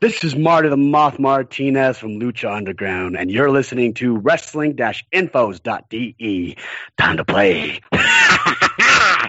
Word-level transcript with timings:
This 0.00 0.22
is 0.22 0.36
Marty 0.36 0.68
the 0.68 0.76
Moth 0.76 1.18
Martinez 1.18 1.98
from 1.98 2.20
Lucha 2.20 2.56
Underground, 2.56 3.16
and 3.16 3.32
you're 3.32 3.50
listening 3.50 3.94
to 3.94 4.16
wrestling-infos.de. 4.16 6.56
Time 6.96 7.16
to 7.16 7.24
play. 7.24 7.80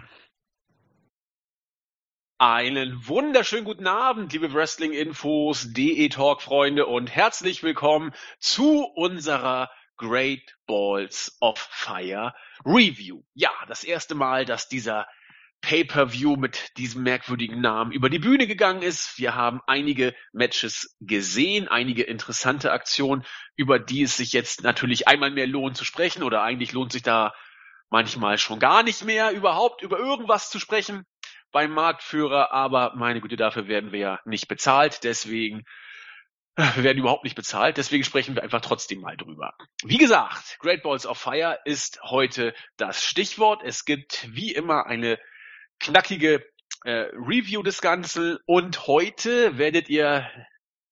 Einen 2.39 3.07
wunderschönen 3.07 3.65
guten 3.65 3.87
Abend, 3.87 4.31
liebe 4.31 4.53
Wrestling-Infos, 4.53 5.73
DE 5.73 6.07
Talk-Freunde 6.09 6.85
und 6.85 7.07
herzlich 7.07 7.63
willkommen 7.63 8.11
zu 8.37 8.83
unserer 8.95 9.71
Great 9.97 10.55
Balls 10.67 11.35
of 11.41 11.57
Fire 11.57 12.35
Review. 12.63 13.23
Ja, 13.33 13.49
das 13.67 13.83
erste 13.83 14.13
Mal, 14.13 14.45
dass 14.45 14.69
dieser 14.69 15.07
Pay-per-View 15.61 16.35
mit 16.35 16.77
diesem 16.77 17.03
merkwürdigen 17.03 17.61
Namen 17.61 17.91
über 17.91 18.09
die 18.09 18.19
Bühne 18.19 18.47
gegangen 18.47 18.81
ist. 18.81 19.17
Wir 19.17 19.35
haben 19.35 19.61
einige 19.67 20.15
Matches 20.31 20.95
gesehen, 20.99 21.67
einige 21.67 22.03
interessante 22.03 22.71
Aktionen, 22.71 23.25
über 23.55 23.77
die 23.77 24.03
es 24.03 24.17
sich 24.17 24.33
jetzt 24.33 24.63
natürlich 24.63 25.07
einmal 25.07 25.31
mehr 25.31 25.47
lohnt 25.47 25.77
zu 25.77 25.85
sprechen 25.85 26.23
oder 26.23 26.41
eigentlich 26.41 26.71
lohnt 26.71 26.91
sich 26.91 27.03
da 27.03 27.33
manchmal 27.89 28.37
schon 28.37 28.59
gar 28.59 28.83
nicht 28.83 29.03
mehr 29.03 29.31
überhaupt 29.31 29.81
über 29.81 29.99
irgendwas 29.99 30.49
zu 30.49 30.59
sprechen 30.59 31.05
beim 31.51 31.71
Marktführer, 31.71 32.51
aber 32.51 32.93
meine 32.95 33.21
Güte, 33.21 33.35
dafür 33.35 33.67
werden 33.67 33.91
wir 33.91 33.99
ja 33.99 34.19
nicht 34.25 34.47
bezahlt, 34.47 35.03
deswegen 35.03 35.63
äh, 36.55 36.75
wir 36.75 36.83
werden 36.83 36.99
überhaupt 36.99 37.23
nicht 37.23 37.35
bezahlt, 37.35 37.77
deswegen 37.77 38.03
sprechen 38.03 38.35
wir 38.35 38.43
einfach 38.43 38.61
trotzdem 38.61 39.01
mal 39.01 39.17
drüber. 39.17 39.53
Wie 39.83 39.97
gesagt, 39.97 40.57
Great 40.59 40.83
Balls 40.83 41.05
of 41.05 41.17
Fire 41.17 41.57
ist 41.65 41.99
heute 42.03 42.53
das 42.77 43.03
Stichwort. 43.03 43.63
Es 43.63 43.85
gibt 43.85 44.27
wie 44.33 44.51
immer 44.53 44.85
eine 44.85 45.17
knackige 45.79 46.45
äh, 46.83 47.07
Review 47.13 47.63
des 47.63 47.81
Ganzen 47.81 48.37
und 48.45 48.87
heute 48.87 49.57
werdet 49.57 49.89
ihr 49.89 50.29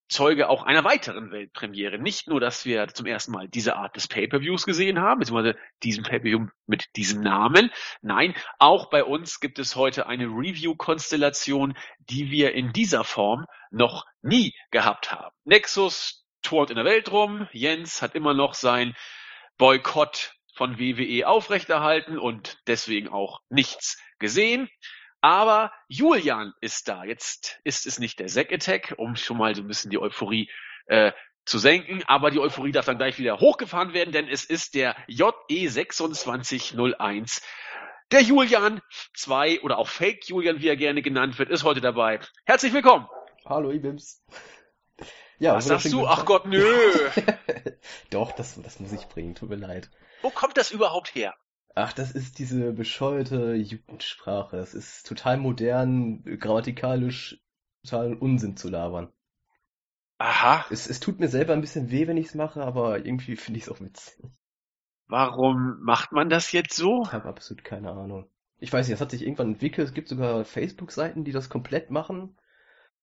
Zeuge 0.10 0.48
auch 0.48 0.64
einer 0.64 0.86
weiteren 0.86 1.32
Weltpremiere. 1.32 2.00
Nicht 2.00 2.30
nur, 2.30 2.40
dass 2.40 2.66
wir 2.66 2.88
zum 2.88 3.06
ersten 3.06 3.34
Mal 3.34 3.50
diese 3.50 3.76
Art 3.76 3.96
des 3.98 4.08
Pay-per-Views 4.08 4.66
gesehen 4.66 5.00
haben, 5.02 5.20
beziehungsweise 5.20 5.58
diesen 5.84 6.04
Pay-per-View 6.04 6.48
mit 6.66 6.86
diesem 6.96 7.22
Namen. 7.22 7.72
Nein, 8.02 8.34
auch 8.58 8.90
bei 8.90 9.04
uns 9.04 9.42
gibt 9.42 9.60
es 9.60 9.76
heute 9.76 10.08
eine 10.08 10.26
Review-Konstellation, 10.26 11.78
die 12.00 12.32
wir 12.32 12.54
in 12.54 12.72
dieser 12.72 13.04
Form 13.04 13.46
noch 13.70 14.06
nie 14.22 14.54
gehabt 14.72 15.12
haben. 15.12 15.36
Nexus 15.44 16.26
tourt 16.42 16.70
in 16.70 16.78
der 16.78 16.86
Welt 16.86 17.12
rum. 17.12 17.50
Jens 17.52 18.02
hat 18.02 18.16
immer 18.16 18.34
noch 18.34 18.54
sein 18.54 18.96
Boykott 19.58 20.37
von 20.58 20.80
WWE 20.80 21.28
aufrechterhalten 21.28 22.18
und 22.18 22.58
deswegen 22.68 23.10
auch 23.10 23.42
nichts 23.50 24.02
gesehen. 24.20 24.70
Aber 25.22 25.72
Julian 25.88 26.54
ist 26.62 26.88
da. 26.88 27.04
Jetzt 27.04 27.60
ist 27.64 27.86
es 27.86 28.00
nicht 28.00 28.20
der 28.20 28.28
Zack 28.28 28.52
Attack, 28.52 28.96
um 28.98 29.16
schon 29.16 29.38
mal 29.38 29.54
so 29.56 29.62
ein 29.62 29.68
bisschen 29.68 29.92
die 29.92 30.00
Euphorie 30.00 30.50
äh, 30.88 31.12
zu 31.46 31.60
senken, 31.60 32.04
aber 32.08 32.32
die 32.32 32.40
Euphorie 32.40 32.72
darf 32.72 32.86
dann 32.86 32.98
gleich 32.98 33.20
wieder 33.20 33.40
hochgefahren 33.40 33.94
werden, 33.94 34.12
denn 34.12 34.28
es 34.28 34.44
ist 34.44 34.76
der 34.76 34.96
JE2601. 35.08 37.42
Der 38.12 38.22
Julian 38.22 38.82
2 39.16 39.62
oder 39.62 39.78
auch 39.78 39.88
Fake 39.88 40.28
Julian, 40.28 40.62
wie 40.62 40.68
er 40.68 40.76
gerne 40.76 41.02
genannt 41.02 41.40
wird, 41.40 41.50
ist 41.50 41.64
heute 41.64 41.82
dabei. 41.82 42.20
Herzlich 42.46 42.74
willkommen. 42.74 43.08
Hallo, 43.46 43.72
Ibims. 43.72 44.24
Ja, 45.40 45.56
Was 45.56 45.66
sagst 45.66 45.94
du? 45.94 46.08
Ach 46.08 46.26
Gott, 46.26 46.46
nö. 46.46 46.64
Doch, 48.10 48.32
das, 48.32 48.60
das 48.62 48.80
muss 48.80 48.92
ich 48.92 49.08
bringen, 49.08 49.36
tut 49.36 49.50
mir 49.50 49.56
leid. 49.56 49.90
Wo 50.22 50.30
kommt 50.30 50.58
das 50.58 50.72
überhaupt 50.72 51.16
her? 51.16 51.36
Ach, 51.76 51.94
das 51.94 52.12
ist 52.12 52.40
diese 52.40 52.74
bescheuerte 52.74 53.54
Jugendsprache. 53.54 54.58
Das 54.58 54.74
ist 54.74 55.06
total 55.06 55.38
modern, 55.38 56.24
grammatikalisch 56.24 57.40
total 57.84 58.16
Unsinn 58.16 58.58
zu 58.58 58.70
labern. 58.70 59.12
Aha. 60.18 60.66
Es, 60.72 60.90
es 60.90 61.00
tut 61.00 61.20
mir 61.20 61.28
selber 61.28 61.54
ein 61.54 61.62
bisschen 61.62 61.92
weh, 61.92 62.08
wenn 62.08 62.18
ich 62.18 62.28
es 62.28 62.36
mache, 62.36 62.64
aber 62.64 63.06
irgendwie 63.06 63.36
finde 63.36 63.60
ich 63.60 63.66
es 63.66 63.70
auch 63.70 63.80
witzig. 63.80 64.26
Warum 65.08 65.78
macht 65.82 66.12
man 66.12 66.30
das 66.30 66.52
jetzt 66.52 66.76
so? 66.76 67.04
Ich 67.04 67.14
habe 67.14 67.30
absolut 67.30 67.64
keine 67.64 67.92
Ahnung. 67.92 68.30
Ich 68.60 68.74
weiß 68.74 68.88
nicht, 68.88 68.94
das 68.94 69.02
hat 69.02 69.12
sich 69.12 69.22
irgendwann 69.22 69.54
entwickelt. 69.54 69.88
Es 69.88 69.94
gibt 69.94 70.10
sogar 70.10 70.44
Facebook-Seiten, 70.44 71.24
die 71.24 71.32
das 71.32 71.50
komplett 71.50 71.92
machen. 71.92 72.36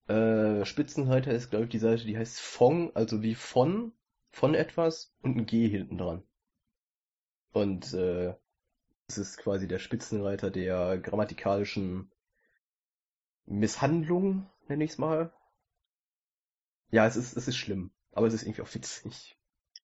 Äh, 0.09 0.65
Spitzenreiter 0.65 1.31
ist, 1.31 1.51
glaube 1.51 1.67
ich, 1.67 1.71
die 1.71 1.79
Seite, 1.79 2.05
die 2.05 2.19
heißt 2.19 2.41
Fong, 2.41 2.95
also 2.95 3.23
wie 3.23 3.37
von, 3.37 3.93
von 4.33 4.55
etwas 4.55 5.15
und 5.23 5.37
ein 5.37 5.47
G 5.47 5.69
hinten 5.69 5.97
dran. 5.97 6.25
Und 7.55 7.95
äh, 7.95 8.35
es 9.07 9.17
ist 9.17 9.39
quasi 9.39 9.69
der 9.69 9.79
Spitzenreiter 9.79 10.51
der 10.51 10.99
grammatikalischen 10.99 12.11
Misshandlung, 13.47 14.51
nenne 14.67 14.83
ich 14.83 14.91
es 14.91 14.99
mal. 14.99 15.33
Ja, 16.91 17.07
es 17.07 17.15
ist, 17.15 17.37
es 17.37 17.47
ist 17.47 17.57
schlimm, 17.57 17.93
aber 18.13 18.27
es 18.27 18.35
ist 18.35 18.43
irgendwie 18.43 18.63
auch 18.63 18.75
witzig. 18.75 19.39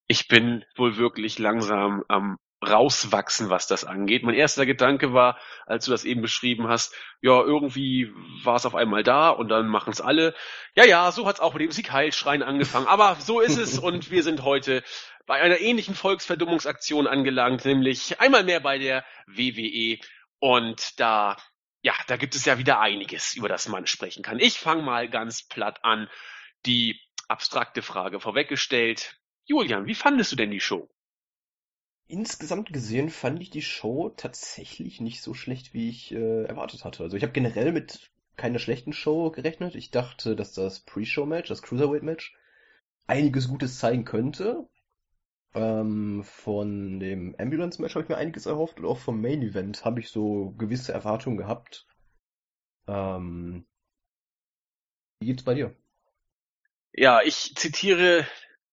Ich 0.08 0.26
bin 0.26 0.64
wohl 0.75 0.97
wirklich 0.97 1.38
langsam 1.38 2.04
am 2.08 2.38
rauswachsen, 2.62 3.48
was 3.48 3.66
das 3.66 3.84
angeht. 3.84 4.22
Mein 4.22 4.34
erster 4.34 4.66
Gedanke 4.66 5.15
war, 5.15 5.38
als 5.66 5.87
du 5.87 5.91
das 5.91 6.04
eben 6.04 6.21
beschrieben 6.21 6.69
hast, 6.69 6.94
ja, 7.22 7.41
irgendwie 7.41 8.12
war 8.44 8.56
es 8.56 8.66
auf 8.66 8.75
einmal 8.75 9.03
da 9.03 9.31
und 9.31 9.48
dann 9.48 9.66
machen 9.69 9.93
es 9.93 10.00
alle. 10.00 10.34
Ja, 10.75 10.84
ja, 10.84 11.10
so 11.10 11.26
hat 11.26 11.37
es 11.37 11.41
auch 11.41 11.54
mit 11.54 11.62
dem 11.62 11.70
Siegheilschrein 11.70 12.43
angefangen. 12.43 12.87
Aber 12.87 13.16
so 13.19 13.41
ist 13.41 13.56
es 13.56 13.78
und 13.78 14.10
wir 14.10 14.22
sind 14.22 14.43
heute 14.43 14.82
bei 15.26 15.41
einer 15.41 15.60
ähnlichen 15.60 15.94
Volksverdummungsaktion 15.94 17.06
angelangt, 17.06 17.65
nämlich 17.65 18.20
einmal 18.20 18.44
mehr 18.44 18.60
bei 18.60 18.78
der 18.78 19.04
WWE. 19.26 19.99
Und 20.38 20.99
da, 21.00 21.37
ja, 21.82 21.94
da 22.09 22.16
gibt 22.16 22.34
es 22.34 22.44
ja 22.44 22.59
wieder 22.59 22.81
einiges, 22.81 23.34
über 23.34 23.49
das 23.49 23.69
man 23.69 23.87
sprechen 23.87 24.22
kann. 24.22 24.38
Ich 24.38 24.59
fange 24.59 24.82
mal 24.82 25.09
ganz 25.09 25.47
platt 25.47 25.84
an. 25.84 26.09
Die 26.66 27.00
abstrakte 27.28 27.81
Frage 27.81 28.20
vorweggestellt. 28.20 29.16
Julian, 29.44 29.87
wie 29.87 29.94
fandest 29.94 30.32
du 30.32 30.37
denn 30.37 30.50
die 30.50 30.60
Show? 30.60 30.91
Insgesamt 32.10 32.72
gesehen 32.72 33.09
fand 33.09 33.41
ich 33.41 33.50
die 33.50 33.62
Show 33.62 34.10
tatsächlich 34.16 35.00
nicht 35.00 35.22
so 35.22 35.32
schlecht, 35.32 35.75
wie 35.75 35.88
ich 35.88 36.10
äh, 36.10 36.43
erwartet 36.43 36.84
hatte. 36.84 37.04
Also 37.04 37.16
ich 37.16 37.22
habe 37.22 37.32
generell 37.32 37.71
mit 37.71 38.10
keiner 38.37 38.59
schlechten 38.59 38.93
Show 38.93 39.31
gerechnet. 39.31 39.76
Ich 39.76 39.93
dachte, 39.93 40.34
dass 40.34 40.53
das 40.53 40.81
Pre-Show-Match, 40.81 41.49
das 41.49 41.62
Cruiserweight-Match, 41.62 42.37
einiges 43.06 43.47
Gutes 43.47 43.78
zeigen 43.78 44.04
könnte. 44.04 44.69
Ähm, 45.54 46.25
von 46.25 46.99
dem 46.99 47.37
Ambulance-Match 47.38 47.94
habe 47.94 48.03
ich 48.03 48.09
mir 48.09 48.16
einiges 48.16 48.47
erhofft 48.47 48.81
und 48.81 48.87
auch 48.87 48.99
vom 48.99 49.20
Main-Event 49.20 49.84
habe 49.84 50.00
ich 50.00 50.09
so 50.09 50.50
gewisse 50.59 50.93
Erwartungen 50.93 51.37
gehabt. 51.37 51.87
Ähm, 52.88 53.66
wie 55.20 55.26
geht's 55.26 55.44
bei 55.44 55.54
dir? 55.54 55.76
Ja, 56.93 57.22
ich 57.22 57.54
zitiere 57.54 58.26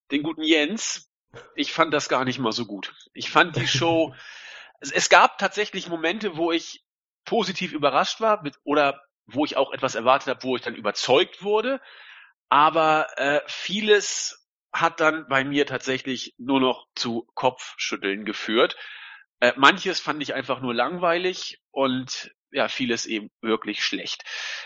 den 0.10 0.24
guten 0.24 0.44
Jens, 0.44 1.07
ich 1.56 1.74
fand 1.74 1.94
das 1.94 2.10
gar 2.10 2.26
nicht 2.26 2.40
mal 2.40 2.52
so 2.52 2.66
gut. 2.66 2.94
Ich 3.14 3.30
fand 3.30 3.56
die 3.56 3.68
Show, 3.68 4.14
es, 4.80 5.10
gab 5.10 5.38
tatsächlich 5.38 5.90
Momente, 5.90 6.38
wo 6.38 6.52
ich 6.52 6.84
positiv 7.26 7.74
überrascht 7.74 8.22
war 8.22 8.42
mit, 8.44 8.56
oder 8.64 9.02
wo 9.26 9.46
ich 9.46 9.58
auch 9.58 9.72
etwas 9.72 9.96
erwartet 9.96 10.30
habe, 10.30 10.44
wo 10.44 10.56
ich 10.56 10.62
dann 10.62 10.76
überzeugt 10.76 11.44
wurde. 11.44 11.82
Aber 12.50 13.08
äh, 13.18 13.42
vieles 13.48 14.48
hat 14.72 15.00
dann 15.00 15.28
bei 15.28 15.44
mir 15.44 15.66
tatsächlich 15.66 16.34
nur 16.38 16.60
noch 16.60 16.88
zu 16.96 17.28
Kopfschütteln 17.34 18.26
geführt. 18.26 18.78
Äh, 19.40 19.54
manches 19.58 20.00
fand 20.00 20.22
ich 20.22 20.34
einfach 20.34 20.62
nur 20.62 20.74
langweilig 20.74 21.60
und 21.72 22.32
ja, 22.52 22.70
vieles 22.70 23.06
eben 23.06 23.30
wirklich 23.42 23.84
schlecht. 23.84 24.24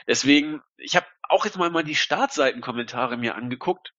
Deswegen, 0.07 0.61
ich 0.77 0.95
habe 0.95 1.07
auch 1.23 1.45
jetzt 1.45 1.57
mal, 1.57 1.69
mal 1.71 1.83
die 1.83 1.95
Startseitenkommentare 1.95 3.17
mir 3.17 3.35
angeguckt 3.35 3.93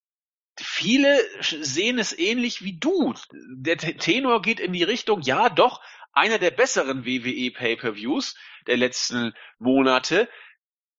viele 0.58 1.18
sehen 1.40 1.98
es 1.98 2.16
ähnlich 2.16 2.62
wie 2.62 2.78
du. 2.78 3.14
Der 3.32 3.76
Tenor 3.76 4.42
geht 4.42 4.60
in 4.60 4.72
die 4.72 4.82
Richtung, 4.82 5.20
ja 5.22 5.48
doch, 5.48 5.80
einer 6.12 6.38
der 6.38 6.50
besseren 6.50 7.06
WWE 7.06 7.50
Pay-per-Views 7.52 8.36
der 8.66 8.76
letzten 8.76 9.34
Monate. 9.58 10.28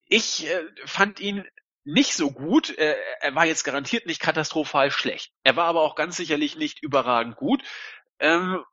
Ich 0.06 0.46
äh, 0.46 0.64
fand 0.84 1.20
ihn 1.20 1.44
nicht 1.84 2.14
so 2.14 2.30
gut. 2.32 2.76
Äh, 2.76 2.96
er 3.20 3.34
war 3.34 3.46
jetzt 3.46 3.64
garantiert 3.64 4.06
nicht 4.06 4.20
katastrophal 4.20 4.90
schlecht. 4.90 5.32
Er 5.44 5.56
war 5.56 5.66
aber 5.66 5.82
auch 5.82 5.94
ganz 5.94 6.16
sicherlich 6.16 6.56
nicht 6.56 6.82
überragend 6.82 7.36
gut. 7.36 7.62
Ähm, 8.18 8.64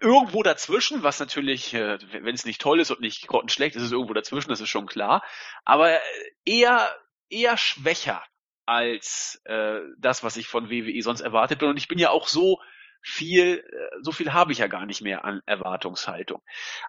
irgendwo 0.00 0.42
dazwischen, 0.42 1.02
was 1.02 1.18
natürlich, 1.18 1.74
äh, 1.74 1.98
wenn 2.12 2.34
es 2.34 2.44
nicht 2.44 2.60
toll 2.60 2.80
ist 2.80 2.90
und 2.90 3.00
nicht 3.00 3.26
grottenschlecht, 3.26 3.76
ist 3.76 3.82
es 3.82 3.92
irgendwo 3.92 4.14
dazwischen, 4.14 4.50
das 4.50 4.60
ist 4.60 4.70
schon 4.70 4.86
klar. 4.86 5.24
Aber 5.64 6.00
eher 6.44 6.94
eher 7.28 7.56
schwächer 7.56 8.22
als 8.66 9.40
äh, 9.44 9.80
das, 9.98 10.22
was 10.22 10.36
ich 10.36 10.46
von 10.46 10.70
WWE 10.70 11.02
sonst 11.02 11.20
erwartet 11.20 11.58
bin. 11.58 11.68
Und 11.68 11.76
ich 11.76 11.88
bin 11.88 11.98
ja 11.98 12.10
auch 12.10 12.28
so 12.28 12.60
viel, 13.02 13.58
äh, 13.58 13.96
so 14.02 14.12
viel 14.12 14.32
habe 14.32 14.52
ich 14.52 14.58
ja 14.58 14.68
gar 14.68 14.86
nicht 14.86 15.02
mehr 15.02 15.24
an 15.24 15.42
Erwartungshaltung. 15.46 16.42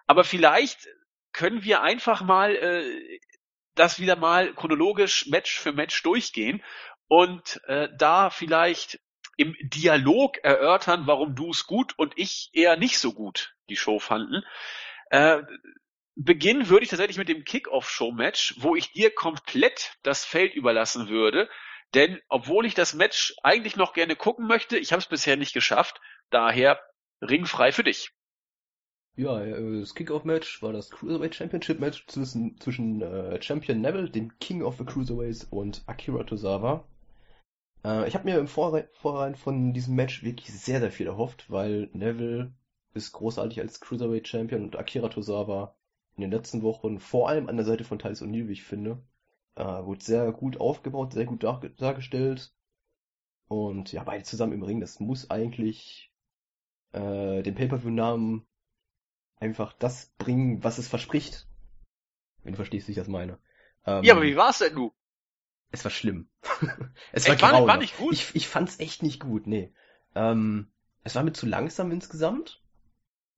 Aber 0.06 0.24
vielleicht 0.24 0.88
können 1.32 1.64
wir 1.64 1.82
einfach 1.82 2.22
mal 2.22 2.54
äh, 2.54 3.18
das 3.74 3.98
wieder 3.98 4.16
mal 4.16 4.54
chronologisch 4.54 5.26
Match 5.26 5.58
für 5.58 5.72
Match 5.72 6.02
durchgehen 6.02 6.62
und 7.08 7.60
äh, 7.66 7.88
da 7.98 8.30
vielleicht 8.30 9.00
im 9.36 9.56
Dialog 9.60 10.38
erörtern, 10.44 11.06
warum 11.06 11.34
du 11.34 11.50
es 11.50 11.66
gut 11.66 11.98
und 11.98 12.12
ich 12.16 12.50
eher 12.52 12.76
nicht 12.76 12.98
so 12.98 13.12
gut 13.12 13.54
die 13.68 13.76
Show 13.76 13.98
fanden. 13.98 14.44
Äh, 15.10 15.42
beginnen 16.16 16.68
würde 16.68 16.84
ich 16.84 16.90
tatsächlich 16.90 17.18
mit 17.18 17.28
dem 17.28 17.44
Kick-Off-Show-Match, 17.44 18.56
wo 18.58 18.76
ich 18.76 18.92
dir 18.92 19.10
komplett 19.10 19.96
das 20.02 20.24
Feld 20.24 20.54
überlassen 20.54 21.08
würde, 21.08 21.48
Denn 21.94 22.20
obwohl 22.28 22.66
ich 22.66 22.74
das 22.74 22.94
Match 22.94 23.36
eigentlich 23.42 23.76
noch 23.76 23.92
gerne 23.92 24.16
gucken 24.16 24.46
möchte, 24.46 24.76
ich 24.76 24.92
habe 24.92 25.00
es 25.00 25.06
bisher 25.06 25.36
nicht 25.36 25.54
geschafft. 25.54 26.00
Daher 26.30 26.80
ringfrei 27.22 27.70
für 27.70 27.84
dich. 27.84 28.10
Ja, 29.16 29.40
äh, 29.40 29.80
das 29.80 29.94
Kickoff-Match 29.94 30.60
war 30.60 30.72
das 30.72 30.90
Cruiserweight 30.90 31.36
Championship-Match 31.36 32.06
zwischen, 32.08 32.58
zwischen 32.58 33.00
äh, 33.00 33.40
Champion 33.40 33.80
Neville, 33.80 34.10
dem 34.10 34.36
King 34.40 34.62
of 34.62 34.76
the 34.76 34.84
Cruiserweights, 34.84 35.44
und 35.44 35.84
Akira 35.86 36.24
Tozawa. 36.24 36.84
Äh, 37.84 38.08
ich 38.08 38.14
habe 38.16 38.24
mir 38.24 38.38
im 38.38 38.48
Vorrein, 38.48 38.88
Vorrein 38.94 39.36
von 39.36 39.72
diesem 39.72 39.94
Match 39.94 40.24
wirklich 40.24 40.52
sehr, 40.52 40.80
sehr 40.80 40.90
viel 40.90 41.06
erhofft, 41.06 41.48
weil 41.48 41.90
Neville 41.92 42.52
ist 42.92 43.12
großartig 43.12 43.60
als 43.60 43.78
Cruiserweight 43.78 44.26
Champion 44.26 44.64
und 44.64 44.76
Akira 44.76 45.08
Tozawa 45.08 45.76
in 46.16 46.22
den 46.22 46.30
letzten 46.30 46.62
Wochen, 46.62 47.00
vor 47.00 47.28
allem 47.28 47.48
an 47.48 47.56
der 47.56 47.66
Seite 47.66 47.84
von 47.84 47.98
Thais 47.98 48.22
O'Neill, 48.22 48.48
wie 48.48 48.52
ich 48.52 48.64
finde, 48.64 49.02
äh, 49.56 49.64
wurde 49.64 50.04
sehr 50.04 50.32
gut 50.32 50.60
aufgebaut, 50.60 51.12
sehr 51.12 51.26
gut 51.26 51.42
dar 51.42 51.60
dargestellt. 51.76 52.52
Und 53.48 53.92
ja, 53.92 54.02
beide 54.04 54.24
zusammen 54.24 54.52
im 54.52 54.62
Ring, 54.62 54.80
das 54.80 55.00
muss 55.00 55.30
eigentlich 55.30 56.12
äh, 56.92 57.42
den 57.42 57.54
Pay-Per-View-Namen 57.54 58.46
einfach 59.36 59.72
das 59.74 60.12
bringen, 60.18 60.62
was 60.64 60.78
es 60.78 60.88
verspricht. 60.88 61.46
Wenn 62.42 62.52
du 62.52 62.56
verstehst, 62.56 62.88
wie 62.88 62.92
ich 62.92 62.98
das 62.98 63.08
meine. 63.08 63.38
Ähm, 63.86 64.04
ja, 64.04 64.14
aber 64.14 64.22
wie 64.22 64.36
war's 64.36 64.58
denn 64.58 64.74
du? 64.74 64.92
Es 65.70 65.84
war 65.84 65.90
schlimm. 65.90 66.28
es 67.12 67.28
war, 67.28 67.40
war, 67.40 67.66
war 67.66 67.76
nicht 67.76 67.96
gut. 67.96 68.12
Ich, 68.12 68.34
ich 68.34 68.48
fand's 68.48 68.78
echt 68.78 69.02
nicht 69.02 69.20
gut, 69.20 69.46
nee. 69.46 69.72
Ähm, 70.14 70.70
es 71.02 71.14
war 71.14 71.24
mir 71.24 71.32
zu 71.32 71.46
langsam 71.46 71.90
insgesamt. 71.90 72.62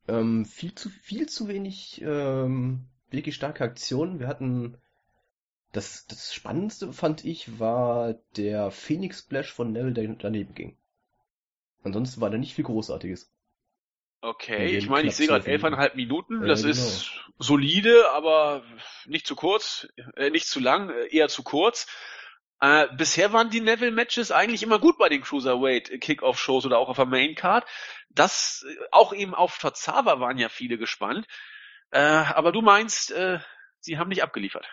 Ähm, 0.09 0.45
viel 0.45 0.75
zu 0.75 0.89
viel 0.89 1.29
zu 1.29 1.49
wenig 1.49 2.01
ähm, 2.03 2.87
wirklich 3.11 3.35
starke 3.35 3.65
Aktionen. 3.65 4.21
Wir 4.21 4.29
hatten 4.29 4.79
das, 5.73 6.07
das 6.07 6.33
Spannendste 6.33 6.93
fand 6.93 7.25
ich 7.25 7.59
war 7.59 8.15
der 8.37 8.71
Phoenix 8.71 9.21
Splash 9.21 9.53
von 9.53 9.73
Neville, 9.73 9.93
der 9.93 10.09
daneben 10.15 10.55
ging. 10.55 10.77
Ansonsten 11.83 12.21
war 12.21 12.31
da 12.31 12.39
nicht 12.39 12.55
viel 12.55 12.65
Großartiges. 12.65 13.31
Okay, 14.23 14.77
ich 14.77 14.89
meine, 14.89 15.09
ich 15.09 15.15
sehe 15.15 15.29
gerade 15.29 15.47
elfeinhalb 15.47 15.95
Minuten. 15.95 16.41
Das 16.41 16.63
genau. 16.63 16.73
ist 16.73 17.13
solide, 17.39 18.11
aber 18.13 18.65
nicht 19.07 19.27
zu 19.27 19.37
kurz, 19.37 19.87
äh, 20.17 20.31
nicht 20.31 20.49
zu 20.49 20.59
lang, 20.59 20.91
äh, 20.91 21.07
eher 21.15 21.29
zu 21.29 21.43
kurz. 21.43 21.87
Äh, 22.61 22.87
bisher 22.97 23.33
waren 23.33 23.51
die 23.51 23.61
Neville-Matches 23.61 24.33
eigentlich 24.33 24.63
immer 24.63 24.79
gut 24.79 24.97
bei 24.99 25.09
den 25.09 25.23
Cruiserweight 25.23 26.01
Kickoff-Shows 26.01 26.65
oder 26.65 26.79
auch 26.79 26.89
auf 26.89 26.97
der 26.97 27.07
Main-Card. 27.07 27.67
Das, 28.11 28.65
äh, 28.69 28.85
auch 28.93 29.13
eben 29.13 29.35
auf 29.35 29.59
Tozawa 29.59 30.21
waren 30.21 30.39
ja 30.39 30.49
viele 30.49 30.79
gespannt. 30.79 31.27
Äh, 31.91 32.01
aber 32.01 32.53
du 32.53 32.63
meinst, 32.63 33.13
äh, 33.13 33.41
sie 33.81 33.99
haben 33.99 34.09
nicht 34.09 34.23
abgeliefert. 34.23 34.67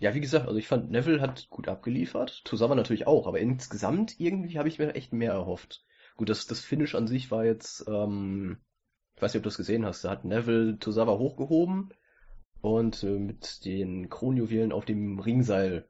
Ja, 0.00 0.14
wie 0.14 0.20
gesagt, 0.20 0.46
also 0.46 0.58
ich 0.58 0.66
fand 0.66 0.90
Neville 0.90 1.20
hat 1.20 1.48
gut 1.50 1.68
abgeliefert, 1.68 2.42
Tozawa 2.44 2.74
natürlich 2.74 3.06
auch, 3.06 3.26
aber 3.26 3.38
insgesamt 3.38 4.18
irgendwie 4.18 4.58
habe 4.58 4.68
ich 4.68 4.78
mir 4.78 4.94
echt 4.94 5.12
mehr 5.12 5.32
erhofft. 5.32 5.84
Gut, 6.16 6.30
das, 6.30 6.46
das 6.46 6.60
Finish 6.60 6.94
an 6.94 7.06
sich 7.06 7.30
war 7.30 7.44
jetzt, 7.44 7.86
ähm, 7.86 8.58
ich 9.14 9.22
weiß 9.22 9.34
nicht, 9.34 9.40
ob 9.40 9.44
du 9.44 9.48
das 9.48 9.58
gesehen 9.58 9.84
hast, 9.84 10.02
da 10.04 10.10
hat 10.10 10.24
Neville 10.24 10.78
Tozawa 10.78 11.18
hochgehoben 11.18 11.92
und 12.62 13.02
äh, 13.02 13.18
mit 13.18 13.64
den 13.66 14.08
Kronjuwelen 14.08 14.72
auf 14.72 14.86
dem 14.86 15.18
Ringseil 15.18 15.89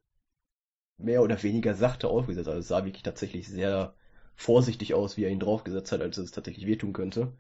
mehr 1.03 1.23
oder 1.23 1.43
weniger 1.43 1.75
sachte 1.75 2.09
aufgesetzt. 2.09 2.49
Also 2.49 2.61
es 2.61 2.69
sah 2.69 2.85
wirklich 2.85 3.03
tatsächlich 3.03 3.49
sehr 3.49 3.95
vorsichtig 4.35 4.95
aus, 4.95 5.17
wie 5.17 5.25
er 5.25 5.31
ihn 5.31 5.41
draufgesetzt 5.41 5.93
hat, 5.93 6.01
als 6.01 6.19
es 6.19 6.31
tatsächlich 6.31 6.67
wehtun 6.67 6.93
könnte. 6.93 7.37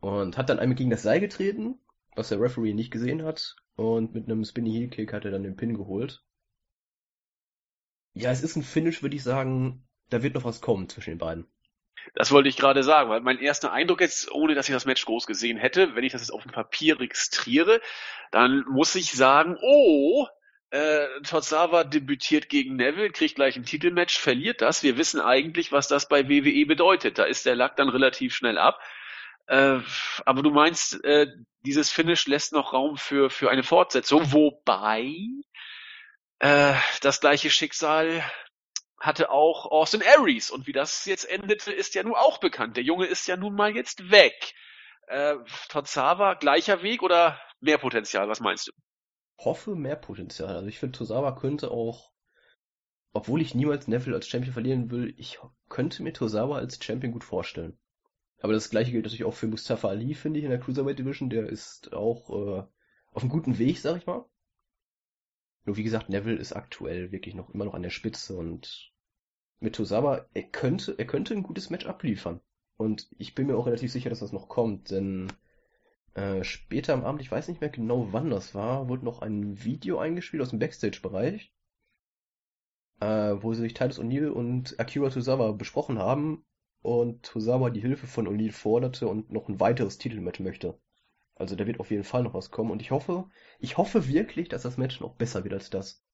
Und 0.00 0.36
hat 0.36 0.50
dann 0.50 0.58
einmal 0.58 0.76
gegen 0.76 0.90
das 0.90 1.02
Seil 1.02 1.20
getreten, 1.20 1.78
was 2.14 2.28
der 2.28 2.40
Referee 2.40 2.74
nicht 2.74 2.90
gesehen 2.90 3.22
hat. 3.22 3.56
Und 3.76 4.14
mit 4.14 4.24
einem 4.24 4.44
Spinny 4.44 4.72
Heel 4.72 4.88
Kick 4.88 5.12
hat 5.12 5.24
er 5.24 5.30
dann 5.30 5.42
den 5.42 5.56
Pin 5.56 5.74
geholt. 5.74 6.22
Ja, 8.12 8.30
es 8.30 8.42
ist 8.42 8.56
ein 8.56 8.62
Finish, 8.62 9.02
würde 9.02 9.16
ich 9.16 9.22
sagen, 9.22 9.86
da 10.10 10.22
wird 10.22 10.34
noch 10.34 10.44
was 10.44 10.60
kommen 10.60 10.88
zwischen 10.88 11.10
den 11.10 11.18
beiden. 11.18 11.46
Das 12.14 12.32
wollte 12.32 12.48
ich 12.48 12.56
gerade 12.56 12.82
sagen, 12.82 13.10
weil 13.10 13.20
mein 13.20 13.38
erster 13.38 13.72
Eindruck 13.72 14.00
jetzt, 14.00 14.32
ohne 14.32 14.54
dass 14.54 14.68
ich 14.68 14.74
das 14.74 14.86
Match 14.86 15.04
groß 15.04 15.26
gesehen 15.26 15.58
hätte, 15.58 15.94
wenn 15.94 16.04
ich 16.04 16.12
das 16.12 16.22
jetzt 16.22 16.30
auf 16.30 16.42
dem 16.42 16.52
Papier 16.52 16.98
registriere, 17.00 17.80
dann 18.30 18.64
muss 18.68 18.94
ich 18.94 19.12
sagen, 19.12 19.56
oh, 19.60 20.26
äh, 20.70 21.06
Tozawa 21.22 21.84
debütiert 21.84 22.48
gegen 22.48 22.76
Neville, 22.76 23.10
kriegt 23.10 23.36
gleich 23.36 23.56
ein 23.56 23.64
Titelmatch, 23.64 24.18
verliert 24.18 24.60
das. 24.60 24.82
Wir 24.82 24.98
wissen 24.98 25.20
eigentlich, 25.20 25.72
was 25.72 25.88
das 25.88 26.08
bei 26.08 26.28
WWE 26.28 26.66
bedeutet. 26.66 27.18
Da 27.18 27.24
ist 27.24 27.46
der 27.46 27.56
Lack 27.56 27.76
dann 27.76 27.88
relativ 27.88 28.34
schnell 28.34 28.58
ab. 28.58 28.78
Äh, 29.46 29.80
aber 30.26 30.42
du 30.42 30.50
meinst, 30.50 31.02
äh, 31.04 31.26
dieses 31.64 31.90
Finish 31.90 32.26
lässt 32.26 32.52
noch 32.52 32.74
Raum 32.74 32.98
für, 32.98 33.30
für 33.30 33.50
eine 33.50 33.62
Fortsetzung, 33.62 34.32
wobei 34.32 35.14
äh, 36.38 36.74
das 37.00 37.20
gleiche 37.20 37.50
Schicksal 37.50 38.22
hatte 39.00 39.30
auch 39.30 39.66
Austin 39.66 40.02
Aries. 40.02 40.50
Und 40.50 40.66
wie 40.66 40.72
das 40.72 41.06
jetzt 41.06 41.24
endete, 41.24 41.72
ist 41.72 41.94
ja 41.94 42.02
nun 42.02 42.14
auch 42.14 42.38
bekannt. 42.38 42.76
Der 42.76 42.84
Junge 42.84 43.06
ist 43.06 43.26
ja 43.26 43.36
nun 43.36 43.54
mal 43.54 43.74
jetzt 43.74 44.10
weg. 44.10 44.52
Äh, 45.06 45.36
Tozawa, 45.70 46.34
gleicher 46.34 46.82
Weg 46.82 47.02
oder 47.02 47.40
mehr 47.60 47.78
Potenzial? 47.78 48.28
Was 48.28 48.40
meinst 48.40 48.68
du? 48.68 48.72
Hoffe 49.38 49.74
mehr 49.74 49.96
Potenzial. 49.96 50.56
Also 50.56 50.68
ich 50.68 50.78
finde, 50.78 50.98
Tosawa 50.98 51.32
könnte 51.32 51.70
auch, 51.70 52.12
obwohl 53.12 53.40
ich 53.40 53.54
niemals 53.54 53.88
Neville 53.88 54.16
als 54.16 54.28
Champion 54.28 54.52
verlieren 54.52 54.90
will, 54.90 55.14
ich 55.16 55.38
könnte 55.68 56.02
mir 56.02 56.12
Tosawa 56.12 56.58
als 56.58 56.82
Champion 56.82 57.12
gut 57.12 57.24
vorstellen. 57.24 57.78
Aber 58.40 58.52
das 58.52 58.70
gleiche 58.70 58.92
gilt 58.92 59.04
natürlich 59.04 59.24
auch 59.24 59.34
für 59.34 59.48
Mustafa 59.48 59.88
Ali, 59.88 60.14
finde 60.14 60.38
ich, 60.38 60.44
in 60.44 60.50
der 60.50 60.60
Cruiserweight 60.60 60.98
Division. 60.98 61.30
Der 61.30 61.48
ist 61.48 61.92
auch 61.92 62.30
äh, 62.30 62.62
auf 63.12 63.22
einem 63.22 63.30
guten 63.30 63.58
Weg, 63.58 63.78
sag 63.78 63.96
ich 63.96 64.06
mal. 64.06 64.24
Nur 65.64 65.76
wie 65.76 65.82
gesagt, 65.82 66.08
Neville 66.08 66.38
ist 66.38 66.52
aktuell 66.52 67.12
wirklich 67.12 67.34
noch 67.34 67.50
immer 67.50 67.64
noch 67.64 67.74
an 67.74 67.82
der 67.82 67.90
Spitze 67.90 68.36
und 68.36 68.92
mit 69.60 69.74
Tosawa, 69.74 70.26
er 70.34 70.44
könnte, 70.44 70.94
er 70.96 71.06
könnte 71.06 71.34
ein 71.34 71.42
gutes 71.42 71.68
Match 71.68 71.86
abliefern. 71.86 72.40
Und 72.76 73.08
ich 73.18 73.34
bin 73.34 73.48
mir 73.48 73.56
auch 73.56 73.66
relativ 73.66 73.90
sicher, 73.90 74.08
dass 74.08 74.20
das 74.20 74.32
noch 74.32 74.48
kommt, 74.48 74.92
denn 74.92 75.32
äh, 76.18 76.44
später 76.44 76.94
am 76.94 77.04
Abend, 77.04 77.20
ich 77.20 77.30
weiß 77.30 77.48
nicht 77.48 77.60
mehr 77.60 77.70
genau 77.70 78.08
wann 78.12 78.30
das 78.30 78.54
war, 78.54 78.88
wurde 78.88 79.04
noch 79.04 79.22
ein 79.22 79.64
Video 79.64 79.98
eingespielt 79.98 80.42
aus 80.42 80.50
dem 80.50 80.58
Backstage-Bereich, 80.58 81.52
äh, 83.00 83.34
wo 83.40 83.54
sich 83.54 83.74
Titus 83.74 84.00
O'Neill 84.00 84.28
und 84.28 84.78
Akira 84.80 85.10
Tozawa 85.10 85.52
besprochen 85.52 85.98
haben 85.98 86.44
und 86.82 87.22
Tozawa 87.22 87.70
die 87.70 87.80
Hilfe 87.80 88.06
von 88.06 88.26
O'Neill 88.26 88.52
forderte 88.52 89.06
und 89.06 89.30
noch 89.30 89.48
ein 89.48 89.60
weiteres 89.60 89.98
Titelmatch 89.98 90.40
möchte. 90.40 90.78
Also 91.36 91.54
da 91.54 91.66
wird 91.66 91.78
auf 91.78 91.92
jeden 91.92 92.04
Fall 92.04 92.24
noch 92.24 92.34
was 92.34 92.50
kommen 92.50 92.72
und 92.72 92.82
ich 92.82 92.90
hoffe, 92.90 93.30
ich 93.60 93.76
hoffe 93.76 94.08
wirklich, 94.08 94.48
dass 94.48 94.62
das 94.62 94.76
Match 94.76 95.00
noch 95.00 95.14
besser 95.14 95.44
wird 95.44 95.54
als 95.54 95.70
das. 95.70 96.04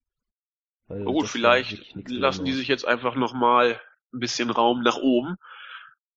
Weil 0.87 1.05
Gut, 1.05 1.29
vielleicht 1.29 1.95
lassen 2.09 2.45
die 2.45 2.53
sich 2.53 2.69
jetzt 2.69 2.87
einfach 2.87 3.15
nochmal 3.15 3.81
ein 4.13 4.21
bisschen 4.21 4.51
Raum 4.51 4.83
nach 4.83 4.99
oben. 4.99 5.37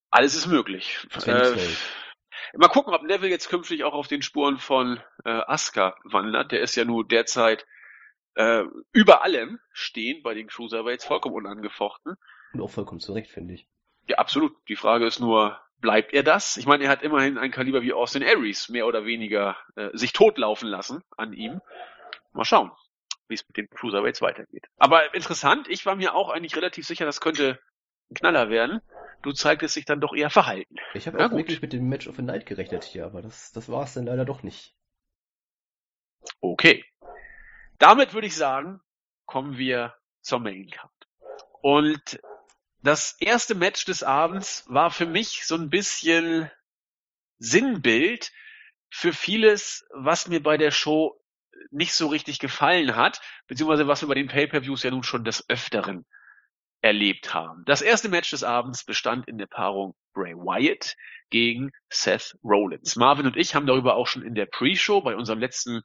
Alles 0.09 0.35
ist 0.35 0.47
möglich. 0.47 1.07
Äh, 1.25 1.55
Mal 2.55 2.67
gucken, 2.67 2.93
ob 2.93 3.03
Neville 3.03 3.29
jetzt 3.29 3.49
künftig 3.49 3.83
auch 3.83 3.93
auf 3.93 4.07
den 4.07 4.21
Spuren 4.21 4.57
von 4.57 4.99
äh, 5.25 5.29
Asuka 5.29 5.95
wandert. 6.03 6.51
Der 6.51 6.61
ist 6.61 6.75
ja 6.75 6.85
nur 6.85 7.07
derzeit 7.07 7.65
äh, 8.35 8.63
über 8.91 9.23
allem 9.23 9.59
stehen 9.71 10.21
bei 10.23 10.33
den 10.33 10.47
Cruiserweights, 10.47 11.05
vollkommen 11.05 11.35
unangefochten. 11.35 12.15
Und 12.53 12.61
auch 12.61 12.69
vollkommen 12.69 12.99
zurecht, 12.99 13.31
finde 13.31 13.55
ich. 13.55 13.67
Ja, 14.07 14.17
absolut. 14.17 14.55
Die 14.69 14.75
Frage 14.75 15.05
ist 15.05 15.19
nur, 15.19 15.59
bleibt 15.79 16.13
er 16.13 16.23
das? 16.23 16.57
Ich 16.57 16.65
meine, 16.65 16.85
er 16.85 16.89
hat 16.89 17.03
immerhin 17.03 17.37
ein 17.37 17.51
Kaliber 17.51 17.81
wie 17.81 17.93
Austin 17.93 18.23
Aries 18.23 18.69
mehr 18.69 18.87
oder 18.87 19.05
weniger 19.05 19.57
äh, 19.75 19.89
sich 19.93 20.13
totlaufen 20.13 20.69
lassen 20.69 21.03
an 21.17 21.33
ihm. 21.33 21.61
Mal 22.33 22.45
schauen, 22.45 22.71
wie 23.27 23.33
es 23.33 23.47
mit 23.47 23.57
den 23.57 23.69
Cruiserweights 23.69 24.21
weitergeht. 24.21 24.67
Aber 24.77 25.13
interessant, 25.13 25.67
ich 25.67 25.85
war 25.85 25.95
mir 25.95 26.13
auch 26.13 26.29
eigentlich 26.29 26.55
relativ 26.55 26.85
sicher, 26.85 27.05
das 27.05 27.21
könnte 27.21 27.59
ein 28.09 28.15
Knaller 28.15 28.49
werden 28.49 28.81
du 29.21 29.31
zeigtest 29.31 29.75
dich 29.75 29.85
dann 29.85 30.01
doch 30.01 30.13
eher 30.13 30.29
verhalten. 30.29 30.75
Ich 30.93 31.07
habe 31.07 31.23
auch 31.23 31.29
gut. 31.29 31.39
wirklich 31.39 31.61
mit 31.61 31.73
dem 31.73 31.87
Match 31.89 32.07
of 32.07 32.15
the 32.15 32.21
Night 32.21 32.45
gerechnet 32.45 32.83
hier, 32.83 33.05
aber 33.05 33.21
das, 33.21 33.51
das 33.51 33.69
war 33.69 33.83
es 33.83 33.93
dann 33.93 34.05
leider 34.05 34.25
doch 34.25 34.43
nicht. 34.43 34.75
Okay. 36.41 36.85
Damit 37.77 38.13
würde 38.13 38.27
ich 38.27 38.35
sagen, 38.35 38.81
kommen 39.25 39.57
wir 39.57 39.95
zur 40.21 40.39
Main 40.39 40.69
Card. 40.69 40.91
Und 41.61 42.19
das 42.81 43.15
erste 43.19 43.55
Match 43.55 43.85
des 43.85 44.03
Abends 44.03 44.65
war 44.67 44.91
für 44.91 45.05
mich 45.05 45.45
so 45.45 45.55
ein 45.55 45.69
bisschen 45.69 46.49
Sinnbild 47.39 48.31
für 48.89 49.13
vieles, 49.13 49.85
was 49.93 50.27
mir 50.27 50.41
bei 50.41 50.57
der 50.57 50.71
Show 50.71 51.19
nicht 51.71 51.93
so 51.93 52.07
richtig 52.07 52.39
gefallen 52.39 52.95
hat, 52.95 53.21
beziehungsweise 53.47 53.87
was 53.87 54.01
wir 54.01 54.07
bei 54.07 54.13
den 54.15 54.27
Pay-per-Views 54.27 54.83
ja 54.83 54.91
nun 54.91 55.03
schon 55.03 55.23
des 55.23 55.49
Öfteren 55.49 56.05
erlebt 56.81 57.33
haben. 57.33 57.63
Das 57.65 57.81
erste 57.81 58.09
Match 58.09 58.29
des 58.29 58.43
Abends 58.43 58.83
bestand 58.85 59.27
in 59.27 59.37
der 59.37 59.47
Paarung 59.47 59.95
Bray 60.13 60.35
Wyatt 60.35 60.95
gegen 61.29 61.71
Seth 61.89 62.37
Rollins. 62.43 62.95
Marvin 62.95 63.25
und 63.25 63.37
ich 63.37 63.55
haben 63.55 63.65
darüber 63.65 63.95
auch 63.95 64.07
schon 64.07 64.23
in 64.23 64.35
der 64.35 64.45
Pre-Show 64.45 65.01
bei 65.01 65.15
unserem 65.15 65.39
letzten 65.39 65.81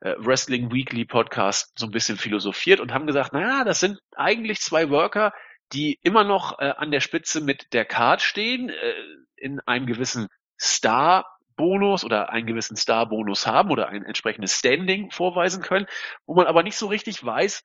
äh, 0.00 0.14
Wrestling 0.18 0.72
Weekly 0.72 1.04
Podcast 1.04 1.72
so 1.78 1.86
ein 1.86 1.92
bisschen 1.92 2.16
philosophiert 2.16 2.80
und 2.80 2.92
haben 2.92 3.06
gesagt, 3.06 3.32
naja, 3.32 3.64
das 3.64 3.80
sind 3.80 3.98
eigentlich 4.16 4.60
zwei 4.60 4.90
Worker, 4.90 5.32
die 5.72 5.98
immer 6.02 6.24
noch 6.24 6.58
äh, 6.58 6.72
an 6.76 6.90
der 6.90 7.00
Spitze 7.00 7.40
mit 7.40 7.72
der 7.72 7.84
Card 7.84 8.22
stehen, 8.22 8.70
äh, 8.70 8.94
in 9.36 9.60
einem 9.60 9.86
gewissen 9.86 10.28
Star 10.60 11.24
Bonus 11.60 12.04
oder 12.04 12.30
einen 12.30 12.46
gewissen 12.46 12.74
Star-Bonus 12.74 13.46
haben 13.46 13.70
oder 13.70 13.88
ein 13.88 14.02
entsprechendes 14.02 14.58
Standing 14.58 15.10
vorweisen 15.10 15.62
können, 15.62 15.86
wo 16.24 16.34
man 16.34 16.46
aber 16.46 16.62
nicht 16.62 16.76
so 16.76 16.86
richtig 16.86 17.22
weiß, 17.22 17.62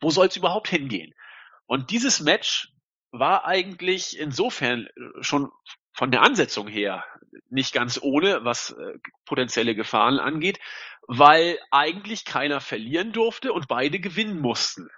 wo 0.00 0.10
soll 0.10 0.28
es 0.28 0.36
überhaupt 0.36 0.68
hingehen. 0.68 1.12
Und 1.70 1.92
dieses 1.92 2.18
Match 2.18 2.72
war 3.12 3.44
eigentlich 3.44 4.18
insofern 4.18 4.88
schon 5.20 5.52
von 5.92 6.10
der 6.10 6.22
Ansetzung 6.22 6.66
her 6.66 7.04
nicht 7.48 7.72
ganz 7.72 8.00
ohne, 8.02 8.44
was 8.44 8.70
äh, 8.70 8.98
potenzielle 9.24 9.76
Gefahren 9.76 10.18
angeht, 10.18 10.58
weil 11.06 11.60
eigentlich 11.70 12.24
keiner 12.24 12.60
verlieren 12.60 13.12
durfte 13.12 13.52
und 13.52 13.68
beide 13.68 14.00
gewinnen 14.00 14.40
mussten. 14.40 14.88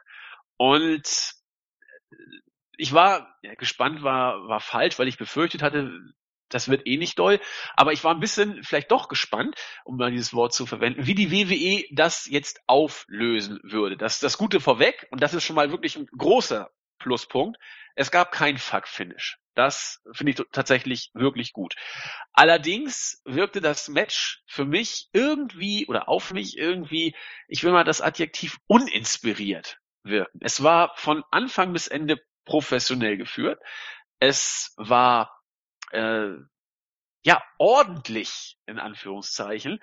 Und 0.56 1.34
ich 2.78 2.94
war 2.94 3.36
ja, 3.42 3.54
gespannt, 3.56 4.02
war, 4.02 4.48
war 4.48 4.60
falsch, 4.60 4.98
weil 4.98 5.08
ich 5.08 5.18
befürchtet 5.18 5.60
hatte, 5.60 5.92
das 6.54 6.68
wird 6.68 6.86
eh 6.86 6.96
nicht 6.96 7.18
doll. 7.18 7.40
Aber 7.74 7.92
ich 7.92 8.04
war 8.04 8.14
ein 8.14 8.20
bisschen 8.20 8.62
vielleicht 8.62 8.90
doch 8.90 9.08
gespannt, 9.08 9.56
um 9.84 9.96
mal 9.96 10.10
dieses 10.10 10.34
Wort 10.34 10.52
zu 10.52 10.66
verwenden, 10.66 11.06
wie 11.06 11.14
die 11.14 11.30
WWE 11.30 11.84
das 11.92 12.26
jetzt 12.26 12.60
auflösen 12.66 13.60
würde. 13.62 13.96
Das 13.96 14.14
ist 14.14 14.22
das 14.22 14.38
Gute 14.38 14.60
vorweg 14.60 15.06
und 15.10 15.22
das 15.22 15.34
ist 15.34 15.44
schon 15.44 15.56
mal 15.56 15.70
wirklich 15.70 15.96
ein 15.96 16.06
großer 16.06 16.70
Pluspunkt. 16.98 17.58
Es 17.94 18.10
gab 18.10 18.32
kein 18.32 18.56
Fuck-Finish. 18.56 19.38
Das 19.54 20.00
finde 20.12 20.32
ich 20.32 20.42
tatsächlich 20.52 21.10
wirklich 21.12 21.52
gut. 21.52 21.74
Allerdings 22.32 23.20
wirkte 23.24 23.60
das 23.60 23.88
Match 23.88 24.42
für 24.46 24.64
mich 24.64 25.08
irgendwie 25.12 25.86
oder 25.86 26.08
auf 26.08 26.32
mich 26.32 26.56
irgendwie, 26.56 27.14
ich 27.48 27.62
will 27.62 27.72
mal 27.72 27.84
das 27.84 28.00
Adjektiv 28.00 28.56
uninspiriert 28.66 29.78
wirken. 30.04 30.38
Es 30.40 30.62
war 30.62 30.92
von 30.96 31.22
Anfang 31.30 31.72
bis 31.72 31.86
Ende 31.86 32.18
professionell 32.46 33.18
geführt. 33.18 33.60
Es 34.18 34.72
war 34.76 35.41
äh, 35.92 36.36
ja 37.24 37.42
ordentlich 37.58 38.58
in 38.66 38.78
Anführungszeichen, 38.78 39.80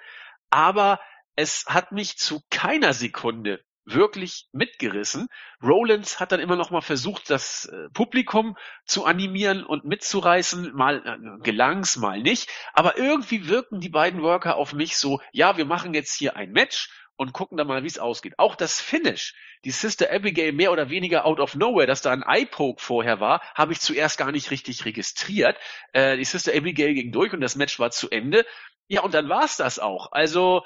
aber 0.50 1.00
es 1.36 1.66
hat 1.68 1.92
mich 1.92 2.18
zu 2.18 2.42
keiner 2.50 2.94
Sekunde 2.94 3.63
wirklich 3.86 4.48
mitgerissen. 4.51 5.28
Rollins 5.63 6.20
hat 6.20 6.32
dann 6.32 6.39
immer 6.39 6.56
noch 6.56 6.72
mal 6.72 6.82
versucht, 6.82 7.30
das 7.30 7.66
äh, 7.66 7.89
Publikum 7.94 8.58
zu 8.86 9.06
animieren 9.06 9.63
und 9.63 9.86
mitzureißen. 9.86 10.74
Mal 10.75 11.04
äh, 11.06 11.44
gelang's, 11.44 11.98
mal 11.98 12.22
nicht. 12.22 12.50
Aber 12.74 12.98
irgendwie 12.98 13.48
wirken 13.48 13.80
die 13.80 13.89
beiden 13.89 14.22
Worker 14.22 14.56
auf 14.58 14.74
mich 14.74 14.98
so, 14.98 15.22
ja, 15.32 15.58
wir 15.58 15.66
machen 15.66 15.94
jetzt 15.94 16.13
hier 16.13 16.36
ein 16.36 16.51
Match 16.51 16.89
und 17.20 17.34
gucken 17.34 17.58
dann 17.58 17.68
mal, 17.68 17.84
wie 17.84 17.88
es 17.88 18.00
ausgeht. 18.00 18.40
Auch 18.40 18.56
das 18.56 18.80
Finish, 18.80 19.36
die 19.66 19.72
Sister 19.72 20.10
Abigail 20.10 20.54
mehr 20.54 20.72
oder 20.72 20.90
weniger 20.90 21.26
out 21.26 21.42
of 21.42 21.54
nowhere, 21.54 21.86
dass 21.86 22.02
da 22.02 22.12
ein 22.12 22.24
Eye-Poke 22.24 22.82
vorher 22.82 23.20
war, 23.20 23.42
habe 23.56 23.74
ich 23.74 23.82
zuerst 23.82 24.18
gar 24.18 24.32
nicht 24.32 24.52
richtig 24.52 24.86
registriert. 24.86 25.58
Äh, 25.92 26.16
die 26.16 26.24
Sister 26.24 26.54
Abigail 26.56 26.94
ging 26.94 27.12
durch 27.12 27.34
und 27.34 27.42
das 27.42 27.58
Match 27.58 27.78
war 27.78 27.92
zu 27.92 28.10
Ende. 28.10 28.46
Ja, 28.88 29.02
und 29.02 29.14
dann 29.14 29.28
war's 29.28 29.58
das 29.58 29.80
auch. 29.80 30.14
Also, 30.14 30.64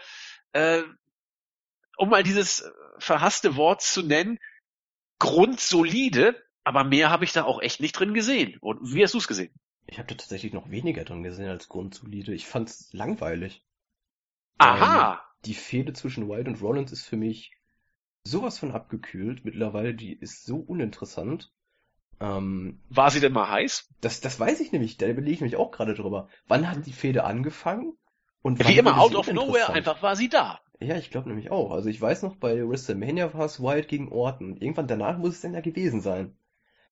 äh, 0.51 0.83
um 1.97 2.09
mal 2.09 2.21
dieses 2.21 2.71
verhasste 2.99 3.55
Wort 3.55 3.81
zu 3.81 4.03
nennen, 4.03 4.37
grundsolide, 5.17 6.39
aber 6.63 6.83
mehr 6.83 7.09
habe 7.09 7.25
ich 7.25 7.33
da 7.33 7.45
auch 7.45 7.63
echt 7.63 7.81
nicht 7.81 7.93
drin 7.93 8.13
gesehen. 8.13 8.59
Und 8.61 8.93
wie 8.93 9.01
hast 9.01 9.15
du 9.15 9.17
es 9.17 9.27
gesehen? 9.27 9.51
Ich 9.87 9.97
habe 9.97 10.07
da 10.07 10.13
tatsächlich 10.13 10.53
noch 10.53 10.69
weniger 10.69 11.03
drin 11.03 11.23
gesehen 11.23 11.49
als 11.49 11.67
grundsolide. 11.67 12.31
Ich 12.31 12.45
fand's 12.45 12.89
langweilig. 12.93 13.65
Aha! 14.59 15.13
Ähm, 15.13 15.32
die 15.45 15.53
Fehde 15.53 15.93
zwischen 15.93 16.29
White 16.29 16.49
und 16.49 16.61
Rollins 16.61 16.91
ist 16.91 17.05
für 17.05 17.17
mich 17.17 17.51
sowas 18.23 18.59
von 18.59 18.71
abgekühlt. 18.71 19.45
Mittlerweile, 19.45 19.93
die 19.93 20.13
ist 20.13 20.45
so 20.45 20.57
uninteressant. 20.57 21.51
Ähm, 22.19 22.79
War 22.89 23.11
sie 23.11 23.19
denn 23.19 23.33
mal 23.33 23.49
heiß? 23.49 23.89
Das, 24.01 24.21
das 24.21 24.39
weiß 24.39 24.61
ich 24.61 24.71
nämlich, 24.71 24.97
da 24.97 25.07
überlege 25.07 25.33
ich 25.33 25.41
mich 25.41 25.55
auch 25.55 25.71
gerade 25.71 25.93
drüber. 25.93 26.29
Wann 26.47 26.69
hat 26.69 26.85
die 26.85 26.93
Fehde 26.93 27.23
angefangen? 27.25 27.97
Und 28.41 28.65
Wie 28.67 28.77
immer, 28.77 28.99
out 28.99 29.15
of 29.15 29.31
nowhere, 29.31 29.71
einfach 29.71 30.01
war 30.01 30.15
sie 30.15 30.29
da. 30.29 30.59
Ja, 30.79 30.97
ich 30.97 31.11
glaube 31.11 31.29
nämlich 31.29 31.49
auch. 31.49 31.71
Also 31.71 31.89
ich 31.89 32.01
weiß 32.01 32.23
noch, 32.23 32.35
bei 32.35 32.67
WrestleMania 32.67 33.33
war 33.33 33.45
es 33.45 33.61
White 33.61 33.87
gegen 33.87 34.11
Orton. 34.11 34.57
Irgendwann 34.57 34.87
danach 34.87 35.17
muss 35.17 35.35
es 35.35 35.41
dann 35.41 35.53
ja 35.53 35.61
gewesen 35.61 36.01
sein. 36.01 36.37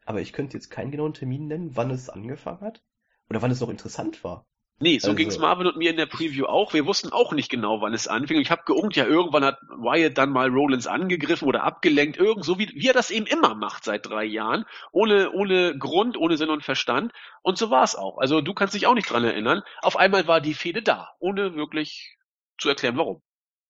Aber 0.06 0.22
ich 0.22 0.34
könnte 0.34 0.56
jetzt 0.56 0.70
keinen 0.70 0.92
genauen 0.92 1.14
Termin 1.14 1.48
nennen, 1.48 1.76
wann 1.76 1.92
es 1.92 2.10
angefangen 2.10 2.62
hat. 2.62 2.84
Oder 3.30 3.42
wann 3.42 3.52
es 3.52 3.60
noch 3.60 3.70
interessant 3.70 4.24
war. 4.24 4.46
Nee, 4.82 4.98
so 4.98 5.10
also, 5.10 5.16
ging's 5.16 5.38
Marvin 5.38 5.68
und 5.68 5.78
mir 5.78 5.92
in 5.92 5.96
der 5.96 6.08
Preview 6.08 6.48
auch. 6.48 6.74
Wir 6.74 6.88
wussten 6.88 7.12
auch 7.12 7.34
nicht 7.34 7.50
genau, 7.50 7.82
wann 7.82 7.94
es 7.94 8.08
anfing. 8.08 8.40
Ich 8.42 8.50
habe 8.50 8.64
geungt, 8.66 8.96
ja, 8.96 9.06
irgendwann 9.06 9.46
hat 9.46 9.60
Wyatt 9.62 10.18
dann 10.18 10.32
mal 10.32 10.50
Rollins 10.50 10.88
angegriffen 10.88 11.48
oder 11.48 11.64
abgelenkt, 11.64 12.18
irgend 12.18 12.44
so 12.44 12.58
wie, 12.58 12.68
wie 12.74 12.88
er 12.88 12.94
das 12.94 13.12
eben 13.12 13.28
immer 13.28 13.54
macht 13.54 13.84
seit 13.84 14.08
drei 14.08 14.26
Jahren, 14.26 14.66
ohne 14.92 15.32
ohne 15.34 15.78
Grund, 15.78 16.18
ohne 16.18 16.36
Sinn 16.36 16.50
und 16.50 16.64
Verstand. 16.64 17.14
Und 17.44 17.60
so 17.60 17.70
war's 17.70 17.96
auch. 17.96 18.18
Also 18.18 18.42
du 18.42 18.56
kannst 18.56 18.74
dich 18.74 18.88
auch 18.88 18.96
nicht 18.96 19.08
dran 19.08 19.24
erinnern. 19.24 19.62
Auf 19.84 19.98
einmal 19.98 20.28
war 20.28 20.42
die 20.42 20.56
Fehde 20.56 20.82
da, 20.82 21.10
ohne 21.20 21.54
wirklich 21.54 22.18
zu 22.58 22.68
erklären, 22.68 22.98
warum. 22.98 23.22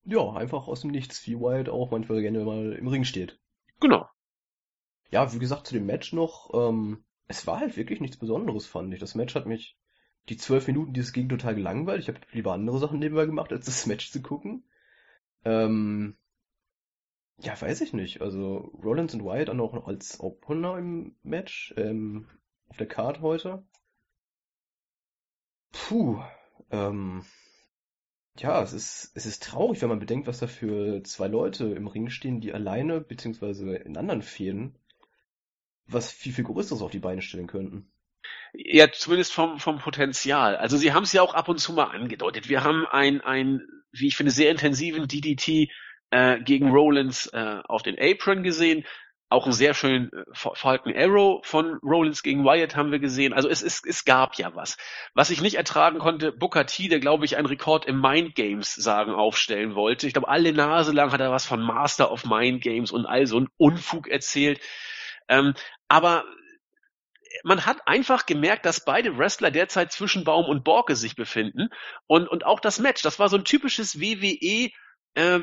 Ja, 0.05 0.31
einfach 0.31 0.69
aus 0.69 0.81
dem 0.81 0.91
Nichts, 0.91 1.27
wie 1.27 1.35
Wyatt 1.35 1.67
auch 1.67 1.91
manchmal 1.91 2.21
gerne 2.21 2.39
mal 2.45 2.71
im 2.71 2.87
Ring 2.87 3.03
steht. 3.03 3.37
Genau. 3.81 4.07
Ja, 5.09 5.33
wie 5.33 5.39
gesagt, 5.39 5.67
zu 5.67 5.73
dem 5.73 5.85
Match 5.85 6.13
noch, 6.13 6.51
ähm, 6.53 7.03
es 7.27 7.45
war 7.47 7.59
halt 7.59 7.75
wirklich 7.75 7.99
nichts 7.99 8.15
Besonderes, 8.15 8.65
fand 8.65 8.93
ich. 8.93 9.01
Das 9.01 9.13
Match 9.13 9.35
hat 9.35 9.45
mich 9.45 9.75
die 10.29 10.37
zwölf 10.37 10.67
Minuten, 10.67 10.93
die 10.93 10.99
es 10.99 11.13
ging, 11.13 11.29
total 11.29 11.55
gelangweilt. 11.55 12.01
Ich 12.01 12.07
habe 12.07 12.19
lieber 12.31 12.53
andere 12.53 12.79
Sachen 12.79 12.99
nebenbei 12.99 13.25
gemacht, 13.25 13.51
als 13.51 13.65
das 13.65 13.85
Match 13.85 14.11
zu 14.11 14.21
gucken. 14.21 14.63
Ähm, 15.43 16.15
ja, 17.39 17.59
weiß 17.59 17.81
ich 17.81 17.93
nicht. 17.93 18.21
Also 18.21 18.57
Rollins 18.83 19.13
und 19.13 19.23
Wyatt 19.23 19.49
auch 19.49 19.55
noch 19.55 19.87
als 19.87 20.19
Opener 20.19 20.77
im 20.77 21.15
Match 21.23 21.73
ähm, 21.77 22.27
auf 22.67 22.77
der 22.77 22.87
Card 22.87 23.21
heute. 23.21 23.63
Puh. 25.71 26.21
Ähm, 26.69 27.25
ja, 28.37 28.61
es 28.61 28.73
ist, 28.73 29.11
es 29.15 29.25
ist 29.25 29.43
traurig, 29.43 29.81
wenn 29.81 29.89
man 29.89 29.99
bedenkt, 29.99 30.27
was 30.27 30.39
da 30.39 30.47
für 30.47 31.03
zwei 31.03 31.27
Leute 31.27 31.65
im 31.73 31.87
Ring 31.87 32.09
stehen, 32.09 32.41
die 32.41 32.53
alleine, 32.53 33.01
beziehungsweise 33.01 33.75
in 33.75 33.97
anderen 33.97 34.21
Fäden, 34.21 34.75
was 35.85 36.11
viel, 36.11 36.33
viel 36.33 36.45
Größeres 36.45 36.81
auf 36.81 36.91
die 36.91 36.99
Beine 36.99 37.21
stellen 37.21 37.47
könnten. 37.47 37.91
Ja, 38.53 38.91
zumindest 38.91 39.33
vom, 39.33 39.59
vom 39.59 39.79
Potenzial. 39.79 40.57
Also 40.57 40.77
sie 40.77 40.93
haben 40.93 41.03
es 41.03 41.13
ja 41.13 41.21
auch 41.21 41.33
ab 41.33 41.47
und 41.47 41.59
zu 41.59 41.73
mal 41.73 41.85
angedeutet. 41.85 42.49
Wir 42.49 42.63
haben 42.63 42.85
ein, 42.87 43.21
ein 43.21 43.61
wie 43.91 44.07
ich 44.07 44.17
finde, 44.17 44.31
sehr 44.31 44.51
intensiven 44.51 45.07
DDT 45.07 45.69
äh, 46.11 46.39
gegen 46.41 46.71
Rollins 46.71 47.27
äh, 47.27 47.61
auf 47.67 47.83
den 47.83 47.97
Apron 47.99 48.43
gesehen. 48.43 48.85
Auch 49.29 49.45
einen 49.45 49.53
sehr 49.53 49.73
schönen 49.73 50.11
äh, 50.11 50.23
Falcon 50.33 50.93
Arrow 50.93 51.45
von 51.45 51.79
Rollins 51.83 52.21
gegen 52.21 52.43
Wyatt 52.43 52.75
haben 52.75 52.91
wir 52.91 52.99
gesehen. 52.99 53.31
Also 53.31 53.47
es, 53.47 53.61
es, 53.61 53.81
es 53.85 54.03
gab 54.03 54.35
ja 54.35 54.53
was. 54.55 54.75
Was 55.13 55.29
ich 55.29 55.41
nicht 55.41 55.55
ertragen 55.55 55.99
konnte, 55.99 56.33
Booker 56.33 56.65
T, 56.65 56.89
der 56.89 56.99
glaube 56.99 57.23
ich 57.23 57.37
einen 57.37 57.47
Rekord 57.47 57.85
im 57.85 58.01
Mind 58.01 58.35
Games 58.35 58.75
sagen 58.75 59.13
aufstellen 59.13 59.75
wollte. 59.75 60.07
Ich 60.07 60.13
glaube, 60.13 60.27
alle 60.27 60.51
Nase 60.51 60.91
lang 60.91 61.13
hat 61.13 61.21
er 61.21 61.31
was 61.31 61.45
von 61.45 61.61
Master 61.61 62.11
of 62.11 62.25
Mind 62.25 62.61
Games 62.61 62.91
und 62.91 63.05
all 63.05 63.25
so 63.25 63.39
ein 63.39 63.47
Unfug 63.55 64.09
erzählt. 64.09 64.59
Ähm, 65.29 65.53
aber 65.87 66.25
man 67.43 67.65
hat 67.65 67.87
einfach 67.87 68.25
gemerkt, 68.25 68.65
dass 68.65 68.85
beide 68.85 69.17
Wrestler 69.17 69.51
derzeit 69.51 69.91
zwischen 69.91 70.23
Baum 70.23 70.45
und 70.45 70.63
Borke 70.63 70.95
sich 70.95 71.15
befinden. 71.15 71.69
Und, 72.07 72.27
und 72.27 72.45
auch 72.45 72.59
das 72.59 72.79
Match, 72.79 73.01
das 73.01 73.19
war 73.19 73.29
so 73.29 73.37
ein 73.37 73.45
typisches 73.45 73.99
WWE, 73.99 74.69
äh, 75.15 75.39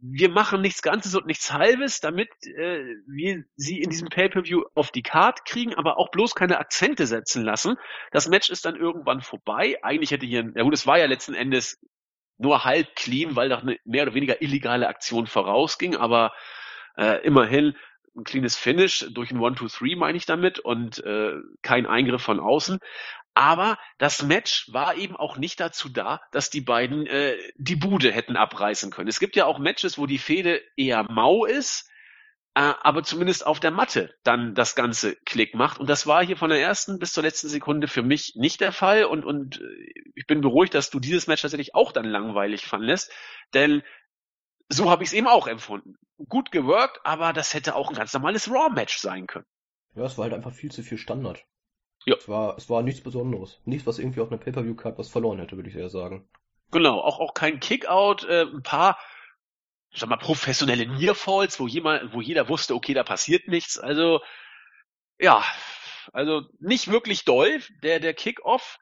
wir 0.00 0.28
machen 0.28 0.60
nichts 0.60 0.82
Ganzes 0.82 1.14
und 1.14 1.26
nichts 1.26 1.52
Halbes, 1.52 2.00
damit 2.00 2.28
äh, 2.42 2.84
wir 3.06 3.44
sie 3.56 3.80
in 3.80 3.90
diesem 3.90 4.08
Pay-per-View 4.08 4.64
auf 4.74 4.90
die 4.90 5.02
Card 5.02 5.44
kriegen, 5.44 5.74
aber 5.74 5.98
auch 5.98 6.10
bloß 6.10 6.34
keine 6.34 6.58
Akzente 6.58 7.06
setzen 7.06 7.42
lassen. 7.44 7.76
Das 8.12 8.28
Match 8.28 8.50
ist 8.50 8.64
dann 8.64 8.76
irgendwann 8.76 9.22
vorbei. 9.22 9.78
Eigentlich 9.82 10.10
hätte 10.10 10.26
hier, 10.26 10.52
ja 10.54 10.62
gut, 10.62 10.74
es 10.74 10.86
war 10.86 10.98
ja 10.98 11.06
letzten 11.06 11.34
Endes 11.34 11.80
nur 12.38 12.64
halb 12.64 12.94
clean, 12.94 13.34
weil 13.34 13.48
da 13.48 13.58
eine 13.58 13.78
mehr 13.84 14.02
oder 14.02 14.14
weniger 14.14 14.42
illegale 14.42 14.88
Aktion 14.88 15.26
vorausging, 15.26 15.96
aber 15.96 16.32
äh, 16.96 17.24
immerhin 17.24 17.74
ein 18.16 18.24
cleanes 18.24 18.56
Finish 18.56 19.06
durch 19.12 19.30
ein 19.30 19.40
One-Two-Three 19.40 19.96
meine 19.96 20.16
ich 20.16 20.26
damit 20.26 20.58
und 20.58 21.02
äh, 21.04 21.34
kein 21.62 21.86
Eingriff 21.86 22.22
von 22.22 22.40
außen. 22.40 22.78
Aber 23.34 23.78
das 23.98 24.22
Match 24.22 24.72
war 24.72 24.96
eben 24.96 25.14
auch 25.14 25.36
nicht 25.36 25.60
dazu 25.60 25.90
da, 25.90 26.22
dass 26.32 26.48
die 26.48 26.62
beiden 26.62 27.06
äh, 27.06 27.36
die 27.56 27.76
Bude 27.76 28.10
hätten 28.10 28.34
abreißen 28.34 28.90
können. 28.90 29.08
Es 29.08 29.20
gibt 29.20 29.36
ja 29.36 29.44
auch 29.44 29.58
Matches, 29.58 29.98
wo 29.98 30.06
die 30.06 30.18
Fehde 30.18 30.62
eher 30.74 31.04
mau 31.10 31.44
ist, 31.44 31.90
äh, 32.54 32.72
aber 32.80 33.02
zumindest 33.02 33.46
auf 33.46 33.60
der 33.60 33.72
Matte 33.72 34.14
dann 34.24 34.54
das 34.54 34.74
ganze 34.74 35.16
Klick 35.26 35.54
macht. 35.54 35.78
Und 35.78 35.90
das 35.90 36.06
war 36.06 36.24
hier 36.24 36.38
von 36.38 36.48
der 36.48 36.62
ersten 36.62 36.98
bis 36.98 37.12
zur 37.12 37.22
letzten 37.22 37.48
Sekunde 37.48 37.88
für 37.88 38.02
mich 38.02 38.32
nicht 38.36 38.62
der 38.62 38.72
Fall. 38.72 39.04
Und, 39.04 39.26
und 39.26 39.60
äh, 39.60 40.02
ich 40.14 40.26
bin 40.26 40.40
beruhigt, 40.40 40.72
dass 40.72 40.88
du 40.88 40.98
dieses 40.98 41.26
Match 41.26 41.42
tatsächlich 41.42 41.74
auch 41.74 41.92
dann 41.92 42.06
langweilig 42.06 42.64
fandest. 42.64 43.12
Denn 43.52 43.82
so 44.68 44.90
habe 44.90 45.02
ich 45.02 45.10
es 45.10 45.12
eben 45.12 45.26
auch 45.26 45.46
empfunden. 45.46 45.96
Gut 46.28 46.50
gewirkt, 46.50 47.00
aber 47.04 47.32
das 47.32 47.54
hätte 47.54 47.74
auch 47.74 47.90
ein 47.90 47.96
ganz 47.96 48.12
normales 48.12 48.50
Raw-Match 48.50 48.98
sein 48.98 49.26
können. 49.26 49.46
Ja, 49.94 50.04
es 50.04 50.18
war 50.18 50.24
halt 50.24 50.34
einfach 50.34 50.52
viel 50.52 50.70
zu 50.70 50.82
viel 50.82 50.98
Standard. 50.98 51.44
Ja. 52.04 52.16
Es 52.16 52.28
war, 52.28 52.56
es 52.56 52.68
war 52.70 52.82
nichts 52.82 53.02
Besonderes. 53.02 53.60
Nichts, 53.64 53.86
was 53.86 53.98
irgendwie 53.98 54.20
auf 54.20 54.30
einer 54.30 54.38
Pay-Per-View-Card 54.38 54.98
was 54.98 55.08
verloren 55.08 55.40
hätte, 55.40 55.56
würde 55.56 55.68
ich 55.68 55.76
eher 55.76 55.88
sagen. 55.88 56.28
Genau, 56.70 57.00
auch, 57.00 57.20
auch 57.20 57.34
kein 57.34 57.60
Kickout, 57.60 58.24
äh, 58.24 58.42
ein 58.42 58.62
paar, 58.62 58.98
sag 59.94 60.08
mal, 60.08 60.16
professionelle 60.16 60.86
Nearfalls, 60.86 61.58
wo 61.60 61.66
jemand, 61.66 62.12
wo 62.12 62.20
jeder 62.20 62.48
wusste, 62.48 62.74
okay, 62.74 62.94
da 62.94 63.04
passiert 63.04 63.48
nichts. 63.48 63.78
Also, 63.78 64.20
ja, 65.18 65.44
also 66.12 66.42
nicht 66.58 66.88
wirklich 66.88 67.24
doll, 67.24 67.60
der, 67.82 68.00
der 68.00 68.14
Kickoff. 68.14 68.78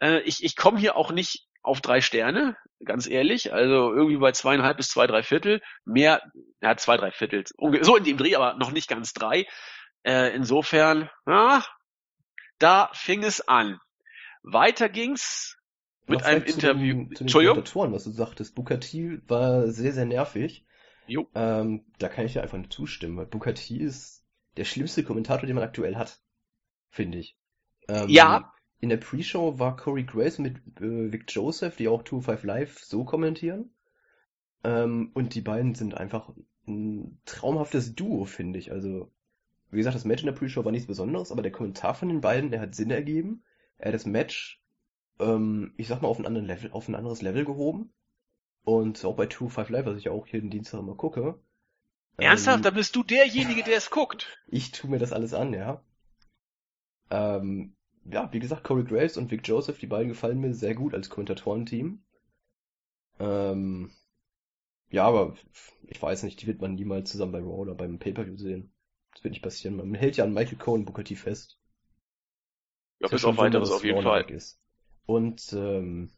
Äh, 0.00 0.20
ich 0.20 0.42
ich 0.44 0.56
komme 0.56 0.78
hier 0.78 0.96
auch 0.96 1.12
nicht 1.12 1.46
auf 1.64 1.80
drei 1.80 2.00
Sterne, 2.00 2.56
ganz 2.84 3.08
ehrlich. 3.08 3.52
Also 3.52 3.92
irgendwie 3.92 4.18
bei 4.18 4.32
zweieinhalb 4.32 4.76
bis 4.76 4.88
zwei, 4.88 5.06
drei 5.06 5.22
Viertel. 5.22 5.60
Mehr, 5.84 6.22
ja, 6.60 6.76
zwei, 6.76 6.96
drei 6.96 7.10
Viertel. 7.10 7.44
So 7.82 7.96
in 7.96 8.04
dem 8.04 8.18
Dreh, 8.18 8.36
aber 8.36 8.54
noch 8.54 8.70
nicht 8.70 8.88
ganz 8.88 9.12
drei. 9.12 9.46
Äh, 10.04 10.34
insofern, 10.34 11.10
ja, 11.26 11.64
da 12.58 12.90
fing 12.92 13.24
es 13.24 13.40
an. 13.48 13.80
Weiter 14.42 14.88
ging's 14.90 15.56
mit 16.06 16.20
Noch 16.20 16.26
einem 16.26 16.42
vielleicht 16.42 16.60
zu 16.60 16.66
Interview. 16.66 16.94
Den, 16.94 17.08
zu 17.08 17.14
den 17.14 17.20
Entschuldigung? 17.22 17.54
Kommentatoren, 17.54 17.92
was 17.92 18.04
du 18.04 18.10
sagtest. 18.10 18.54
T 18.54 19.20
war 19.26 19.68
sehr, 19.68 19.92
sehr 19.92 20.04
nervig. 20.04 20.66
Jo. 21.06 21.26
Ähm, 21.34 21.86
da 21.98 22.08
kann 22.08 22.26
ich 22.26 22.34
dir 22.34 22.42
einfach 22.42 22.58
nicht 22.58 22.72
zustimmen, 22.72 23.16
weil 23.16 23.54
T 23.54 23.76
ist 23.76 24.24
der 24.58 24.64
schlimmste 24.64 25.02
Kommentator, 25.02 25.46
den 25.46 25.56
man 25.56 25.64
aktuell 25.64 25.96
hat. 25.96 26.20
Finde 26.90 27.18
ich. 27.18 27.36
Ähm, 27.88 28.08
Ja. 28.08 28.53
In 28.84 28.90
der 28.90 28.98
Pre-Show 28.98 29.58
war 29.58 29.78
Corey 29.78 30.02
Grace 30.02 30.38
mit 30.38 30.58
äh, 30.78 31.10
Vic 31.10 31.24
Joseph, 31.28 31.76
die 31.76 31.88
auch 31.88 32.02
2-5 32.02 32.44
Live 32.44 32.80
so 32.80 33.02
kommentieren. 33.02 33.70
Ähm, 34.62 35.10
und 35.14 35.34
die 35.34 35.40
beiden 35.40 35.74
sind 35.74 35.96
einfach 35.96 36.30
ein 36.68 37.18
traumhaftes 37.24 37.94
Duo, 37.94 38.26
finde 38.26 38.58
ich. 38.58 38.72
Also, 38.72 39.10
wie 39.70 39.78
gesagt, 39.78 39.96
das 39.96 40.04
Match 40.04 40.22
in 40.22 40.26
der 40.26 40.34
Pre-Show 40.34 40.66
war 40.66 40.70
nichts 40.70 40.86
Besonderes, 40.86 41.32
aber 41.32 41.40
der 41.40 41.50
Kommentar 41.50 41.94
von 41.94 42.08
den 42.08 42.20
beiden, 42.20 42.50
der 42.50 42.60
hat 42.60 42.74
Sinn 42.74 42.90
ergeben. 42.90 43.42
Er 43.78 43.86
hat 43.86 43.94
das 43.94 44.04
Match, 44.04 44.62
ähm, 45.18 45.72
ich 45.78 45.88
sag 45.88 46.02
mal, 46.02 46.08
auf 46.08 46.18
Level, 46.18 46.70
auf 46.72 46.86
ein 46.86 46.94
anderes 46.94 47.22
Level 47.22 47.46
gehoben. 47.46 47.90
Und 48.64 49.02
auch 49.06 49.16
bei 49.16 49.24
2-5 49.24 49.72
Live, 49.72 49.86
was 49.86 49.96
ich 49.96 50.04
ja 50.04 50.12
auch 50.12 50.26
jeden 50.26 50.50
Dienstag 50.50 50.80
immer 50.80 50.94
gucke. 50.94 51.40
Ernsthaft? 52.18 52.58
Ähm, 52.58 52.62
Da 52.64 52.70
bist 52.70 52.94
du 52.96 53.02
derjenige, 53.02 53.62
der 53.62 53.78
es 53.78 53.88
guckt. 53.88 54.38
ich 54.46 54.72
tue 54.72 54.90
mir 54.90 54.98
das 54.98 55.14
alles 55.14 55.32
an, 55.32 55.54
ja. 55.54 55.82
Ähm, 57.10 57.74
ja, 58.04 58.32
wie 58.32 58.38
gesagt, 58.38 58.64
Corey 58.64 58.84
Graves 58.84 59.16
und 59.16 59.30
Vic 59.30 59.46
Joseph, 59.46 59.78
die 59.78 59.86
beiden 59.86 60.08
gefallen 60.08 60.40
mir 60.40 60.54
sehr 60.54 60.74
gut 60.74 60.94
als 60.94 61.08
Kommentatorenteam. 61.08 62.02
Ähm, 63.18 63.90
ja, 64.90 65.04
aber 65.06 65.34
ich 65.86 66.00
weiß 66.00 66.22
nicht, 66.22 66.40
die 66.42 66.46
wird 66.46 66.60
man 66.60 66.74
niemals 66.74 67.10
zusammen 67.10 67.32
bei 67.32 67.38
Raw 67.38 67.60
oder 67.60 67.74
beim 67.74 67.98
Pay-Per-View 67.98 68.36
sehen. 68.36 68.72
Das 69.12 69.24
wird 69.24 69.32
nicht 69.32 69.42
passieren. 69.42 69.76
Man 69.76 69.94
hält 69.94 70.16
ja 70.16 70.24
an 70.24 70.34
Michael 70.34 70.58
Cole 70.58 70.80
und 70.80 70.84
Booker 70.86 71.04
T 71.04 71.14
fest. 71.14 71.58
Ja, 73.00 73.08
bis 73.08 73.24
auf 73.24 73.36
weiteres 73.36 73.70
auf 73.70 73.84
jeden 73.84 74.02
Fall. 74.02 74.30
Ist. 74.30 74.60
Und 75.06 75.52
ähm, 75.52 76.10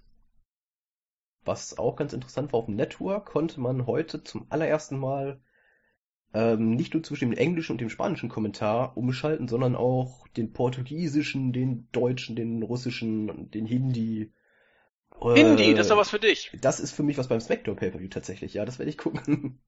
was 1.45 1.79
auch 1.79 1.97
ganz 1.97 2.13
interessant 2.13 2.53
war, 2.53 2.61
auf 2.61 2.67
dem 2.67 2.77
Network 2.77 3.27
konnte 3.27 3.61
man 3.61 3.87
heute 3.87 4.23
zum 4.25 4.47
allerersten 4.51 4.99
Mal 4.99 5.41
ähm, 6.37 6.73
nicht 6.73 6.93
nur 6.93 7.03
zwischen 7.03 7.31
dem 7.31 7.39
englischen 7.39 7.73
und 7.73 7.81
dem 7.81 7.89
spanischen 7.89 8.29
Kommentar 8.29 8.95
umschalten, 8.97 9.49
sondern 9.49 9.75
auch 9.75 10.29
den 10.37 10.53
portugiesischen, 10.53 11.53
den 11.55 11.89
deutschen, 11.93 12.37
den 12.37 12.63
russischen, 12.63 13.51
den 13.51 13.65
Hindi. 13.65 14.33
Hindi, 15.19 15.73
das 15.73 15.87
ist 15.87 15.91
doch 15.91 15.97
Äh, 15.97 16.01
was 16.01 16.11
für 16.11 16.19
dich. 16.19 16.51
das 16.61 16.79
ist 16.79 16.93
für 16.93 17.03
mich 17.03 17.17
was 17.17 17.29
beim 17.29 17.41
SmackDown 17.41 17.77
Pay-Per-View 17.77 18.09
tatsächlich. 18.11 18.53
Ja, 18.53 18.67
das 18.67 18.79
werde 18.79 18.91
ich 18.91 18.99
gucken. 18.99 19.63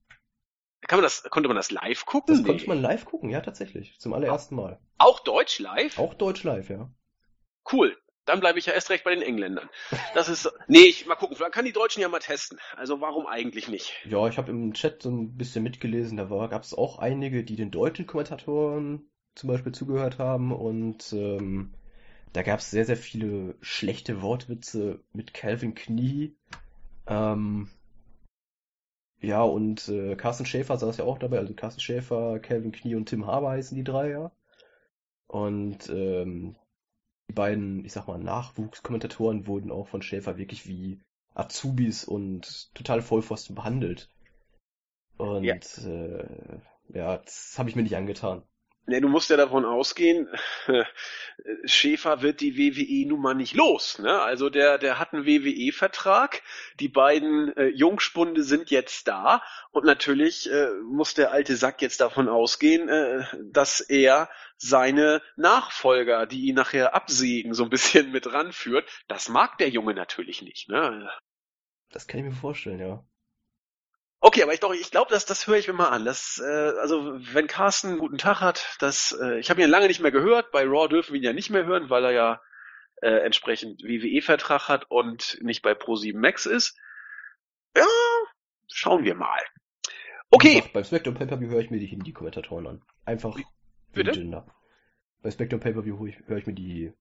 Kann 0.87 0.97
man 0.99 1.03
das, 1.03 1.23
konnte 1.23 1.49
man 1.49 1.57
das 1.57 1.71
live 1.71 2.05
gucken? 2.05 2.35
Das 2.35 2.43
konnte 2.45 2.67
man 2.67 2.79
live 2.81 3.05
gucken, 3.05 3.29
ja, 3.31 3.41
tatsächlich. 3.41 3.99
Zum 3.99 4.13
allerersten 4.13 4.55
Mal. 4.55 4.79
Auch 4.99 5.19
Deutsch 5.21 5.59
live? 5.59 5.97
Auch 5.97 6.13
Deutsch 6.13 6.43
live, 6.43 6.69
ja. 6.69 6.91
Cool. 7.71 7.97
Dann 8.29 8.41
bleibe 8.41 8.59
ich 8.59 8.67
ja 8.67 8.73
erst 8.73 8.91
recht 8.91 9.03
bei 9.03 9.09
den 9.09 9.23
Engländern. 9.23 9.71
Das 10.13 10.29
ist, 10.29 10.53
nee, 10.67 10.81
ich, 10.81 11.07
mal 11.07 11.15
gucken, 11.15 11.35
vielleicht 11.35 11.51
kann 11.51 11.65
die 11.65 11.71
Deutschen 11.71 12.03
ja 12.03 12.09
mal 12.09 12.19
testen. 12.19 12.59
Also 12.77 13.01
warum 13.01 13.25
eigentlich 13.25 13.67
nicht? 13.67 13.95
Ja, 14.05 14.27
ich 14.27 14.37
habe 14.37 14.51
im 14.51 14.71
Chat 14.75 15.01
so 15.01 15.09
ein 15.09 15.35
bisschen 15.35 15.63
mitgelesen, 15.63 16.15
da 16.15 16.25
gab 16.25 16.61
es 16.61 16.75
auch 16.75 16.99
einige, 16.99 17.43
die 17.43 17.55
den 17.55 17.71
deutschen 17.71 18.05
Kommentatoren 18.05 19.09
zum 19.33 19.49
Beispiel 19.49 19.71
zugehört 19.71 20.19
haben 20.19 20.51
und 20.51 21.11
ähm, 21.11 21.73
da 22.31 22.43
gab 22.43 22.59
es 22.59 22.69
sehr, 22.69 22.85
sehr 22.85 22.97
viele 22.97 23.55
schlechte 23.61 24.21
Wortwitze 24.21 24.99
mit 25.11 25.33
Calvin 25.33 25.73
Knie. 25.73 26.35
Ähm, 27.07 27.71
ja, 29.21 29.41
und 29.41 29.89
äh, 29.89 30.15
Carsten 30.17 30.45
Schäfer 30.45 30.77
saß 30.77 30.97
ja 30.97 31.05
auch 31.05 31.17
dabei, 31.17 31.39
also 31.39 31.55
Carsten 31.55 31.81
Schäfer, 31.81 32.37
Calvin 32.37 32.73
Knie 32.73 32.93
und 32.93 33.07
Tim 33.07 33.25
Haber 33.25 33.49
heißen 33.49 33.75
die 33.75 33.83
drei 33.83 34.11
ja. 34.11 34.31
Und 35.25 35.89
ähm, 35.89 36.57
die 37.29 37.33
beiden, 37.33 37.85
ich 37.85 37.93
sag 37.93 38.07
mal, 38.07 38.17
Nachwuchskommentatoren 38.17 39.47
wurden 39.47 39.71
auch 39.71 39.87
von 39.87 40.01
Schäfer 40.01 40.37
wirklich 40.37 40.67
wie 40.67 40.99
Azubis 41.35 42.03
und 42.03 42.73
total 42.73 43.01
Vollpfosten 43.01 43.55
behandelt. 43.55 44.09
Und 45.17 45.45
Ja. 45.45 45.53
äh, 45.53 46.59
ja, 46.89 47.17
das 47.17 47.55
habe 47.57 47.69
ich 47.69 47.75
mir 47.75 47.83
nicht 47.83 47.95
angetan. 47.95 48.43
Nee, 48.89 49.01
du 49.01 49.07
musst 49.07 49.29
ja 49.29 49.37
davon 49.37 49.65
ausgehen, 49.65 50.27
Schäfer 51.65 52.23
wird 52.23 52.41
die 52.41 52.57
WWE 52.57 53.07
nun 53.07 53.21
mal 53.21 53.35
nicht 53.35 53.53
los. 53.53 53.99
Ne? 53.99 54.19
Also 54.19 54.49
der, 54.49 54.79
der 54.79 54.97
hat 54.97 55.13
einen 55.13 55.27
WWE-Vertrag, 55.27 56.41
die 56.79 56.87
beiden 56.87 57.55
äh, 57.55 57.67
Jungspunde 57.67 58.41
sind 58.43 58.71
jetzt 58.71 59.07
da 59.07 59.43
und 59.69 59.85
natürlich 59.85 60.51
äh, 60.51 60.71
muss 60.83 61.13
der 61.13 61.31
alte 61.31 61.55
Sack 61.55 61.83
jetzt 61.83 62.01
davon 62.01 62.27
ausgehen, 62.27 62.89
äh, 62.89 63.25
dass 63.51 63.79
er 63.79 64.27
seine 64.57 65.21
Nachfolger, 65.35 66.25
die 66.25 66.47
ihn 66.47 66.55
nachher 66.55 66.95
absägen, 66.95 67.53
so 67.53 67.65
ein 67.65 67.69
bisschen 67.69 68.11
mit 68.11 68.33
ranführt. 68.33 68.89
Das 69.07 69.29
mag 69.29 69.59
der 69.59 69.69
Junge 69.69 69.93
natürlich 69.93 70.41
nicht. 70.41 70.67
Ne? 70.67 71.07
Das 71.91 72.07
kann 72.07 72.21
ich 72.21 72.25
mir 72.25 72.31
vorstellen, 72.31 72.79
ja. 72.79 73.05
Okay, 74.21 74.43
aber 74.43 74.53
ich 74.53 74.59
doch, 74.59 74.73
ich 74.73 74.91
glaube, 74.91 75.11
das, 75.11 75.25
das 75.25 75.47
höre 75.47 75.57
ich 75.57 75.67
mir 75.67 75.73
mal 75.73 75.89
an. 75.89 76.03
Das, 76.03 76.41
äh, 76.43 76.73
also 76.79 77.17
wenn 77.33 77.47
Carsten 77.47 77.89
einen 77.89 77.99
guten 77.99 78.17
Tag 78.17 78.41
hat, 78.41 78.75
das, 78.79 79.17
äh, 79.21 79.39
ich 79.39 79.49
habe 79.49 79.61
ihn 79.61 79.69
lange 79.69 79.87
nicht 79.87 80.01
mehr 80.01 80.11
gehört. 80.11 80.51
Bei 80.51 80.65
Raw 80.65 80.89
dürfen 80.89 81.13
wir 81.13 81.19
ihn 81.19 81.25
ja 81.25 81.33
nicht 81.33 81.49
mehr 81.49 81.65
hören, 81.65 81.89
weil 81.89 82.03
er 82.03 82.11
ja 82.11 82.41
äh, 83.01 83.23
entsprechend 83.23 83.81
WWE-Vertrag 83.83 84.67
hat 84.67 84.91
und 84.91 85.37
nicht 85.41 85.61
bei 85.61 85.71
Pro7 85.71 86.17
Max 86.17 86.45
ist. 86.45 86.77
Ja, 87.77 87.85
schauen 88.67 89.05
wir 89.05 89.15
mal. 89.15 89.39
Okay, 90.31 90.55
gesagt, 90.55 90.73
beim 90.73 90.83
SmackDown 90.83 91.13
Pay-Per-View 91.15 91.49
höre 91.49 91.61
ich 91.61 91.71
mir 91.71 91.79
die 91.79 91.87
Hindi-Kommentatoren 91.87 92.67
an. 92.67 92.81
Einfach 93.05 93.37
wie 93.37 93.45
bitte? 93.93 94.11
Jinder. 94.11 94.45
Bei 95.21 95.31
SmackDown 95.31 95.61
Pay-Per-View 95.61 95.97
höre 95.97 96.07
ich, 96.07 96.19
höre 96.27 96.37
ich 96.37 96.45
mir 96.45 96.53
die 96.53 96.93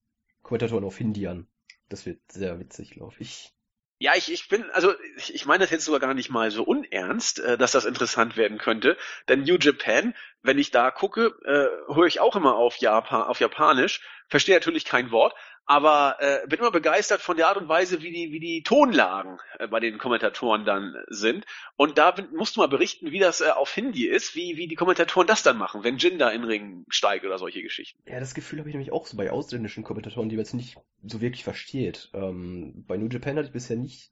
Kommentatoren 0.42 0.84
auf 0.84 0.96
Hindi 0.96 1.26
an. 1.26 1.48
Das 1.88 2.06
wird 2.06 2.20
sehr 2.30 2.58
witzig, 2.60 2.90
glaube 2.92 3.16
ich. 3.18 3.52
Ja, 4.00 4.14
ich, 4.14 4.30
ich 4.32 4.48
bin, 4.48 4.70
also 4.70 4.92
ich, 5.16 5.34
ich 5.34 5.44
meine 5.46 5.64
das 5.64 5.70
jetzt 5.70 5.84
sogar 5.84 5.98
gar 6.00 6.14
nicht 6.14 6.30
mal 6.30 6.50
so 6.52 6.62
unernst, 6.62 7.40
äh, 7.40 7.58
dass 7.58 7.72
das 7.72 7.84
interessant 7.84 8.36
werden 8.36 8.58
könnte. 8.58 8.96
Denn 9.28 9.42
New 9.42 9.56
Japan, 9.56 10.14
wenn 10.42 10.58
ich 10.58 10.70
da 10.70 10.90
gucke, 10.92 11.34
äh, 11.44 11.92
höre 11.94 12.06
ich 12.06 12.20
auch 12.20 12.36
immer 12.36 12.54
auf, 12.54 12.76
Japan, 12.76 13.22
auf 13.22 13.40
Japanisch, 13.40 14.00
verstehe 14.28 14.54
natürlich 14.54 14.84
kein 14.84 15.10
Wort, 15.10 15.34
aber 15.68 16.16
äh, 16.20 16.46
bin 16.46 16.60
immer 16.60 16.70
begeistert 16.70 17.20
von 17.20 17.36
der 17.36 17.48
Art 17.48 17.58
und 17.58 17.68
Weise, 17.68 18.00
wie 18.00 18.10
die, 18.10 18.32
wie 18.32 18.40
die 18.40 18.62
Tonlagen 18.62 19.38
äh, 19.58 19.68
bei 19.68 19.80
den 19.80 19.98
Kommentatoren 19.98 20.64
dann 20.64 20.94
sind. 21.08 21.44
Und 21.76 21.98
da 21.98 22.10
bin, 22.10 22.34
musst 22.34 22.56
du 22.56 22.60
mal 22.60 22.68
berichten, 22.68 23.12
wie 23.12 23.18
das 23.18 23.42
äh, 23.42 23.50
auf 23.50 23.70
Hindi 23.74 24.06
ist, 24.06 24.34
wie, 24.34 24.56
wie 24.56 24.66
die 24.66 24.76
Kommentatoren 24.76 25.26
das 25.26 25.42
dann 25.42 25.58
machen, 25.58 25.84
wenn 25.84 25.98
Jinder 25.98 26.32
in 26.32 26.44
Ring 26.44 26.86
steigt 26.88 27.26
oder 27.26 27.36
solche 27.36 27.60
Geschichten. 27.60 28.02
Ja, 28.06 28.18
das 28.18 28.32
Gefühl 28.32 28.60
habe 28.60 28.70
ich 28.70 28.74
nämlich 28.74 28.92
auch 28.92 29.06
so 29.06 29.18
bei 29.18 29.30
ausländischen 29.30 29.84
Kommentatoren, 29.84 30.30
die 30.30 30.36
man 30.36 30.44
jetzt 30.46 30.54
nicht 30.54 30.78
so 31.04 31.20
wirklich 31.20 31.44
versteht. 31.44 32.08
Ähm, 32.14 32.86
bei 32.88 32.96
New 32.96 33.08
Japan 33.08 33.36
hatte 33.36 33.48
ich 33.48 33.52
bisher 33.52 33.76
nicht 33.76 34.10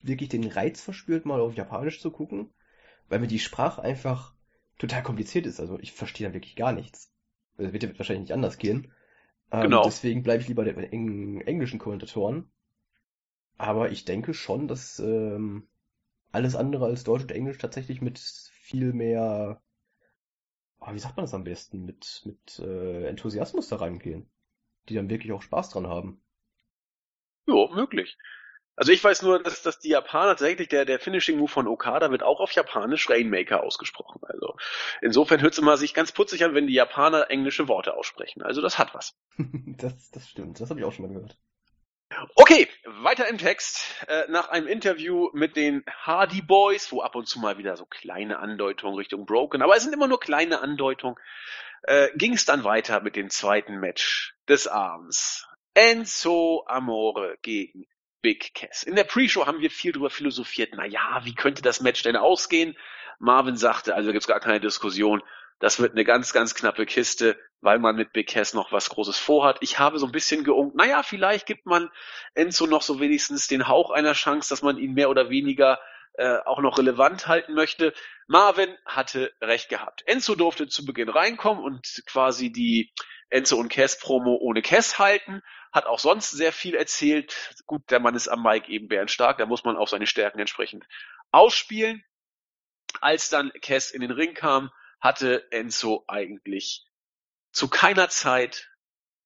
wirklich 0.00 0.30
den 0.30 0.50
Reiz 0.50 0.80
verspürt, 0.80 1.26
mal 1.26 1.40
auf 1.40 1.54
Japanisch 1.54 2.00
zu 2.00 2.10
gucken, 2.10 2.50
weil 3.10 3.18
mir 3.18 3.26
die 3.26 3.40
Sprache 3.40 3.82
einfach 3.82 4.32
total 4.78 5.02
kompliziert 5.02 5.44
ist. 5.44 5.60
Also 5.60 5.78
ich 5.80 5.92
verstehe 5.92 6.26
da 6.26 6.32
wirklich 6.32 6.56
gar 6.56 6.72
nichts. 6.72 7.12
Das 7.58 7.74
wird 7.74 7.82
ja 7.82 7.90
wahrscheinlich 7.98 8.28
nicht 8.28 8.32
anders 8.32 8.56
gehen. 8.56 8.90
Ähm, 9.50 9.62
Genau. 9.62 9.82
Deswegen 9.84 10.22
bleibe 10.22 10.42
ich 10.42 10.48
lieber 10.48 10.64
bei 10.64 10.72
den 10.72 10.92
eng 10.92 11.40
englischen 11.42 11.78
Kommentatoren. 11.78 12.50
Aber 13.58 13.90
ich 13.90 14.04
denke 14.06 14.32
schon, 14.34 14.68
dass 14.68 14.98
ähm, 15.00 15.68
alles 16.32 16.56
andere 16.56 16.86
als 16.86 17.04
Deutsch 17.04 17.22
und 17.22 17.32
Englisch 17.32 17.58
tatsächlich 17.58 18.00
mit 18.00 18.18
viel 18.18 18.92
mehr, 18.92 19.60
oh, 20.80 20.92
wie 20.92 20.98
sagt 20.98 21.16
man 21.16 21.24
das 21.24 21.34
am 21.34 21.44
besten, 21.44 21.84
mit, 21.84 22.22
mit 22.24 22.58
äh, 22.60 23.06
Enthusiasmus 23.06 23.68
da 23.68 23.76
reingehen. 23.76 24.28
Die 24.88 24.94
dann 24.94 25.10
wirklich 25.10 25.32
auch 25.32 25.42
Spaß 25.42 25.70
dran 25.70 25.86
haben. 25.86 26.20
Ja, 27.46 27.66
möglich. 27.74 28.16
Also 28.78 28.92
ich 28.92 29.02
weiß 29.02 29.22
nur, 29.22 29.42
dass, 29.42 29.62
dass 29.62 29.80
die 29.80 29.88
Japaner 29.88 30.28
tatsächlich, 30.28 30.68
der, 30.68 30.84
der 30.84 31.00
Finishing 31.00 31.36
Move 31.36 31.50
von 31.50 31.66
Okada 31.66 32.12
wird 32.12 32.22
auch 32.22 32.38
auf 32.38 32.52
Japanisch 32.52 33.10
Rainmaker 33.10 33.64
ausgesprochen. 33.64 34.20
Also 34.22 34.56
insofern 35.02 35.42
hört 35.42 35.54
es 35.54 35.58
immer 35.58 35.76
sich 35.76 35.94
ganz 35.94 36.12
putzig 36.12 36.44
an, 36.44 36.54
wenn 36.54 36.68
die 36.68 36.74
Japaner 36.74 37.28
englische 37.28 37.66
Worte 37.66 37.94
aussprechen. 37.94 38.40
Also 38.40 38.62
das 38.62 38.78
hat 38.78 38.94
was. 38.94 39.18
das, 39.36 40.12
das 40.12 40.28
stimmt, 40.28 40.60
das 40.60 40.70
habe 40.70 40.78
ich 40.78 40.86
auch 40.86 40.92
schon 40.92 41.06
mal 41.06 41.14
gehört. 41.14 41.36
Okay, 42.36 42.68
weiter 42.84 43.26
im 43.26 43.38
Text. 43.38 43.80
Äh, 44.06 44.30
nach 44.30 44.48
einem 44.48 44.68
Interview 44.68 45.28
mit 45.32 45.56
den 45.56 45.82
Hardy 45.90 46.40
Boys, 46.40 46.92
wo 46.92 47.02
ab 47.02 47.16
und 47.16 47.26
zu 47.26 47.40
mal 47.40 47.58
wieder 47.58 47.76
so 47.76 47.84
kleine 47.84 48.38
Andeutungen 48.38 48.96
Richtung 48.96 49.26
Broken, 49.26 49.60
aber 49.60 49.74
es 49.74 49.82
sind 49.82 49.92
immer 49.92 50.06
nur 50.06 50.20
kleine 50.20 50.60
Andeutungen, 50.60 51.16
äh, 51.82 52.10
ging 52.14 52.34
es 52.34 52.44
dann 52.44 52.62
weiter 52.62 53.00
mit 53.00 53.16
dem 53.16 53.28
zweiten 53.28 53.80
Match 53.80 54.36
des 54.48 54.68
Abends. 54.68 55.48
Enzo 55.74 56.64
Amore 56.68 57.38
gegen 57.42 57.86
Big 58.20 58.54
Cass. 58.54 58.82
In 58.82 58.96
der 58.96 59.04
Pre-Show 59.04 59.46
haben 59.46 59.60
wir 59.60 59.70
viel 59.70 59.92
drüber 59.92 60.10
philosophiert. 60.10 60.70
Na 60.74 60.84
ja, 60.84 61.20
wie 61.24 61.34
könnte 61.34 61.62
das 61.62 61.80
Match 61.80 62.02
denn 62.02 62.16
ausgehen? 62.16 62.76
Marvin 63.18 63.56
sagte, 63.56 63.94
also 63.94 64.12
gibt's 64.12 64.26
gar 64.26 64.40
keine 64.40 64.60
Diskussion. 64.60 65.22
Das 65.60 65.80
wird 65.80 65.92
eine 65.92 66.04
ganz, 66.04 66.32
ganz 66.32 66.54
knappe 66.54 66.86
Kiste, 66.86 67.36
weil 67.60 67.80
man 67.80 67.96
mit 67.96 68.12
Big 68.12 68.28
Cass 68.28 68.54
noch 68.54 68.70
was 68.70 68.90
Großes 68.90 69.18
vorhat. 69.18 69.58
Ich 69.60 69.78
habe 69.78 69.98
so 69.98 70.06
ein 70.06 70.12
bisschen 70.12 70.44
geunkt, 70.44 70.76
naja, 70.76 71.02
vielleicht 71.02 71.46
gibt 71.46 71.66
man 71.66 71.90
Enzo 72.34 72.66
noch 72.66 72.82
so 72.82 73.00
wenigstens 73.00 73.48
den 73.48 73.66
Hauch 73.66 73.90
einer 73.90 74.12
Chance, 74.12 74.48
dass 74.50 74.62
man 74.62 74.78
ihn 74.78 74.94
mehr 74.94 75.10
oder 75.10 75.30
weniger 75.30 75.80
äh, 76.14 76.38
auch 76.44 76.60
noch 76.60 76.78
relevant 76.78 77.26
halten 77.26 77.54
möchte. 77.54 77.92
Marvin 78.28 78.76
hatte 78.84 79.32
recht 79.40 79.68
gehabt. 79.68 80.02
Enzo 80.06 80.36
durfte 80.36 80.68
zu 80.68 80.84
Beginn 80.84 81.08
reinkommen 81.08 81.62
und 81.62 82.02
quasi 82.06 82.52
die 82.52 82.92
Enzo 83.30 83.56
und 83.56 83.68
Cass 83.68 83.98
Promo 83.98 84.36
ohne 84.40 84.62
Cass 84.62 84.98
halten. 84.98 85.42
Hat 85.72 85.86
auch 85.86 85.98
sonst 85.98 86.30
sehr 86.30 86.52
viel 86.52 86.74
erzählt. 86.74 87.54
Gut, 87.66 87.90
der 87.90 88.00
Mann 88.00 88.14
ist 88.14 88.28
am 88.28 88.42
Mike 88.42 88.70
eben 88.70 88.88
bärenstark, 88.88 89.38
da 89.38 89.46
muss 89.46 89.64
man 89.64 89.76
auch 89.76 89.88
seine 89.88 90.06
Stärken 90.06 90.38
entsprechend 90.38 90.86
ausspielen. 91.30 92.04
Als 93.00 93.28
dann 93.28 93.52
Cass 93.60 93.90
in 93.90 94.00
den 94.00 94.10
Ring 94.10 94.34
kam, 94.34 94.70
hatte 95.00 95.50
Enzo 95.52 96.04
eigentlich 96.08 96.86
zu 97.52 97.68
keiner 97.68 98.08
Zeit 98.08 98.70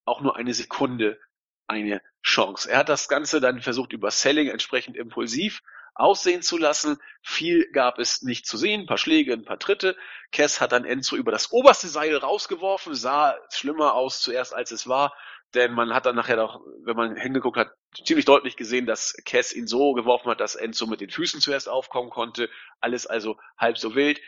auch 0.04 0.20
nur 0.20 0.36
eine 0.36 0.54
Sekunde 0.54 1.20
eine 1.66 2.02
Chance. 2.22 2.70
Er 2.70 2.78
hat 2.78 2.88
das 2.88 3.08
Ganze 3.08 3.40
dann 3.40 3.60
versucht 3.60 3.92
über 3.92 4.10
Selling 4.10 4.48
entsprechend 4.48 4.96
impulsiv 4.96 5.62
aussehen 5.94 6.42
zu 6.42 6.56
lassen. 6.56 6.98
Viel 7.22 7.70
gab 7.72 7.98
es 7.98 8.22
nicht 8.22 8.46
zu 8.46 8.56
sehen, 8.56 8.82
ein 8.82 8.86
paar 8.86 8.98
Schläge, 8.98 9.32
ein 9.32 9.44
paar 9.44 9.58
Tritte. 9.58 9.96
Cass 10.30 10.60
hat 10.60 10.72
dann 10.72 10.84
Enzo 10.84 11.16
über 11.16 11.32
das 11.32 11.52
oberste 11.52 11.88
Seil 11.88 12.16
rausgeworfen, 12.16 12.94
sah 12.94 13.36
schlimmer 13.50 13.94
aus 13.94 14.20
zuerst 14.20 14.54
als 14.54 14.70
es 14.70 14.88
war, 14.88 15.14
denn 15.54 15.72
man 15.72 15.92
hat 15.94 16.06
dann 16.06 16.16
nachher 16.16 16.36
doch, 16.36 16.60
wenn 16.84 16.96
man 16.96 17.16
hingeguckt 17.16 17.56
hat, 17.56 17.72
ziemlich 18.04 18.24
deutlich 18.24 18.56
gesehen, 18.56 18.86
dass 18.86 19.14
Cass 19.24 19.52
ihn 19.52 19.66
so 19.66 19.92
geworfen 19.92 20.30
hat, 20.30 20.40
dass 20.40 20.54
Enzo 20.54 20.86
mit 20.86 21.00
den 21.00 21.10
Füßen 21.10 21.40
zuerst 21.40 21.68
aufkommen 21.68 22.10
konnte. 22.10 22.48
Alles 22.80 23.06
also 23.06 23.38
halb 23.58 23.78
so 23.78 23.94
wild. 23.94 24.18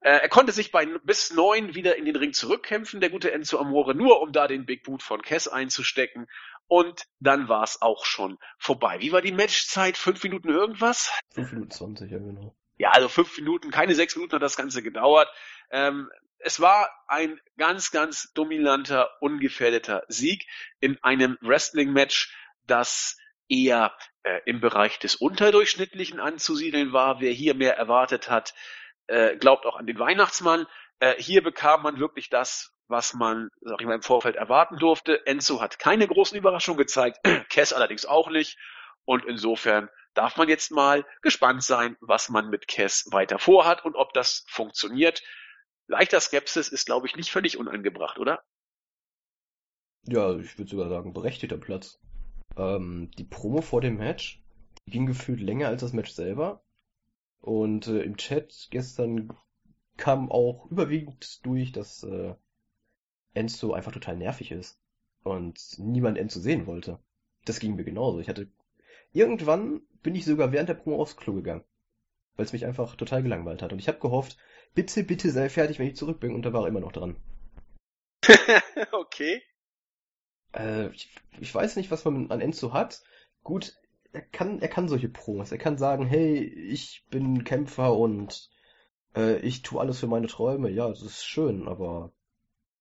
Äh, 0.00 0.18
er 0.18 0.28
konnte 0.28 0.52
sich 0.52 0.72
bei 0.72 0.86
bis 1.04 1.32
neun 1.32 1.74
wieder 1.74 1.96
in 1.96 2.04
den 2.04 2.16
Ring 2.16 2.32
zurückkämpfen, 2.32 3.00
der 3.00 3.10
gute 3.10 3.32
Enzo 3.32 3.58
Amore, 3.58 3.94
nur 3.94 4.20
um 4.20 4.32
da 4.32 4.48
den 4.48 4.66
Big 4.66 4.84
Boot 4.84 5.02
von 5.02 5.22
Cass 5.22 5.48
einzustecken. 5.48 6.26
Und 6.66 7.04
dann 7.20 7.48
war 7.48 7.64
es 7.64 7.82
auch 7.82 8.04
schon 8.04 8.38
vorbei. 8.58 8.96
Wie 9.00 9.12
war 9.12 9.20
die 9.20 9.32
Matchzeit? 9.32 9.96
Fünf 9.96 10.22
Minuten 10.22 10.48
irgendwas? 10.48 11.12
Fünf 11.34 11.52
Minuten 11.52 11.70
zwanzig, 11.70 12.10
ja 12.10 12.18
genau. 12.18 12.56
Ja, 12.78 12.90
also 12.90 13.08
fünf 13.08 13.36
Minuten, 13.36 13.70
keine 13.70 13.94
sechs 13.94 14.16
Minuten 14.16 14.34
hat 14.34 14.42
das 14.42 14.56
Ganze 14.56 14.82
gedauert. 14.82 15.28
Ähm, 15.70 16.10
es 16.44 16.60
war 16.60 16.90
ein 17.08 17.40
ganz, 17.56 17.90
ganz 17.90 18.32
dominanter, 18.34 19.10
ungefährdeter 19.20 20.04
Sieg 20.08 20.46
in 20.80 21.02
einem 21.02 21.38
Wrestling-Match, 21.40 22.34
das 22.66 23.16
eher 23.48 23.94
äh, 24.22 24.40
im 24.46 24.60
Bereich 24.60 24.98
des 24.98 25.16
Unterdurchschnittlichen 25.16 26.20
anzusiedeln 26.20 26.92
war. 26.92 27.20
Wer 27.20 27.32
hier 27.32 27.54
mehr 27.54 27.76
erwartet 27.76 28.30
hat, 28.30 28.54
äh, 29.06 29.36
glaubt 29.36 29.66
auch 29.66 29.76
an 29.76 29.86
den 29.86 29.98
Weihnachtsmann. 29.98 30.66
Äh, 31.00 31.14
hier 31.18 31.42
bekam 31.42 31.82
man 31.82 31.98
wirklich 31.98 32.30
das, 32.30 32.72
was 32.88 33.14
man, 33.14 33.48
sag 33.60 33.80
ich 33.80 33.86
mal, 33.86 33.94
im 33.94 34.02
Vorfeld 34.02 34.36
erwarten 34.36 34.78
durfte. 34.78 35.26
Enzo 35.26 35.60
hat 35.60 35.78
keine 35.78 36.06
großen 36.06 36.36
Überraschungen 36.36 36.78
gezeigt, 36.78 37.18
Cass 37.50 37.72
allerdings 37.72 38.06
auch 38.06 38.30
nicht. 38.30 38.58
Und 39.04 39.24
insofern 39.24 39.88
darf 40.14 40.36
man 40.36 40.48
jetzt 40.48 40.70
mal 40.70 41.04
gespannt 41.22 41.62
sein, 41.62 41.96
was 42.00 42.28
man 42.28 42.48
mit 42.48 42.68
Cass 42.68 43.06
weiter 43.10 43.38
vorhat 43.38 43.84
und 43.84 43.96
ob 43.96 44.12
das 44.12 44.44
funktioniert. 44.48 45.22
Leichter 45.92 46.20
Skepsis 46.20 46.68
ist, 46.68 46.86
glaube 46.86 47.06
ich, 47.06 47.16
nicht 47.16 47.30
völlig 47.30 47.58
unangebracht, 47.58 48.18
oder? 48.18 48.42
Ja, 50.04 50.36
ich 50.38 50.58
würde 50.58 50.70
sogar 50.70 50.88
sagen, 50.88 51.12
berechtigter 51.12 51.58
Platz. 51.58 52.00
Ähm, 52.56 53.10
die 53.18 53.24
Promo 53.24 53.60
vor 53.60 53.80
dem 53.80 53.98
Match 53.98 54.42
ging 54.86 55.06
gefühlt 55.06 55.40
länger 55.40 55.68
als 55.68 55.82
das 55.82 55.92
Match 55.92 56.10
selber. 56.10 56.64
Und 57.40 57.86
äh, 57.88 58.02
im 58.02 58.16
Chat 58.16 58.68
gestern 58.70 59.36
kam 59.96 60.32
auch 60.32 60.70
überwiegend 60.70 61.44
durch, 61.44 61.72
dass 61.72 62.02
äh, 62.02 62.34
Enzo 63.34 63.74
einfach 63.74 63.92
total 63.92 64.16
nervig 64.16 64.50
ist 64.50 64.80
und 65.22 65.60
niemand 65.78 66.16
Enzo 66.16 66.40
sehen 66.40 66.66
wollte. 66.66 66.98
Das 67.44 67.60
ging 67.60 67.76
mir 67.76 67.84
genauso. 67.84 68.18
Ich 68.18 68.28
hatte 68.28 68.50
irgendwann 69.12 69.82
bin 70.02 70.14
ich 70.14 70.24
sogar 70.24 70.52
während 70.52 70.70
der 70.70 70.74
Promo 70.74 71.02
aufs 71.02 71.16
Klo 71.16 71.34
gegangen, 71.34 71.64
weil 72.36 72.44
es 72.44 72.52
mich 72.52 72.66
einfach 72.66 72.96
total 72.96 73.22
gelangweilt 73.22 73.62
hat. 73.62 73.72
Und 73.72 73.78
ich 73.78 73.88
habe 73.88 73.98
gehofft, 73.98 74.36
bitte, 74.74 75.04
bitte 75.04 75.30
sei 75.30 75.48
fertig, 75.48 75.78
wenn 75.78 75.88
ich 75.88 75.96
zurück 75.96 76.20
bin. 76.20 76.34
Und 76.34 76.42
da 76.42 76.52
war 76.52 76.62
er 76.62 76.68
immer 76.68 76.80
noch 76.80 76.92
dran. 76.92 77.16
okay. 78.92 79.42
Äh, 80.54 80.88
ich, 80.88 81.14
ich 81.40 81.54
weiß 81.54 81.76
nicht, 81.76 81.90
was 81.90 82.04
man 82.04 82.30
an 82.30 82.40
Enzo 82.40 82.72
hat. 82.72 83.02
Gut, 83.42 83.76
er 84.12 84.22
kann, 84.22 84.60
er 84.60 84.68
kann 84.68 84.88
solche 84.88 85.08
Promos. 85.08 85.52
Er 85.52 85.58
kann 85.58 85.78
sagen, 85.78 86.06
hey, 86.06 86.44
ich 86.44 87.04
bin 87.10 87.44
Kämpfer 87.44 87.96
und 87.96 88.50
äh, 89.16 89.38
ich 89.38 89.62
tue 89.62 89.80
alles 89.80 90.00
für 90.00 90.06
meine 90.06 90.26
Träume. 90.26 90.70
Ja, 90.70 90.88
das 90.88 91.02
ist 91.02 91.24
schön, 91.24 91.68
aber 91.68 92.12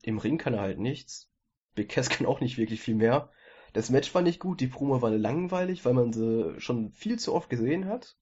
im 0.01 0.17
Ring 0.17 0.37
kann 0.37 0.53
er 0.53 0.61
halt 0.61 0.79
nichts. 0.79 1.29
Big 1.75 1.89
Cass 1.89 2.09
kann 2.09 2.27
auch 2.27 2.41
nicht 2.41 2.57
wirklich 2.57 2.81
viel 2.81 2.95
mehr. 2.95 3.29
Das 3.73 3.89
Match 3.89 4.13
war 4.13 4.21
nicht 4.21 4.39
gut, 4.39 4.59
die 4.59 4.67
Promo 4.67 5.01
war 5.01 5.11
langweilig, 5.11 5.85
weil 5.85 5.93
man 5.93 6.11
sie 6.11 6.59
schon 6.59 6.91
viel 6.91 7.17
zu 7.17 7.33
oft 7.33 7.49
gesehen 7.49 7.85
hat. 7.85 8.17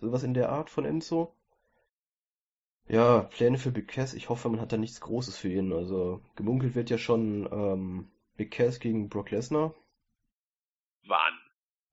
Sowas 0.00 0.22
in 0.22 0.34
der 0.34 0.48
Art 0.48 0.70
von 0.70 0.84
Enzo. 0.84 1.34
Ja, 2.88 3.22
Pläne 3.22 3.58
für 3.58 3.70
Big 3.70 3.88
Cass. 3.88 4.14
Ich 4.14 4.28
hoffe, 4.28 4.48
man 4.48 4.60
hat 4.60 4.72
da 4.72 4.76
nichts 4.76 5.00
Großes 5.00 5.36
für 5.36 5.48
ihn. 5.48 5.72
Also, 5.72 6.22
gemunkelt 6.34 6.74
wird 6.74 6.90
ja 6.90 6.98
schon 6.98 7.48
ähm, 7.52 8.10
Big 8.36 8.50
Cass 8.50 8.80
gegen 8.80 9.08
Brock 9.08 9.30
Lesnar. 9.30 9.74
Wann? 11.06 11.38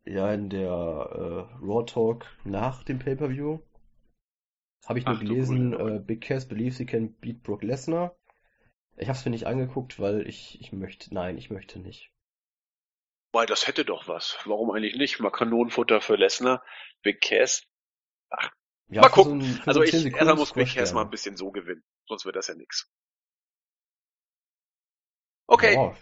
Ja, 0.05 0.33
in 0.33 0.49
der 0.49 0.69
äh, 0.69 1.63
Raw 1.63 1.85
Talk 1.85 2.25
nach 2.45 2.83
dem 2.83 2.99
Pay-Per-View. 2.99 3.59
Habe 4.87 4.99
ich 4.99 5.05
nur 5.05 5.15
Ach, 5.15 5.19
gelesen, 5.19 5.73
äh, 5.73 5.99
Big 5.99 6.21
Cass 6.21 6.47
believes 6.47 6.77
he 6.77 6.85
can 6.85 7.13
beat 7.15 7.43
Brock 7.43 7.61
Lesnar. 7.61 8.15
Ich 8.95 9.09
habe 9.09 9.17
es 9.17 9.25
mir 9.25 9.31
nicht 9.31 9.45
angeguckt, 9.45 9.99
weil 9.99 10.25
ich, 10.27 10.59
ich 10.61 10.71
möchte, 10.71 11.13
nein, 11.13 11.37
ich 11.37 11.51
möchte 11.51 11.77
nicht. 11.77 12.11
Weil 13.33 13.45
das 13.45 13.67
hätte 13.67 13.85
doch 13.85 14.07
was. 14.07 14.39
Warum 14.45 14.71
eigentlich 14.71 14.95
nicht? 14.95 15.19
Mal 15.19 15.29
Kanonenfutter 15.29 16.01
für 16.01 16.15
Lesnar, 16.15 16.63
Big 17.03 17.21
Cass. 17.21 17.67
Ja, 18.89 19.01
Mal 19.01 19.09
so 19.09 19.13
gucken. 19.13 19.41
ein- 19.41 19.55
für 19.55 19.67
Also 19.67 19.79
so 19.79 19.83
ich, 19.83 19.91
10 19.91 20.11
erstmal 20.13 20.35
muss 20.35 20.53
Big 20.53 20.67
Squash 20.67 20.75
Cass 20.75 20.93
mal 20.93 21.01
ein 21.01 21.09
bisschen 21.09 21.35
so 21.37 21.51
gewinnen. 21.51 21.83
Sonst 22.07 22.25
wird 22.25 22.35
das 22.35 22.47
ja 22.47 22.55
nix. 22.55 22.89
Okay. 25.47 25.73
Ja, 25.75 25.95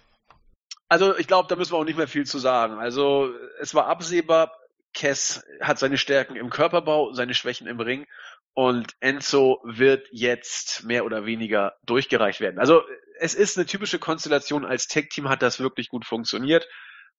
Also 0.88 1.18
ich 1.18 1.28
glaube, 1.28 1.48
da 1.50 1.56
müssen 1.56 1.74
wir 1.74 1.78
auch 1.78 1.84
nicht 1.84 1.98
mehr 1.98 2.08
viel 2.08 2.26
zu 2.26 2.38
sagen. 2.40 2.78
Also 2.80 3.34
es 3.60 3.74
war 3.74 3.88
absehbar, 3.88 4.56
Cass 4.94 5.44
hat 5.62 5.80
seine 5.80 5.98
Stärken 5.98 6.36
im 6.36 6.50
Körperbau, 6.50 7.12
seine 7.14 7.34
Schwächen 7.34 7.68
im 7.68 7.80
Ring 7.80 8.06
und 8.54 8.94
Enzo 9.02 9.60
wird 9.66 10.08
jetzt 10.12 10.84
mehr 10.86 11.06
oder 11.06 11.26
weniger 11.26 11.76
durchgereicht 11.84 12.40
werden. 12.40 12.60
Also 12.60 12.84
es 13.20 13.34
ist 13.36 13.58
eine 13.58 13.66
typische 13.66 14.00
Konstellation. 14.00 14.64
Als 14.66 14.88
Tag-Team 14.88 15.28
hat 15.28 15.42
das 15.42 15.60
wirklich 15.60 15.90
gut 15.90 16.06
funktioniert. 16.06 16.68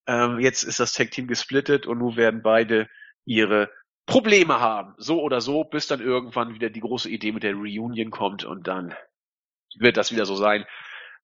Ähm, 0.07 0.39
jetzt 0.41 0.63
ist 0.63 0.79
das 0.81 0.93
Tag-Team 0.93 1.27
gesplittet 1.27 1.87
und 1.87 1.99
nun 1.99 2.17
werden 2.17 2.43
beide 2.43 2.89
ihre 3.25 3.71
Probleme 4.07 4.61
haben. 4.61 4.95
So 4.99 5.21
oder 5.21 5.41
so, 5.41 5.65
bis 5.65 5.87
dann 5.89 6.01
irgendwann 6.01 6.55
wieder 6.55 6.71
die 6.71 6.81
große 6.81 7.11
Idee 7.11 7.33
mit 7.33 7.43
der 7.43 7.55
Reunion 7.55 8.11
kommt 8.11 8.45
und 8.45 8.67
dann 8.69 8.95
wird 9.79 9.97
das 9.97 10.13
wieder 10.13 10.27
so 10.27 10.37
sein. 10.37 10.65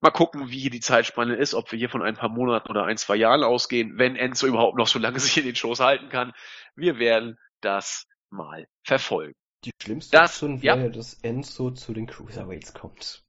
Mal 0.01 0.11
gucken, 0.11 0.51
wie 0.51 0.69
die 0.69 0.81
Zeitspanne 0.81 1.37
ist, 1.37 1.55
ob 1.55 1.71
wir 1.71 1.79
hier 1.79 1.89
von 1.89 2.03
ein 2.03 2.17
paar 2.17 2.29
Monaten 2.29 2.69
oder 2.69 2.85
ein, 2.85 2.97
zwei 2.97 3.15
Jahren 3.15 3.45
ausgehen, 3.45 3.99
wenn 3.99 4.17
Enzo 4.17 4.49
überhaupt 4.49 4.77
noch 4.77 4.89
so 4.89 4.99
lange 4.99 5.21
sich 5.21 5.37
in 5.39 5.45
den 5.45 5.55
Schoß 5.55 5.79
halten 5.81 6.09
kann. 6.09 6.33
Wir 6.75 6.99
werden 6.99 7.39
das 7.61 8.07
mal 8.31 8.67
verfolgen. 8.83 9.35
die 9.65 9.71
schlimmste 9.81 10.17
Das- 10.17 10.33
Option 10.43 10.59
ja. 10.61 10.77
wäre, 10.77 10.91
dass 10.91 11.15
Enzo 11.23 11.71
zu 11.71 11.93
den 11.95 12.09
Cruiserweights 12.09 12.75
kommt. 12.75 13.23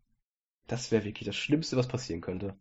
Das 0.67 0.91
wäre 0.91 1.03
wirklich 1.03 1.27
das 1.27 1.35
Schlimmste, 1.35 1.77
was 1.77 1.87
passieren 1.87 2.21
könnte. 2.21 2.57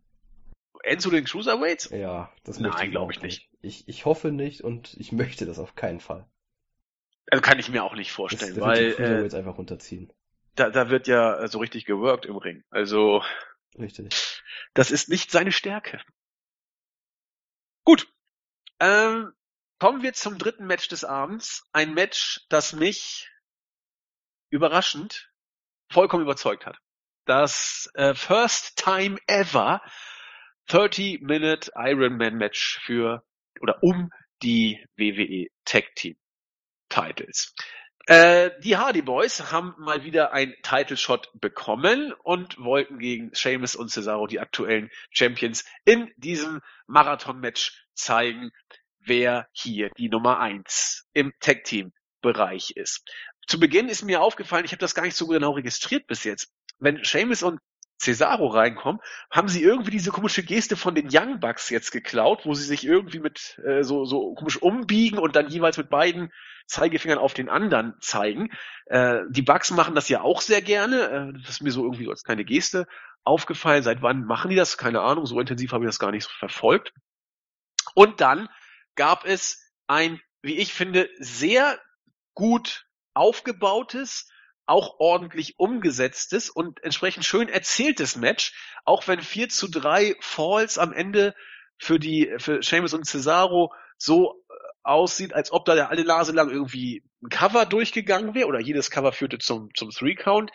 Enzo 0.82 1.08
den 1.08 1.24
Cruiserweights? 1.24 1.88
Ja, 1.90 2.30
das 2.44 2.58
Nein, 2.58 2.70
möchte 2.92 3.10
ich 3.12 3.16
ich 3.16 3.22
nicht. 3.22 3.48
Ich, 3.62 3.88
ich 3.88 4.04
hoffe 4.04 4.30
nicht 4.30 4.60
und 4.60 4.94
ich 4.98 5.12
möchte 5.12 5.46
das 5.46 5.58
auf 5.58 5.74
keinen 5.74 6.00
Fall. 6.00 6.26
Also 7.30 7.42
kann 7.42 7.58
ich 7.58 7.68
mir 7.68 7.84
auch 7.84 7.94
nicht 7.94 8.08
Das, 8.08 8.14
vorstellen, 8.14 8.54
die 8.54 8.60
weil 8.60 8.90
äh, 8.90 8.94
Cruiserweights 8.94 9.34
einfach 9.34 9.58
runterziehen. 9.58 10.12
da, 10.56 10.70
da 10.70 10.90
wird 10.90 11.06
ja 11.06 11.40
äh, 11.40 11.48
so 11.48 11.58
richtig 11.58 11.84
geworkt 11.84 12.26
im 12.26 12.36
Ring. 12.36 12.64
Also 12.70 13.22
Richtig. 13.78 14.42
das 14.74 14.90
ist 14.90 15.08
nicht 15.08 15.30
seine 15.30 15.52
Stärke. 15.52 16.00
Gut. 17.84 18.06
Ähm, 18.80 19.32
kommen 19.78 20.02
wir 20.02 20.12
zum 20.12 20.38
dritten 20.38 20.66
Match 20.66 20.88
des 20.88 21.04
Abends. 21.04 21.64
Ein 21.72 21.94
Match, 21.94 22.44
das 22.48 22.72
mich 22.72 23.30
überraschend 24.50 25.30
vollkommen 25.90 26.24
überzeugt 26.24 26.66
hat. 26.66 26.78
Das 27.24 27.90
äh, 27.94 28.14
First 28.14 28.76
Time 28.76 29.18
Ever 29.26 29.80
30-Minute 30.68 31.72
Ironman 31.76 32.36
Match 32.36 32.80
für 32.84 33.24
oder 33.60 33.82
um 33.82 34.10
die 34.42 34.84
WWE 34.96 35.48
Tag 35.64 35.94
Team 35.94 36.16
Titles. 36.92 37.54
Äh, 38.06 38.50
die 38.60 38.76
Hardy 38.76 39.02
Boys 39.02 39.52
haben 39.52 39.74
mal 39.78 40.04
wieder 40.04 40.32
ein 40.32 40.54
Title 40.62 40.96
Shot 40.96 41.30
bekommen 41.40 42.12
und 42.22 42.58
wollten 42.58 42.98
gegen 42.98 43.34
Sheamus 43.34 43.76
und 43.76 43.90
Cesaro, 43.90 44.26
die 44.26 44.40
aktuellen 44.40 44.90
Champions, 45.10 45.64
in 45.84 46.10
diesem 46.16 46.60
Marathon-Match 46.86 47.86
zeigen, 47.94 48.50
wer 48.98 49.48
hier 49.52 49.90
die 49.96 50.08
Nummer 50.08 50.40
eins 50.40 51.08
im 51.12 51.32
Tag 51.40 51.64
Team 51.64 51.92
Bereich 52.20 52.72
ist. 52.76 53.10
Zu 53.46 53.58
Beginn 53.58 53.88
ist 53.88 54.02
mir 54.02 54.20
aufgefallen, 54.20 54.64
ich 54.64 54.72
habe 54.72 54.80
das 54.80 54.94
gar 54.94 55.04
nicht 55.04 55.16
so 55.16 55.26
genau 55.26 55.52
registriert 55.52 56.06
bis 56.06 56.24
jetzt. 56.24 56.52
Wenn 56.78 57.04
Sheamus 57.04 57.42
und 57.42 57.60
Cesaro 57.98 58.48
reinkommen, 58.48 59.00
haben 59.30 59.48
sie 59.48 59.62
irgendwie 59.62 59.90
diese 59.92 60.10
komische 60.10 60.42
Geste 60.42 60.76
von 60.76 60.94
den 60.94 61.08
Young 61.10 61.40
Bucks 61.40 61.70
jetzt 61.70 61.92
geklaut, 61.92 62.44
wo 62.44 62.54
sie 62.54 62.64
sich 62.64 62.84
irgendwie 62.84 63.20
mit 63.20 63.60
äh, 63.64 63.82
so, 63.82 64.04
so 64.04 64.34
komisch 64.34 64.60
umbiegen 64.60 65.18
und 65.18 65.36
dann 65.36 65.48
jeweils 65.48 65.78
mit 65.78 65.88
beiden 65.88 66.32
Zeigefingern 66.66 67.18
auf 67.18 67.34
den 67.34 67.48
anderen 67.48 67.94
zeigen. 68.00 68.50
Äh, 68.86 69.20
die 69.30 69.42
Bucks 69.42 69.70
machen 69.70 69.94
das 69.94 70.08
ja 70.08 70.22
auch 70.22 70.40
sehr 70.40 70.62
gerne. 70.62 71.02
Äh, 71.02 71.32
das 71.40 71.50
ist 71.50 71.62
mir 71.62 71.72
so 71.72 71.84
irgendwie 71.84 72.08
als 72.08 72.24
keine 72.24 72.44
Geste 72.44 72.86
aufgefallen. 73.24 73.82
Seit 73.82 74.02
wann 74.02 74.24
machen 74.24 74.50
die 74.50 74.56
das? 74.56 74.78
Keine 74.78 75.00
Ahnung. 75.00 75.26
So 75.26 75.38
intensiv 75.40 75.72
habe 75.72 75.84
ich 75.84 75.88
das 75.88 75.98
gar 75.98 76.10
nicht 76.10 76.24
so 76.24 76.30
verfolgt. 76.38 76.92
Und 77.94 78.20
dann 78.20 78.48
gab 78.94 79.24
es 79.24 79.70
ein, 79.86 80.20
wie 80.42 80.58
ich 80.58 80.72
finde, 80.72 81.08
sehr 81.18 81.78
gut 82.34 82.86
aufgebautes, 83.14 84.28
auch 84.66 84.98
ordentlich 84.98 85.58
umgesetztes 85.58 86.48
und 86.48 86.82
entsprechend 86.82 87.24
schön 87.24 87.48
erzähltes 87.48 88.16
Match, 88.16 88.54
auch 88.84 89.06
wenn 89.08 89.20
4 89.20 89.48
zu 89.48 89.68
3 89.68 90.16
Falls 90.20 90.78
am 90.78 90.92
Ende 90.92 91.34
für 91.78 91.98
die, 91.98 92.32
für 92.38 92.62
Seamus 92.62 92.94
und 92.94 93.04
Cesaro 93.04 93.72
so 93.98 94.41
aussieht, 94.82 95.34
als 95.34 95.52
ob 95.52 95.64
da 95.64 95.72
alle 95.86 96.04
Nase 96.04 96.32
lang 96.32 96.50
irgendwie 96.50 97.02
ein 97.22 97.28
Cover 97.28 97.66
durchgegangen 97.66 98.34
wäre 98.34 98.48
oder 98.48 98.60
jedes 98.60 98.90
Cover 98.90 99.12
führte 99.12 99.38
zum, 99.38 99.70
zum 99.74 99.90
Three 99.90 100.14
Count. 100.14 100.50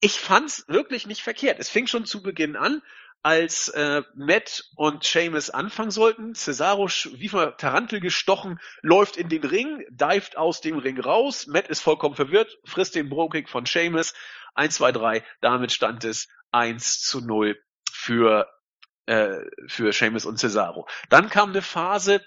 Ich 0.00 0.18
fand's 0.18 0.64
wirklich 0.68 1.06
nicht 1.06 1.22
verkehrt. 1.22 1.58
Es 1.60 1.68
fing 1.68 1.86
schon 1.86 2.04
zu 2.04 2.22
Beginn 2.22 2.56
an 2.56 2.82
als 3.22 3.68
äh, 3.68 4.02
Matt 4.14 4.64
und 4.74 5.04
Seamus 5.04 5.50
anfangen 5.50 5.92
sollten. 5.92 6.34
Cesaro, 6.34 6.88
wie 6.88 7.28
von 7.28 7.52
Tarantel 7.56 8.00
gestochen, 8.00 8.58
läuft 8.82 9.16
in 9.16 9.28
den 9.28 9.44
Ring, 9.44 9.84
dived 9.90 10.36
aus 10.36 10.60
dem 10.60 10.78
Ring 10.78 10.98
raus. 10.98 11.46
Matt 11.46 11.68
ist 11.68 11.80
vollkommen 11.80 12.16
verwirrt, 12.16 12.58
frisst 12.64 12.94
den 12.96 13.08
Bro-Kick 13.08 13.48
von 13.48 13.64
Seamus. 13.64 14.12
1, 14.54 14.74
2, 14.74 14.92
3. 14.92 15.24
Damit 15.40 15.72
stand 15.72 16.04
es 16.04 16.28
1 16.50 17.00
zu 17.00 17.20
0 17.20 17.56
für, 17.92 18.48
äh, 19.06 19.38
für 19.68 19.92
Seamus 19.92 20.24
und 20.24 20.38
Cesaro. 20.38 20.88
Dann 21.08 21.30
kam 21.30 21.50
eine 21.50 21.62
Phase, 21.62 22.22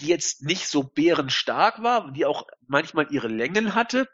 die 0.00 0.06
jetzt 0.06 0.42
nicht 0.42 0.68
so 0.68 0.82
bärenstark 0.82 1.82
war, 1.82 2.12
die 2.12 2.26
auch 2.26 2.46
manchmal 2.66 3.08
ihre 3.10 3.28
Längen 3.28 3.74
hatte 3.74 4.08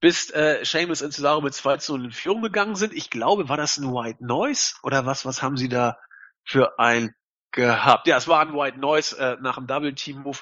bis 0.00 0.30
äh, 0.30 0.60
Seamus 0.62 1.02
und 1.02 1.12
Cesaro 1.12 1.40
mit 1.40 1.54
2 1.54 1.78
zu 1.78 1.96
0 1.96 2.06
in 2.06 2.12
Führung 2.12 2.42
gegangen 2.42 2.76
sind. 2.76 2.92
Ich 2.92 3.10
glaube, 3.10 3.48
war 3.48 3.56
das 3.56 3.78
ein 3.78 3.92
White 3.92 4.24
Noise 4.24 4.74
oder 4.82 5.06
was? 5.06 5.24
Was 5.24 5.42
haben 5.42 5.56
sie 5.56 5.68
da 5.68 5.98
für 6.44 6.78
ein 6.78 7.14
gehabt? 7.50 8.06
Ja, 8.06 8.16
es 8.16 8.28
war 8.28 8.40
ein 8.40 8.54
White 8.54 8.78
Noise 8.78 9.18
äh, 9.18 9.36
nach 9.40 9.56
dem 9.56 9.66
Double 9.66 9.94
Team 9.94 10.22
Move 10.22 10.40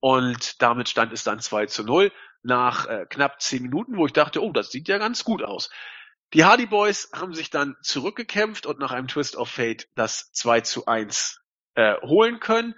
und 0.00 0.62
damit 0.62 0.88
stand 0.88 1.12
es 1.12 1.24
dann 1.24 1.40
2 1.40 1.66
zu 1.66 1.84
0 1.84 2.12
nach 2.42 2.86
äh, 2.86 3.06
knapp 3.08 3.40
10 3.40 3.62
Minuten, 3.62 3.96
wo 3.96 4.06
ich 4.06 4.12
dachte, 4.12 4.42
oh, 4.42 4.52
das 4.52 4.70
sieht 4.70 4.88
ja 4.88 4.98
ganz 4.98 5.24
gut 5.24 5.42
aus. 5.42 5.70
Die 6.32 6.44
Hardy 6.44 6.66
Boys 6.66 7.10
haben 7.14 7.34
sich 7.34 7.50
dann 7.50 7.76
zurückgekämpft 7.82 8.66
und 8.66 8.78
nach 8.78 8.92
einem 8.92 9.08
Twist 9.08 9.36
of 9.36 9.50
Fate 9.50 9.88
das 9.94 10.32
2 10.32 10.62
zu 10.62 10.86
1 10.86 11.40
äh, 11.74 11.94
holen 12.02 12.40
können. 12.40 12.74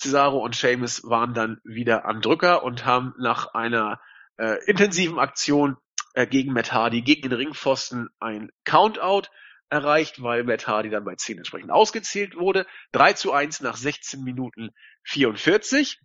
Cesaro 0.00 0.38
und 0.38 0.54
Seamus 0.54 1.02
waren 1.04 1.34
dann 1.34 1.60
wieder 1.64 2.04
am 2.04 2.20
Drücker 2.20 2.62
und 2.62 2.84
haben 2.84 3.14
nach 3.18 3.54
einer 3.54 4.00
äh, 4.36 4.62
intensiven 4.66 5.18
Aktion 5.18 5.76
äh, 6.14 6.26
gegen 6.26 6.52
Matt 6.52 6.72
Hardy, 6.72 7.02
gegen 7.02 7.22
den 7.22 7.32
Ringpfosten 7.32 8.08
ein 8.18 8.50
Countout 8.64 9.28
erreicht, 9.70 10.22
weil 10.22 10.44
Matt 10.44 10.66
Hardy 10.66 10.90
dann 10.90 11.04
bei 11.04 11.14
10 11.14 11.38
entsprechend 11.38 11.70
ausgezählt 11.70 12.36
wurde. 12.36 12.66
3 12.92 13.12
zu 13.14 13.32
1 13.32 13.60
nach 13.60 13.76
16 13.76 14.22
Minuten 14.22 14.70
44. 15.04 16.00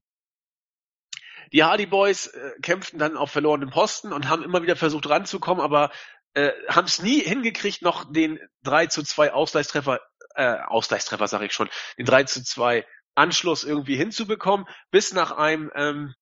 Die 1.51 1.63
Hardy 1.63 1.85
Boys 1.85 2.27
äh, 2.27 2.51
kämpften 2.61 2.99
dann 2.99 3.17
auf 3.17 3.31
verlorenen 3.31 3.69
Posten 3.69 4.13
und 4.13 4.29
haben 4.29 4.43
immer 4.43 4.61
wieder 4.61 4.75
versucht 4.75 5.09
ranzukommen, 5.09 5.63
aber 5.63 5.91
äh, 6.33 6.51
haben 6.67 6.85
es 6.85 7.01
nie 7.01 7.21
hingekriegt, 7.21 7.81
noch 7.81 8.11
den 8.11 8.39
3 8.63 8.87
zu 8.87 9.03
2 9.03 9.33
Ausgleichstreffer, 9.33 9.99
äh, 10.35 10.57
Ausgleichstreffer 10.67 11.27
sage 11.27 11.45
ich 11.45 11.53
schon, 11.53 11.69
den 11.97 12.05
3 12.05 12.25
zu 12.25 12.43
2 12.43 12.85
Anschluss 13.19 13.63
irgendwie 13.63 13.95
hinzubekommen, 13.95 14.65
bis 14.91 15.13
nach 15.13 15.31
einem 15.31 15.71
ähm, 15.75 16.13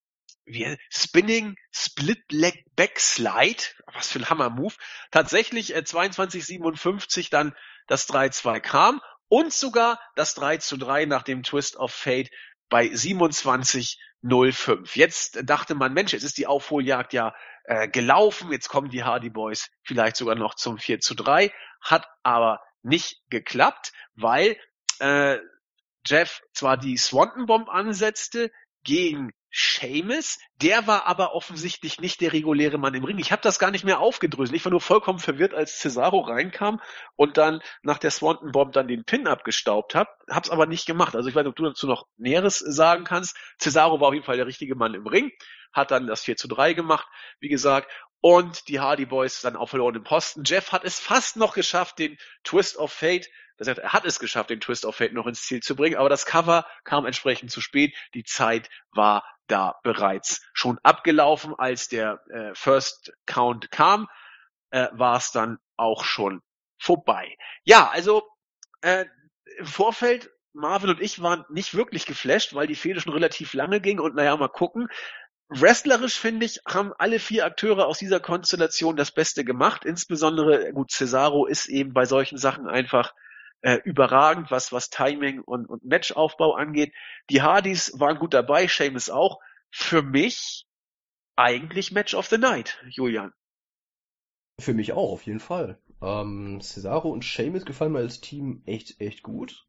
wie, 0.46 0.78
Spinning 0.90 1.56
Split 1.72 2.24
Leg 2.32 2.66
Backslide, 2.76 3.64
was 3.94 4.12
für 4.12 4.20
ein 4.20 4.30
Hammer-Move, 4.30 4.74
tatsächlich 5.12 5.76
äh, 5.76 5.80
22:57 5.80 7.30
dann 7.30 7.56
das 7.88 8.10
3-2 8.10 8.60
kam 8.60 9.02
und 9.28 9.54
sogar 9.54 10.00
das 10.16 10.34
3 10.36 10.58
zu 10.58 10.78
3 10.78 11.06
nach 11.06 11.24
dem 11.24 11.44
Twist 11.44 11.76
of 11.76 11.94
Fate 11.94 12.30
bei 12.70 12.86
27:05. 12.86 14.90
Jetzt 14.94 15.40
dachte 15.44 15.76
man, 15.76 15.94
Mensch, 15.94 16.14
jetzt 16.14 16.24
ist 16.24 16.38
die 16.38 16.48
Aufholjagd 16.48 17.14
ja 17.14 17.36
äh, 17.66 17.88
gelaufen, 17.88 18.52
jetzt 18.52 18.70
kommen 18.70 18.90
die 18.90 19.04
Hardy 19.04 19.30
Boys 19.30 19.70
vielleicht 19.84 20.16
sogar 20.16 20.36
noch 20.36 20.56
zum 20.56 20.78
4 20.78 21.00
zu 21.00 21.16
3, 21.16 21.52
hat 21.82 22.08
aber 22.24 22.62
nicht 22.82 23.22
geklappt, 23.30 23.92
weil 24.16 24.58
äh, 25.00 25.38
Jeff 26.08 26.41
zwar 26.54 26.78
die 26.78 26.98
Swanton 26.98 27.46
Bomb 27.46 27.70
ansetzte 27.70 28.52
gegen 28.84 29.32
Seamus, 29.52 30.39
der 30.62 30.88
war 30.88 31.08
aber 31.08 31.34
offensichtlich 31.34 32.00
nicht 32.00 32.22
der 32.22 32.34
reguläre 32.34 32.78
Mann 32.78 32.93
im 32.93 33.04
Ring. 33.04 33.17
Ich 33.17 33.32
habe 33.32 33.41
das 33.41 33.60
gar 33.60 33.72
nicht 33.72 33.84
mehr 33.84 34.00
aufgedröselt. 34.00 34.56
Ich 34.56 34.63
war 34.65 34.72
nur 34.72 34.82
vollkommen 34.82 35.20
verwirrt, 35.20 35.54
als 35.54 35.80
Cesaro 35.80 36.20
reinkam 36.20 36.82
und 37.15 37.38
dann 37.38 37.62
nach 37.82 37.98
der 37.98 38.12
Swanton 38.12 38.52
Bomb 38.52 38.74
dann 38.74 38.88
den 38.88 39.04
Pin 39.04 39.28
abgestaubt 39.28 39.96
hat. 39.96 40.10
Hab's 40.30 40.50
aber 40.50 40.67
nicht 40.67 40.86
gemacht. 40.86 41.15
Also 41.15 41.28
ich 41.30 41.36
weiß 41.36 41.43
nicht, 41.43 41.50
ob 41.50 41.56
du 41.56 41.63
dazu 41.63 41.88
noch 41.88 42.08
Näheres 42.17 42.60
sagen 42.60 43.04
kannst. 43.04 43.36
Cesaro 43.60 44.00
war 44.00 44.10
auf 44.10 44.13
jeden 44.13 44.26
Fall 44.26 44.38
der 44.38 44.48
richtige 44.48 44.76
Mann 44.76 44.93
im 44.93 45.08
Ring, 45.08 45.32
hat 45.74 45.91
dann 45.91 46.08
das 46.08 46.24
4 46.24 46.38
zu 46.38 46.48
3 46.48 46.74
gemacht, 46.74 47.08
wie 47.39 47.50
gesagt. 47.50 47.91
Und 48.20 48.67
die 48.67 48.80
Hardy 48.80 49.06
Boys 49.06 49.41
dann 49.41 49.56
auf 49.56 49.70
verlorenen 49.70 50.04
Posten. 50.04 50.43
Jeff 50.46 50.72
hat 50.72 50.84
es 50.84 51.00
fast 51.00 51.38
noch 51.38 51.54
geschafft, 51.54 52.00
den 52.00 52.17
Twist 52.43 52.78
of 52.78 52.91
Fate 52.91 53.30
das 53.58 53.67
heißt, 53.67 53.80
er 53.80 53.93
hat 53.93 54.06
es 54.06 54.20
geschafft, 54.20 54.50
den 54.50 54.62
Twist 54.62 54.86
of 54.86 54.96
Fate 54.96 55.13
noch 55.13 55.28
ins 55.28 55.41
Ziel 55.41 55.62
zu 55.62 55.76
bringen, 55.76 55.98
aber 55.98 56.10
das 56.10 56.26
Cover 56.26 56.65
kam 56.84 57.06
entsprechend 57.06 57.52
zu 57.52 57.62
spät. 57.62 57.96
Die 58.13 58.24
Zeit 58.24 58.70
war 58.91 59.24
da 59.48 59.80
bereits 59.84 60.41
schon 60.54 60.80
abgelaufen, 60.84 61.56
als 61.58 61.88
der 61.88 62.22
äh, 62.30 62.54
First 62.54 63.13
Count 63.26 63.72
kam, 63.72 64.08
äh, 64.70 64.88
war 64.91 65.17
es 65.17 65.32
dann 65.32 65.58
auch 65.76 66.04
schon 66.04 66.41
vorbei. 66.78 67.36
Ja, 67.63 67.89
also 67.89 68.24
äh, 68.82 69.06
im 69.58 69.65
Vorfeld 69.65 70.30
Marvin 70.54 70.89
und 70.89 71.02
ich 71.02 71.22
waren 71.22 71.46
nicht 71.50 71.76
wirklich 71.76 72.06
geflasht, 72.06 72.54
weil 72.54 72.67
die 72.67 72.76
Fehde 72.76 73.00
schon 73.00 73.13
relativ 73.13 73.54
lange 73.54 73.80
ging 73.80 74.00
und 74.00 74.15
naja, 74.15 74.36
mal 74.36 74.50
gucken. 74.50 74.88
Wrestlerisch 75.50 76.20
finde 76.20 76.46
ich, 76.46 76.60
haben 76.67 76.93
alle 76.98 77.20
vier 77.20 77.46
Akteure 77.46 77.86
aus 77.86 78.00
dieser 78.00 78.20
Konstellation 78.20 78.98
das 78.98 79.12
Beste 79.12 79.46
gemacht. 79.46 79.86
Insbesondere, 79.86 80.74
gut, 80.74 80.91
Cesaro 80.91 81.46
ist 81.46 81.67
eben 81.67 81.93
bei 81.93 82.06
solchen 82.06 82.38
Sachen 82.38 82.67
einfach 82.67 83.13
äh, 83.62 83.80
überragend, 83.84 84.52
was, 84.52 84.72
was 84.72 84.89
Timing 84.89 85.41
und, 85.41 85.67
und 85.67 85.84
Matchaufbau 85.86 86.54
angeht. 86.54 86.93
Die 87.30 87.41
Hardys 87.41 88.00
waren 88.00 88.20
gut 88.20 88.34
dabei, 88.34 88.67
Seamus 88.67 89.10
auch. 89.10 89.39
Für 89.70 90.02
mich 90.02 90.65
eigentlich 91.36 91.91
Match 91.91 92.13
of 92.13 92.28
the 92.28 92.38
Night, 92.38 92.78
Julian. 92.89 93.34
Für 94.60 94.74
mich 94.74 94.93
auch, 94.93 95.12
auf 95.12 95.24
jeden 95.24 95.39
Fall. 95.39 95.80
Ähm, 96.02 96.60
Cesaro 96.62 97.10
und 97.10 97.24
Seamus 97.24 97.65
gefallen 97.65 97.91
mir 97.91 98.00
als 98.00 98.22
Team 98.22 98.63
echt, 98.65 99.00
echt 99.02 99.24
gut. 99.24 99.67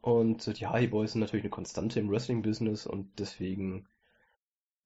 Und 0.00 0.58
die 0.58 0.66
Hardy 0.66 0.86
Boys 0.86 1.12
sind 1.12 1.20
natürlich 1.20 1.44
eine 1.44 1.50
Konstante 1.50 2.00
im 2.00 2.10
Wrestling-Business 2.10 2.86
und 2.86 3.18
deswegen, 3.18 3.86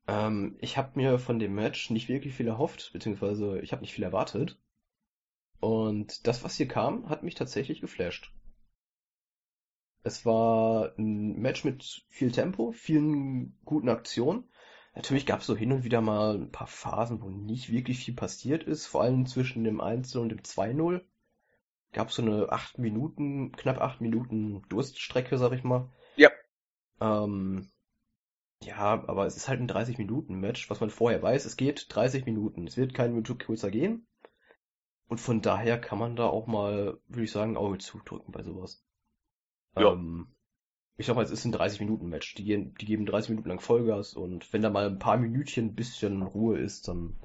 ähm, 0.08 0.56
ich 0.60 0.76
habe 0.76 0.92
mir 0.94 1.18
von 1.18 1.38
dem 1.38 1.54
Match 1.54 1.90
nicht 1.90 2.08
wirklich 2.08 2.34
viel 2.34 2.48
erhofft, 2.48 2.92
beziehungsweise 2.92 3.60
ich 3.60 3.72
habe 3.72 3.82
nicht 3.82 3.94
viel 3.94 4.04
erwartet. 4.04 4.58
Und 5.64 6.26
das, 6.26 6.44
was 6.44 6.58
hier 6.58 6.68
kam, 6.68 7.08
hat 7.08 7.22
mich 7.22 7.36
tatsächlich 7.36 7.80
geflasht. 7.80 8.30
Es 10.02 10.26
war 10.26 10.92
ein 10.98 11.40
Match 11.40 11.64
mit 11.64 12.04
viel 12.10 12.30
Tempo, 12.30 12.72
vielen 12.72 13.58
guten 13.64 13.88
Aktionen. 13.88 14.44
Natürlich 14.94 15.24
gab 15.24 15.40
es 15.40 15.46
so 15.46 15.56
hin 15.56 15.72
und 15.72 15.82
wieder 15.82 16.02
mal 16.02 16.34
ein 16.34 16.50
paar 16.50 16.66
Phasen, 16.66 17.22
wo 17.22 17.30
nicht 17.30 17.72
wirklich 17.72 18.04
viel 18.04 18.12
passiert 18.12 18.64
ist, 18.64 18.84
vor 18.84 19.04
allem 19.04 19.24
zwischen 19.24 19.64
dem 19.64 19.80
1 19.80 20.14
und 20.16 20.28
dem 20.28 20.40
2-0. 20.40 21.00
Gab 21.92 22.10
es 22.10 22.16
so 22.16 22.20
eine 22.20 22.52
8 22.52 22.78
Minuten, 22.78 23.52
knapp 23.52 23.80
8 23.80 24.02
Minuten 24.02 24.68
Durststrecke, 24.68 25.38
sag 25.38 25.52
ich 25.52 25.64
mal. 25.64 25.90
Ja. 26.16 26.28
Ähm, 27.00 27.70
ja, 28.62 29.02
aber 29.06 29.24
es 29.24 29.38
ist 29.38 29.48
halt 29.48 29.60
ein 29.60 29.70
30-Minuten-Match, 29.70 30.68
was 30.68 30.80
man 30.80 30.90
vorher 30.90 31.22
weiß. 31.22 31.46
Es 31.46 31.56
geht 31.56 31.86
30 31.88 32.26
Minuten. 32.26 32.66
Es 32.66 32.76
wird 32.76 32.92
keine 32.92 33.14
Minute 33.14 33.36
kürzer 33.36 33.70
gehen. 33.70 34.06
Und 35.06 35.18
von 35.18 35.42
daher 35.42 35.80
kann 35.80 35.98
man 35.98 36.16
da 36.16 36.26
auch 36.26 36.46
mal, 36.46 36.98
würde 37.08 37.24
ich 37.24 37.30
sagen, 37.30 37.52
ein 37.52 37.56
Auge 37.56 37.78
zudrücken 37.78 38.32
bei 38.32 38.42
sowas. 38.42 38.84
Ja. 39.76 39.92
Ähm, 39.92 40.34
ich 40.96 41.06
sag 41.06 41.16
mal, 41.16 41.24
es 41.24 41.30
ist 41.30 41.44
ein 41.44 41.54
30-Minuten-Match. 41.54 42.34
Die, 42.34 42.44
gehen, 42.44 42.74
die 42.80 42.86
geben 42.86 43.06
30 43.06 43.30
Minuten 43.30 43.48
lang 43.48 43.60
Vollgas 43.60 44.14
und 44.14 44.52
wenn 44.52 44.62
da 44.62 44.70
mal 44.70 44.86
ein 44.86 44.98
paar 44.98 45.16
Minütchen 45.16 45.66
ein 45.66 45.74
bisschen 45.74 46.22
Ruhe 46.22 46.58
ist, 46.58 46.88
dann 46.88 47.16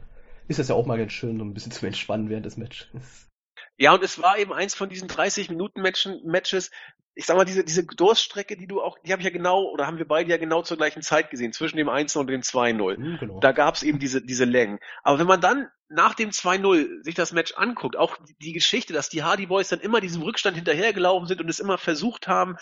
ist 0.47 0.59
das 0.59 0.69
ja 0.69 0.75
auch 0.75 0.85
mal 0.85 0.97
ganz 0.97 1.13
schön, 1.13 1.39
um 1.39 1.49
ein 1.49 1.53
bisschen 1.53 1.71
zu 1.71 1.85
entspannen 1.85 2.29
während 2.29 2.45
des 2.45 2.57
Matches. 2.57 3.29
Ja, 3.77 3.93
und 3.93 4.03
es 4.03 4.21
war 4.21 4.37
eben 4.37 4.51
eins 4.51 4.73
von 4.73 4.89
diesen 4.89 5.07
30 5.07 5.49
Minuten 5.49 5.81
Matches, 5.81 6.71
ich 7.19 7.25
sag 7.25 7.35
mal, 7.35 7.43
diese, 7.43 7.65
diese 7.65 7.83
Durststrecke, 7.83 8.55
die 8.55 8.65
du 8.65 8.81
auch, 8.81 8.97
die 8.99 9.11
habe 9.11 9.21
ich 9.21 9.25
ja 9.25 9.29
genau, 9.29 9.63
oder 9.73 9.85
haben 9.85 9.97
wir 9.97 10.07
beide 10.07 10.29
ja 10.29 10.37
genau 10.37 10.61
zur 10.61 10.77
gleichen 10.77 11.01
Zeit 11.01 11.29
gesehen, 11.29 11.51
zwischen 11.51 11.75
dem 11.75 11.89
1 11.89 12.15
und 12.15 12.27
dem 12.27 12.39
2-0. 12.39 12.95
Hm, 12.95 13.17
genau. 13.19 13.39
Da 13.41 13.51
gab 13.51 13.75
es 13.75 13.83
eben 13.83 13.99
diese, 13.99 14.21
diese 14.21 14.45
Längen. 14.45 14.79
Aber 15.03 15.19
wenn 15.19 15.27
man 15.27 15.41
dann 15.41 15.67
nach 15.89 16.13
dem 16.13 16.29
2-0 16.29 17.03
sich 17.03 17.15
das 17.15 17.33
Match 17.33 17.55
anguckt, 17.57 17.97
auch 17.97 18.15
die, 18.25 18.35
die 18.41 18.53
Geschichte, 18.53 18.93
dass 18.93 19.09
die 19.09 19.21
Hardy 19.21 19.47
Boys 19.47 19.67
dann 19.67 19.81
immer 19.81 19.99
diesem 19.99 20.21
Rückstand 20.21 20.55
hinterhergelaufen 20.55 21.27
sind 21.27 21.41
und 21.41 21.49
es 21.49 21.59
immer 21.59 21.77
versucht 21.77 22.29
haben, 22.29 22.55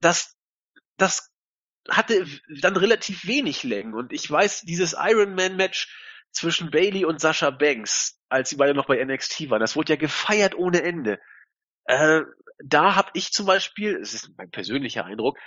das, 0.00 0.36
das 0.96 1.30
hatte 1.88 2.26
dann 2.60 2.76
relativ 2.76 3.24
wenig 3.24 3.62
Längen. 3.62 3.94
Und 3.94 4.12
ich 4.12 4.28
weiß, 4.28 4.62
dieses 4.62 4.96
Iron 4.98 5.36
Man 5.36 5.54
Match 5.54 5.96
zwischen 6.32 6.72
Bailey 6.72 7.04
und 7.04 7.20
Sascha 7.20 7.50
Banks, 7.50 8.18
als 8.28 8.50
sie 8.50 8.56
beide 8.56 8.74
noch 8.74 8.86
bei 8.86 9.04
NXT 9.04 9.48
waren, 9.48 9.60
das 9.60 9.76
wurde 9.76 9.92
ja 9.92 9.96
gefeiert 9.96 10.56
ohne 10.56 10.82
Ende. 10.82 11.20
Äh, 11.84 12.22
da 12.64 12.94
habe 12.94 13.10
ich 13.14 13.32
zum 13.32 13.46
Beispiel, 13.46 13.96
es 13.96 14.14
ist 14.14 14.30
mein 14.36 14.50
persönlicher 14.50 15.04
Eindruck, 15.04 15.38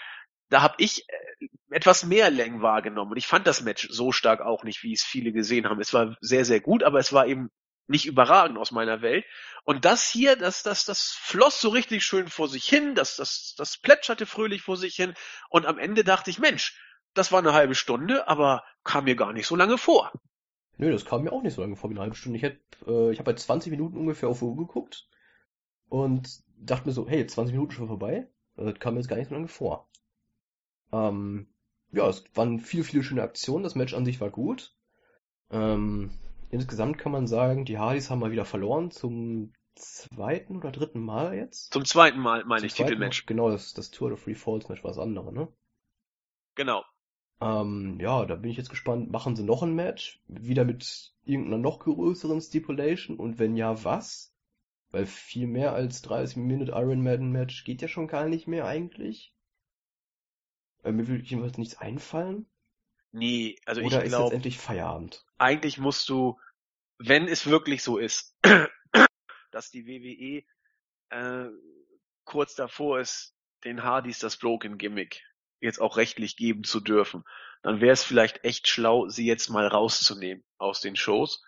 da 0.49 0.61
habe 0.61 0.75
ich 0.77 1.07
äh, 1.09 1.47
etwas 1.71 2.05
mehr 2.05 2.29
Längen 2.29 2.61
wahrgenommen. 2.61 3.11
Und 3.11 3.17
ich 3.17 3.27
fand 3.27 3.47
das 3.47 3.61
Match 3.61 3.87
so 3.89 4.11
stark 4.11 4.41
auch 4.41 4.63
nicht, 4.63 4.83
wie 4.83 4.93
es 4.93 5.03
viele 5.03 5.31
gesehen 5.31 5.67
haben. 5.67 5.79
Es 5.79 5.93
war 5.93 6.15
sehr, 6.21 6.45
sehr 6.45 6.59
gut, 6.59 6.83
aber 6.83 6.99
es 6.99 7.13
war 7.13 7.27
eben 7.27 7.49
nicht 7.87 8.05
überragend 8.05 8.57
aus 8.57 8.71
meiner 8.71 9.01
Welt. 9.01 9.25
Und 9.63 9.85
das 9.85 10.09
hier, 10.09 10.35
das, 10.35 10.63
das, 10.63 10.85
das 10.85 11.15
floss 11.19 11.61
so 11.61 11.69
richtig 11.69 12.03
schön 12.03 12.27
vor 12.27 12.47
sich 12.47 12.65
hin, 12.65 12.95
das, 12.95 13.15
das, 13.15 13.55
das 13.57 13.77
plätscherte 13.77 14.25
fröhlich 14.25 14.61
vor 14.61 14.77
sich 14.77 14.95
hin. 14.95 15.13
Und 15.49 15.65
am 15.65 15.77
Ende 15.77 16.03
dachte 16.03 16.29
ich, 16.29 16.39
Mensch, 16.39 16.79
das 17.13 17.31
war 17.31 17.39
eine 17.39 17.53
halbe 17.53 17.75
Stunde, 17.75 18.27
aber 18.27 18.63
kam 18.83 19.05
mir 19.05 19.15
gar 19.15 19.33
nicht 19.33 19.47
so 19.47 19.55
lange 19.55 19.77
vor. 19.77 20.11
Nö, 20.77 20.91
das 20.91 21.05
kam 21.05 21.23
mir 21.23 21.31
auch 21.31 21.41
nicht 21.41 21.53
so 21.53 21.61
lange 21.61 21.75
vor 21.75 21.89
wie 21.89 21.93
eine 21.93 22.01
halbe 22.01 22.15
Stunde. 22.15 22.37
Ich 22.37 22.43
habe 22.43 22.57
äh, 22.87 23.11
ich 23.11 23.19
hab 23.19 23.25
bei 23.25 23.33
20 23.33 23.71
Minuten 23.71 23.97
ungefähr 23.97 24.29
auf 24.29 24.41
Uhr 24.41 24.57
geguckt 24.57 25.07
und 25.89 26.43
dachte 26.57 26.87
mir 26.87 26.93
so, 26.93 27.07
hey, 27.07 27.25
20 27.25 27.53
Minuten 27.53 27.71
schon 27.71 27.87
vorbei. 27.87 28.27
Das 28.55 28.79
kam 28.79 28.93
mir 28.93 29.01
jetzt 29.01 29.09
gar 29.09 29.17
nicht 29.17 29.29
so 29.29 29.35
lange 29.35 29.47
vor. 29.47 29.89
Ähm, 30.91 31.47
ja, 31.91 32.07
es 32.07 32.23
waren 32.33 32.59
viele, 32.59 32.83
viele 32.83 33.03
schöne 33.03 33.23
Aktionen. 33.23 33.63
Das 33.63 33.75
Match 33.75 33.93
an 33.93 34.05
sich 34.05 34.21
war 34.21 34.29
gut. 34.29 34.75
Ähm, 35.51 36.11
insgesamt 36.49 36.97
kann 36.97 37.11
man 37.11 37.27
sagen, 37.27 37.65
die 37.65 37.77
Hardys 37.77 38.09
haben 38.09 38.19
mal 38.19 38.31
wieder 38.31 38.45
verloren 38.45 38.91
zum 38.91 39.53
zweiten 39.75 40.57
oder 40.57 40.71
dritten 40.71 41.01
Mal 41.01 41.35
jetzt. 41.35 41.73
Zum 41.73 41.85
zweiten 41.85 42.19
Mal 42.19 42.45
meine 42.45 42.61
Zum 42.61 42.67
ich 42.67 42.73
Titelmatch. 42.73 43.25
Genau, 43.25 43.49
das, 43.49 43.73
das 43.73 43.91
Tour 43.91 44.13
of 44.13 44.21
Free 44.21 44.35
Falls 44.35 44.69
Match 44.69 44.83
war 44.83 44.91
das 44.91 44.99
andere, 44.99 45.33
ne? 45.33 45.47
Genau. 46.55 46.83
Ähm, 47.41 47.97
ja, 47.99 48.25
da 48.25 48.35
bin 48.35 48.49
ich 48.49 48.57
jetzt 48.57 48.69
gespannt. 48.69 49.11
Machen 49.11 49.35
sie 49.35 49.43
noch 49.43 49.61
ein 49.61 49.75
Match? 49.75 50.21
Wieder 50.27 50.63
mit 50.63 51.13
irgendeiner 51.25 51.57
noch 51.57 51.79
größeren 51.79 52.39
Stipulation? 52.39 53.17
Und 53.17 53.39
wenn 53.39 53.57
ja, 53.57 53.83
was? 53.83 54.33
Weil 54.95 55.07
viel 55.07 55.45
mehr 55.45 55.73
als 55.73 56.01
30 56.03 56.37
Minute 56.37 56.71
Iron 56.71 57.03
Maiden 57.03 57.29
Match 57.29 57.65
geht 57.65 57.81
ja 57.81 57.89
schon 57.89 58.07
gar 58.07 58.29
nicht 58.29 58.47
mehr 58.47 58.65
eigentlich. 58.65 59.33
Äh, 60.85 60.93
mir 60.93 61.09
würde 61.09 61.21
jedenfalls 61.21 61.57
nichts 61.57 61.75
einfallen. 61.75 62.49
Nee, 63.11 63.57
also 63.65 63.81
Oder 63.81 64.05
ich 64.05 64.09
glaube, 64.09 64.33
endlich 64.33 64.57
Feierabend? 64.57 65.25
eigentlich 65.37 65.79
musst 65.79 66.07
du, 66.07 66.39
wenn 66.97 67.27
es 67.27 67.45
wirklich 67.45 67.83
so 67.83 67.97
ist, 67.97 68.37
dass 69.51 69.69
die 69.69 69.85
WWE 69.85 70.45
äh, 71.09 71.49
kurz 72.23 72.55
davor 72.55 73.01
ist, 73.01 73.35
den 73.65 73.83
Hardys 73.83 74.19
das 74.19 74.37
Broken 74.37 74.77
Gimmick 74.77 75.25
jetzt 75.59 75.81
auch 75.81 75.97
rechtlich 75.97 76.37
geben 76.37 76.63
zu 76.63 76.79
dürfen, 76.79 77.25
dann 77.63 77.81
wäre 77.81 77.91
es 77.91 78.05
vielleicht 78.05 78.45
echt 78.45 78.69
schlau, 78.69 79.09
sie 79.09 79.25
jetzt 79.25 79.49
mal 79.49 79.67
rauszunehmen 79.67 80.45
aus 80.57 80.79
den 80.79 80.95
Shows 80.95 81.43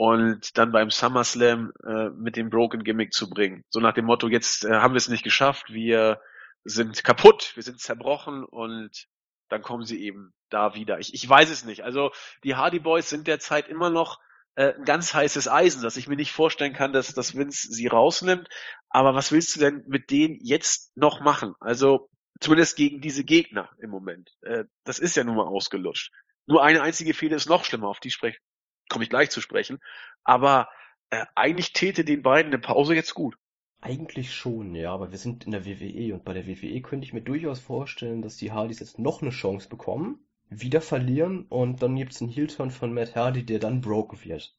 und 0.00 0.56
dann 0.56 0.72
beim 0.72 0.88
SummerSlam 0.90 1.74
äh, 1.84 2.08
mit 2.08 2.36
dem 2.36 2.48
Broken 2.48 2.84
Gimmick 2.84 3.12
zu 3.12 3.28
bringen. 3.28 3.64
So 3.68 3.80
nach 3.80 3.92
dem 3.92 4.06
Motto, 4.06 4.28
jetzt 4.28 4.64
äh, 4.64 4.76
haben 4.76 4.94
wir 4.94 4.96
es 4.96 5.10
nicht 5.10 5.24
geschafft, 5.24 5.74
wir 5.74 6.22
sind 6.64 7.04
kaputt, 7.04 7.52
wir 7.54 7.62
sind 7.62 7.80
zerbrochen 7.80 8.42
und 8.44 9.08
dann 9.50 9.60
kommen 9.60 9.84
sie 9.84 10.02
eben 10.02 10.32
da 10.48 10.74
wieder. 10.74 11.00
Ich, 11.00 11.12
ich 11.12 11.28
weiß 11.28 11.50
es 11.50 11.66
nicht. 11.66 11.84
Also 11.84 12.12
die 12.44 12.54
Hardy 12.54 12.78
Boys 12.78 13.10
sind 13.10 13.26
derzeit 13.26 13.68
immer 13.68 13.90
noch 13.90 14.20
äh, 14.54 14.72
ein 14.72 14.86
ganz 14.86 15.12
heißes 15.12 15.48
Eisen, 15.48 15.82
dass 15.82 15.98
ich 15.98 16.08
mir 16.08 16.16
nicht 16.16 16.32
vorstellen 16.32 16.72
kann, 16.72 16.94
dass, 16.94 17.12
dass 17.12 17.36
Vince 17.36 17.70
sie 17.70 17.86
rausnimmt. 17.86 18.48
Aber 18.88 19.14
was 19.14 19.32
willst 19.32 19.54
du 19.54 19.60
denn 19.60 19.84
mit 19.86 20.10
denen 20.10 20.38
jetzt 20.40 20.96
noch 20.96 21.20
machen? 21.20 21.52
Also 21.60 22.08
zumindest 22.40 22.74
gegen 22.74 23.02
diese 23.02 23.22
Gegner 23.22 23.68
im 23.82 23.90
Moment. 23.90 24.30
Äh, 24.40 24.64
das 24.84 24.98
ist 24.98 25.14
ja 25.14 25.24
nun 25.24 25.36
mal 25.36 25.46
ausgelutscht. 25.46 26.10
Nur 26.46 26.62
eine 26.62 26.80
einzige 26.80 27.12
Fehde 27.12 27.34
ist 27.34 27.50
noch 27.50 27.66
schlimmer, 27.66 27.88
auf 27.88 28.00
die 28.00 28.10
sprech 28.10 28.40
komme 28.90 29.04
ich 29.04 29.10
gleich 29.10 29.30
zu 29.30 29.40
sprechen. 29.40 29.78
Aber 30.24 30.68
äh, 31.08 31.24
eigentlich 31.34 31.72
täte 31.72 32.04
den 32.04 32.22
beiden 32.22 32.52
eine 32.52 32.60
Pause 32.60 32.94
jetzt 32.94 33.14
gut. 33.14 33.36
Eigentlich 33.80 34.34
schon, 34.34 34.74
ja, 34.74 34.92
aber 34.92 35.10
wir 35.10 35.16
sind 35.16 35.44
in 35.46 35.52
der 35.52 35.64
WWE 35.64 36.12
und 36.12 36.22
bei 36.26 36.34
der 36.34 36.46
WWE 36.46 36.82
könnte 36.82 37.06
ich 37.06 37.14
mir 37.14 37.22
durchaus 37.22 37.60
vorstellen, 37.60 38.20
dass 38.20 38.36
die 38.36 38.52
Hardys 38.52 38.80
jetzt 38.80 38.98
noch 38.98 39.22
eine 39.22 39.30
Chance 39.30 39.70
bekommen, 39.70 40.26
wieder 40.50 40.82
verlieren 40.82 41.46
und 41.48 41.80
dann 41.82 41.96
gibt's 41.96 42.20
einen 42.20 42.30
Heel-Turn 42.30 42.70
von 42.70 42.92
Matt 42.92 43.16
Hardy, 43.16 43.42
der 43.46 43.58
dann 43.58 43.80
broken 43.80 44.22
wird. 44.22 44.54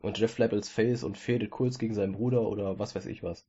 Und 0.00 0.18
Jeff 0.18 0.38
als 0.38 0.68
Face 0.68 1.02
und 1.02 1.18
fädelt 1.18 1.50
kurz 1.50 1.78
gegen 1.78 1.94
seinen 1.94 2.12
Bruder 2.12 2.42
oder 2.42 2.78
was 2.78 2.94
weiß 2.94 3.06
ich 3.06 3.24
was. 3.24 3.44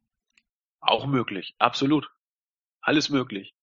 Auch 0.79 1.05
möglich, 1.05 1.53
absolut. 1.59 2.09
Alles 2.81 3.09
möglich. 3.09 3.53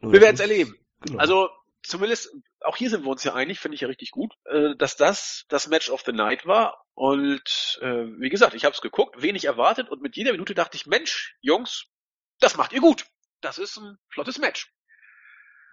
Nur 0.00 0.12
Wir 0.12 0.20
das 0.20 0.24
werden's 0.38 0.40
muss- 0.40 0.50
erleben. 0.50 0.74
Genau. 1.00 1.18
Also 1.18 1.50
zumindest, 1.84 2.30
auch 2.60 2.76
hier 2.76 2.90
sind 2.90 3.04
wir 3.04 3.10
uns 3.10 3.24
ja 3.24 3.34
einig, 3.34 3.60
finde 3.60 3.76
ich 3.76 3.82
ja 3.82 3.88
richtig 3.88 4.10
gut, 4.10 4.34
äh, 4.46 4.74
dass 4.76 4.96
das 4.96 5.44
das 5.48 5.68
Match 5.68 5.90
of 5.90 6.02
the 6.04 6.12
Night 6.12 6.46
war. 6.46 6.84
Und 6.94 7.78
äh, 7.80 8.06
wie 8.18 8.28
gesagt, 8.28 8.54
ich 8.54 8.64
habe 8.64 8.74
es 8.74 8.80
geguckt, 8.80 9.20
wenig 9.22 9.44
erwartet 9.44 9.88
und 9.88 10.02
mit 10.02 10.16
jeder 10.16 10.32
Minute 10.32 10.54
dachte 10.54 10.76
ich, 10.76 10.86
Mensch, 10.86 11.36
Jungs, 11.40 11.86
das 12.40 12.56
macht 12.56 12.72
ihr 12.72 12.80
gut. 12.80 13.06
Das 13.40 13.58
ist 13.58 13.76
ein 13.76 13.98
flottes 14.08 14.38
Match. 14.38 14.72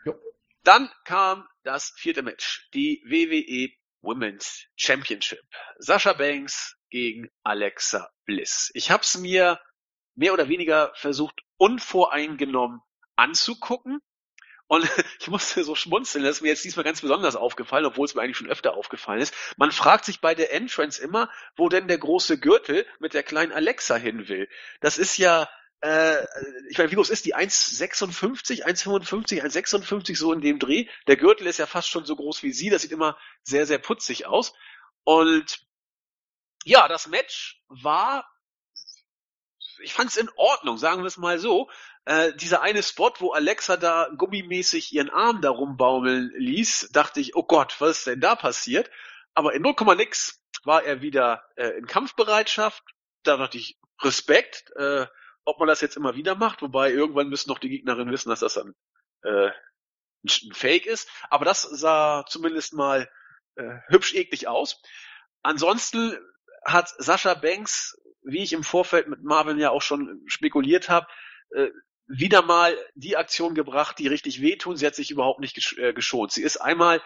Jo. 0.06 0.14
Dann 0.64 0.92
kam 1.06 1.48
das 1.64 1.94
vierte 1.98 2.22
Match, 2.22 2.70
die 2.74 3.04
WWE 3.06 3.70
Women's 4.02 4.66
Championship. 4.76 5.42
Sasha 5.78 6.14
Banks 6.14 6.76
gegen 6.90 7.30
Alexa 7.44 8.10
Bliss. 8.26 8.72
Ich 8.74 8.92
habe 8.92 9.04
es 9.04 9.18
mir 9.18 9.60
mehr 10.16 10.34
oder 10.34 10.50
weniger 10.50 10.92
versucht, 10.96 11.42
unvoreingenommen 11.58 12.82
anzugucken. 13.16 14.00
Und 14.72 14.90
ich 15.20 15.28
musste 15.28 15.66
so 15.66 15.76
schmunzeln, 15.76 16.24
das 16.24 16.38
ist 16.38 16.42
mir 16.42 16.48
jetzt 16.48 16.64
diesmal 16.64 16.86
ganz 16.86 17.02
besonders 17.02 17.36
aufgefallen, 17.36 17.86
obwohl 17.86 18.06
es 18.06 18.16
mir 18.16 18.22
eigentlich 18.22 18.38
schon 18.38 18.50
öfter 18.50 18.74
aufgefallen 18.74 19.20
ist. 19.20 19.34
Man 19.58 19.74
fragt 19.74 20.06
sich 20.06 20.22
bei 20.22 20.34
der 20.34 20.54
Entrance 20.54 21.02
immer, 21.02 21.30
wo 21.58 21.68
denn 21.68 21.90
der 21.90 21.98
große 21.98 22.40
Gürtel 22.40 22.86
mit 23.00 23.14
der 23.14 23.22
kleinen 23.22 23.52
Alexa 23.52 23.98
hin 23.98 24.30
will. 24.30 24.48
Das 24.80 24.98
ist 24.98 25.18
ja, 25.18 25.50
äh, 25.82 26.26
ich 26.70 26.78
meine, 26.78 26.90
wie 26.90 26.96
groß 26.96 27.10
ist 27.10 27.26
die? 27.26 27.36
1,56, 27.36 28.64
1,55, 28.64 29.44
1,56 29.44 30.16
so 30.16 30.32
in 30.32 30.40
dem 30.40 30.58
Dreh. 30.58 30.88
Der 31.06 31.18
Gürtel 31.18 31.48
ist 31.48 31.60
ja 31.60 31.66
fast 31.66 31.90
schon 31.90 32.06
so 32.06 32.16
groß 32.16 32.42
wie 32.42 32.54
sie. 32.54 32.70
Das 32.70 32.84
sieht 32.84 32.94
immer 32.94 33.18
sehr, 33.44 33.66
sehr 33.66 33.78
putzig 33.78 34.26
aus. 34.26 34.54
Und 35.04 35.68
ja, 36.64 36.88
das 36.88 37.08
Match 37.08 37.62
war, 37.68 38.26
ich 39.82 39.94
fand 39.94 40.12
es 40.12 40.16
in 40.16 40.30
Ordnung, 40.38 40.78
sagen 40.78 41.02
wir 41.02 41.08
es 41.08 41.18
mal 41.18 41.40
so. 41.40 41.70
Äh, 42.06 42.34
dieser 42.34 42.62
eine 42.62 42.82
Spot, 42.82 43.14
wo 43.20 43.32
Alexa 43.32 43.78
da 43.78 44.10
gummimäßig 44.18 44.92
ihren 44.94 45.10
Arm 45.10 45.42
da 45.42 45.52
rumbaumeln 45.52 46.32
ließ, 46.36 46.90
dachte 46.92 47.20
ich, 47.20 47.36
oh 47.36 47.44
Gott, 47.44 47.76
was 47.80 48.00
ist 48.00 48.08
denn 48.08 48.22
da 48.22 48.36
passiert? 48.36 48.90
Aber 49.34 49.54
in 49.54 49.62
0, 49.62 49.76
nix 49.96 50.42
war 50.64 50.84
er 50.84 51.02
wieder 51.02 51.44
äh, 51.56 51.70
in 51.78 51.86
Kampfbereitschaft. 51.86 52.84
Da 53.24 53.38
dachte 53.38 53.58
ich, 53.58 53.80
Respekt, 54.02 54.72
äh, 54.78 55.06
ob 55.46 55.60
man 55.60 55.68
das 55.68 55.82
jetzt 55.82 55.96
immer 55.96 56.16
wieder 56.16 56.36
macht, 56.36 56.62
wobei 56.62 56.92
irgendwann 56.92 57.30
müssen 57.30 57.50
noch 57.50 57.60
die 57.60 57.70
Gegnerinnen 57.70 58.12
wissen, 58.12 58.30
dass 58.30 58.40
das 58.40 58.56
dann 58.56 58.74
äh, 59.24 59.50
ein 60.24 60.30
ein 60.50 60.54
Fake 60.54 60.86
ist. 60.86 61.10
Aber 61.30 61.46
das 61.46 61.62
sah 61.62 62.26
zumindest 62.28 62.74
mal 62.74 63.10
äh, 63.56 63.78
hübsch 63.88 64.14
eklig 64.16 64.48
aus. 64.48 64.82
Ansonsten 65.44 66.18
hat 66.64 66.90
Sascha 66.98 67.34
Banks, 67.36 68.00
wie 68.24 68.44
ich 68.44 68.54
im 68.54 68.64
Vorfeld 68.64 69.08
mit 69.08 69.24
Marvin 69.24 69.58
ja 69.58 69.72
auch 69.72 69.82
schon 69.82 70.22
spekuliert 70.28 70.90
habe, 70.90 71.08
äh, 71.56 71.70
wieder 72.12 72.42
mal 72.42 72.78
die 72.96 73.16
Aktion 73.16 73.56
gebracht, 73.56 73.98
die 74.00 74.08
richtig 74.08 74.42
wehtun. 74.42 74.76
Sie 74.76 74.86
hat 74.86 74.96
sich 74.96 75.12
überhaupt 75.12 75.40
nicht 75.40 75.56
gesch 75.56 75.78
äh, 75.78 75.94
geschont. 75.94 76.32
Sie 76.32 76.44
ist 76.44 76.58
einmal, 76.58 77.02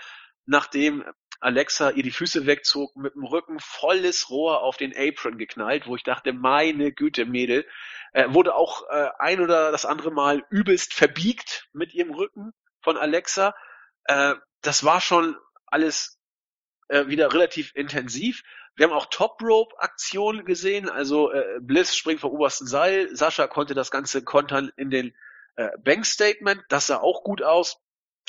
nachdem 0.45 1.05
Alexa 1.39 1.91
ihr 1.91 2.03
die 2.03 2.11
Füße 2.11 2.45
wegzog, 2.45 2.95
mit 2.95 3.13
dem 3.13 3.23
Rücken 3.23 3.59
volles 3.59 4.29
Rohr 4.29 4.61
auf 4.61 4.77
den 4.77 4.93
Apron 4.97 5.37
geknallt, 5.37 5.85
wo 5.85 5.95
ich 5.95 6.03
dachte, 6.03 6.33
meine 6.33 6.91
Güte, 6.91 7.25
Mädel, 7.25 7.67
äh, 8.13 8.25
wurde 8.29 8.55
auch 8.55 8.83
äh, 8.89 9.09
ein 9.19 9.41
oder 9.41 9.71
das 9.71 9.85
andere 9.85 10.11
Mal 10.11 10.43
übelst 10.49 10.93
verbiegt 10.93 11.67
mit 11.73 11.93
ihrem 11.93 12.13
Rücken 12.13 12.53
von 12.81 12.97
Alexa. 12.97 13.53
Äh, 14.05 14.35
das 14.61 14.83
war 14.83 15.01
schon 15.01 15.35
alles 15.67 16.19
äh, 16.88 17.07
wieder 17.07 17.32
relativ 17.32 17.75
intensiv. 17.75 18.43
Wir 18.76 18.88
haben 18.88 18.93
auch 18.93 19.07
Top 19.09 19.41
Rope 19.41 19.76
Aktionen 19.80 20.45
gesehen, 20.45 20.89
also 20.89 21.32
äh, 21.32 21.59
Bliss 21.61 21.95
springt 21.95 22.21
vom 22.21 22.32
obersten 22.32 22.67
Seil, 22.67 23.15
Sascha 23.15 23.47
konnte 23.47 23.73
das 23.73 23.89
Ganze 23.89 24.23
kontern 24.23 24.71
in 24.76 24.89
den 24.89 25.15
äh, 25.55 25.69
Bank 25.80 26.05
Statement, 26.05 26.61
das 26.69 26.88
sah 26.88 26.97
auch 26.97 27.23
gut 27.23 27.41
aus. 27.41 27.82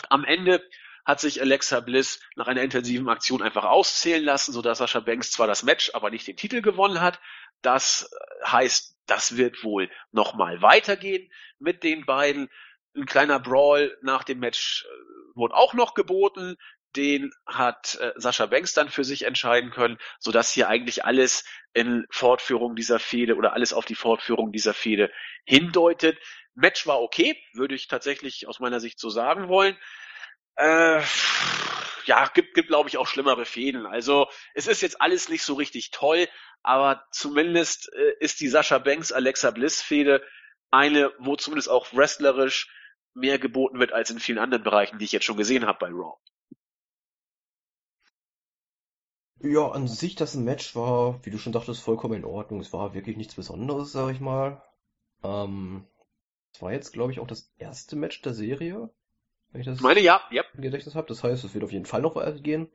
Am 0.08 0.24
Ende 0.24 0.62
hat 1.04 1.20
sich 1.20 1.40
Alexa 1.40 1.80
Bliss 1.80 2.20
nach 2.34 2.48
einer 2.48 2.62
intensiven 2.62 3.08
Aktion 3.08 3.42
einfach 3.42 3.64
auszählen 3.64 4.24
lassen, 4.24 4.52
sodass 4.52 4.78
Sascha 4.78 5.00
Banks 5.00 5.30
zwar 5.30 5.46
das 5.46 5.62
Match, 5.62 5.90
aber 5.94 6.10
nicht 6.10 6.26
den 6.26 6.36
Titel 6.36 6.62
gewonnen 6.62 7.00
hat. 7.00 7.20
das 7.62 8.10
heißt, 8.44 8.96
das 9.06 9.36
wird 9.36 9.62
wohl 9.64 9.88
nochmal 10.10 10.62
weitergehen 10.62 11.30
mit 11.58 11.84
den 11.84 12.04
beiden. 12.04 12.50
Ein 12.94 13.06
kleiner 13.06 13.38
Brawl 13.38 13.96
nach 14.02 14.24
dem 14.24 14.40
Match 14.40 14.84
äh, 14.84 15.36
wurde 15.36 15.54
auch 15.54 15.74
noch 15.74 15.94
geboten. 15.94 16.56
Den 16.96 17.32
hat 17.46 17.98
äh, 18.00 18.12
Sascha 18.16 18.46
Banks 18.46 18.72
dann 18.72 18.88
für 18.88 19.04
sich 19.04 19.22
entscheiden 19.24 19.70
können, 19.70 19.98
so 20.18 20.32
dass 20.32 20.52
hier 20.52 20.68
eigentlich 20.68 21.04
alles 21.04 21.44
in 21.72 22.06
Fortführung 22.10 22.74
dieser 22.74 22.98
Fehde 22.98 23.36
oder 23.36 23.52
alles 23.52 23.72
auf 23.72 23.84
die 23.84 23.94
Fortführung 23.94 24.52
dieser 24.52 24.74
Fehde 24.74 25.12
hindeutet. 25.44 26.18
Match 26.54 26.86
war 26.86 27.02
okay, 27.02 27.40
würde 27.52 27.74
ich 27.74 27.86
tatsächlich 27.86 28.48
aus 28.48 28.60
meiner 28.60 28.80
Sicht 28.80 28.98
so 28.98 29.10
sagen 29.10 29.48
wollen. 29.48 29.76
Äh, 30.56 31.02
ja, 32.06 32.28
gibt, 32.32 32.54
gibt 32.54 32.68
glaube 32.68 32.88
ich 32.88 32.96
auch 32.96 33.06
schlimmere 33.06 33.44
Fäden. 33.44 33.86
Also 33.86 34.28
es 34.54 34.66
ist 34.66 34.80
jetzt 34.80 35.00
alles 35.00 35.28
nicht 35.28 35.42
so 35.42 35.54
richtig 35.54 35.90
toll, 35.90 36.28
aber 36.62 37.04
zumindest 37.10 37.92
äh, 37.92 38.14
ist 38.20 38.40
die 38.40 38.48
Sascha 38.48 38.78
Banks 38.78 39.12
Alexa 39.12 39.50
Bliss 39.50 39.82
Fehde 39.82 40.26
eine, 40.70 41.12
wo 41.18 41.36
zumindest 41.36 41.68
auch 41.68 41.92
wrestlerisch 41.92 42.68
mehr 43.14 43.38
geboten 43.38 43.78
wird 43.78 43.92
als 43.92 44.10
in 44.10 44.18
vielen 44.18 44.38
anderen 44.38 44.64
Bereichen, 44.64 44.98
die 44.98 45.04
ich 45.04 45.12
jetzt 45.12 45.24
schon 45.24 45.36
gesehen 45.36 45.66
habe 45.66 45.78
bei 45.78 45.88
Raw. 45.88 46.16
Ja, 49.40 49.68
an 49.68 49.86
sich 49.86 50.14
das 50.14 50.34
Match 50.34 50.74
war, 50.74 51.24
wie 51.24 51.30
du 51.30 51.38
schon 51.38 51.52
dachtest, 51.52 51.82
vollkommen 51.82 52.14
in 52.14 52.24
Ordnung. 52.24 52.60
Es 52.60 52.72
war 52.72 52.94
wirklich 52.94 53.16
nichts 53.16 53.34
Besonderes, 53.34 53.92
sag 53.92 54.10
ich 54.12 54.20
mal. 54.20 54.62
Ähm, 55.22 55.86
es 56.52 56.62
war 56.62 56.72
jetzt, 56.72 56.92
glaube 56.92 57.12
ich, 57.12 57.20
auch 57.20 57.26
das 57.26 57.52
erste 57.58 57.96
Match 57.96 58.22
der 58.22 58.32
Serie. 58.32 58.90
Wenn 59.52 59.60
ich 59.60 59.66
das 59.66 59.80
meine, 59.80 60.00
ja, 60.00 60.22
ja. 60.30 60.42
im 60.54 60.62
Gedächtnis 60.62 60.94
habe. 60.94 61.06
Das 61.08 61.22
heißt, 61.22 61.44
es 61.44 61.54
wird 61.54 61.64
auf 61.64 61.72
jeden 61.72 61.84
Fall 61.84 62.00
noch 62.00 62.16
weitergehen. 62.16 62.68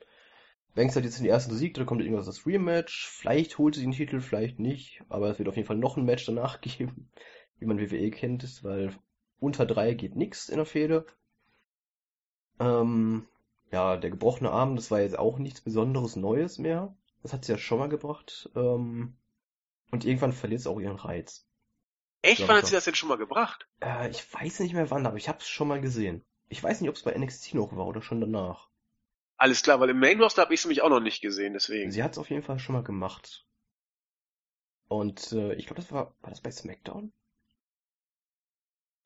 Banks 0.76 0.96
hat 0.96 1.04
jetzt 1.04 1.18
in 1.18 1.24
die 1.24 1.30
ersten 1.30 1.52
besiegt, 1.52 1.78
dann 1.78 1.86
kommt 1.86 2.02
irgendwas 2.02 2.28
das 2.28 2.46
Rematch. 2.46 3.08
Vielleicht 3.08 3.58
holt 3.58 3.76
sie 3.76 3.82
den 3.82 3.92
Titel, 3.92 4.22
vielleicht 4.22 4.60
nicht. 4.60 5.02
Aber 5.10 5.30
es 5.30 5.40
wird 5.40 5.50
auf 5.50 5.56
jeden 5.56 5.68
Fall 5.68 5.78
noch 5.78 5.98
ein 5.98 6.06
Match 6.06 6.26
danach 6.26 6.62
geben, 6.62 7.10
wie 7.60 7.66
man 7.66 7.80
WWE 7.80 8.12
kennt, 8.12 8.64
weil 8.64 8.94
unter 9.40 9.66
drei 9.66 9.94
geht 9.96 10.16
nichts 10.16 10.48
in 10.48 10.58
der 10.58 10.66
Fehde. 10.66 11.06
Ähm, 12.60 13.28
ja, 13.72 13.98
der 13.98 14.10
gebrochene 14.10 14.52
Arm, 14.52 14.76
das 14.76 14.92
war 14.92 15.02
jetzt 15.02 15.18
auch 15.18 15.38
nichts 15.38 15.62
Besonderes 15.62 16.16
Neues 16.16 16.58
mehr. 16.58 16.96
Das 17.24 17.34
hat 17.34 17.46
sie 17.46 17.54
ja 17.54 17.58
schon 17.58 17.80
mal 17.80 17.90
gebracht. 17.90 18.50
Ähm, 18.56 19.18
und 19.92 20.06
irgendwann 20.06 20.34
verliert 20.34 20.62
es 20.62 20.68
auch 20.68 20.80
ihren 20.80 20.98
Reiz. 20.98 21.48
Echt, 22.22 22.48
wann 22.48 22.58
hat 22.58 22.68
sie 22.68 22.74
das 22.74 22.86
denn 22.86 22.96
schon 22.96 23.10
mal 23.10 23.18
gebracht? 23.18 23.68
Äh, 23.82 24.10
ich 24.10 24.32
weiß 24.34 24.60
nicht 24.60 24.74
mehr 24.74 24.92
wann, 24.92 25.06
aber 25.06 25.18
ich 25.18 25.28
habe 25.28 25.40
es 25.40 25.48
schon 25.48 25.68
mal 25.68 25.82
gesehen. 25.82 26.24
Ich 26.50 26.62
weiß 26.62 26.82
nicht, 26.82 26.90
ob 26.90 26.96
es 26.96 27.04
bei 27.04 27.18
NXT 27.18 27.56
noch 27.56 27.76
war 27.76 27.88
oder 27.88 28.02
schon 28.02 28.22
danach. 28.22 28.70
Alles 29.38 29.64
klar, 29.64 29.80
weil 29.80 29.90
im 29.90 30.00
Main 30.00 30.22
Roster 30.22 30.44
habe 30.44 30.54
ich 30.54 30.60
es 30.60 30.66
nämlich 30.66 30.84
auch 30.84 30.90
noch 30.90 31.00
nicht 31.00 31.22
gesehen, 31.22 31.54
deswegen. 31.54 31.92
Sie 31.92 32.04
hat 32.04 32.12
es 32.12 32.18
auf 32.20 32.30
jeden 32.30 32.44
Fall 32.44 32.60
schon 32.60 32.76
mal 32.76 32.84
gemacht. 32.84 33.48
Und 34.88 35.32
äh, 35.32 35.54
ich 35.54 35.66
glaube, 35.66 35.82
das 35.82 35.92
war, 35.92 36.16
war 36.22 36.30
das 36.30 36.42
bei 36.42 36.52
SmackDown? 36.52 37.12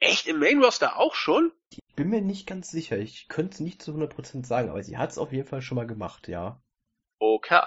Echt, 0.06 0.28
im 0.28 0.39
Main 0.39 0.64
Roster 0.64 0.97
auch 0.97 1.16
schon? 1.16 1.51
Ich 1.72 1.95
bin 1.95 2.10
mir 2.10 2.22
nicht 2.22 2.47
ganz 2.47 2.70
sicher. 2.70 2.97
Ich 2.97 3.28
könnte 3.28 3.53
es 3.56 3.60
nicht 3.60 3.82
zu 3.82 3.93
100% 3.93 4.45
sagen, 4.45 4.70
aber 4.70 4.84
sie 4.84 4.97
hat 4.97 5.12
es 5.12 5.18
auf 5.18 5.32
jeden 5.32 5.47
Fall 5.47 5.62
schon 5.62 5.76
mal 5.76 5.88
gemacht, 5.88 6.28
ja. 6.28 6.62
Okay. 7.20 7.62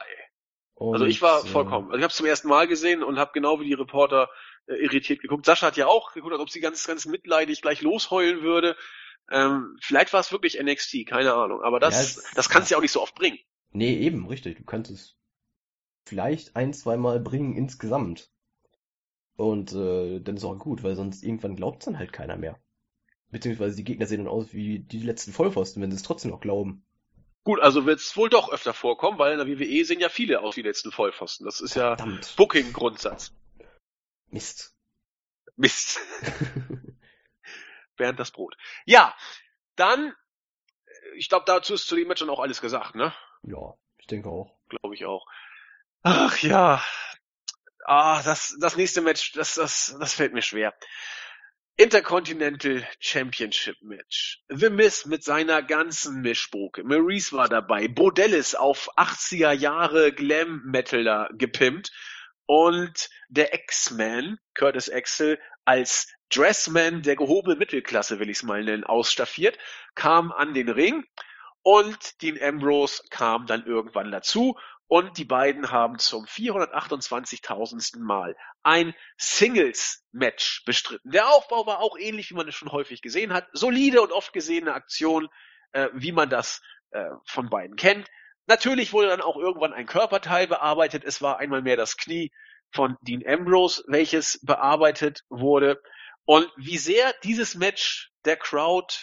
Und, 0.75 0.95
Also 0.95 1.07
ich 1.07 1.21
war 1.23 1.41
äh, 1.45 1.47
vollkommen. 1.47 1.89
Also 1.89 1.99
ich 1.99 2.03
habe 2.05 2.11
es 2.11 2.17
zum 2.17 2.27
ersten 2.27 2.49
Mal 2.49 2.69
gesehen 2.69 3.03
und 3.03 3.19
habe 3.19 3.33
genau 3.35 3.61
wie 3.61 3.65
die 3.65 3.75
Reporter 3.75 4.29
äh, 4.67 4.75
irritiert 4.75 5.21
geguckt. 5.21 5.47
Sascha 5.47 5.67
hat 5.67 5.77
ja 5.77 5.87
auch 5.87 6.13
geguckt, 6.13 6.33
als 6.33 6.43
ob 6.43 6.51
sie 6.51 6.61
ganz, 6.61 6.87
ganz 6.87 7.07
mitleidig 7.07 7.63
gleich 7.63 7.83
losheulen 7.83 8.43
würde. 8.43 8.77
Ähm, 9.31 9.77
vielleicht 9.81 10.13
war 10.13 10.21
es 10.21 10.33
wirklich 10.33 10.59
NXT, 10.59 11.05
keine 11.05 11.35
Ahnung. 11.35 11.63
Aber 11.63 11.81
das, 11.81 11.95
Ja, 12.17 12.23
es- 12.23 12.35
das 12.35 12.49
kannst 12.49 12.71
du 12.71 12.75
ja 12.75 12.79
auch 12.79 12.83
nicht 12.83 12.93
so 12.93 13.03
oft 13.03 13.15
bringen. 13.15 13.39
Nee, 13.73 13.95
eben, 13.99 14.27
richtig. 14.27 14.57
Du 14.59 14.65
kannst 14.65 14.91
es 14.91 15.17
vielleicht 16.07 16.57
ein, 16.57 16.73
zweimal 16.73 17.21
bringen 17.21 17.55
insgesamt. 17.57 18.31
Und 19.39 19.73
äh, 19.73 20.19
dann 20.19 20.37
ist 20.37 20.43
auch 20.43 20.59
gut, 20.59 20.83
weil 20.83 20.97
sonst 20.97 21.23
irgendwann 21.23 21.55
glaubt 21.55 21.87
dann 21.87 21.97
halt 21.97 22.13
keiner 22.13 22.37
mehr. 22.37 22.59
Beziehungsweise 23.31 23.77
die 23.77 23.85
Gegner 23.85 24.07
sehen 24.07 24.25
dann 24.25 24.33
aus 24.33 24.53
wie 24.53 24.81
die 24.81 24.99
letzten 24.99 25.33
Vollpfosten, 25.33 25.81
wenn 25.81 25.93
sie 25.93 25.97
es 25.97 26.03
trotzdem 26.03 26.33
noch 26.33 26.41
glauben. 26.41 26.85
Gut, 27.45 27.61
also 27.61 27.87
wird 27.87 28.01
es 28.01 28.17
wohl 28.17 28.31
doch 28.31 28.51
öfter 28.51 28.75
vorkommen, 28.75 29.21
weil 29.21 29.33
in 29.33 29.39
der 29.39 29.47
WWE 29.47 29.85
sehen 29.85 30.01
ja 30.01 30.09
viele 30.09 30.41
aus 30.41 30.57
wie 30.57 30.63
die 30.63 30.69
letzten 30.69 30.91
Vollpfosten. 30.91 31.47
Das 31.47 31.61
ist 31.61 31.77
ja. 31.77 31.95
Booking-Grundsatz. 32.37 33.33
Mist. 34.27 34.75
Mist. 35.55 36.01
Bernd 37.97 38.19
das 38.19 38.33
Brot. 38.33 38.57
Ja, 38.87 39.15
dann, 39.77 40.09
äh, 40.09 41.17
ich 41.17 41.29
glaube, 41.29 41.45
dazu 41.47 41.75
ist 41.75 41.87
zu 41.87 41.95
dem 41.95 42.09
Match 42.09 42.21
dann 42.21 42.31
auch 42.31 42.41
alles 42.41 42.61
gesagt, 42.61 42.97
ne? 42.97 43.15
Ja, 43.45 43.75
ich 43.99 44.09
denke 44.09 44.31
auch. 44.31 44.59
Glaube 44.69 44.97
ich 44.97 45.05
auch. 45.05 45.27
Ach 46.03 46.37
ja. 46.39 46.83
Ah, 47.91 48.21
das, 48.23 48.55
das 48.61 48.77
nächste 48.77 49.01
Match, 49.01 49.33
das, 49.33 49.55
das, 49.55 49.97
das 49.99 50.13
fällt 50.13 50.35
mir 50.35 50.43
schwer. 50.43 50.75
Intercontinental 51.79 52.87
Championship 53.01 53.77
Match. 53.81 54.43
The 54.51 54.69
Miz 54.69 55.07
mit 55.07 55.25
seiner 55.25 55.63
ganzen 55.63 56.21
Mischpoke. 56.21 56.85
Maurice 56.85 57.35
war 57.35 57.49
dabei. 57.49 57.89
Bodellis 57.89 58.55
auf 58.55 58.91
80er 58.99 59.53
Jahre 59.53 60.13
Glam 60.13 60.65
Metaler 60.67 61.31
gepimpt. 61.33 61.91
Und 62.45 63.09
der 63.31 63.55
X-Man, 63.55 64.39
Curtis 64.53 64.91
Axel, 64.91 65.41
als 65.65 66.13
Dressman 66.29 67.01
der 67.01 67.17
gehobenen 67.17 67.59
Mittelklasse, 67.59 68.21
will 68.21 68.29
ich 68.29 68.37
es 68.37 68.43
mal 68.43 68.63
nennen, 68.65 68.85
ausstaffiert, 68.85 69.57
kam 69.95 70.31
an 70.31 70.53
den 70.53 70.69
Ring 70.69 71.07
und 71.63 72.21
Dean 72.21 72.39
Ambrose 72.39 73.03
kam 73.09 73.47
dann 73.47 73.65
irgendwann 73.65 74.11
dazu 74.11 74.59
und 74.89 75.19
die 75.19 75.25
beiden 75.25 75.71
haben 75.71 75.99
zum 75.99 76.25
428.000. 76.25 77.99
Mal 77.99 78.37
ein 78.63 78.95
Singles-Match 79.19 80.65
bestritten. 80.65 81.11
Der 81.11 81.29
Aufbau 81.29 81.67
war 81.67 81.81
auch 81.81 81.99
ähnlich, 81.99 82.31
wie 82.31 82.35
man 82.35 82.49
es 82.49 82.55
schon 82.55 82.73
häufig 82.73 83.03
gesehen 83.03 83.33
hat. 83.33 83.47
Solide 83.53 84.01
und 84.01 84.13
oft 84.13 84.33
gesehene 84.33 84.73
Aktion, 84.73 85.29
äh, 85.73 85.89
wie 85.93 86.13
man 86.13 86.31
das 86.31 86.63
äh, 86.91 87.05
von 87.27 87.51
beiden 87.51 87.77
kennt. 87.77 88.09
Natürlich 88.47 88.95
wurde 88.95 89.09
dann 89.09 89.21
auch 89.21 89.37
irgendwann 89.37 89.75
ein 89.75 89.87
Körperteil 89.87 90.47
bearbeitet. 90.47 91.05
Es 91.05 91.21
war 91.21 91.39
einmal 91.39 91.61
mehr 91.61 91.77
das 91.77 91.99
Knie 91.99 92.33
von 92.73 92.97
Dean 93.03 93.23
Ambrose, 93.27 93.85
welches 93.87 94.41
bearbeitet 94.43 95.23
wurde. 95.29 95.83
Und 96.25 96.51
wie 96.57 96.79
sehr 96.79 97.15
dieses 97.25 97.55
Match 97.55 98.11
der 98.25 98.37
Crowd 98.37 98.95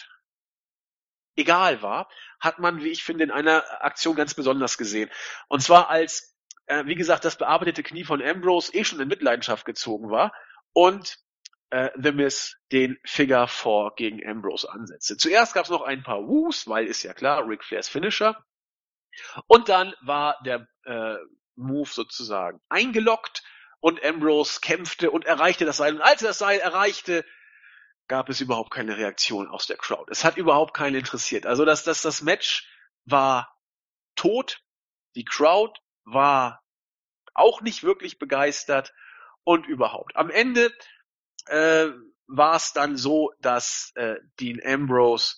egal 1.36 1.82
war, 1.82 2.08
hat 2.40 2.58
man, 2.58 2.82
wie 2.82 2.90
ich 2.90 3.04
finde, 3.04 3.24
in 3.24 3.30
einer 3.30 3.64
Aktion 3.84 4.16
ganz 4.16 4.34
besonders 4.34 4.78
gesehen. 4.78 5.10
Und 5.48 5.62
zwar 5.62 5.90
als, 5.90 6.36
äh, 6.66 6.84
wie 6.86 6.94
gesagt, 6.94 7.24
das 7.24 7.38
bearbeitete 7.38 7.82
Knie 7.82 8.04
von 8.04 8.22
Ambrose 8.22 8.74
eh 8.74 8.84
schon 8.84 9.00
in 9.00 9.08
Mitleidenschaft 9.08 9.64
gezogen 9.64 10.10
war 10.10 10.32
und 10.72 11.18
äh, 11.70 11.90
The 11.96 12.12
Miz 12.12 12.56
den 12.72 12.98
Figure 13.04 13.48
4 13.48 13.92
gegen 13.96 14.26
Ambrose 14.26 14.70
ansetzte. 14.70 15.16
Zuerst 15.16 15.54
gab 15.54 15.64
es 15.64 15.70
noch 15.70 15.82
ein 15.82 16.02
paar 16.02 16.26
Woos, 16.26 16.68
weil 16.68 16.86
ist 16.86 17.02
ja 17.02 17.12
klar, 17.12 17.46
Ric 17.48 17.64
Flairs 17.64 17.88
Finisher. 17.88 18.44
Und 19.46 19.68
dann 19.68 19.94
war 20.02 20.38
der 20.44 20.68
äh, 20.84 21.16
Move 21.56 21.88
sozusagen 21.88 22.60
eingeloggt 22.68 23.42
und 23.80 24.04
Ambrose 24.04 24.60
kämpfte 24.60 25.10
und 25.10 25.24
erreichte 25.24 25.64
das 25.64 25.78
Seil. 25.78 25.94
Und 25.94 26.02
als 26.02 26.22
er 26.22 26.28
das 26.28 26.38
Seil 26.38 26.58
erreichte, 26.58 27.24
gab 28.08 28.28
es 28.28 28.40
überhaupt 28.40 28.70
keine 28.70 28.96
Reaktion 28.96 29.48
aus 29.48 29.66
der 29.66 29.76
Crowd. 29.76 30.10
Es 30.10 30.24
hat 30.24 30.36
überhaupt 30.36 30.74
keinen 30.74 30.96
interessiert. 30.96 31.46
Also 31.46 31.64
das, 31.64 31.84
das, 31.84 32.02
das 32.02 32.22
Match 32.22 32.68
war 33.04 33.56
tot. 34.14 34.62
Die 35.14 35.24
Crowd 35.24 35.78
war 36.04 36.62
auch 37.34 37.60
nicht 37.60 37.82
wirklich 37.82 38.18
begeistert 38.18 38.94
und 39.44 39.66
überhaupt. 39.66 40.16
Am 40.16 40.30
Ende 40.30 40.72
äh, 41.46 41.88
war 42.26 42.56
es 42.56 42.72
dann 42.72 42.96
so, 42.96 43.32
dass 43.40 43.92
äh, 43.94 44.16
Dean 44.40 44.60
Ambrose 44.64 45.34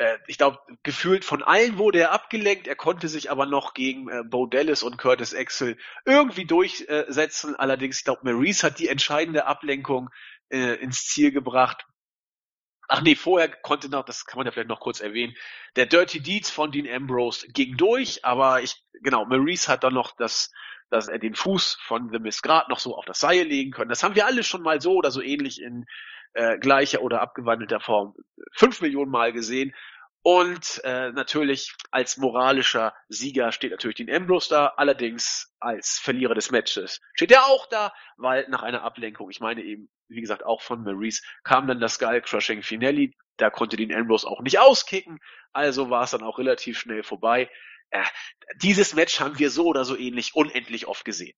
äh, 0.00 0.18
ich 0.26 0.38
glaube, 0.38 0.58
gefühlt 0.82 1.24
von 1.24 1.42
allen 1.42 1.76
wurde 1.76 2.00
er 2.00 2.12
abgelenkt. 2.12 2.66
Er 2.66 2.74
konnte 2.74 3.06
sich 3.06 3.30
aber 3.30 3.46
noch 3.46 3.74
gegen 3.74 4.08
äh, 4.08 4.22
Bo 4.24 4.46
Dallas 4.46 4.82
und 4.82 4.96
Curtis 4.96 5.34
Axel 5.34 5.76
irgendwie 6.06 6.46
durchsetzen. 6.46 7.54
Allerdings, 7.54 7.98
ich 7.98 8.04
glaube, 8.04 8.22
Maurice 8.24 8.66
hat 8.66 8.78
die 8.78 8.88
entscheidende 8.88 9.44
Ablenkung 9.46 10.08
äh, 10.50 10.74
ins 10.74 11.04
Ziel 11.06 11.32
gebracht. 11.32 11.86
Ach 12.88 13.02
nee, 13.02 13.14
vorher 13.14 13.48
konnte 13.48 13.88
noch, 13.88 14.04
das 14.04 14.26
kann 14.26 14.38
man 14.38 14.46
ja 14.46 14.52
vielleicht 14.52 14.68
noch 14.68 14.80
kurz 14.80 15.00
erwähnen, 15.00 15.34
der 15.76 15.86
Dirty 15.86 16.20
Deeds 16.20 16.50
von 16.50 16.72
Dean 16.72 16.92
Ambrose 16.92 17.46
ging 17.48 17.76
durch, 17.76 18.24
aber 18.24 18.62
ich, 18.62 18.82
genau, 19.02 19.24
Maurice 19.26 19.68
hat 19.68 19.84
dann 19.84 19.94
noch 19.94 20.16
das, 20.16 20.50
dass 20.90 21.06
er 21.06 21.20
den 21.20 21.36
Fuß 21.36 21.78
von 21.82 22.10
The 22.10 22.18
Miz 22.18 22.42
grad 22.42 22.68
noch 22.68 22.80
so 22.80 22.96
auf 22.96 23.04
das 23.04 23.20
Seil 23.20 23.46
legen 23.46 23.70
können. 23.70 23.90
Das 23.90 24.02
haben 24.02 24.16
wir 24.16 24.26
alle 24.26 24.42
schon 24.42 24.62
mal 24.62 24.80
so 24.80 24.94
oder 24.94 25.12
so 25.12 25.22
ähnlich 25.22 25.60
in 25.62 25.84
äh, 26.32 26.58
gleicher 26.58 27.02
oder 27.02 27.20
abgewandelter 27.20 27.78
Form 27.78 28.14
fünf 28.52 28.80
Millionen 28.80 29.10
Mal 29.10 29.32
gesehen. 29.32 29.72
Und 30.22 30.82
äh, 30.84 31.12
natürlich 31.12 31.72
als 31.90 32.18
moralischer 32.18 32.92
Sieger 33.08 33.52
steht 33.52 33.70
natürlich 33.70 33.96
Dean 33.96 34.14
Ambrose 34.14 34.50
da, 34.50 34.66
allerdings 34.76 35.54
als 35.60 35.98
Verlierer 35.98 36.34
des 36.34 36.50
Matches 36.50 37.00
steht 37.14 37.30
er 37.30 37.46
auch 37.46 37.66
da, 37.66 37.92
weil 38.16 38.46
nach 38.48 38.62
einer 38.62 38.82
Ablenkung, 38.82 39.30
ich 39.30 39.40
meine 39.40 39.62
eben, 39.62 39.88
wie 40.10 40.20
gesagt, 40.20 40.44
auch 40.44 40.60
von 40.60 40.82
Maurice, 40.82 41.22
kam 41.44 41.66
dann 41.66 41.80
das 41.80 41.94
Skull 41.94 42.20
Crushing 42.20 42.62
Finelli, 42.62 43.14
da 43.36 43.50
konnte 43.50 43.76
Dean 43.76 43.94
Ambrose 43.94 44.26
auch 44.26 44.42
nicht 44.42 44.58
auskicken, 44.58 45.20
also 45.52 45.90
war 45.90 46.04
es 46.04 46.10
dann 46.10 46.22
auch 46.22 46.38
relativ 46.38 46.78
schnell 46.78 47.02
vorbei. 47.02 47.50
Äh, 47.90 48.04
dieses 48.62 48.94
Match 48.94 49.20
haben 49.20 49.38
wir 49.38 49.50
so 49.50 49.66
oder 49.66 49.84
so 49.84 49.96
ähnlich 49.96 50.34
unendlich 50.34 50.86
oft 50.86 51.04
gesehen. 51.04 51.34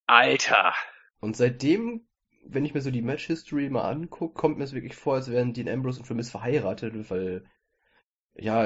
Alter. 0.07 0.73
Und 1.21 1.37
seitdem, 1.37 2.05
wenn 2.45 2.65
ich 2.65 2.73
mir 2.73 2.81
so 2.81 2.91
die 2.91 3.03
Match-History 3.03 3.69
mal 3.69 3.89
angucke, 3.89 4.33
kommt 4.33 4.57
mir 4.57 4.65
es 4.65 4.73
wirklich 4.73 4.95
vor, 4.95 5.15
als 5.15 5.29
wären 5.31 5.53
Dean 5.53 5.69
Ambrose 5.69 5.99
und 5.99 6.07
The 6.07 6.15
Miz 6.15 6.31
verheiratet, 6.31 7.09
weil, 7.09 7.45
ja, 8.33 8.65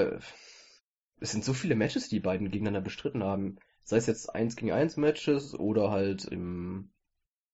es 1.19 1.31
sind 1.31 1.43
so 1.43 1.53
viele 1.53 1.75
Matches, 1.75 2.09
die, 2.09 2.15
die 2.15 2.21
beiden 2.21 2.49
gegeneinander 2.49 2.81
bestritten 2.81 3.23
haben. 3.23 3.57
Sei 3.83 3.97
es 3.97 4.07
jetzt 4.07 4.33
1 4.33 4.55
gegen 4.55 4.71
1 4.71 4.97
Matches 4.97 5.53
oder 5.53 5.91
halt 5.91 6.25
im 6.25 6.91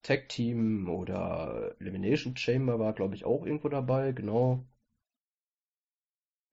Tag 0.02 0.28
Team 0.28 0.88
oder 0.88 1.76
Elimination 1.78 2.36
Chamber 2.36 2.78
war, 2.78 2.92
glaube 2.92 3.14
ich, 3.14 3.24
auch 3.24 3.44
irgendwo 3.44 3.68
dabei, 3.68 4.12
genau. 4.12 4.64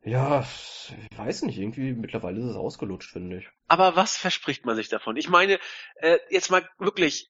Ja, 0.01 0.41
ich 0.41 1.17
weiß 1.17 1.43
nicht, 1.43 1.57
irgendwie 1.57 1.93
mittlerweile 1.93 2.39
ist 2.39 2.45
es 2.45 2.55
ausgelutscht, 2.55 3.11
finde 3.11 3.39
ich. 3.39 3.49
Aber 3.67 3.95
was 3.95 4.17
verspricht 4.17 4.65
man 4.65 4.75
sich 4.75 4.87
davon? 4.87 5.17
Ich 5.17 5.29
meine, 5.29 5.59
äh, 5.95 6.17
jetzt 6.29 6.51
mal 6.51 6.67
wirklich, 6.77 7.29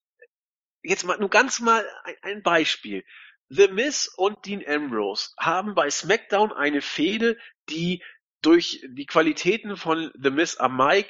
jetzt 0.83 1.03
mal 1.05 1.17
nur 1.17 1.29
ganz 1.29 1.59
mal 1.59 1.85
ein, 2.03 2.15
ein 2.21 2.43
Beispiel. 2.43 3.03
The 3.49 3.67
Miz 3.69 4.11
und 4.15 4.45
Dean 4.45 4.63
Ambrose 4.65 5.31
haben 5.37 5.73
bei 5.73 5.89
SmackDown 5.89 6.51
eine 6.53 6.81
Fehde, 6.81 7.37
die 7.69 8.03
durch 8.41 8.85
die 8.87 9.05
Qualitäten 9.05 9.75
von 9.75 10.11
The 10.21 10.29
Miz 10.29 10.57
am 10.57 10.77
Mike 10.77 11.09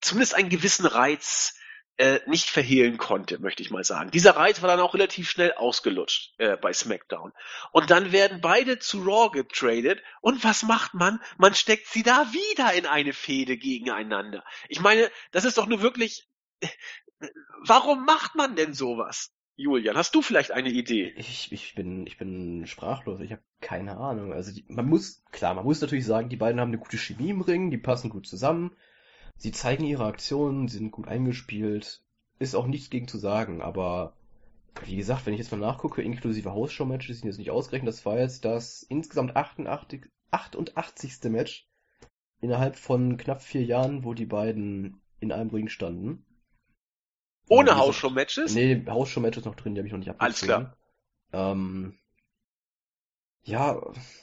zumindest 0.00 0.34
einen 0.34 0.48
gewissen 0.48 0.86
Reiz 0.86 1.54
äh, 2.00 2.20
nicht 2.26 2.48
verhehlen 2.48 2.96
konnte, 2.96 3.38
möchte 3.40 3.62
ich 3.62 3.70
mal 3.70 3.84
sagen. 3.84 4.10
Dieser 4.10 4.34
Reiz 4.34 4.62
war 4.62 4.68
dann 4.68 4.80
auch 4.80 4.94
relativ 4.94 5.28
schnell 5.28 5.52
ausgelutscht 5.52 6.32
äh, 6.38 6.56
bei 6.56 6.72
SmackDown. 6.72 7.32
Und 7.72 7.90
dann 7.90 8.10
werden 8.12 8.40
beide 8.40 8.78
zu 8.78 9.02
Raw 9.02 9.30
getradet. 9.30 10.02
Und 10.22 10.42
was 10.42 10.62
macht 10.62 10.94
man? 10.94 11.20
Man 11.36 11.54
steckt 11.54 11.88
sie 11.88 12.02
da 12.02 12.32
wieder 12.32 12.72
in 12.72 12.86
eine 12.86 13.12
Fehde 13.12 13.58
gegeneinander. 13.58 14.44
Ich 14.68 14.80
meine, 14.80 15.10
das 15.30 15.44
ist 15.44 15.58
doch 15.58 15.66
nur 15.66 15.82
wirklich. 15.82 16.26
Warum 17.66 18.04
macht 18.04 18.34
man 18.34 18.56
denn 18.56 18.74
sowas? 18.74 19.30
Julian, 19.56 19.96
hast 19.96 20.14
du 20.14 20.22
vielleicht 20.22 20.52
eine 20.52 20.70
Idee? 20.70 21.12
Ich, 21.16 21.52
ich 21.52 21.74
bin, 21.74 22.06
ich 22.06 22.16
bin 22.16 22.66
sprachlos. 22.66 23.20
Ich 23.20 23.32
habe 23.32 23.42
keine 23.60 23.98
Ahnung. 23.98 24.32
Also 24.32 24.52
die, 24.52 24.64
man 24.68 24.88
muss, 24.88 25.22
klar, 25.32 25.54
man 25.54 25.64
muss 25.64 25.82
natürlich 25.82 26.06
sagen, 26.06 26.30
die 26.30 26.36
beiden 26.36 26.60
haben 26.60 26.70
eine 26.70 26.78
gute 26.78 26.96
Chemie 26.96 27.28
im 27.28 27.42
Ring, 27.42 27.70
die 27.70 27.76
passen 27.76 28.08
gut 28.08 28.26
zusammen. 28.26 28.74
Sie 29.36 29.52
zeigen 29.52 29.84
ihre 29.84 30.06
Aktionen, 30.06 30.68
sind 30.68 30.90
gut 30.90 31.08
eingespielt. 31.08 32.02
Ist 32.38 32.54
auch 32.54 32.66
nichts 32.66 32.88
gegen 32.88 33.06
zu 33.06 33.18
sagen, 33.18 33.60
aber 33.60 34.14
wie 34.84 34.96
gesagt, 34.96 35.26
wenn 35.26 35.34
ich 35.34 35.40
jetzt 35.40 35.52
mal 35.52 35.58
nachgucke, 35.58 36.00
inklusive 36.00 36.52
Hausshow-Matches 36.52 37.18
sind 37.18 37.28
jetzt 37.28 37.38
nicht 37.38 37.50
ausgerechnet, 37.50 37.88
das 37.88 38.06
war 38.06 38.18
jetzt 38.18 38.44
das 38.44 38.82
insgesamt 38.82 39.36
88, 39.36 40.06
88. 40.30 41.18
Match 41.24 41.68
innerhalb 42.40 42.76
von 42.76 43.18
knapp 43.18 43.42
vier 43.42 43.64
Jahren, 43.64 44.04
wo 44.04 44.14
die 44.14 44.26
beiden 44.26 45.02
in 45.18 45.32
einem 45.32 45.50
Ring 45.50 45.68
standen. 45.68 46.24
Ohne 47.50 47.76
Hausshow-Matches? 47.76 48.54
Nee, 48.54 48.84
Hausshow-Matches 48.88 49.44
noch 49.44 49.56
drin, 49.56 49.74
die 49.74 49.80
habe 49.80 49.86
ich 49.88 49.92
noch 49.92 49.98
nicht 49.98 50.10
abgezogen. 50.10 50.24
Alles 50.24 50.40
klar. 50.40 50.76
Ähm, 51.32 51.98
ja, 53.42 53.80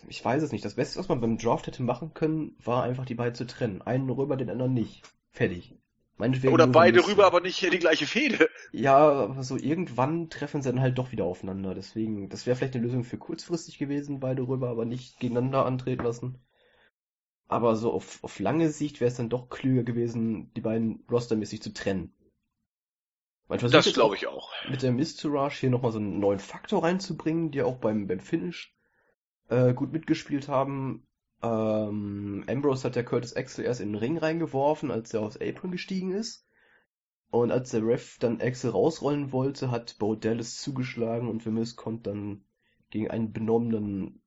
ich 0.08 0.24
weiß 0.24 0.44
es 0.44 0.52
nicht. 0.52 0.64
Das 0.64 0.76
Beste, 0.76 1.00
was 1.00 1.10
man 1.10 1.20
beim 1.20 1.38
Draft 1.38 1.68
hätte 1.68 1.84
machen 1.84 2.14
können, 2.14 2.56
war 2.64 2.84
einfach 2.84 3.06
die 3.06 3.16
beiden 3.16 3.36
zu 3.36 3.46
trennen. 3.46 3.82
Einen 3.82 4.10
rüber, 4.10 4.38
den 4.38 4.50
anderen 4.50 4.74
nicht. 4.74 5.04
Fertig. 5.32 5.76
Meinetwegen 6.18 6.54
Oder 6.54 6.66
beide 6.66 7.06
rüber, 7.06 7.26
aber 7.26 7.42
nicht 7.42 7.62
die 7.62 7.78
gleiche 7.78 8.08
Fehde. 8.08 8.50
Ja, 8.72 8.98
aber 8.98 9.44
so 9.44 9.56
irgendwann 9.56 10.30
treffen 10.30 10.62
sie 10.62 10.72
dann 10.72 10.82
halt 10.82 10.98
doch 10.98 11.12
wieder 11.12 11.26
aufeinander. 11.26 11.76
Deswegen, 11.76 12.30
das 12.30 12.46
wäre 12.46 12.56
vielleicht 12.56 12.76
eine 12.76 12.86
Lösung 12.86 13.04
für 13.04 13.18
kurzfristig 13.18 13.78
gewesen, 13.78 14.20
beide 14.20 14.48
rüber, 14.48 14.70
aber 14.70 14.86
nicht 14.86 15.20
gegeneinander 15.20 15.66
antreten 15.66 16.04
lassen. 16.04 16.40
Aber 17.48 17.76
so 17.76 17.94
auf, 17.94 18.24
auf 18.24 18.40
lange 18.40 18.70
Sicht 18.70 19.00
wäre 19.00 19.10
es 19.10 19.18
dann 19.18 19.30
doch 19.30 19.50
klüger 19.50 19.84
gewesen, 19.84 20.52
die 20.56 20.62
beiden 20.62 21.06
rostermäßig 21.10 21.62
zu 21.62 21.74
trennen. 21.74 22.14
Man 23.48 23.60
das 23.60 23.94
glaube 23.94 24.16
ich 24.16 24.28
auch. 24.28 24.52
Mit 24.70 24.82
der 24.82 24.92
Mistourage 24.92 25.62
hier 25.62 25.70
nochmal 25.70 25.94
so 25.94 26.00
einen 26.00 26.20
neuen 26.20 26.40
Faktor 26.40 26.84
reinzubringen, 26.84 27.52
der 27.52 27.66
auch 27.66 27.78
beim, 27.78 28.08
beim 28.08 28.20
Finish 28.20 28.76
äh, 29.48 29.74
gut 29.74 29.94
mitgespielt 29.94 30.50
haben. 30.50 31.08
Ähm, 31.42 32.44
Ambrose 32.48 32.84
hat 32.84 32.96
ja 32.96 33.04
Curtis 33.04 33.36
Axel 33.36 33.64
erst 33.64 33.80
in 33.80 33.94
den 33.94 34.00
Ring 34.00 34.18
reingeworfen, 34.18 34.92
als 34.92 35.14
er 35.14 35.22
aufs 35.22 35.38
Apron 35.38 35.72
gestiegen 35.72 36.12
ist. 36.12 36.46
Und 37.30 37.52
als 37.52 37.72
der 37.72 37.86
Ref 37.86 38.18
dann 38.20 38.42
Axel 38.42 38.72
rausrollen 38.72 39.32
wollte, 39.32 39.72
hat 39.72 39.98
Bo 39.98 40.16
Dallas 40.16 40.60
zugeschlagen 40.60 41.30
und 41.30 41.46
Miz 41.46 41.76
konnte 41.76 42.10
dann 42.12 42.46
gegen 42.90 43.10
einen 43.10 43.34
benommenen 43.34 44.22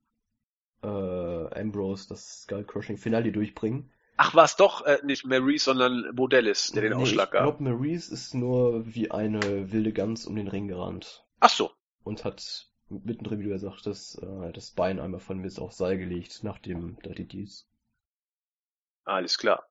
äh, 0.83 0.87
Ambrose 0.87 2.07
das 2.09 2.41
Skull 2.43 2.63
Crushing 2.63 2.97
Finale 2.97 3.31
durchbringen. 3.31 3.91
Ach, 4.17 4.35
war 4.35 4.45
es 4.45 4.55
doch 4.55 4.85
äh, 4.85 4.99
nicht 5.03 5.25
Maurice, 5.25 5.65
sondern 5.65 6.15
Bo 6.15 6.27
Dallas, 6.27 6.71
der 6.71 6.83
den 6.83 6.93
nee, 6.93 7.01
Ausschlag 7.01 7.31
gab. 7.31 7.41
Ich 7.41 7.57
glaube, 7.57 7.63
Maurice 7.63 8.13
ist 8.13 8.33
nur 8.33 8.85
wie 8.85 9.09
eine 9.09 9.71
wilde 9.71 9.93
Gans 9.93 10.25
um 10.25 10.35
den 10.35 10.47
Ring 10.47 10.67
gerannt. 10.67 11.25
Ach 11.39 11.49
so. 11.49 11.71
Und 12.03 12.23
hat 12.23 12.67
mittendrin, 12.89 13.39
wie 13.39 13.45
du 13.45 13.49
ja 13.49 13.57
sagtest, 13.57 14.21
äh, 14.21 14.51
das 14.51 14.71
Bein 14.71 14.99
einmal 14.99 15.19
von 15.19 15.39
Mist 15.39 15.59
aufs 15.59 15.77
Seil 15.77 15.97
gelegt, 15.97 16.43
nachdem 16.43 16.97
da 17.03 17.11
die 17.11 17.27
Dies. 17.27 17.67
Alles 19.05 19.37
klar. 19.37 19.67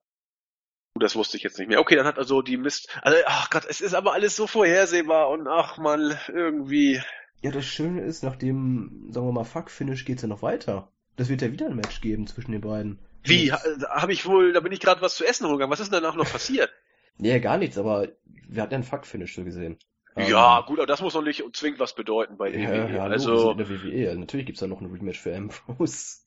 Das 0.94 1.14
wusste 1.14 1.36
ich 1.36 1.42
jetzt 1.42 1.58
nicht 1.58 1.68
mehr. 1.68 1.80
Okay, 1.80 1.94
dann 1.96 2.06
hat 2.06 2.18
also 2.18 2.42
die 2.42 2.56
Mist. 2.56 2.88
Also, 3.02 3.18
ach 3.26 3.50
Gott, 3.50 3.64
es 3.68 3.80
ist 3.80 3.94
aber 3.94 4.12
alles 4.12 4.34
so 4.34 4.46
vorhersehbar 4.46 5.30
und 5.30 5.46
ach 5.46 5.78
man, 5.78 6.18
irgendwie. 6.28 7.00
Ja, 7.42 7.52
das 7.52 7.64
Schöne 7.64 8.02
ist, 8.02 8.22
nach 8.22 8.36
dem, 8.36 9.08
sagen 9.10 9.26
wir 9.26 9.32
mal, 9.32 9.44
Fuck-Finish 9.44 10.04
geht's 10.04 10.22
ja 10.22 10.28
noch 10.28 10.42
weiter. 10.42 10.92
Das 11.16 11.28
wird 11.28 11.42
ja 11.42 11.52
wieder 11.52 11.66
ein 11.66 11.76
Match 11.76 12.00
geben 12.00 12.26
zwischen 12.26 12.52
den 12.52 12.60
beiden. 12.60 12.98
Wie? 13.22 13.52
Ha, 13.52 13.60
Habe 13.90 14.12
ich 14.12 14.26
wohl, 14.26 14.52
da 14.52 14.60
bin 14.60 14.72
ich 14.72 14.80
gerade 14.80 15.00
was 15.00 15.16
zu 15.16 15.24
essen 15.24 15.50
gegangen. 15.50 15.70
Was 15.70 15.80
ist 15.80 15.92
denn 15.92 16.02
danach 16.02 16.16
noch 16.16 16.30
passiert? 16.30 16.70
Nee, 17.22 17.38
gar 17.38 17.58
nichts, 17.58 17.76
aber 17.76 18.08
wir 18.24 18.62
hatten 18.62 18.72
ja 18.72 18.78
ein 18.78 18.82
Fuck-Finish 18.82 19.34
so 19.34 19.44
gesehen. 19.44 19.78
Ja, 20.16 20.60
ähm, 20.60 20.66
gut, 20.66 20.78
aber 20.78 20.86
das 20.86 21.02
muss 21.02 21.12
noch 21.12 21.22
nicht 21.22 21.44
zwingend 21.54 21.78
was 21.78 21.94
bedeuten 21.94 22.38
bei 22.38 22.48
ja, 22.48 22.70
WWE. 22.70 22.94
Ja, 22.94 23.04
also 23.04 23.50
in 23.50 23.58
der 23.58 23.68
WWE. 23.68 24.16
Natürlich 24.16 24.46
gibt's 24.46 24.60
da 24.60 24.66
noch 24.66 24.80
ein 24.80 24.90
Rematch 24.90 25.20
für 25.20 25.36
Ambrose. 25.36 26.20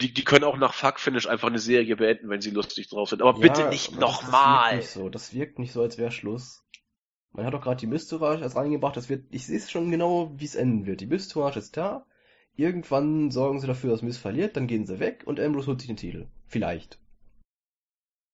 Die, 0.00 0.14
die 0.14 0.24
können 0.24 0.44
auch 0.44 0.56
nach 0.56 0.72
Fuck-Finish 0.72 1.26
einfach 1.26 1.48
eine 1.48 1.58
Serie 1.58 1.96
beenden, 1.96 2.30
wenn 2.30 2.40
sie 2.40 2.50
lustig 2.50 2.88
drauf 2.88 3.10
sind. 3.10 3.22
Aber 3.22 3.32
ja, 3.32 3.40
bitte 3.40 3.68
nicht 3.68 3.98
nochmal. 3.98 4.76
Das, 4.76 4.94
so. 4.94 5.08
das 5.08 5.34
wirkt 5.34 5.58
nicht 5.58 5.72
so, 5.72 5.82
als 5.82 5.98
wäre 5.98 6.12
Schluss. 6.12 6.64
Man 7.32 7.44
hat 7.44 7.52
doch 7.52 7.60
gerade 7.60 7.80
die 7.80 7.86
Mystourage 7.86 8.42
als 8.42 8.56
reingebracht. 8.56 8.96
Das 8.96 9.08
wird, 9.08 9.26
ich 9.30 9.46
sehe 9.46 9.60
schon 9.60 9.90
genau, 9.90 10.32
wie 10.36 10.44
es 10.44 10.54
enden 10.54 10.86
wird. 10.86 11.00
Die 11.00 11.06
Mystourage 11.06 11.58
ist 11.58 11.76
da. 11.76 12.06
Irgendwann 12.56 13.30
sorgen 13.30 13.60
sie 13.60 13.66
dafür, 13.66 13.90
dass 13.90 14.02
Miss 14.02 14.18
verliert, 14.18 14.56
dann 14.56 14.66
gehen 14.66 14.86
sie 14.86 15.00
weg 15.00 15.22
und 15.26 15.40
Ambrose 15.40 15.68
holt 15.68 15.80
sich 15.80 15.88
den 15.88 15.96
Titel. 15.96 16.26
Vielleicht. 16.46 16.98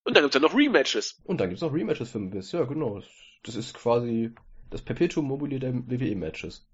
Und 0.04 0.16
dann 0.16 0.24
gibt's 0.24 0.34
ja 0.34 0.40
noch 0.40 0.54
Rematches. 0.54 1.20
Und 1.24 1.40
dann 1.40 1.48
gibt's 1.48 1.62
noch 1.62 1.72
Rematches 1.72 2.10
für 2.10 2.18
Miss, 2.18 2.52
ja 2.52 2.64
genau. 2.64 3.02
Das 3.42 3.54
ist 3.54 3.74
quasi 3.74 4.34
das 4.70 4.82
Perpetuum 4.82 5.26
mobile 5.26 5.58
der 5.58 5.74
WWE-Matches. 5.74 6.66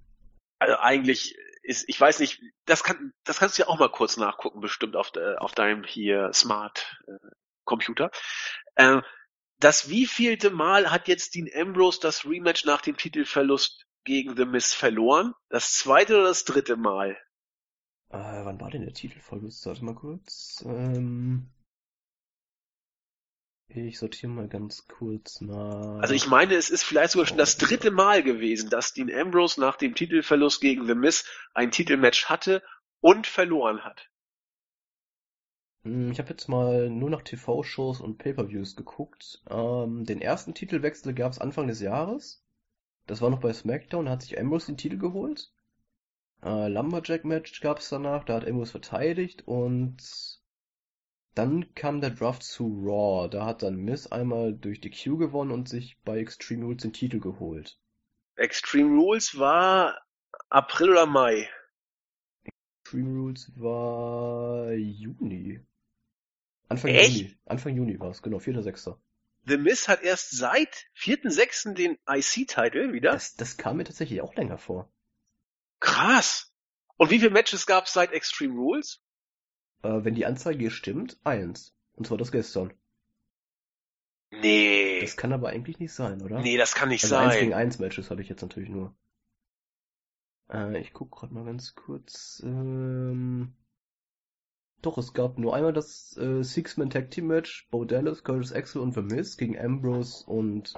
Also 0.58 0.76
eigentlich 0.78 1.36
ist, 1.62 1.88
ich 1.88 2.00
weiß 2.00 2.20
nicht, 2.20 2.40
das 2.66 2.84
kann, 2.84 3.12
das 3.24 3.38
kannst 3.38 3.58
du 3.58 3.62
ja 3.62 3.68
auch 3.68 3.78
mal 3.78 3.90
kurz 3.90 4.16
nachgucken, 4.16 4.60
bestimmt 4.60 4.96
auf, 4.96 5.10
de, 5.10 5.36
auf 5.36 5.52
deinem 5.52 5.84
hier 5.84 6.30
Smart 6.32 6.98
äh, 7.06 7.28
Computer. 7.64 8.10
Äh, 8.74 9.02
das 9.58 9.88
wievielte 9.88 10.50
Mal 10.50 10.90
hat 10.90 11.08
jetzt 11.08 11.34
Dean 11.34 11.48
Ambrose 11.54 12.00
das 12.00 12.24
Rematch 12.24 12.64
nach 12.64 12.80
dem 12.82 12.96
Titelverlust 12.96 13.86
gegen 14.04 14.36
The 14.36 14.44
Miz 14.44 14.74
verloren? 14.74 15.34
Das 15.48 15.74
zweite 15.74 16.16
oder 16.16 16.24
das 16.24 16.44
dritte 16.44 16.76
Mal? 16.76 17.16
Äh, 18.12 18.44
wann 18.44 18.60
war 18.60 18.70
denn 18.70 18.82
der 18.82 18.92
Titelverlust? 18.92 19.64
Warte 19.64 19.84
mal 19.84 19.94
kurz. 19.94 20.62
Ähm, 20.66 21.48
ich 23.68 23.98
sortiere 23.98 24.30
mal 24.30 24.48
ganz 24.48 24.86
kurz 24.86 25.40
nach. 25.40 26.00
Also 26.00 26.12
ich 26.12 26.26
meine, 26.26 26.54
es 26.54 26.68
ist 26.68 26.84
vielleicht 26.84 27.12
sogar 27.12 27.26
schon 27.26 27.38
das 27.38 27.56
dritte 27.56 27.90
Mal 27.90 28.22
gewesen, 28.22 28.68
dass 28.68 28.92
Dean 28.92 29.10
Ambrose 29.10 29.58
nach 29.58 29.76
dem 29.76 29.94
Titelverlust 29.94 30.60
gegen 30.60 30.86
The 30.86 30.94
Miz 30.94 31.24
ein 31.54 31.70
Titelmatch 31.70 32.26
hatte 32.26 32.62
und 33.00 33.26
verloren 33.26 33.82
hat. 33.82 34.10
Hm, 35.84 36.12
ich 36.12 36.18
habe 36.18 36.28
jetzt 36.28 36.48
mal 36.48 36.90
nur 36.90 37.08
nach 37.08 37.22
TV-Shows 37.22 38.02
und 38.02 38.18
Pay-per-Views 38.18 38.76
geguckt. 38.76 39.42
Ähm, 39.48 40.04
den 40.04 40.20
ersten 40.20 40.52
Titelwechsel 40.52 41.14
gab 41.14 41.32
es 41.32 41.38
Anfang 41.38 41.66
des 41.66 41.80
Jahres. 41.80 42.44
Das 43.06 43.22
war 43.22 43.30
noch 43.30 43.40
bei 43.40 43.54
SmackDown, 43.54 44.04
da 44.04 44.12
hat 44.12 44.22
sich 44.22 44.38
Ambrose 44.38 44.66
den 44.66 44.76
Titel 44.76 44.98
geholt. 44.98 45.50
Äh, 46.42 46.68
Lumberjack-Match 46.68 47.60
gab 47.60 47.78
es 47.78 47.88
danach, 47.88 48.24
da 48.24 48.34
hat 48.34 48.46
Ambrose 48.46 48.72
verteidigt 48.72 49.46
und 49.46 50.02
dann 51.34 51.74
kam 51.74 52.00
der 52.00 52.10
Draft 52.10 52.42
zu 52.42 52.64
Raw. 52.84 53.28
Da 53.28 53.46
hat 53.46 53.62
dann 53.62 53.76
Miss 53.76 54.10
einmal 54.10 54.52
durch 54.52 54.80
die 54.80 54.90
Q 54.90 55.16
gewonnen 55.16 55.52
und 55.52 55.68
sich 55.68 55.98
bei 56.04 56.18
Extreme 56.18 56.64
Rules 56.64 56.82
den 56.82 56.92
Titel 56.92 57.20
geholt. 57.20 57.78
Extreme 58.36 58.98
Rules 59.00 59.38
war 59.38 60.00
April 60.48 60.90
oder 60.90 61.06
Mai? 61.06 61.48
Extreme 62.44 63.20
Rules 63.20 63.52
war 63.56 64.72
Juni. 64.72 65.60
Anfang 66.68 66.90
Echt? 66.90 67.16
Juni. 67.16 67.36
Anfang 67.46 67.76
Juni 67.76 68.00
war 68.00 68.10
es, 68.10 68.22
genau, 68.22 68.38
4.6. 68.38 68.98
The 69.44 69.58
Miz 69.58 69.88
hat 69.88 70.02
erst 70.02 70.36
seit 70.36 70.86
4.6. 70.96 71.74
den 71.74 71.98
IC-Title 72.08 72.92
wieder. 72.92 73.12
Das, 73.12 73.34
das 73.34 73.56
kam 73.56 73.76
mir 73.76 73.84
tatsächlich 73.84 74.20
auch 74.20 74.34
länger 74.34 74.58
vor. 74.58 74.90
Krass. 75.82 76.52
Und 76.96 77.10
wie 77.10 77.18
viele 77.18 77.32
Matches 77.32 77.66
gab 77.66 77.86
es 77.86 77.92
seit 77.92 78.12
Extreme 78.12 78.54
Rules? 78.54 79.02
Äh, 79.82 80.04
wenn 80.04 80.14
die 80.14 80.24
Anzeige 80.24 80.60
hier 80.60 80.70
stimmt, 80.70 81.18
eins. 81.24 81.74
Und 81.94 82.06
zwar 82.06 82.18
das 82.18 82.30
gestern. 82.30 82.72
Nee. 84.30 85.00
Das 85.00 85.16
kann 85.16 85.32
aber 85.32 85.48
eigentlich 85.48 85.80
nicht 85.80 85.92
sein, 85.92 86.22
oder? 86.22 86.40
Nee, 86.40 86.56
das 86.56 86.74
kann 86.74 86.88
nicht 86.88 87.02
also 87.02 87.16
sein. 87.16 87.28
eins 87.28 87.40
gegen 87.40 87.54
eins 87.54 87.78
Matches 87.80 88.10
habe 88.10 88.22
ich 88.22 88.28
jetzt 88.28 88.42
natürlich 88.42 88.70
nur. 88.70 88.96
Äh, 90.48 90.80
ich 90.80 90.92
guck 90.92 91.10
gerade 91.10 91.34
mal 91.34 91.44
ganz 91.44 91.74
kurz. 91.74 92.40
Ähm... 92.44 93.54
Doch, 94.82 94.98
es 94.98 95.14
gab 95.14 95.38
nur 95.38 95.54
einmal 95.54 95.72
das 95.72 96.16
äh, 96.16 96.42
Six-Man 96.42 96.90
Tag 96.90 97.10
Team 97.10 97.26
Match, 97.26 97.68
Bo 97.70 97.84
Dallas, 97.84 98.24
Curtis 98.24 98.52
Axel 98.52 98.82
und 98.82 98.94
The 98.94 99.02
Miz 99.02 99.36
gegen 99.36 99.58
Ambrose 99.58 100.24
und 100.26 100.74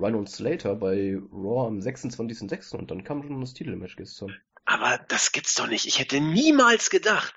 Rhino 0.00 0.18
und 0.18 0.30
Slater 0.30 0.74
bei 0.76 1.18
Raw 1.32 1.66
am 1.66 1.78
26.06. 1.78 2.76
und 2.76 2.90
dann 2.90 3.04
kam 3.04 3.22
schon 3.22 3.40
das 3.40 3.54
Titelmatch 3.54 3.96
gestern. 3.96 4.34
Aber 4.64 4.98
das 5.08 5.32
gibt's 5.32 5.54
doch 5.54 5.66
nicht. 5.66 5.86
Ich 5.86 5.98
hätte 5.98 6.20
niemals 6.20 6.90
gedacht. 6.90 7.34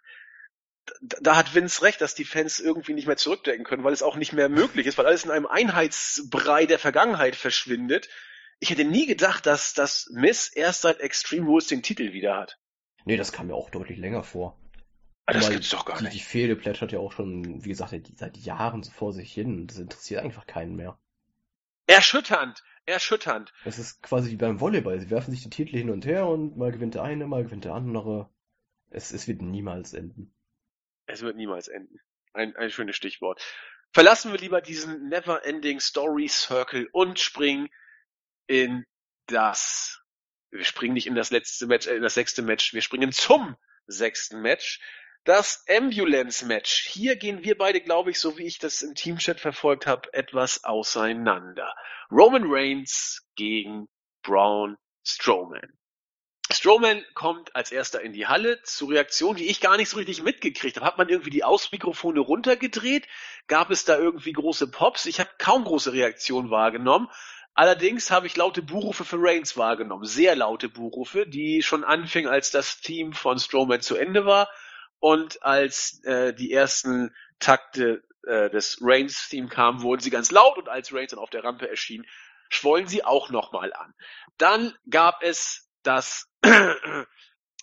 Da, 1.02 1.18
da 1.22 1.36
hat 1.36 1.56
Vince 1.56 1.82
recht, 1.82 2.02
dass 2.02 2.14
die 2.14 2.26
Fans 2.26 2.60
irgendwie 2.60 2.94
nicht 2.94 3.08
mehr 3.08 3.18
zurückdenken 3.18 3.66
können, 3.66 3.84
weil 3.84 3.94
es 3.94 4.04
auch 4.04 4.18
nicht 4.18 4.34
mehr 4.34 4.50
möglich 4.50 4.86
ist, 4.86 4.98
weil 4.98 5.06
alles 5.06 5.24
in 5.24 5.32
einem 5.32 5.48
Einheitsbrei 5.48 6.66
der 6.66 6.80
Vergangenheit 6.80 7.36
verschwindet. 7.36 8.10
Ich 8.60 8.70
hätte 8.70 8.86
nie 8.86 9.06
gedacht, 9.06 9.46
dass 9.46 9.74
das 9.74 10.10
Miss 10.12 10.50
erst 10.50 10.82
seit 10.82 11.00
Extreme 11.00 11.48
Rules 11.48 11.68
den 11.68 11.84
Titel 11.84 12.14
wieder 12.14 12.38
hat. 12.38 12.60
Nee, 13.06 13.18
das 13.18 13.32
kam 13.32 13.48
mir 13.48 13.56
auch 13.56 13.70
deutlich 13.70 13.98
länger 13.98 14.24
vor. 14.24 14.58
Aber 15.26 15.38
das 15.38 15.48
Weil 15.48 15.54
gibt's 15.54 15.70
doch 15.70 15.86
gar 15.86 15.98
die, 15.98 16.04
nicht. 16.06 16.16
Die 16.16 16.20
Fehde 16.24 16.56
plätschert 16.56 16.92
ja 16.92 17.00
auch 17.00 17.14
schon, 17.14 17.64
wie 17.64 17.70
gesagt, 17.70 17.94
seit 18.16 18.38
Jahren 18.38 18.84
so 18.84 18.92
vor 18.92 19.14
sich 19.14 19.34
hin. 19.34 19.68
Das 19.68 19.78
interessiert 19.78 20.22
einfach 20.22 20.46
keinen 20.46 20.76
mehr. 20.76 21.00
Erschütternd, 21.94 22.64
erschütternd. 22.86 23.54
Es 23.66 23.78
ist 23.78 24.02
quasi 24.02 24.32
wie 24.32 24.36
beim 24.36 24.60
Volleyball. 24.60 25.00
Sie 25.00 25.10
werfen 25.10 25.32
sich 25.32 25.44
die 25.44 25.50
Titel 25.50 25.78
hin 25.78 25.90
und 25.90 26.06
her 26.06 26.28
und 26.28 26.58
mal 26.58 26.72
gewinnt 26.72 26.96
der 26.96 27.04
eine, 27.04 27.28
mal 27.28 27.44
gewinnt 27.44 27.66
der 27.66 27.74
andere. 27.74 28.30
Es, 28.90 29.12
es 29.12 29.28
wird 29.28 29.42
niemals 29.42 29.94
enden. 29.94 30.34
Es 31.06 31.22
wird 31.22 31.36
niemals 31.36 31.68
enden. 31.68 32.00
Ein, 32.34 32.56
ein 32.56 32.72
schönes 32.72 32.96
Stichwort. 32.96 33.42
Verlassen 33.92 34.32
wir 34.32 34.40
lieber 34.40 34.60
diesen 34.60 35.08
Never-Ending 35.10 35.80
Story 35.80 36.28
Circle 36.28 36.90
und 36.92 37.20
springen 37.20 37.70
in 38.48 38.86
das. 39.28 40.02
Wir 40.50 40.66
springen 40.66 40.96
nicht 40.96 41.06
in 41.06 41.16
das 41.16 41.30
letzte 41.30 41.68
Match, 41.68 41.86
äh, 41.86 41.96
in 41.96 42.02
das 42.02 42.16
sechste 42.16 42.42
Match. 42.42 42.74
Wir 42.74 42.82
springen 42.82 43.12
zum 43.12 43.56
sechsten 43.86 44.42
Match. 44.42 44.80
Das 45.26 45.64
Ambulance 45.70 46.46
Match. 46.46 46.86
Hier 46.90 47.16
gehen 47.16 47.46
wir 47.46 47.58
beide, 47.58 47.80
glaube 47.80 48.12
ich, 48.12 48.20
so 48.20 48.38
wie 48.38 48.46
ich 48.46 48.60
das 48.60 48.82
im 48.82 48.94
Teamchat 48.94 49.40
verfolgt 49.40 49.88
habe, 49.88 50.14
etwas 50.14 50.66
auseinander. 50.66 51.74
Roman 52.12 52.44
Reigns 52.46 53.26
gegen 53.38 53.88
Braun 54.22 54.76
Strowman. 55.06 55.78
Strowman 56.52 57.06
kommt 57.14 57.56
als 57.56 57.72
erster 57.72 58.02
in 58.02 58.12
die 58.12 58.28
Halle 58.28 58.62
zur 58.64 58.90
Reaktion, 58.90 59.38
die 59.38 59.48
ich 59.48 59.62
gar 59.62 59.78
nicht 59.78 59.88
so 59.88 59.96
richtig 59.96 60.24
mitgekriegt 60.24 60.76
habe. 60.76 60.86
Hat 60.86 60.98
man 60.98 61.08
irgendwie 61.08 61.30
die 61.30 61.46
Ausmikrofone 61.46 62.20
runtergedreht? 62.20 63.08
Gab 63.48 63.72
es 63.72 63.86
da 63.86 63.98
irgendwie 63.98 64.34
große 64.34 64.72
Pops? 64.72 65.06
Ich 65.06 65.22
habe 65.22 65.30
kaum 65.38 65.64
große 65.64 65.94
Reaktionen 65.94 66.50
wahrgenommen. 66.50 67.08
Allerdings 67.54 68.12
habe 68.12 68.28
ich 68.28 68.36
laute 68.36 68.62
Buhrufe 68.62 69.06
für 69.06 69.20
Reigns 69.22 69.56
wahrgenommen. 69.56 70.04
Sehr 70.04 70.36
laute 70.36 70.68
Buhrufe, 70.68 71.26
die 71.26 71.64
schon 71.64 71.86
anfingen, 71.86 72.30
als 72.30 72.52
das 72.52 72.82
Team 72.82 73.14
von 73.14 73.40
Strowman 73.40 73.80
zu 73.80 73.96
Ende 73.96 74.26
war 74.26 74.50
und 75.04 75.44
als 75.44 76.02
äh, 76.06 76.34
die 76.34 76.54
ersten 76.54 77.14
Takte 77.38 78.06
äh, 78.26 78.50
des 78.50 78.78
Reigns-Theme 78.80 79.50
kamen, 79.50 79.82
wurden 79.82 80.02
sie 80.02 80.10
ganz 80.10 80.32
laut 80.32 80.58
und 80.58 80.70
als 80.70 80.94
Reigns 80.94 81.12
dann 81.12 81.20
auf 81.20 81.30
der 81.30 81.44
Rampe 81.44 81.68
erschien, 81.68 82.08
schwollen 82.48 82.88
sie 82.88 83.04
auch 83.04 83.30
nochmal 83.30 83.74
an. 83.74 83.94
Dann 84.38 84.74
gab 84.90 85.22
es 85.22 85.70
das 85.82 86.32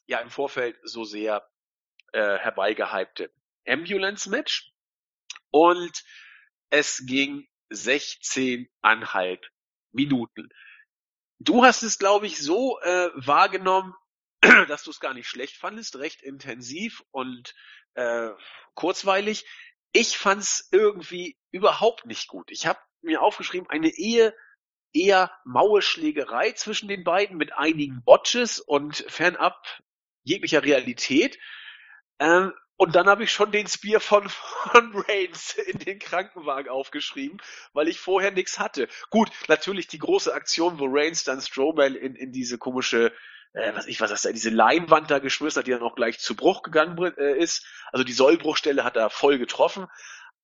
ja 0.07 0.18
im 0.18 0.28
Vorfeld 0.28 0.78
so 0.82 1.05
sehr 1.05 1.49
äh, 2.12 2.36
herbeigehypte 2.36 3.32
Ambulance-Match 3.66 4.70
und 5.51 6.05
es 6.68 7.07
ging 7.07 7.49
16,5 7.70 9.38
Minuten. 9.93 10.51
Du 11.38 11.64
hast 11.64 11.84
es, 11.84 11.99
glaube 11.99 12.26
ich, 12.26 12.38
so 12.38 12.78
äh, 12.80 13.09
wahrgenommen, 13.14 13.95
dass 14.68 14.84
du 14.84 14.91
es 14.91 15.01
gar 15.01 15.14
nicht 15.14 15.28
schlecht 15.28 15.57
fandest, 15.57 15.97
recht 15.97 16.22
intensiv 16.22 17.03
und 17.11 17.55
äh, 17.95 18.30
kurzweilig. 18.74 19.47
Ich 19.93 20.16
fand 20.16 20.43
es 20.43 20.68
irgendwie 20.70 21.36
überhaupt 21.51 22.07
nicht 22.07 22.28
gut. 22.28 22.51
Ich 22.51 22.66
habe 22.66 22.78
mir 23.03 23.22
aufgeschrieben, 23.22 23.68
eine 23.68 23.88
Ehe 23.88 24.34
eher 24.93 25.30
maue 25.45 25.82
Schlägerei 25.82 26.53
zwischen 26.53 26.88
den 26.88 27.05
beiden 27.05 27.36
mit 27.36 27.53
einigen 27.53 28.03
Botches 28.05 28.61
und 28.61 29.05
fernab 29.09 29.80
jeglicher 30.22 30.62
Realität. 30.62 31.38
Ähm, 32.18 32.53
und 32.76 32.95
dann 32.95 33.09
habe 33.09 33.24
ich 33.24 33.30
schon 33.30 33.53
den 33.53 33.66
Spear 33.66 34.01
von, 34.01 34.26
von 34.28 35.05
Reigns 35.09 35.55
in 35.55 35.78
den 35.80 35.99
Krankenwagen 35.99 36.70
aufgeschrieben, 36.70 37.41
weil 37.74 37.88
ich 37.88 38.01
vorher 38.01 38.30
nichts 38.30 38.59
hatte. 38.59 38.88
Gut, 39.11 39.30
natürlich 39.49 39.86
die 39.86 39.99
große 39.99 40.32
Aktion, 40.32 40.78
wo 40.78 40.86
Reigns 40.88 41.24
dann 41.24 41.43
Strowman 41.43 41.95
in, 41.95 42.14
in 42.14 42.32
diese 42.32 42.57
komische, 42.57 43.12
äh, 43.53 43.75
was 43.75 43.87
ich 43.87 44.01
was 44.01 44.11
das 44.11 44.23
da, 44.23 44.33
diese 44.33 44.51
Leinwand 44.51 45.11
da 45.11 45.19
geschmissen 45.19 45.61
hat, 45.61 45.67
die 45.67 45.73
dann 45.73 45.83
auch 45.83 45.97
gleich 45.97 46.19
zu 46.19 46.35
Bruch 46.35 46.63
gegangen 46.63 46.99
äh, 47.17 47.39
ist. 47.39 47.67
Also 47.93 48.05
die 48.05 48.13
Sollbruchstelle 48.13 48.85
hat 48.85 48.97
er 48.97 49.11
voll 49.11 49.39
getroffen. 49.39 49.87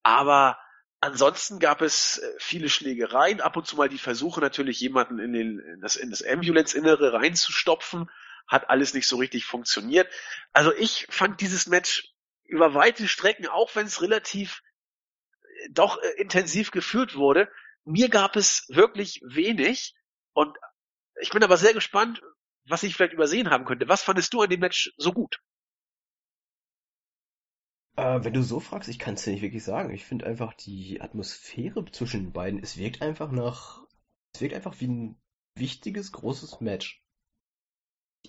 Aber 0.02 0.58
ansonsten 1.00 1.58
gab 1.58 1.82
es 1.82 2.18
äh, 2.18 2.34
viele 2.38 2.68
Schlägereien, 2.68 3.40
ab 3.40 3.56
und 3.56 3.66
zu 3.66 3.76
mal 3.76 3.88
die 3.88 3.98
Versuche 3.98 4.40
natürlich 4.40 4.80
jemanden 4.80 5.18
in, 5.18 5.32
den, 5.32 5.58
in 5.58 5.80
das, 5.80 5.96
in 5.96 6.10
das 6.10 6.22
Ambulance-Innere 6.22 7.12
reinzustopfen. 7.12 8.10
Hat 8.46 8.70
alles 8.70 8.94
nicht 8.94 9.08
so 9.08 9.16
richtig 9.16 9.44
funktioniert. 9.44 10.08
Also 10.52 10.72
ich 10.72 11.06
fand 11.10 11.40
dieses 11.40 11.66
Match 11.66 12.12
über 12.44 12.74
weite 12.74 13.08
Strecken, 13.08 13.48
auch 13.48 13.74
wenn 13.74 13.86
es 13.86 14.02
relativ 14.02 14.62
äh, 15.42 15.68
doch 15.70 16.00
äh, 16.00 16.08
intensiv 16.20 16.70
geführt 16.70 17.16
wurde, 17.16 17.50
mir 17.84 18.08
gab 18.08 18.34
es 18.36 18.66
wirklich 18.68 19.20
wenig 19.24 19.94
und 20.32 20.56
ich 21.20 21.30
bin 21.30 21.42
aber 21.42 21.56
sehr 21.56 21.72
gespannt, 21.72 22.20
was 22.68 22.82
ich 22.82 22.94
vielleicht 22.94 23.12
übersehen 23.12 23.50
haben 23.50 23.64
könnte. 23.64 23.88
Was 23.88 24.02
fandest 24.02 24.32
du 24.32 24.42
an 24.42 24.50
dem 24.50 24.60
Match 24.60 24.92
so 24.96 25.12
gut? 25.12 25.40
Äh, 27.96 28.24
wenn 28.24 28.34
du 28.34 28.42
so 28.42 28.60
fragst, 28.60 28.88
ich 28.88 28.98
kann 28.98 29.14
es 29.14 29.24
dir 29.24 29.32
nicht 29.32 29.42
wirklich 29.42 29.64
sagen. 29.64 29.92
Ich 29.92 30.04
finde 30.04 30.26
einfach 30.26 30.54
die 30.54 31.00
Atmosphäre 31.00 31.84
zwischen 31.90 32.24
den 32.24 32.32
beiden, 32.32 32.62
es 32.62 32.76
wirkt 32.76 33.02
einfach 33.02 33.30
nach, 33.30 33.82
es 34.34 34.40
wirkt 34.40 34.54
einfach 34.54 34.80
wie 34.80 34.88
ein 34.88 35.16
wichtiges, 35.54 36.12
großes 36.12 36.60
Match. 36.60 37.02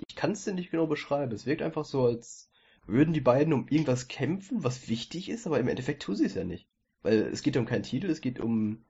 Ich 0.08 0.16
kann 0.16 0.32
es 0.32 0.46
dir 0.46 0.54
nicht 0.54 0.72
genau 0.72 0.88
beschreiben. 0.88 1.34
Es 1.34 1.46
wirkt 1.46 1.62
einfach 1.62 1.84
so, 1.84 2.06
als 2.06 2.50
würden 2.86 3.14
die 3.14 3.22
beiden 3.22 3.54
um 3.54 3.68
irgendwas 3.68 4.08
kämpfen, 4.08 4.64
was 4.64 4.88
wichtig 4.88 5.30
ist, 5.30 5.46
aber 5.48 5.60
im 5.60 5.68
Endeffekt 5.68 6.04
tun 6.04 6.16
sie 6.16 6.26
es 6.26 6.36
ja 6.36 6.46
nicht. 6.46 6.70
Weil 7.02 7.24
es 7.28 7.42
geht 7.42 7.58
um 7.58 7.66
keinen 7.66 7.84
Titel, 7.84 8.10
es 8.10 8.22
geht 8.22 8.40
um, 8.40 8.86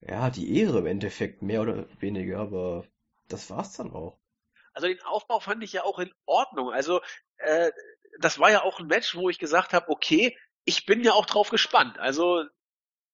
ja, 0.00 0.30
die 0.30 0.56
Ehre 0.58 0.80
im 0.80 0.86
Endeffekt, 0.86 1.42
mehr 1.42 1.62
oder 1.62 1.86
weniger, 2.00 2.40
aber 2.40 2.86
das 3.28 3.50
war's 3.50 3.74
dann 3.74 3.92
auch. 3.92 4.18
Also 4.74 4.88
den 4.88 5.00
Aufbau 5.02 5.40
fand 5.40 5.62
ich 5.62 5.72
ja 5.72 5.84
auch 5.84 5.98
in 5.98 6.12
Ordnung. 6.26 6.70
Also 6.72 7.00
äh, 7.38 7.70
das 8.20 8.38
war 8.38 8.50
ja 8.50 8.62
auch 8.62 8.80
ein 8.80 8.86
Match, 8.86 9.14
wo 9.14 9.30
ich 9.30 9.38
gesagt 9.38 9.72
habe, 9.72 9.88
okay, 9.88 10.36
ich 10.64 10.86
bin 10.86 11.02
ja 11.02 11.12
auch 11.12 11.26
drauf 11.26 11.50
gespannt. 11.50 11.98
Also 11.98 12.44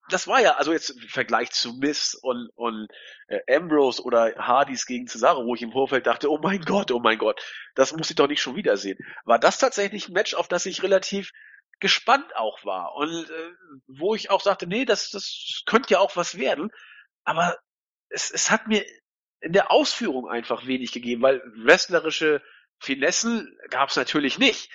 das 0.09 0.27
war 0.27 0.41
ja, 0.41 0.57
also 0.57 0.73
jetzt 0.73 0.91
im 0.91 1.09
Vergleich 1.09 1.51
zu 1.53 1.75
Miss 1.75 2.15
und, 2.15 2.51
und 2.55 2.89
äh, 3.29 3.41
Ambrose 3.55 4.03
oder 4.03 4.35
Hardys 4.37 4.87
gegen 4.87 5.07
Cesaro, 5.07 5.45
wo 5.45 5.55
ich 5.55 5.63
im 5.63 5.73
Vorfeld 5.73 6.07
dachte, 6.07 6.31
oh 6.31 6.39
mein 6.43 6.63
Gott, 6.63 6.91
oh 6.91 6.99
mein 6.99 7.19
Gott, 7.19 7.41
das 7.75 7.93
muss 7.93 8.11
ich 8.11 8.17
doch 8.17 8.27
nicht 8.27 8.43
schon 8.43 8.57
wiedersehen. 8.57 8.99
War 9.25 9.39
das 9.39 9.59
tatsächlich 9.59 10.09
ein 10.09 10.15
Match, 10.15 10.35
auf 10.35 10.49
das 10.49 10.67
ich 10.67 10.83
relativ 10.83 11.31
gespannt 11.79 12.37
auch 12.37 12.65
war 12.65 12.95
und 12.95 13.31
äh, 13.31 13.51
wo 13.87 14.15
ich 14.15 14.31
auch 14.31 14.43
sagte, 14.43 14.67
nee, 14.67 14.85
das, 14.85 15.11
das 15.11 15.63
könnte 15.67 15.95
ja 15.95 16.01
auch 16.01 16.17
was 16.17 16.37
werden, 16.37 16.71
aber 17.25 17.57
es, 18.11 18.31
es 18.31 18.51
hat 18.51 18.67
mir 18.67 18.85
in 19.41 19.53
der 19.53 19.71
Ausführung 19.71 20.29
einfach 20.29 20.67
wenig 20.67 20.93
gegeben, 20.93 21.23
weil 21.23 21.43
wrestlerische 21.65 22.43
Finessen 22.79 23.57
gab 23.71 23.91
es 23.91 23.97
natürlich 23.97 24.39
nicht. 24.39 24.71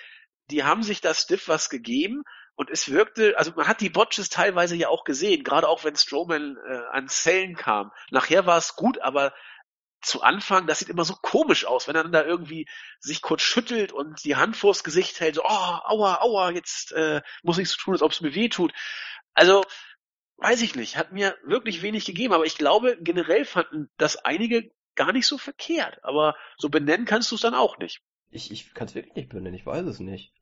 Die 0.50 0.64
haben 0.64 0.82
sich 0.82 1.00
das 1.00 1.22
Stiff 1.22 1.48
was 1.48 1.70
gegeben 1.70 2.22
und 2.54 2.70
es 2.70 2.90
wirkte, 2.90 3.36
also 3.36 3.52
man 3.54 3.68
hat 3.68 3.80
die 3.80 3.90
Botches 3.90 4.28
teilweise 4.28 4.76
ja 4.76 4.88
auch 4.88 5.04
gesehen, 5.04 5.44
gerade 5.44 5.68
auch 5.68 5.84
wenn 5.84 5.96
Strowman 5.96 6.56
äh, 6.68 6.80
an 6.92 7.08
Zellen 7.08 7.56
kam. 7.56 7.92
Nachher 8.10 8.46
war 8.46 8.56
es 8.56 8.76
gut, 8.76 9.00
aber 9.00 9.34
zu 10.02 10.22
Anfang, 10.22 10.66
das 10.66 10.78
sieht 10.78 10.88
immer 10.88 11.04
so 11.04 11.14
komisch 11.20 11.64
aus, 11.64 11.88
wenn 11.88 11.96
er 11.96 12.04
dann 12.04 12.12
da 12.12 12.24
irgendwie 12.24 12.68
sich 13.00 13.22
kurz 13.22 13.42
schüttelt 13.42 13.92
und 13.92 14.24
die 14.24 14.36
Hand 14.36 14.56
vors 14.56 14.84
Gesicht 14.84 15.20
hält, 15.20 15.34
so, 15.34 15.42
oh, 15.44 15.48
aua, 15.48 16.20
aua, 16.20 16.50
jetzt 16.50 16.92
äh, 16.92 17.22
muss 17.42 17.58
ich 17.58 17.68
so 17.68 17.76
tun, 17.76 17.94
als 17.94 18.02
ob 18.02 18.12
es 18.12 18.20
mir 18.20 18.34
weh 18.34 18.48
tut. 18.48 18.72
Also, 19.34 19.64
weiß 20.38 20.62
ich 20.62 20.76
nicht, 20.76 20.96
hat 20.96 21.12
mir 21.12 21.34
wirklich 21.44 21.82
wenig 21.82 22.04
gegeben, 22.04 22.34
aber 22.34 22.44
ich 22.44 22.58
glaube, 22.58 22.96
generell 23.00 23.44
fanden 23.44 23.88
das 23.96 24.16
einige 24.16 24.70
gar 24.94 25.12
nicht 25.12 25.26
so 25.26 25.38
verkehrt, 25.38 25.98
aber 26.02 26.34
so 26.56 26.68
benennen 26.68 27.06
kannst 27.06 27.30
du 27.30 27.36
es 27.36 27.42
dann 27.42 27.54
auch 27.54 27.78
nicht. 27.78 28.02
Ich, 28.30 28.50
ich 28.50 28.74
kann 28.74 28.88
es 28.88 28.94
wirklich 28.94 29.14
nicht 29.14 29.28
benennen, 29.28 29.54
ich 29.54 29.66
weiß 29.66 29.86
es 29.86 30.00
nicht. 30.00 30.32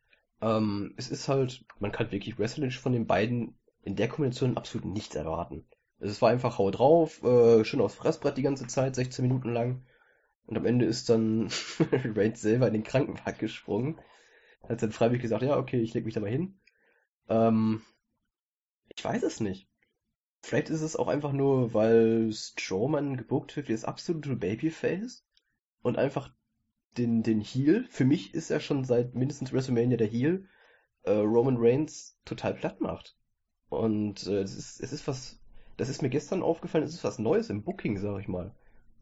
Ähm, 0.41 0.95
es 0.97 1.11
ist 1.11 1.29
halt, 1.29 1.65
man 1.79 1.93
kann 1.93 2.13
wirklich 2.13 2.39
wrestlerisch 2.39 2.79
von 2.79 2.93
den 2.93 3.07
beiden 3.07 3.59
in 3.83 3.97
der 3.97 4.09
Kombination 4.09 4.57
absolut 4.57 4.87
nichts 4.87 5.15
erwarten. 5.15 5.67
Es 5.99 6.21
war 6.21 6.31
einfach 6.31 6.59
hau 6.59 6.71
drauf, 6.71 7.23
äh, 7.23 7.65
schön 7.65 7.81
aufs 7.81 7.95
Fressbrett 7.95 8.37
die 8.37 8.43
ganze 8.43 8.67
Zeit, 8.67 8.95
16 8.95 9.27
Minuten 9.27 9.53
lang. 9.53 9.87
Und 10.47 10.57
am 10.57 10.67
Ende 10.67 10.85
ist 10.85 11.09
dann 11.09 11.49
Reigns 11.91 12.41
selber 12.41 12.67
in 12.67 12.75
den 12.75 12.85
Krankenwagen 12.85 13.39
gesprungen. 13.39 14.01
Hat 14.69 14.83
dann 14.83 14.93
freiwillig 14.93 15.23
gesagt, 15.23 15.43
ja, 15.43 15.57
okay, 15.57 15.81
ich 15.81 15.95
leg 15.95 16.05
mich 16.05 16.15
da 16.15 16.21
mal 16.21 16.31
hin. 16.31 16.59
Ähm, 17.29 17.83
ich 18.95 19.05
weiß 19.05 19.23
es 19.23 19.41
nicht. 19.41 19.69
Vielleicht 20.45 20.69
ist 20.69 20.83
es 20.83 20.95
auch 20.95 21.09
einfach 21.09 21.33
nur, 21.33 21.73
weil 21.73 22.31
Strowman 22.31 23.17
gebuckt 23.17 23.57
wird 23.57 23.69
wie 23.69 23.73
das 23.73 23.87
absolute 23.87 24.37
Babyface 24.37 25.25
und 25.81 25.97
einfach 25.97 26.35
den, 26.99 27.23
den 27.23 27.41
Heel, 27.41 27.87
für 27.89 28.05
mich 28.05 28.35
ist 28.35 28.51
er 28.51 28.61
schon 28.61 28.85
seit 28.85 29.15
mindestens 29.15 29.55
WrestleMania 29.55 29.97
der 29.97 30.07
Heel, 30.07 30.47
äh, 31.05 31.13
Roman 31.13 31.57
Reigns 31.57 32.19
total 32.27 32.53
platt 32.53 32.83
macht. 32.83 33.17
Und 33.71 34.27
äh, 34.27 34.43
es, 34.43 34.55
ist, 34.55 34.83
es 34.83 34.93
ist 34.93 35.09
was, 35.09 35.41
das 35.79 35.89
ist 35.89 36.03
mir 36.03 36.11
gestern 36.11 36.43
aufgefallen, 36.43 36.85
es 36.85 36.93
ist 36.93 37.05
was 37.05 37.19
Neues 37.19 37.49
im 37.49 37.63
Booking, 37.63 37.97
sag 37.97 38.21
ich 38.21 38.29
mal. 38.29 38.55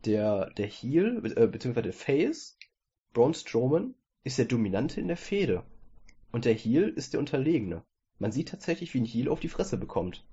Der, 0.04 0.50
der 0.50 0.68
Heel, 0.68 1.22
äh, 1.36 1.48
beziehungsweise 1.48 1.82
der 1.82 1.92
Face, 1.92 2.56
Braun 3.12 3.34
Strowman, 3.34 3.96
ist 4.22 4.38
der 4.38 4.44
Dominante 4.44 5.00
in 5.00 5.08
der 5.08 5.16
Fehde. 5.16 5.64
Und 6.30 6.44
der 6.44 6.54
Heel 6.54 6.88
ist 6.88 7.14
der 7.14 7.20
Unterlegene. 7.20 7.82
Man 8.20 8.30
sieht 8.30 8.50
tatsächlich, 8.50 8.94
wie 8.94 9.00
ein 9.00 9.06
Heel 9.06 9.28
auf 9.28 9.40
die 9.40 9.48
Fresse 9.48 9.76
bekommt. 9.76 10.24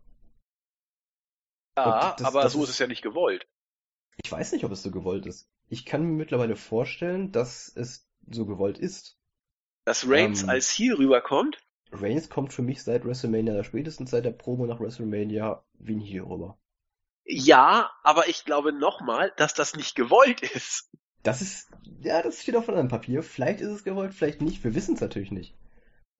Ja, 1.86 2.16
das- 2.18 2.28
aber 2.28 2.44
das 2.44 2.54
so 2.54 2.64
ist- 2.64 2.70
es 2.72 2.80
ja 2.80 2.88
nicht 2.88 3.02
gewollt. 3.02 3.48
Ich 4.24 4.32
weiß 4.32 4.52
nicht, 4.52 4.66
ob 4.66 4.72
es 4.72 4.84
so 4.84 4.92
gewollt 4.92 5.26
ist. 5.26 5.50
Ich 5.70 5.86
kann 5.86 6.04
mir 6.04 6.12
mittlerweile 6.14 6.56
vorstellen, 6.56 7.32
dass 7.32 7.72
es 7.76 8.08
so 8.30 8.46
gewollt 8.46 8.78
ist. 8.78 9.18
Dass 9.86 10.08
Reigns 10.08 10.44
Ähm, 10.44 10.50
als 10.50 10.70
Heel 10.78 10.96
rüberkommt, 10.96 11.58
Reigns 11.92 12.30
kommt 12.30 12.54
für 12.54 12.62
mich 12.62 12.84
seit 12.84 13.06
WrestleMania, 13.06 13.64
spätestens 13.64 14.12
seit 14.12 14.26
der 14.26 14.32
Promo 14.32 14.66
nach 14.68 14.80
WrestleMania, 14.80 15.64
wie 15.80 15.96
ein 15.96 16.02
Heel 16.02 16.24
rüber. 16.24 16.58
ja, 17.32 17.92
aber 18.04 18.28
ich 18.28 18.44
glaube 18.46 18.74
nochmal, 18.74 19.32
dass 19.38 19.54
das 19.54 19.76
nicht 19.76 19.96
gewollt 19.96 20.42
ist. 20.42 20.90
Das 21.24 21.42
ist, 21.42 21.70
ja, 22.02 22.22
das 22.22 22.42
steht 22.42 22.56
auf 22.56 22.68
einem 22.70 22.88
Papier. 22.88 23.22
Vielleicht 23.24 23.62
ist 23.62 23.70
es 23.70 23.84
gewollt, 23.84 24.14
vielleicht 24.14 24.42
nicht. 24.42 24.64
Wir 24.64 24.74
wissen 24.76 24.96
es 24.96 25.02
natürlich 25.02 25.32
nicht. 25.32 25.56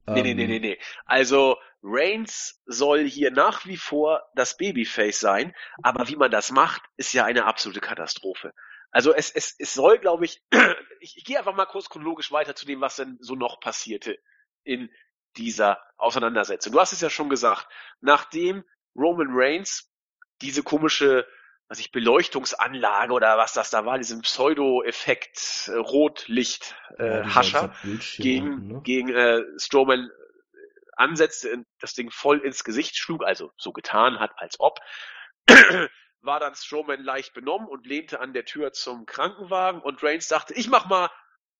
Nee, 0.08 0.22
nee, 0.24 0.34
nee, 0.34 0.48
nee, 0.48 0.60
nee. 0.60 0.78
Also 1.06 1.58
Reigns 1.82 2.62
soll 2.66 3.06
hier 3.06 3.32
nach 3.32 3.66
wie 3.66 3.78
vor 3.78 4.22
das 4.36 4.58
Babyface 4.58 5.20
sein, 5.20 5.56
aber 5.82 6.08
wie 6.10 6.16
man 6.16 6.32
das 6.32 6.52
macht, 6.52 6.82
ist 6.98 7.14
ja 7.14 7.26
eine 7.26 7.46
absolute 7.46 7.80
Katastrophe. 7.80 8.54
Also 8.92 9.14
es, 9.14 9.32
es, 9.32 9.56
es 9.58 9.74
soll, 9.74 10.00
glaube 10.00 10.26
ich, 10.26 10.42
ich, 11.00 11.18
ich 11.18 11.24
gehe 11.24 11.38
einfach 11.38 11.56
mal 11.56 11.66
kurz 11.66 11.90
chronologisch 11.90 12.32
weiter 12.32 12.56
zu 12.56 12.66
dem, 12.66 12.82
was 12.82 12.96
denn 12.96 13.18
so 13.22 13.36
noch 13.36 13.60
passierte 13.60 14.18
in 14.64 14.90
dieser 15.38 15.82
Auseinandersetzung. 15.98 16.74
Du 16.74 16.80
hast 16.80 16.92
es 16.92 17.02
ja 17.02 17.10
schon 17.10 17.30
gesagt, 17.30 17.68
nachdem 18.02 18.64
Roman 18.96 19.30
Reigns 19.32 19.92
diese 20.42 20.64
komische, 20.64 21.28
was 21.68 21.80
ich, 21.80 21.92
Beleuchtungsanlage 21.92 23.14
oder 23.14 23.38
was 23.38 23.54
das 23.54 23.70
da 23.70 23.86
war, 23.86 23.98
diesen 23.98 24.22
Pseudo-Effekt, 24.22 25.70
äh, 25.72 25.78
Rotlicht, 25.78 26.76
äh, 26.98 27.20
Ja, 27.20 27.36
Hascher, 27.36 27.76
gegen, 28.18 28.68
ne? 28.68 28.82
gegen 28.84 29.10
äh, 29.10 29.44
Strowman 29.58 30.10
ansetzte, 31.00 31.66
das 31.80 31.94
Ding 31.94 32.12
voll 32.12 32.40
ins 32.40 32.64
Gesicht 32.64 32.98
schlug, 32.98 33.24
also 33.24 33.52
so 33.58 33.72
getan 33.72 34.20
hat, 34.20 34.32
als 34.38 34.60
ob, 34.60 34.80
war 36.22 36.40
dann 36.40 36.56
Strowman 36.56 37.02
leicht 37.04 37.34
benommen 37.34 37.68
und 37.68 37.86
lehnte 37.86 38.20
an 38.20 38.34
der 38.34 38.46
Tür 38.46 38.74
zum 38.74 39.06
Krankenwagen 39.06 39.82
und 39.82 40.04
Reigns 40.04 40.28
dachte, 40.28 40.54
ich 40.54 40.68
mach 40.68 40.88
mal 40.88 41.10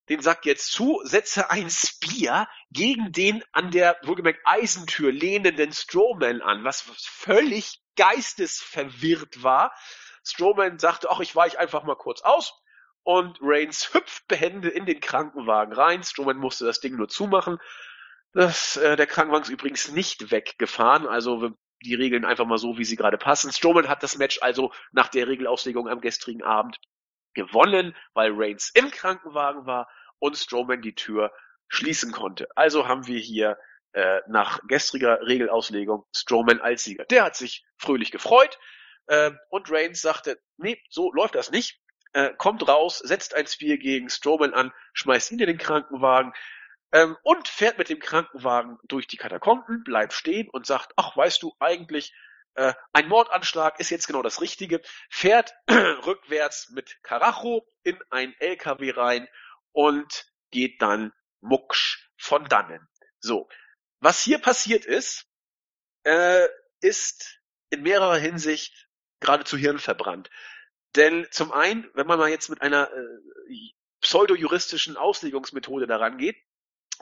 den 0.10 0.22
Sack 0.22 0.46
jetzt 0.46 0.72
zu, 0.72 1.02
setze 1.04 1.52
ein 1.52 1.70
Spear 1.70 2.50
gegen 2.72 3.12
den 3.12 3.44
an 3.52 3.72
der 3.72 3.98
wohlgemerkt 4.04 4.42
Eisentür 4.44 5.12
lehnenden 5.12 5.72
Strowman 5.72 6.42
an, 6.42 6.64
was 6.64 6.82
völlig 6.82 7.80
geistesverwirrt 7.96 9.44
war. 9.44 9.72
Strowman 10.24 10.80
sagte, 10.80 11.10
ach, 11.12 11.20
ich 11.20 11.36
weiche 11.36 11.60
einfach 11.60 11.84
mal 11.84 11.96
kurz 11.96 12.22
aus. 12.22 12.54
Und 13.04 13.38
Reigns 13.42 13.94
hüpft 13.94 14.28
behende 14.28 14.70
in 14.70 14.86
den 14.86 15.00
Krankenwagen 15.00 15.74
rein. 15.74 16.04
Strowman 16.04 16.38
musste 16.38 16.66
das 16.66 16.80
Ding 16.80 16.96
nur 16.96 17.08
zumachen. 17.08 17.60
Das, 18.34 18.78
äh, 18.78 18.96
der 18.96 19.08
Krankenwagen 19.08 19.44
ist 19.44 19.50
übrigens 19.50 19.92
nicht 19.92 20.32
weggefahren, 20.32 21.08
also 21.08 21.52
die 21.84 21.96
Regeln 21.96 22.26
einfach 22.26 22.46
mal 22.46 22.58
so, 22.58 22.78
wie 22.78 22.86
sie 22.86 22.96
gerade 22.96 23.18
passen. 23.18 23.52
Strowman 23.52 23.88
hat 23.88 24.04
das 24.04 24.18
Match 24.18 24.40
also 24.42 24.72
nach 24.92 25.08
der 25.08 25.28
Regelauslegung 25.28 25.88
am 25.88 26.02
gestrigen 26.02 26.44
Abend 26.44 26.78
gewonnen, 27.34 27.96
weil 28.14 28.32
Reigns 28.34 28.72
im 28.74 28.92
Krankenwagen 28.92 29.66
war 29.66 29.88
und 30.20 30.38
Strowman 30.38 30.82
die 30.82 30.96
Tür 30.96 31.32
schließen 31.70 32.12
konnte. 32.12 32.48
Also 32.56 32.88
haben 32.88 33.08
wir 33.08 33.20
hier 33.20 33.58
äh, 33.94 34.20
nach 34.28 34.60
gestriger 34.68 35.20
Regelauslegung 35.22 36.06
Strowman 36.16 36.60
als 36.60 36.84
Sieger. 36.84 37.06
Der 37.06 37.24
hat 37.24 37.36
sich 37.36 37.66
fröhlich 37.78 38.12
gefreut 38.12 38.60
äh, 39.08 39.32
und 39.50 39.72
Reigns 39.72 40.02
sagte, 40.02 40.40
nee, 40.58 40.82
so 40.90 41.12
läuft 41.14 41.36
das 41.36 41.52
nicht. 41.52 41.80
Äh, 42.12 42.34
kommt 42.38 42.68
raus, 42.68 43.00
setzt 43.00 43.36
ein 43.36 43.48
Spear 43.48 43.78
gegen 43.78 44.10
Strowman 44.10 44.54
an, 44.54 44.74
schmeißt 44.94 45.32
ihn 45.32 45.40
in 45.40 45.48
den 45.48 45.58
Krankenwagen 45.58 46.34
ähm, 46.92 47.18
und 47.24 47.48
fährt 47.48 47.78
mit 47.78 47.90
dem 47.90 48.00
Krankenwagen 48.00 48.78
durch 48.84 49.08
die 49.08 49.18
Katakomben, 49.18 49.84
bleibt 49.84 50.14
stehen 50.14 50.50
und 50.50 50.66
sagt, 50.66 50.94
ach, 50.96 51.16
weißt 51.16 51.44
du, 51.44 51.54
eigentlich 51.60 52.14
äh, 52.56 52.74
ein 52.94 53.08
Mordanschlag 53.08 53.80
ist 53.80 53.90
jetzt 53.90 54.08
genau 54.08 54.22
das 54.22 54.42
Richtige, 54.42 54.82
fährt 55.10 55.54
rückwärts 55.70 56.70
mit 56.70 57.02
Karacho 57.04 57.68
in 57.84 58.00
ein 58.10 58.34
LKW 58.40 58.92
rein 58.92 59.28
und 59.72 60.26
geht 60.52 60.82
dann 60.82 61.14
mucksch 61.42 62.10
von 62.18 62.46
dannen. 62.46 62.88
So, 63.20 63.48
was 64.00 64.22
hier 64.22 64.40
passiert 64.40 64.86
ist, 64.86 65.26
äh, 66.04 66.48
ist 66.82 67.40
in 67.70 67.84
mehrerer 67.84 68.18
Hinsicht 68.18 68.90
geradezu 69.20 69.58
hirnverbrannt. 69.58 70.30
Denn 70.96 71.28
zum 71.32 71.52
einen, 71.52 71.90
wenn 71.94 72.08
man 72.08 72.18
mal 72.18 72.30
jetzt 72.30 72.50
mit 72.50 72.62
einer 72.62 72.92
äh, 72.92 73.74
pseudo-juristischen 74.02 74.98
Auslegungsmethode 74.98 75.86
daran 75.86 76.18
geht, 76.18 76.38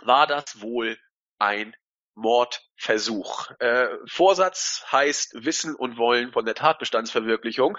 war 0.04 0.28
das 0.28 0.62
wohl 0.62 0.98
ein 1.40 1.76
Mordversuch. 2.16 3.52
Äh, 3.60 3.88
Vorsatz 4.08 4.86
heißt 4.92 5.46
Wissen 5.46 5.76
und 5.76 5.98
Wollen 5.98 6.32
von 6.32 6.46
der 6.46 6.56
Tatbestandsverwirklichung, 6.56 7.78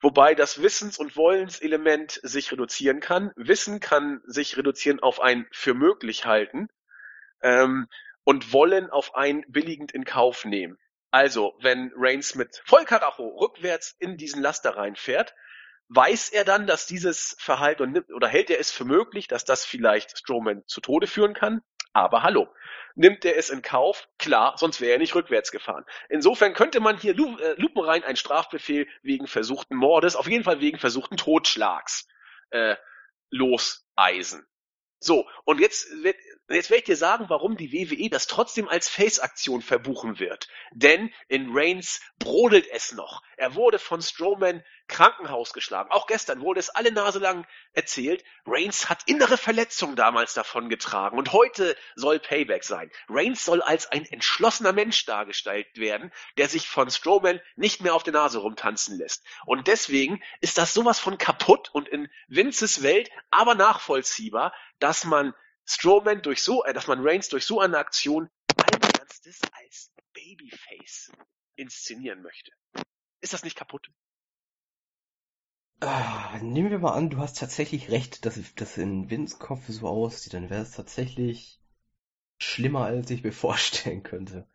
wobei 0.00 0.34
das 0.34 0.60
Wissens- 0.62 0.98
und 0.98 1.16
Wollenselement 1.16 2.20
sich 2.22 2.50
reduzieren 2.50 3.00
kann. 3.00 3.32
Wissen 3.36 3.80
kann 3.80 4.20
sich 4.24 4.56
reduzieren 4.56 5.00
auf 5.00 5.20
ein 5.20 5.46
für 5.52 5.74
möglich 5.74 6.26
halten 6.26 6.68
ähm, 7.40 7.86
und 8.24 8.52
Wollen 8.52 8.90
auf 8.90 9.14
ein 9.14 9.44
billigend 9.48 9.92
in 9.92 10.04
Kauf 10.04 10.44
nehmen. 10.44 10.76
Also, 11.10 11.56
wenn 11.60 11.92
Reigns 11.96 12.34
mit 12.34 12.60
Vollkaracho 12.66 13.28
rückwärts 13.38 13.94
in 13.98 14.16
diesen 14.16 14.42
Laster 14.42 14.76
reinfährt, 14.76 15.34
weiß 15.88 16.30
er 16.30 16.44
dann, 16.44 16.66
dass 16.66 16.86
dieses 16.86 17.36
Verhalten 17.38 17.92
nimmt, 17.92 18.12
oder 18.12 18.28
hält 18.28 18.50
er 18.50 18.60
es 18.60 18.70
für 18.70 18.84
möglich, 18.84 19.28
dass 19.28 19.44
das 19.44 19.64
vielleicht 19.64 20.18
Strowman 20.18 20.62
zu 20.66 20.80
Tode 20.80 21.06
führen 21.06 21.34
kann? 21.34 21.62
Aber 21.92 22.22
hallo, 22.22 22.48
nimmt 22.94 23.24
er 23.24 23.36
es 23.36 23.50
in 23.50 23.62
Kauf? 23.62 24.08
Klar, 24.18 24.54
sonst 24.58 24.80
wäre 24.80 24.92
er 24.92 24.98
nicht 24.98 25.14
rückwärts 25.14 25.50
gefahren. 25.50 25.84
Insofern 26.08 26.52
könnte 26.52 26.80
man 26.80 26.98
hier 26.98 27.14
lu 27.14 27.36
äh, 27.38 27.54
lupenrein 27.56 28.04
einen 28.04 28.16
Strafbefehl 28.16 28.86
wegen 29.02 29.26
versuchten 29.26 29.76
Mordes, 29.76 30.14
auf 30.14 30.28
jeden 30.28 30.44
Fall 30.44 30.60
wegen 30.60 30.78
versuchten 30.78 31.16
Totschlags 31.16 32.06
äh, 32.50 32.76
loseisen. 33.30 34.46
So, 35.00 35.26
und 35.44 35.60
jetzt, 35.60 35.90
wird- 36.02 36.16
jetzt 36.54 36.70
werde 36.70 36.80
ich 36.80 36.86
dir 36.86 36.96
sagen, 36.96 37.26
warum 37.28 37.56
die 37.56 37.72
WWE 37.72 38.08
das 38.08 38.26
trotzdem 38.26 38.68
als 38.68 38.88
Face-Aktion 38.88 39.62
verbuchen 39.62 40.18
wird. 40.18 40.48
Denn 40.72 41.12
in 41.28 41.50
Reigns 41.52 42.00
brodelt 42.18 42.66
es 42.70 42.92
noch. 42.92 43.22
Er 43.36 43.54
wurde 43.54 43.78
von 43.78 44.00
Strowman 44.00 44.64
Krankenhaus 44.88 45.52
geschlagen. 45.52 45.90
Auch 45.90 46.06
gestern 46.06 46.40
wurde 46.40 46.60
es 46.60 46.70
alle 46.70 46.90
Nase 46.90 47.18
lang 47.18 47.46
erzählt. 47.72 48.24
Reigns 48.46 48.88
hat 48.88 49.02
innere 49.06 49.36
Verletzungen 49.36 49.94
damals 49.94 50.34
davon 50.34 50.68
getragen 50.68 51.18
und 51.18 51.32
heute 51.32 51.76
soll 51.94 52.18
Payback 52.18 52.64
sein. 52.64 52.90
Reigns 53.08 53.44
soll 53.44 53.62
als 53.62 53.92
ein 53.92 54.06
entschlossener 54.06 54.72
Mensch 54.72 55.04
dargestellt 55.04 55.68
werden, 55.74 56.10
der 56.38 56.48
sich 56.48 56.68
von 56.68 56.90
Strowman 56.90 57.40
nicht 57.56 57.82
mehr 57.82 57.94
auf 57.94 58.02
der 58.02 58.14
Nase 58.14 58.38
rumtanzen 58.38 58.96
lässt. 58.96 59.24
Und 59.44 59.66
deswegen 59.66 60.22
ist 60.40 60.58
das 60.58 60.72
sowas 60.74 60.98
von 60.98 61.18
kaputt 61.18 61.68
und 61.72 61.88
in 61.88 62.08
Vinces 62.28 62.82
Welt 62.82 63.10
aber 63.30 63.54
nachvollziehbar, 63.54 64.54
dass 64.78 65.04
man 65.04 65.34
Strowman 65.68 66.22
durch 66.22 66.42
so, 66.42 66.64
äh, 66.64 66.72
dass 66.72 66.86
man 66.86 67.06
Reigns 67.06 67.28
durch 67.28 67.44
so 67.44 67.60
eine 67.60 67.78
Aktion 67.78 68.30
allen 68.56 68.82
als 69.52 69.92
Babyface 70.12 71.12
inszenieren 71.56 72.22
möchte. 72.22 72.50
Ist 73.20 73.32
das 73.32 73.44
nicht 73.44 73.56
kaputt? 73.56 73.90
Ah, 75.80 76.38
nehmen 76.40 76.70
wir 76.70 76.78
mal 76.78 76.94
an, 76.94 77.10
du 77.10 77.18
hast 77.18 77.38
tatsächlich 77.38 77.90
recht, 77.90 78.24
dass 78.24 78.40
das 78.56 78.78
in 78.78 79.10
Vince 79.10 79.38
Kopf 79.38 79.68
so 79.68 79.86
aussieht, 79.86 80.34
dann 80.34 80.50
wäre 80.50 80.62
es 80.62 80.72
tatsächlich 80.72 81.60
schlimmer, 82.38 82.86
als 82.86 83.10
ich 83.10 83.22
mir 83.22 83.32
vorstellen 83.46 84.02
könnte. 84.02 84.48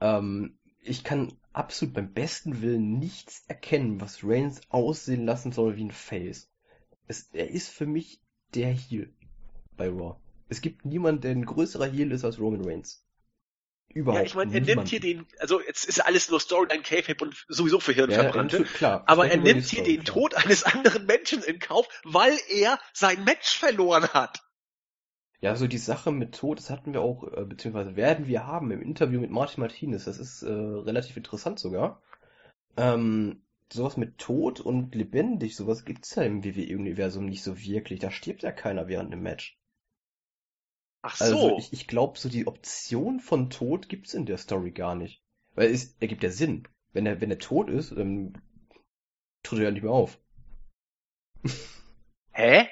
Ähm, 0.00 0.58
ich 0.80 1.02
kann 1.02 1.38
absolut 1.52 1.94
beim 1.94 2.12
besten 2.12 2.60
Willen 2.60 2.98
nichts 2.98 3.44
erkennen, 3.48 4.00
was 4.00 4.22
Reigns 4.22 4.60
aussehen 4.68 5.24
lassen 5.24 5.52
soll 5.52 5.76
wie 5.76 5.84
ein 5.84 5.90
Face. 5.90 6.50
Es, 7.08 7.30
er 7.32 7.50
ist 7.50 7.68
für 7.68 7.86
mich 7.86 8.20
der 8.54 8.72
Heel 8.72 9.12
bei 9.76 9.88
Raw. 9.88 10.21
Es 10.52 10.60
gibt 10.60 10.84
niemanden, 10.84 11.22
der 11.22 11.30
ein 11.32 11.46
größerer 11.46 11.86
Heel 11.86 12.12
ist 12.12 12.24
als 12.24 12.38
Roman 12.38 12.64
Reigns. 12.64 13.02
Überhaupt 13.88 14.20
ja, 14.20 14.26
ich 14.26 14.34
meine, 14.34 14.54
er 14.54 14.60
nimmt 14.60 14.88
hier 14.88 15.00
den, 15.00 15.26
also 15.38 15.60
jetzt 15.60 15.86
ist 15.86 16.04
alles 16.04 16.30
nur 16.30 16.40
Storyline, 16.40 16.82
K-Fape 16.82 17.24
und 17.24 17.46
sowieso 17.48 17.80
für 17.80 17.92
Hirnverbrannte. 17.92 18.58
ja, 18.58 18.64
klar. 18.64 19.04
aber 19.06 19.30
er 19.30 19.38
nimmt 19.38 19.64
hier 19.64 19.80
Story, 19.80 19.96
den 19.96 20.04
klar. 20.04 20.14
Tod 20.14 20.34
eines 20.34 20.64
anderen 20.64 21.06
Menschen 21.06 21.42
in 21.42 21.58
Kauf, 21.58 21.88
weil 22.04 22.36
er 22.50 22.78
sein 22.92 23.24
Match 23.24 23.58
verloren 23.58 24.08
hat. 24.08 24.42
Ja, 25.40 25.56
so 25.56 25.66
die 25.66 25.78
Sache 25.78 26.12
mit 26.12 26.34
Tod, 26.36 26.58
das 26.58 26.70
hatten 26.70 26.92
wir 26.92 27.00
auch, 27.00 27.24
äh, 27.32 27.44
beziehungsweise 27.44 27.96
werden 27.96 28.26
wir 28.26 28.46
haben 28.46 28.70
im 28.70 28.80
Interview 28.80 29.20
mit 29.20 29.30
Martin 29.30 29.60
Martinez. 29.60 30.04
Das 30.04 30.18
ist 30.18 30.42
äh, 30.42 30.50
relativ 30.50 31.16
interessant 31.16 31.58
sogar. 31.58 32.00
Ähm, 32.76 33.42
sowas 33.72 33.96
mit 33.96 34.18
Tod 34.18 34.60
und 34.60 34.94
lebendig, 34.94 35.56
sowas 35.56 35.84
gibt's 35.84 36.14
ja 36.14 36.22
im 36.22 36.44
WWE-Universum 36.44 37.26
nicht 37.26 37.42
so 37.42 37.58
wirklich. 37.58 38.00
Da 38.00 38.10
stirbt 38.10 38.42
ja 38.42 38.52
keiner 38.52 38.86
während 38.86 39.12
einem 39.12 39.22
Match. 39.22 39.58
Ach 41.02 41.20
Also 41.20 41.36
so. 41.50 41.58
ich, 41.58 41.72
ich 41.72 41.86
glaube, 41.86 42.18
so 42.18 42.28
die 42.28 42.46
Option 42.46 43.20
von 43.20 43.50
Tod 43.50 43.88
gibt's 43.88 44.14
in 44.14 44.26
der 44.26 44.38
Story 44.38 44.70
gar 44.70 44.94
nicht. 44.94 45.22
Weil 45.54 45.70
es 45.70 45.96
ergibt 46.00 46.22
ja 46.22 46.30
Sinn. 46.30 46.66
Wenn 46.92 47.06
er, 47.06 47.20
wenn 47.20 47.30
er 47.30 47.38
tot 47.38 47.68
ist, 47.68 47.92
dann 47.92 48.40
tritt 49.44 49.60
er 49.60 49.64
ja 49.66 49.70
nicht 49.70 49.82
mehr 49.82 49.92
auf. 49.92 50.18
Hä? 52.32 52.68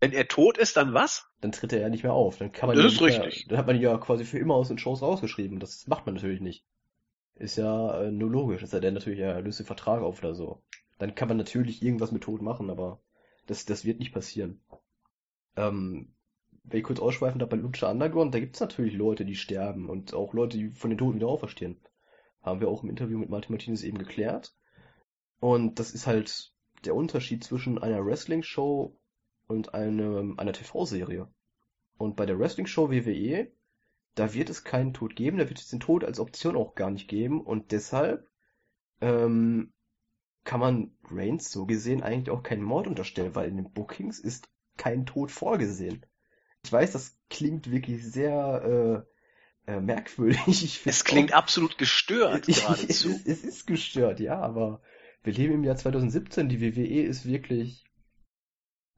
Wenn 0.00 0.12
er 0.12 0.28
tot 0.28 0.58
ist, 0.58 0.76
dann 0.76 0.92
was? 0.92 1.24
Dann 1.40 1.52
tritt 1.52 1.72
er 1.72 1.80
ja 1.80 1.88
nicht 1.88 2.02
mehr 2.02 2.12
auf. 2.12 2.36
Dann 2.38 2.52
kann 2.52 2.68
man 2.68 2.76
Das 2.76 2.84
ihn 2.84 2.92
ist 2.94 3.00
mehr, 3.00 3.24
richtig. 3.24 3.46
Dann 3.48 3.58
hat 3.58 3.66
man 3.66 3.76
ihn 3.76 3.82
ja 3.82 3.96
quasi 3.98 4.24
für 4.24 4.38
immer 4.38 4.54
aus 4.54 4.68
den 4.68 4.78
Shows 4.78 5.00
rausgeschrieben. 5.02 5.60
Das 5.60 5.86
macht 5.86 6.06
man 6.06 6.14
natürlich 6.14 6.40
nicht. 6.40 6.64
Ist 7.36 7.56
ja 7.56 8.02
äh, 8.02 8.10
nur 8.10 8.30
logisch, 8.30 8.60
dass 8.60 8.72
er 8.72 8.80
dann 8.80 8.94
natürlich 8.94 9.20
ja 9.20 9.38
löst 9.38 9.58
den 9.60 9.66
Vertrag 9.66 10.02
auf 10.02 10.18
oder 10.20 10.34
so. 10.34 10.62
Dann 10.98 11.14
kann 11.14 11.28
man 11.28 11.36
natürlich 11.38 11.82
irgendwas 11.82 12.12
mit 12.12 12.22
Tod 12.22 12.42
machen, 12.42 12.70
aber 12.70 13.00
das, 13.46 13.64
das 13.64 13.84
wird 13.84 13.98
nicht 13.98 14.12
passieren. 14.12 14.60
Ähm, 15.56 16.14
wenn 16.64 16.78
ich 16.78 16.84
kurz 16.84 17.00
ausschweifen 17.00 17.38
darf, 17.38 17.48
bei 17.48 17.56
Lucha 17.56 17.90
Underground, 17.90 18.34
da 18.34 18.40
gibt's 18.40 18.60
natürlich 18.60 18.94
Leute, 18.94 19.24
die 19.24 19.34
sterben 19.34 19.88
und 19.88 20.14
auch 20.14 20.32
Leute, 20.32 20.58
die 20.58 20.70
von 20.70 20.90
den 20.90 20.98
Toten 20.98 21.16
wieder 21.16 21.28
auferstehen. 21.28 21.80
Haben 22.40 22.60
wir 22.60 22.68
auch 22.68 22.82
im 22.82 22.90
Interview 22.90 23.18
mit 23.18 23.30
Martin 23.30 23.52
Martinez 23.52 23.82
eben 23.82 23.98
geklärt. 23.98 24.54
Und 25.40 25.78
das 25.78 25.92
ist 25.92 26.06
halt 26.06 26.52
der 26.84 26.94
Unterschied 26.94 27.44
zwischen 27.44 27.78
einer 27.78 28.04
Wrestling-Show 28.04 28.96
und 29.48 29.74
eine, 29.74 30.34
einer 30.36 30.52
TV-Serie. 30.52 31.28
Und 31.98 32.16
bei 32.16 32.26
der 32.26 32.38
Wrestling-Show 32.38 32.90
WWE, 32.90 33.52
da 34.14 34.34
wird 34.34 34.50
es 34.50 34.64
keinen 34.64 34.92
Tod 34.92 35.16
geben, 35.16 35.38
da 35.38 35.48
wird 35.48 35.58
es 35.58 35.68
den 35.68 35.80
Tod 35.80 36.04
als 36.04 36.20
Option 36.20 36.56
auch 36.56 36.74
gar 36.74 36.90
nicht 36.90 37.08
geben 37.08 37.40
und 37.40 37.72
deshalb 37.72 38.28
ähm, 39.00 39.72
kann 40.44 40.60
man 40.60 40.96
Reigns 41.04 41.50
so 41.50 41.66
gesehen 41.66 42.02
eigentlich 42.02 42.30
auch 42.30 42.42
keinen 42.42 42.62
Mord 42.62 42.86
unterstellen, 42.86 43.34
weil 43.34 43.48
in 43.48 43.56
den 43.56 43.72
Bookings 43.72 44.18
ist 44.18 44.48
kein 44.76 45.06
Tod 45.06 45.30
vorgesehen. 45.30 46.04
Ich 46.64 46.72
weiß, 46.72 46.92
das 46.92 47.16
klingt 47.30 47.70
wirklich 47.70 48.04
sehr 48.04 49.04
äh, 49.66 49.72
äh, 49.72 49.80
merkwürdig. 49.80 50.80
Es 50.86 51.04
klingt 51.04 51.32
auch- 51.32 51.38
absolut 51.38 51.78
gestört 51.78 52.48
es, 52.48 52.60
geradezu. 52.60 53.10
ist, 53.10 53.26
es 53.26 53.44
ist 53.44 53.66
gestört, 53.66 54.20
ja, 54.20 54.38
aber 54.40 54.80
wir 55.22 55.32
leben 55.32 55.54
im 55.54 55.64
Jahr 55.64 55.76
2017, 55.76 56.48
die 56.48 56.60
WWE 56.60 57.02
ist 57.02 57.26
wirklich 57.26 57.84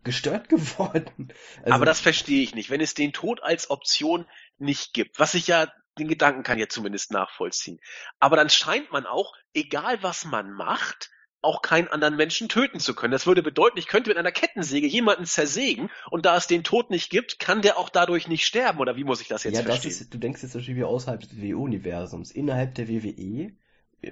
gestört 0.03 0.49
geworden. 0.51 1.33
Also, 1.63 1.73
Aber 1.73 1.85
das 1.87 2.01
verstehe 2.01 2.43
ich 2.43 2.55
nicht. 2.55 2.71
Wenn 2.71 2.81
es 2.81 2.95
den 2.95 3.13
Tod 3.13 3.43
als 3.43 3.71
Option 3.71 4.27
nicht 4.59 4.93
gibt, 4.93 5.19
was 5.19 5.35
ich 5.35 5.47
ja, 5.47 5.73
den 5.99 6.09
Gedanken 6.09 6.43
kann 6.43 6.59
ja 6.59 6.69
zumindest 6.69 7.13
nachvollziehen. 7.13 7.79
Aber 8.19 8.37
dann 8.37 8.51
scheint 8.51 8.91
man 8.93 9.07
auch, 9.07 9.35
egal 9.55 10.03
was 10.03 10.25
man 10.25 10.53
macht, 10.53 11.11
auch 11.45 11.63
keinen 11.63 11.89
anderen 11.89 12.17
Menschen 12.17 12.49
töten 12.49 12.81
zu 12.81 12.95
können. 12.95 13.13
Das 13.13 13.27
würde 13.27 13.43
bedeuten, 13.43 13.79
ich 13.79 13.87
könnte 13.87 14.11
mit 14.11 14.17
einer 14.17 14.33
Kettensäge 14.33 14.87
jemanden 14.87 15.27
zersägen 15.27 15.91
und 16.11 16.27
da 16.27 16.37
es 16.37 16.47
den 16.47 16.65
Tod 16.65 16.91
nicht 16.91 17.11
gibt, 17.11 17.39
kann 17.39 17.63
der 17.63 17.79
auch 17.79 17.89
dadurch 17.89 18.27
nicht 18.27 18.45
sterben. 18.45 18.81
Oder 18.81 18.97
wie 18.97 19.05
muss 19.05 19.21
ich 19.21 19.29
das 19.29 19.45
jetzt 19.45 19.55
ja, 19.55 19.63
das 19.63 19.81
verstehen? 19.81 19.91
ist, 19.91 20.15
du 20.15 20.19
denkst 20.19 20.43
jetzt 20.43 20.55
natürlich 20.55 20.83
außerhalb 20.85 21.21
des 21.21 21.37
WWE-Universums. 21.37 22.31
Innerhalb 22.33 22.75
der 22.75 22.89
WWE, 22.89 23.53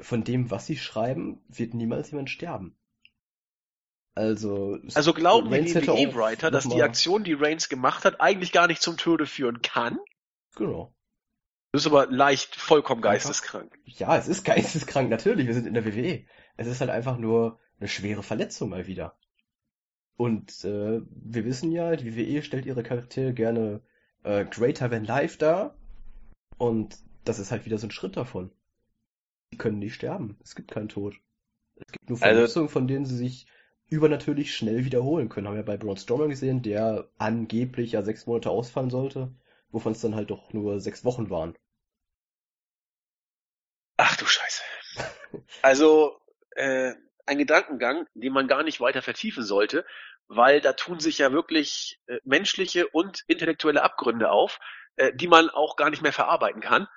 von 0.01 0.25
dem, 0.25 0.51
was 0.51 0.67
sie 0.67 0.77
schreiben, 0.77 1.43
wird 1.49 1.75
niemals 1.75 2.11
jemand 2.11 2.31
sterben. 2.31 2.77
Also, 4.15 4.79
also 4.95 5.15
glauben 5.15 5.49
die 5.51 5.57
Reigns 5.57 5.89
auch 5.89 5.97
WWE-Writer, 5.97 6.51
dass 6.51 6.69
die 6.69 6.83
Aktion, 6.83 7.25
die 7.25 7.33
Reigns 7.33 7.69
gemacht 7.69 8.05
hat, 8.05 8.21
eigentlich 8.21 8.53
gar 8.53 8.67
nicht 8.67 8.83
zum 8.83 8.99
Tode 8.99 9.27
führen 9.27 9.63
kann? 9.63 9.99
Genau. 10.55 10.95
Das 11.73 11.83
ist 11.83 11.87
aber 11.87 12.07
leicht 12.09 12.55
vollkommen 12.55 13.01
geisteskrank. 13.01 13.79
Ja, 13.87 14.19
es 14.19 14.29
ist 14.29 14.45
geisteskrank, 14.45 15.09
natürlich, 15.09 15.47
wir 15.47 15.55
sind 15.55 15.67
in 15.67 15.73
der 15.73 15.87
WWE. 15.87 16.27
Es 16.57 16.67
ist 16.67 16.81
halt 16.81 16.91
einfach 16.91 17.19
nur 17.19 17.59
eine 17.81 17.89
schwere 17.89 18.23
Verletzung 18.23 18.71
mal 18.71 18.87
wieder. 18.87 19.17
Und 20.17 20.65
äh, 20.65 21.01
wir 21.09 21.45
wissen 21.45 21.73
ja, 21.73 21.97
die 21.97 22.17
WWE 22.17 22.43
stellt 22.43 22.67
ihre 22.67 22.83
Charaktere 22.83 23.33
gerne 23.33 23.81
äh, 24.23 24.45
greater 24.45 24.89
than 24.91 25.05
life 25.05 25.39
dar. 25.39 25.75
Und 26.59 26.99
das 27.25 27.39
ist 27.39 27.51
halt 27.51 27.65
wieder 27.65 27.79
so 27.79 27.87
ein 27.87 27.91
Schritt 27.91 28.17
davon. 28.17 28.53
Die 29.53 29.59
können 29.59 29.79
nicht 29.79 29.95
sterben. 29.95 30.39
Es 30.43 30.55
gibt 30.55 30.71
keinen 30.71 30.89
Tod. 30.89 31.15
Es 31.77 31.91
gibt 31.93 32.09
nur 32.11 32.17
Also- 32.23 32.35
Verletzungen, 32.35 32.69
von 32.69 32.87
denen 32.87 33.07
sie 33.07 33.17
sich 33.17 33.47
übernatürlich 33.89 34.55
schnell 34.55 34.85
wiederholen 34.85 35.29
können. 35.29 35.49
Haben 35.49 35.57
wir 35.57 35.65
bei 35.65 35.77
Braun 35.77 35.97
Strowman 35.97 36.31
gesehen, 36.31 36.63
der 36.63 37.09
angeblich 37.19 37.93
ja 37.93 38.03
sechs 38.03 38.27
Monate 38.27 38.51
ausfallen 38.51 38.91
sollte, 38.91 39.35
wovon 39.71 39.93
es 39.93 40.01
dann 40.01 40.15
halt 40.15 40.31
doch 40.31 40.53
nur 40.53 40.81
sechs 40.81 41.05
Wochen 41.05 41.29
waren. 41.31 41.55
Ach 43.97 44.17
du 44.17 44.25
Scheiße. 44.27 44.63
Also 45.63 46.19
äh, 46.57 46.95
ein 47.27 47.39
Gedankengang, 47.39 48.07
den 48.15 48.33
man 48.33 48.49
gar 48.49 48.63
nicht 48.63 48.81
weiter 48.81 49.03
vertiefen 49.03 49.45
sollte, 49.45 49.85
weil 50.29 50.61
da 50.61 50.73
tun 50.73 51.01
sich 51.01 51.19
ja 51.19 51.33
wirklich 51.33 52.01
äh, 52.07 52.19
menschliche 52.25 52.89
und 52.89 53.23
intellektuelle 53.27 53.83
Abgründe 53.83 54.31
auf, 54.31 54.59
äh, 54.97 55.13
die 55.15 55.29
man 55.29 55.51
auch 55.51 55.77
gar 55.77 55.91
nicht 55.91 56.03
mehr 56.03 56.13
verarbeiten 56.13 56.61
kann. 56.61 56.89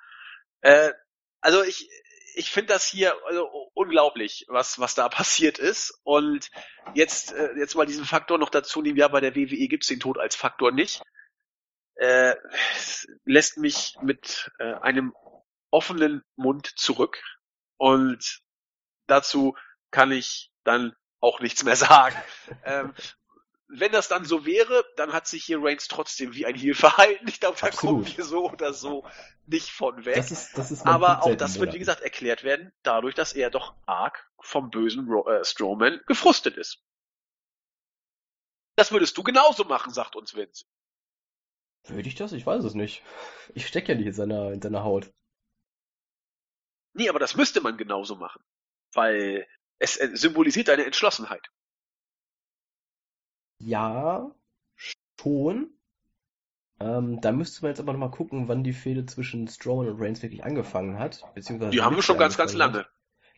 Äh, 0.62 0.92
also 1.40 1.62
ich 1.62 1.88
ich 2.34 2.50
finde 2.50 2.74
das 2.74 2.86
hier 2.86 3.16
also 3.26 3.46
unglaublich, 3.72 4.44
was 4.48 4.78
was 4.78 4.94
da 4.94 5.08
passiert 5.08 5.58
ist. 5.58 5.98
Und 6.04 6.50
jetzt 6.94 7.32
äh, 7.32 7.54
jetzt 7.56 7.74
mal 7.74 7.86
diesen 7.86 8.04
Faktor 8.04 8.38
noch 8.38 8.50
dazu 8.50 8.82
nehmen. 8.82 8.98
Ja, 8.98 9.08
bei 9.08 9.20
der 9.20 9.34
WWE 9.34 9.68
gibt's 9.68 9.88
den 9.88 10.00
Tod 10.00 10.18
als 10.18 10.36
Faktor 10.36 10.72
nicht. 10.72 11.02
Äh, 11.94 12.36
lässt 13.24 13.56
mich 13.56 13.96
mit 14.02 14.50
äh, 14.58 14.74
einem 14.74 15.14
offenen 15.70 16.22
Mund 16.36 16.66
zurück. 16.76 17.22
Und 17.78 18.42
dazu 19.06 19.56
kann 19.90 20.12
ich 20.12 20.52
dann 20.64 20.94
auch 21.20 21.40
nichts 21.40 21.64
mehr 21.64 21.76
sagen. 21.76 22.16
ähm, 22.64 22.94
wenn 23.68 23.90
das 23.90 24.08
dann 24.08 24.24
so 24.24 24.46
wäre, 24.46 24.84
dann 24.96 25.12
hat 25.12 25.26
sich 25.26 25.44
hier 25.44 25.58
Reigns 25.60 25.88
trotzdem 25.88 26.34
wie 26.34 26.46
ein 26.46 26.54
Heel 26.54 26.74
verhalten. 26.74 27.26
Ich 27.26 27.40
glaube, 27.40 27.58
da 27.60 27.70
kommen 27.70 28.02
Absolut. 28.02 28.16
wir 28.16 28.24
so 28.24 28.50
oder 28.50 28.72
so 28.72 29.04
nicht 29.46 29.70
von 29.70 30.04
weg. 30.04 30.16
Das 30.16 30.30
ist, 30.30 30.56
das 30.56 30.70
ist 30.70 30.86
Aber 30.86 31.24
auch 31.24 31.34
das 31.34 31.58
wird, 31.58 31.74
wie 31.74 31.78
gesagt, 31.78 32.00
erklärt 32.00 32.44
werden, 32.44 32.72
dadurch, 32.82 33.14
dass 33.14 33.32
er 33.32 33.50
doch 33.50 33.74
arg 33.86 34.30
vom 34.38 34.70
bösen 34.70 35.08
äh, 35.26 35.44
Strowman 35.44 36.00
gefrustet 36.06 36.56
ist. 36.56 36.82
Das 38.76 38.92
würdest 38.92 39.16
du 39.16 39.22
genauso 39.22 39.64
machen, 39.64 39.92
sagt 39.92 40.14
uns 40.16 40.34
Vince. 40.34 40.66
Würde 41.88 42.08
ich 42.08 42.14
das? 42.14 42.32
Ich 42.32 42.46
weiß 42.46 42.62
es 42.64 42.74
nicht. 42.74 43.02
Ich 43.54 43.66
stecke 43.66 43.92
ja 43.92 43.98
nicht 43.98 44.06
in 44.06 44.12
seiner, 44.12 44.52
in 44.52 44.60
seiner 44.60 44.84
Haut. 44.84 45.10
Nee, 46.92 47.08
aber 47.08 47.18
das 47.18 47.36
müsste 47.36 47.60
man 47.60 47.76
genauso 47.76 48.16
machen. 48.16 48.42
Weil 48.92 49.46
es 49.78 49.96
äh, 49.96 50.10
symbolisiert 50.14 50.70
eine 50.70 50.84
Entschlossenheit. 50.84 51.50
Ja, 53.58 54.30
schon. 55.20 55.70
Ähm, 56.78 57.20
da 57.20 57.32
müsste 57.32 57.62
man 57.62 57.70
jetzt 57.70 57.80
aber 57.80 57.92
nochmal 57.92 58.10
gucken, 58.10 58.48
wann 58.48 58.64
die 58.64 58.74
Fehde 58.74 59.06
zwischen 59.06 59.48
Strowman 59.48 59.88
und 59.88 60.00
Reigns 60.00 60.22
wirklich 60.22 60.44
angefangen 60.44 60.98
hat. 60.98 61.22
Beziehungsweise 61.34 61.70
Die 61.70 61.80
haben 61.80 61.96
wir 61.96 62.02
schon 62.02 62.18
ganz, 62.18 62.36
ganz 62.36 62.52
lange. 62.52 62.80
Hat. 62.80 62.90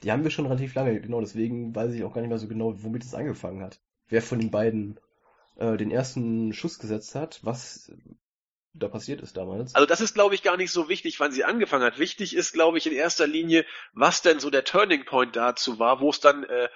Die 0.03 0.11
haben 0.11 0.25
wir 0.25 0.31
schon 0.31 0.47
relativ 0.47 0.75
lange, 0.75 1.01
genau. 1.01 1.21
Deswegen 1.21 1.75
weiß 1.75 1.93
ich 1.93 2.05
auch 2.05 2.13
gar 2.13 2.21
nicht 2.21 2.31
mehr 2.31 2.39
so 2.39 2.49
genau, 2.49 2.83
womit 2.83 3.05
es 3.05 3.15
angefangen 3.15 3.63
hat. 3.63 3.81
Wer 4.09 4.23
von 4.23 4.41
den 4.41 4.51
beiden 4.51 4.99
äh, 5.57 5.77
den 5.77 5.91
ersten 5.91 6.53
Schuss 6.53 6.79
gesetzt 6.79 7.15
hat, 7.15 7.41
was 7.45 7.93
da 8.75 8.89
passiert 8.89 9.21
ist 9.21 9.37
damals. 9.37 9.75
Also 9.75 9.87
das 9.87 10.01
ist, 10.01 10.15
glaube 10.15 10.35
ich, 10.35 10.43
gar 10.43 10.57
nicht 10.57 10.71
so 10.71 10.89
wichtig, 10.89 11.19
wann 11.21 11.33
sie 11.33 11.45
angefangen 11.45 11.85
hat. 11.85 11.99
Wichtig 11.99 12.35
ist, 12.35 12.53
glaube 12.53 12.79
ich, 12.79 12.87
in 12.87 12.93
erster 12.93 13.27
Linie, 13.27 13.65
was 13.93 14.23
denn 14.23 14.41
so 14.41 14.51
der 14.51 14.65
Turning 14.65 15.05
Point 15.05 15.37
dazu 15.37 15.79
war, 15.79 16.01
wo 16.01 16.11
es 16.11 16.21
dann 16.21 16.45
äh, 16.45 16.69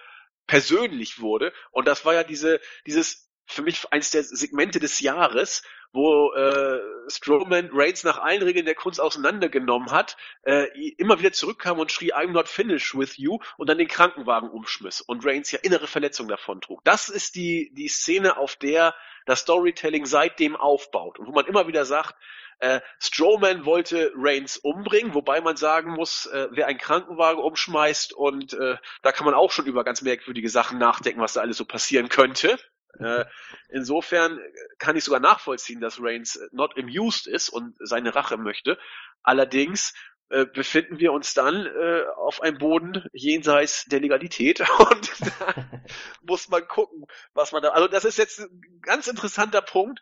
persönlich 0.46 1.20
wurde. 1.20 1.52
Und 1.70 1.86
das 1.86 2.04
war 2.04 2.14
ja 2.14 2.24
diese, 2.24 2.60
dieses 2.86 3.31
für 3.46 3.62
mich 3.62 3.92
eins 3.92 4.10
der 4.10 4.22
Segmente 4.22 4.80
des 4.80 5.00
Jahres, 5.00 5.62
wo 5.92 6.32
äh, 6.32 6.80
Strowman 7.08 7.70
Reigns 7.72 8.02
nach 8.02 8.18
allen 8.18 8.42
Regeln 8.42 8.64
der 8.64 8.74
Kunst 8.74 9.00
auseinandergenommen 9.00 9.90
hat, 9.90 10.16
äh, 10.42 10.66
immer 10.96 11.18
wieder 11.18 11.32
zurückkam 11.32 11.78
und 11.78 11.92
schrie 11.92 12.14
I'm 12.14 12.30
not 12.30 12.48
finished 12.48 12.96
with 12.96 13.18
you 13.18 13.38
und 13.58 13.68
dann 13.68 13.78
den 13.78 13.88
Krankenwagen 13.88 14.48
umschmiss 14.48 15.00
und 15.02 15.24
Reigns 15.24 15.50
ja 15.50 15.58
innere 15.62 15.86
Verletzungen 15.86 16.30
davon 16.30 16.60
trug. 16.60 16.82
Das 16.84 17.08
ist 17.08 17.34
die 17.34 17.72
die 17.74 17.88
Szene, 17.88 18.38
auf 18.38 18.56
der 18.56 18.94
das 19.26 19.40
Storytelling 19.40 20.06
seitdem 20.06 20.56
aufbaut 20.56 21.18
und 21.18 21.26
wo 21.26 21.32
man 21.32 21.46
immer 21.46 21.68
wieder 21.68 21.84
sagt, 21.84 22.16
äh, 22.58 22.80
Strowman 23.00 23.66
wollte 23.66 24.12
Reigns 24.14 24.56
umbringen, 24.56 25.14
wobei 25.14 25.40
man 25.40 25.56
sagen 25.56 25.92
muss, 25.92 26.26
äh, 26.26 26.48
wer 26.52 26.68
einen 26.68 26.78
Krankenwagen 26.78 27.42
umschmeißt 27.42 28.12
und 28.12 28.54
äh, 28.54 28.76
da 29.02 29.12
kann 29.12 29.24
man 29.24 29.34
auch 29.34 29.50
schon 29.50 29.66
über 29.66 29.84
ganz 29.84 30.00
merkwürdige 30.02 30.48
Sachen 30.48 30.78
nachdenken, 30.78 31.20
was 31.20 31.32
da 31.32 31.40
alles 31.40 31.56
so 31.56 31.64
passieren 31.64 32.08
könnte. 32.08 32.58
Äh, 32.98 33.24
insofern 33.68 34.38
kann 34.78 34.96
ich 34.96 35.04
sogar 35.04 35.20
nachvollziehen, 35.20 35.80
dass 35.80 36.00
Reigns 36.00 36.38
not 36.52 36.76
amused 36.78 37.26
ist 37.26 37.48
und 37.48 37.74
seine 37.78 38.14
Rache 38.14 38.36
möchte. 38.36 38.78
Allerdings 39.22 39.94
äh, 40.32 40.46
befinden 40.46 40.98
wir 40.98 41.12
uns 41.12 41.34
dann 41.34 41.66
äh, 41.66 42.04
auf 42.16 42.40
einem 42.40 42.56
Boden 42.56 43.04
jenseits 43.12 43.84
der 43.84 44.00
Legalität 44.00 44.60
und 44.78 45.10
da 45.20 45.54
muss 46.22 46.48
man 46.48 46.66
gucken, 46.66 47.04
was 47.34 47.52
man 47.52 47.62
da. 47.62 47.70
Also 47.70 47.86
das 47.86 48.06
ist 48.06 48.16
jetzt 48.16 48.40
ein 48.40 48.80
ganz 48.80 49.08
interessanter 49.08 49.60
Punkt, 49.60 50.00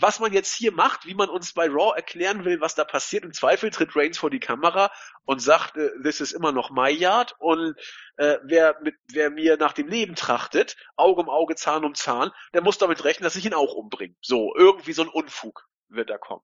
was 0.00 0.20
man 0.20 0.32
jetzt 0.32 0.54
hier 0.54 0.72
macht, 0.72 1.06
wie 1.06 1.14
man 1.14 1.28
uns 1.28 1.52
bei 1.52 1.68
Raw 1.68 1.94
erklären 1.96 2.44
will, 2.44 2.60
was 2.60 2.74
da 2.74 2.84
passiert. 2.84 3.24
Im 3.24 3.32
Zweifel 3.32 3.70
tritt 3.70 3.96
Reigns 3.96 4.18
vor 4.18 4.30
die 4.30 4.40
Kamera 4.40 4.90
und 5.24 5.40
sagt, 5.40 5.76
äh, 5.76 5.90
this 6.02 6.20
is 6.20 6.32
immer 6.32 6.52
noch 6.52 6.70
my 6.70 6.90
yard 6.90 7.34
und 7.38 7.74
äh, 8.16 8.38
wer, 8.44 8.76
mit, 8.82 8.94
wer 9.08 9.30
mir 9.30 9.56
nach 9.56 9.72
dem 9.72 9.88
Leben 9.88 10.14
trachtet, 10.14 10.76
Auge 10.96 11.22
um 11.22 11.28
Auge, 11.28 11.54
Zahn 11.54 11.84
um 11.84 11.94
Zahn, 11.94 12.30
der 12.54 12.62
muss 12.62 12.78
damit 12.78 13.04
rechnen, 13.04 13.24
dass 13.24 13.36
ich 13.36 13.46
ihn 13.46 13.54
auch 13.54 13.74
umbringe. 13.74 14.14
So, 14.20 14.54
irgendwie 14.56 14.92
so 14.92 15.02
ein 15.02 15.08
Unfug 15.08 15.66
wird 15.88 16.10
da 16.10 16.18
kommen. 16.18 16.42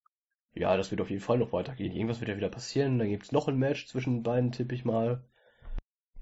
Ja, 0.55 0.77
das 0.77 0.91
wird 0.91 1.01
auf 1.01 1.11
jeden 1.11 1.23
Fall 1.23 1.39
noch 1.39 1.53
weitergehen. 1.53 1.93
Irgendwas 1.93 2.21
wird 2.21 2.29
ja 2.29 2.37
wieder 2.37 2.51
passieren. 2.51 2.99
Dann 2.99 3.09
gibt's 3.09 3.33
noch 3.33 3.49
ein 3.49 3.57
Match 3.57 3.87
zwischen 3.87 4.23
beiden, 4.23 4.53
tippe 4.53 4.75
ich 4.75 4.85
mal. 4.85 5.25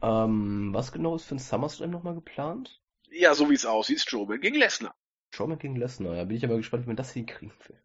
Ähm, 0.03 0.71
was 0.73 0.93
genau 0.93 1.17
ist 1.17 1.25
für 1.25 1.35
ein 1.35 1.41
SummerSlam 1.41 1.91
nochmal 1.91 2.15
geplant? 2.15 2.81
Ja, 3.11 3.35
so 3.35 3.51
wie 3.51 3.55
es 3.55 3.67
aussieht, 3.67 4.01
Strowman 4.01 4.41
gegen 4.41 4.57
Lesnar. 4.57 4.95
Strowman 5.31 5.59
gegen 5.59 5.75
Lesnar. 5.77 6.15
Ja, 6.15 6.25
bin 6.25 6.37
ich 6.37 6.45
aber 6.45 6.57
gespannt, 6.57 6.85
wie 6.85 6.89
man 6.89 6.97
das 6.97 7.13
hinkriegen 7.13 7.53
will. 7.67 7.83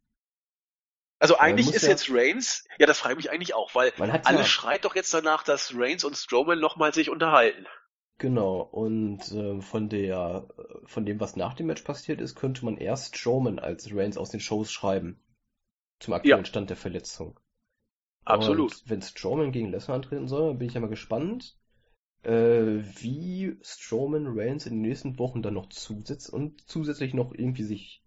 Also 1.19 1.37
eigentlich 1.37 1.73
ist 1.73 1.81
ja- 1.83 1.89
jetzt 1.89 2.09
Reigns, 2.09 2.63
ja, 2.79 2.85
das 2.87 2.99
frage 2.99 3.13
ich 3.15 3.17
mich 3.25 3.31
eigentlich 3.31 3.53
auch, 3.53 3.75
weil 3.75 3.91
Man 3.97 4.11
hat 4.13 4.27
alles 4.27 4.47
ja, 4.47 4.47
schreit 4.47 4.85
doch 4.85 4.95
jetzt 4.95 5.13
danach, 5.13 5.43
dass 5.43 5.73
Reigns 5.75 6.03
und 6.05 6.15
Strowman 6.15 6.59
nochmal 6.61 6.93
sich 6.93 7.09
unterhalten. 7.09 7.67
genau. 8.17 8.59
Und 8.61 9.31
ähm, 9.31 9.61
von 9.61 9.89
der, 9.89 10.47
äh, 10.57 10.87
von 10.87 11.05
dem, 11.05 11.19
was 11.19 11.35
nach 11.35 11.53
dem 11.53 11.67
Match 11.67 11.81
passiert 11.83 12.21
ist, 12.21 12.35
könnte 12.35 12.65
man 12.65 12.77
erst 12.77 13.15
Strowman 13.17 13.59
als 13.59 13.89
Reigns 13.93 14.17
aus 14.17 14.29
den 14.31 14.39
Shows 14.39 14.71
schreiben. 14.71 15.19
Zum 15.99 16.13
aktuellen 16.13 16.45
Stand 16.45 16.69
der 16.69 16.77
Verletzung. 16.77 17.39
Absolut. 18.25 18.73
Und 18.73 18.83
wenn 18.85 19.01
Strowman 19.01 19.51
gegen 19.51 19.71
Lesnar 19.71 19.95
antreten 19.97 20.27
soll, 20.27 20.55
bin 20.55 20.67
ich 20.67 20.75
ja 20.75 20.81
mal 20.81 20.89
gespannt, 20.89 21.57
äh, 22.25 22.83
wie 22.99 23.57
Strowman 23.61 24.27
Reigns 24.27 24.65
in 24.65 24.73
den 24.73 24.81
nächsten 24.81 25.19
Wochen 25.19 25.41
dann 25.41 25.53
noch 25.53 25.69
zusetzt 25.69 26.29
und 26.29 26.67
zusätzlich 26.67 27.13
noch 27.13 27.33
irgendwie 27.33 27.63
sich 27.63 28.01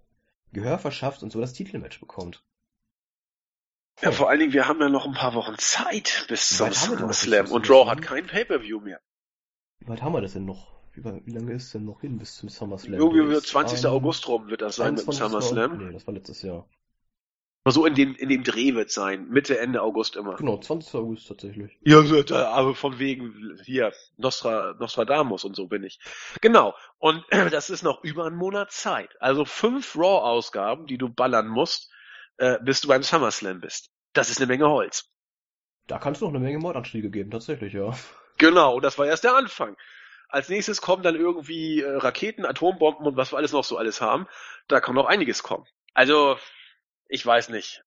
Gehör 0.52 0.78
verschafft 0.78 1.22
und 1.22 1.30
so 1.30 1.40
das 1.40 1.52
Titelmatch 1.52 2.00
bekommt. 2.00 2.42
Ja, 4.00 4.12
vor 4.12 4.28
allen 4.28 4.40
Dingen, 4.40 4.52
wir 4.52 4.68
haben 4.68 4.80
ja 4.80 4.88
noch 4.88 5.06
ein 5.06 5.14
paar 5.14 5.34
Wochen 5.34 5.56
Zeit 5.58 6.26
bis 6.28 6.56
zum 6.56 6.72
SummerSlam 6.72 7.50
und 7.50 7.68
Raw 7.68 7.90
hat 7.90 8.00
kein 8.00 8.26
Pay-Per-View 8.26 8.80
mehr. 8.80 9.00
Wie 9.80 9.88
weit 9.88 10.02
haben 10.02 10.12
wir 10.12 10.20
das 10.20 10.34
denn 10.34 10.44
noch? 10.44 10.78
Wie, 10.92 11.04
wie 11.04 11.32
lange 11.32 11.52
ist 11.52 11.74
denn 11.74 11.84
noch 11.84 12.00
hin 12.00 12.18
bis 12.18 12.36
zum 12.36 12.48
SummerSlam? 12.48 12.94
Irgendwie 12.94 13.18
Der 13.18 13.28
wird 13.28 13.44
ist 13.44 13.50
20. 13.50 13.86
am 13.86 13.92
August 13.94 14.26
rum 14.28 14.48
wird 14.48 14.62
das 14.62 14.76
sein 14.76 14.94
mit 14.94 15.02
dem 15.02 15.10
21. 15.10 15.48
SummerSlam. 15.48 15.78
Nee, 15.78 15.92
das 15.92 16.06
war 16.06 16.14
letztes 16.14 16.42
Jahr. 16.42 16.68
Aber 17.68 17.74
so 17.74 17.84
in 17.84 17.94
dem, 17.94 18.14
in 18.14 18.30
dem 18.30 18.44
Dreh 18.44 18.74
wird 18.74 18.90
sein, 18.90 19.28
Mitte, 19.28 19.58
Ende 19.58 19.82
August 19.82 20.16
immer. 20.16 20.36
Genau, 20.36 20.56
20. 20.56 20.94
August 20.94 21.28
tatsächlich. 21.28 21.76
Ja, 21.82 22.00
aber 22.48 22.74
von 22.74 22.98
wegen 22.98 23.58
hier 23.62 23.92
Nostra, 24.16 24.74
Nostradamus 24.78 25.44
und 25.44 25.54
so 25.54 25.66
bin 25.66 25.82
ich. 25.82 26.00
Genau. 26.40 26.74
Und 26.96 27.26
das 27.52 27.68
ist 27.68 27.82
noch 27.82 28.02
über 28.02 28.24
einen 28.24 28.36
Monat 28.36 28.72
Zeit. 28.72 29.10
Also 29.20 29.44
fünf 29.44 29.96
Raw-Ausgaben, 29.96 30.86
die 30.86 30.96
du 30.96 31.10
ballern 31.10 31.46
musst, 31.46 31.92
äh, 32.38 32.56
bis 32.62 32.80
du 32.80 32.88
beim 32.88 33.02
SummerSlam 33.02 33.60
bist. 33.60 33.90
Das 34.14 34.30
ist 34.30 34.38
eine 34.38 34.46
Menge 34.46 34.70
Holz. 34.70 35.12
Da 35.88 35.98
kann 35.98 36.14
es 36.14 36.22
noch 36.22 36.30
eine 36.30 36.40
Menge 36.40 36.60
Mordanschläge 36.60 37.10
geben, 37.10 37.30
tatsächlich, 37.30 37.74
ja. 37.74 37.92
Genau, 38.38 38.76
und 38.76 38.82
das 38.82 38.96
war 38.96 39.04
erst 39.04 39.24
der 39.24 39.36
Anfang. 39.36 39.76
Als 40.30 40.48
nächstes 40.48 40.80
kommen 40.80 41.02
dann 41.02 41.16
irgendwie 41.16 41.82
äh, 41.82 41.96
Raketen, 41.96 42.46
Atombomben 42.46 43.04
und 43.04 43.18
was 43.18 43.30
wir 43.30 43.36
alles 43.36 43.52
noch 43.52 43.64
so 43.64 43.76
alles 43.76 44.00
haben. 44.00 44.26
Da 44.68 44.80
kann 44.80 44.94
noch 44.94 45.06
einiges 45.06 45.42
kommen. 45.42 45.66
Also, 45.92 46.38
ich 47.08 47.24
weiß 47.24 47.48
nicht. 47.50 47.82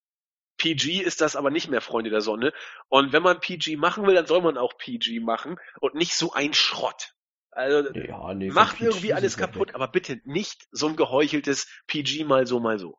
PG 0.57 1.01
ist 1.01 1.21
das 1.21 1.35
aber 1.35 1.49
nicht 1.49 1.69
mehr, 1.69 1.81
Freunde 1.81 2.09
der 2.11 2.21
Sonne. 2.21 2.53
Und 2.87 3.13
wenn 3.13 3.23
man 3.23 3.39
PG 3.39 3.77
machen 3.77 4.05
will, 4.05 4.13
dann 4.15 4.27
soll 4.27 4.41
man 4.41 4.57
auch 4.57 4.77
PG 4.77 5.19
machen 5.19 5.57
und 5.79 5.95
nicht 5.95 6.13
so 6.15 6.33
ein 6.33 6.53
Schrott. 6.53 7.13
Also, 7.51 7.89
Ja, 7.93 8.33
nee, 8.33 8.49
macht 8.49 8.79
irgendwie 8.79 9.13
alles 9.13 9.37
kaputt, 9.37 9.69
weg. 9.69 9.75
aber 9.75 9.87
bitte 9.87 10.21
nicht 10.23 10.67
so 10.71 10.87
ein 10.87 10.95
geheucheltes 10.95 11.67
PG 11.87 12.23
mal 12.25 12.45
so, 12.47 12.59
mal 12.59 12.79
so. 12.79 12.97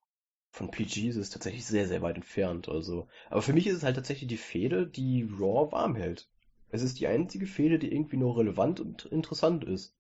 Von 0.51 0.71
PG 0.71 1.09
ist 1.09 1.17
es 1.17 1.31
tatsächlich 1.31 1.65
sehr, 1.67 1.89
sehr 1.89 2.03
weit 2.03 2.17
entfernt. 2.17 2.69
Also, 2.69 3.09
aber 3.31 3.43
für 3.43 3.53
mich 3.53 3.67
ist 3.67 3.77
es 3.77 3.83
halt 3.83 3.97
tatsächlich 3.97 4.29
die 4.29 4.37
Fehde, 4.37 4.87
die 4.87 5.23
Raw 5.23 5.73
warm 5.73 5.95
hält. 5.97 6.29
Es 6.69 6.83
ist 6.83 7.01
die 7.01 7.07
einzige 7.07 7.47
Fehde, 7.47 7.79
die 7.79 7.93
irgendwie 7.93 8.17
nur 8.17 8.37
relevant 8.39 8.81
und 8.81 9.05
interessant 9.07 9.65
ist. 9.65 9.95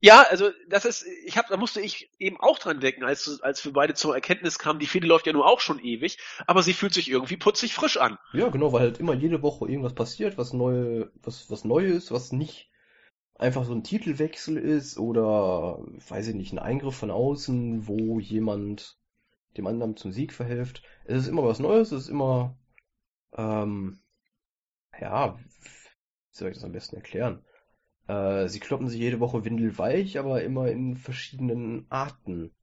Ja, 0.00 0.26
also 0.28 0.50
das 0.68 0.84
ist, 0.84 1.06
ich 1.24 1.38
habe, 1.38 1.48
da 1.48 1.56
musste 1.56 1.80
ich 1.80 2.10
eben 2.18 2.38
auch 2.38 2.58
dran 2.58 2.80
denken, 2.80 3.02
als, 3.02 3.40
als 3.40 3.64
wir 3.64 3.72
beide 3.72 3.94
zur 3.94 4.14
Erkenntnis 4.14 4.58
kamen, 4.58 4.78
die 4.78 4.86
Fehde 4.86 5.06
läuft 5.06 5.26
ja 5.26 5.32
nur 5.32 5.46
auch 5.46 5.60
schon 5.60 5.78
ewig, 5.78 6.18
aber 6.46 6.62
sie 6.62 6.74
fühlt 6.74 6.92
sich 6.92 7.10
irgendwie 7.10 7.38
putzig 7.38 7.74
frisch 7.74 7.96
an. 7.96 8.18
Ja, 8.34 8.48
genau, 8.48 8.72
weil 8.72 8.82
halt 8.82 9.00
immer 9.00 9.14
jede 9.14 9.42
Woche 9.42 9.66
irgendwas 9.68 9.94
passiert, 9.94 10.36
was 10.36 10.52
neu, 10.52 11.06
was, 11.22 11.50
was 11.50 11.64
Neues, 11.64 12.10
was 12.10 12.32
nicht 12.32 12.70
einfach 13.38 13.64
so 13.64 13.72
ein 13.72 13.84
Titelwechsel 13.84 14.58
ist 14.58 14.98
oder, 14.98 15.78
weiß 16.08 16.28
ich 16.28 16.34
nicht, 16.34 16.52
ein 16.52 16.58
Eingriff 16.58 16.96
von 16.96 17.10
außen, 17.10 17.86
wo 17.88 18.20
jemand 18.20 18.98
dem 19.56 19.66
anderen 19.66 19.96
zum 19.96 20.12
Sieg 20.12 20.34
verhilft. 20.34 20.82
Es 21.04 21.22
ist 21.22 21.28
immer 21.28 21.44
was 21.44 21.58
Neues, 21.58 21.92
es 21.92 22.04
ist 22.04 22.08
immer, 22.10 22.56
ähm, 23.32 24.00
ja, 25.00 25.38
wie 25.38 26.36
soll 26.36 26.48
ich 26.50 26.54
das 26.54 26.64
am 26.64 26.72
besten 26.72 26.96
erklären? 26.96 27.45
Äh, 28.08 28.48
sie 28.48 28.60
kloppen 28.60 28.88
sich 28.88 29.00
jede 29.00 29.20
Woche 29.20 29.44
windelweich, 29.44 30.18
aber 30.18 30.42
immer 30.42 30.68
in 30.68 30.96
verschiedenen 30.96 31.86
Arten. 31.90 32.54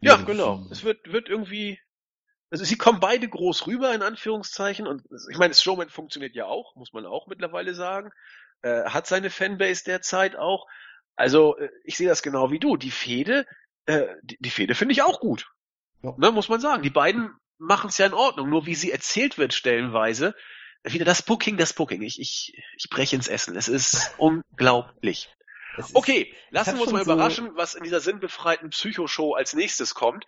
Ja, 0.00 0.14
Irgendwie. 0.14 0.32
genau. 0.32 0.66
Es 0.70 0.82
wird, 0.82 1.12
wird 1.12 1.28
irgendwie, 1.28 1.78
also 2.50 2.64
sie 2.64 2.76
kommen 2.76 2.98
beide 2.98 3.28
groß 3.28 3.66
rüber, 3.68 3.94
in 3.94 4.02
Anführungszeichen, 4.02 4.86
und 4.86 5.04
ich 5.30 5.38
meine, 5.38 5.54
Strowman 5.54 5.90
funktioniert 5.90 6.34
ja 6.34 6.46
auch, 6.46 6.74
muss 6.74 6.92
man 6.92 7.06
auch 7.06 7.28
mittlerweile 7.28 7.74
sagen, 7.74 8.10
äh, 8.62 8.84
hat 8.84 9.06
seine 9.06 9.30
Fanbase 9.30 9.84
derzeit 9.84 10.36
auch. 10.36 10.66
Also, 11.14 11.56
äh, 11.56 11.70
ich 11.84 11.96
sehe 11.96 12.08
das 12.08 12.22
genau 12.22 12.50
wie 12.50 12.58
du. 12.58 12.76
Die 12.76 12.90
Fehde, 12.90 13.46
äh, 13.86 14.06
die, 14.22 14.38
die 14.40 14.50
Fehde 14.50 14.74
finde 14.74 14.92
ich 14.92 15.02
auch 15.02 15.20
gut. 15.20 15.52
Ja. 16.02 16.14
Ne, 16.16 16.32
muss 16.32 16.48
man 16.48 16.60
sagen. 16.60 16.82
Die 16.82 16.90
beiden 16.90 17.30
machen 17.58 17.90
es 17.90 17.98
ja 17.98 18.06
in 18.06 18.14
Ordnung, 18.14 18.50
nur 18.50 18.66
wie 18.66 18.74
sie 18.74 18.90
erzählt 18.90 19.38
wird 19.38 19.54
stellenweise, 19.54 20.34
wieder 20.84 21.04
das 21.04 21.22
Booking, 21.22 21.56
das 21.56 21.72
Booking. 21.72 22.02
Ich, 22.02 22.20
ich, 22.20 22.54
ich 22.76 22.88
breche 22.90 23.16
ins 23.16 23.28
Essen. 23.28 23.56
Es 23.56 23.68
ist 23.68 24.14
unglaublich. 24.18 25.28
Es 25.78 25.86
ist- 25.86 25.94
Okay, 25.96 26.34
lassen 26.50 26.76
wir 26.76 26.82
uns 26.82 26.92
mal 26.92 27.04
so- 27.04 27.12
überraschen, 27.12 27.50
was 27.56 27.74
in 27.74 27.82
dieser 27.84 28.00
sinnbefreiten 28.00 28.70
Psychoshow 28.70 29.34
als 29.34 29.54
nächstes 29.54 29.94
kommt. 29.94 30.26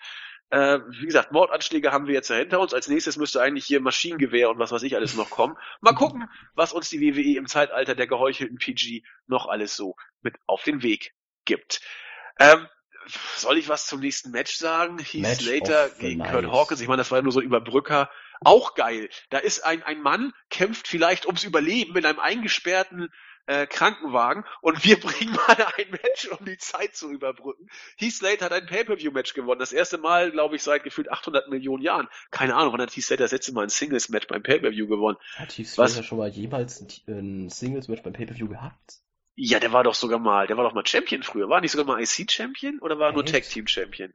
Äh, 0.51 0.79
wie 0.91 1.07
gesagt, 1.07 1.33
Mordanschläge 1.33 1.91
haben 1.91 2.07
wir 2.07 2.15
jetzt 2.15 2.29
ja 2.29 2.37
hinter 2.37 2.61
uns. 2.61 2.75
Als 2.75 2.87
nächstes 2.89 3.17
müsste 3.17 3.41
eigentlich 3.41 3.65
hier 3.65 3.81
Maschinengewehr 3.81 4.51
und 4.51 4.59
was 4.59 4.71
weiß 4.73 4.83
ich 4.85 4.95
alles 4.95 5.15
noch 5.15 5.31
kommen. 5.31 5.57
Mal 5.81 5.95
gucken, 5.95 6.29
was 6.55 6.73
uns 6.73 6.91
die 6.91 7.01
WWE 7.01 7.39
im 7.39 7.47
Zeitalter 7.47 7.95
der 7.95 8.07
geheuchelten 8.07 8.59
PG 8.59 9.03
noch 9.27 9.47
alles 9.49 9.75
so 9.75 9.97
mit 10.23 10.37
auf 10.47 10.63
den 10.63 10.83
Weg 10.83 11.13
gibt. 11.47 11.81
Ähm, 12.39 12.69
soll 13.37 13.59
ich 13.59 13.69
was 13.69 13.87
zum 13.87 14.01
nächsten 14.01 14.31
Match 14.31 14.55
sagen? 14.57 14.99
Heath 14.99 15.23
Match 15.23 15.45
Slater 15.45 15.91
gegen 15.99 16.19
night. 16.21 16.31
Kurt 16.33 16.47
Hawkins. 16.47 16.81
Ich 16.81 16.89
meine, 16.89 16.99
das 17.01 17.11
war 17.11 17.19
ja 17.19 17.23
nur 17.23 17.33
so 17.33 17.41
ein 17.41 17.47
Überbrücker. 17.47 18.11
Auch 18.45 18.75
geil. 18.75 19.09
Da 19.31 19.39
ist 19.39 19.65
ein, 19.65 19.83
ein 19.83 20.01
Mann, 20.01 20.33
kämpft 20.51 20.89
vielleicht 20.89 21.27
ums 21.27 21.45
Überleben 21.45 21.97
in 21.97 22.07
einem 22.07 22.21
eingesperrten 22.21 23.11
äh, 23.47 23.67
Krankenwagen 23.67 24.45
und 24.61 24.85
wir 24.85 24.99
bringen 25.01 25.35
mal 25.35 25.67
ein 25.77 25.91
Match, 25.91 26.29
um 26.29 26.45
die 26.45 26.59
Zeit 26.59 26.95
zu 26.95 27.11
überbrücken. 27.11 27.69
Heath 27.97 28.15
Slater 28.15 28.47
hat 28.47 28.53
ein 28.53 28.67
Pay-Per-View-Match 28.67 29.35
gewonnen. 29.35 29.59
Das 29.59 29.73
erste 29.73 29.99
Mal, 29.99 30.31
glaube 30.31 30.57
ich, 30.57 30.63
seit 30.63 30.85
gefühlt 30.85 31.11
800 31.11 31.49
Millionen 31.49 31.83
Jahren. 31.83 32.09
Keine 32.31 32.55
Ahnung, 32.55 32.73
wann 32.73 32.81
hat 32.81 32.95
Heath 32.95 33.05
Slater 33.05 33.25
das 33.25 33.33
letzte 33.33 33.53
Mal 33.53 33.65
ein 33.65 33.69
Singles-Match 33.69 34.27
beim 34.29 34.43
Pay-Per-View 34.43 34.87
gewonnen? 34.87 35.19
Hat 35.37 35.53
Heath? 35.53 35.69
Slater 35.69 36.03
schon 36.03 36.19
mal 36.19 36.29
jemals 36.29 36.81
ein, 36.81 36.89
ein 37.09 37.51
Singles-Match 37.51 38.03
beim 38.03 38.13
Pay-Per-View 38.13 38.49
gehabt? 38.49 39.01
Ja, 39.37 39.59
der 39.59 39.73
war 39.73 39.83
doch 39.83 39.95
sogar 39.95 40.21
mal, 40.21 40.47
der 40.47 40.57
war 40.57 40.65
doch 40.65 40.75
mal 40.75 40.87
Champion 40.87 41.23
früher. 41.23 41.49
War 41.49 41.61
nicht 41.61 41.73
sogar 41.73 41.87
mal 41.87 42.01
IC-Champion 42.01 42.79
oder 42.81 42.99
war 42.99 43.09
er 43.09 43.13
nur? 43.15 43.27
Tag-Team-Champion? 43.27 44.13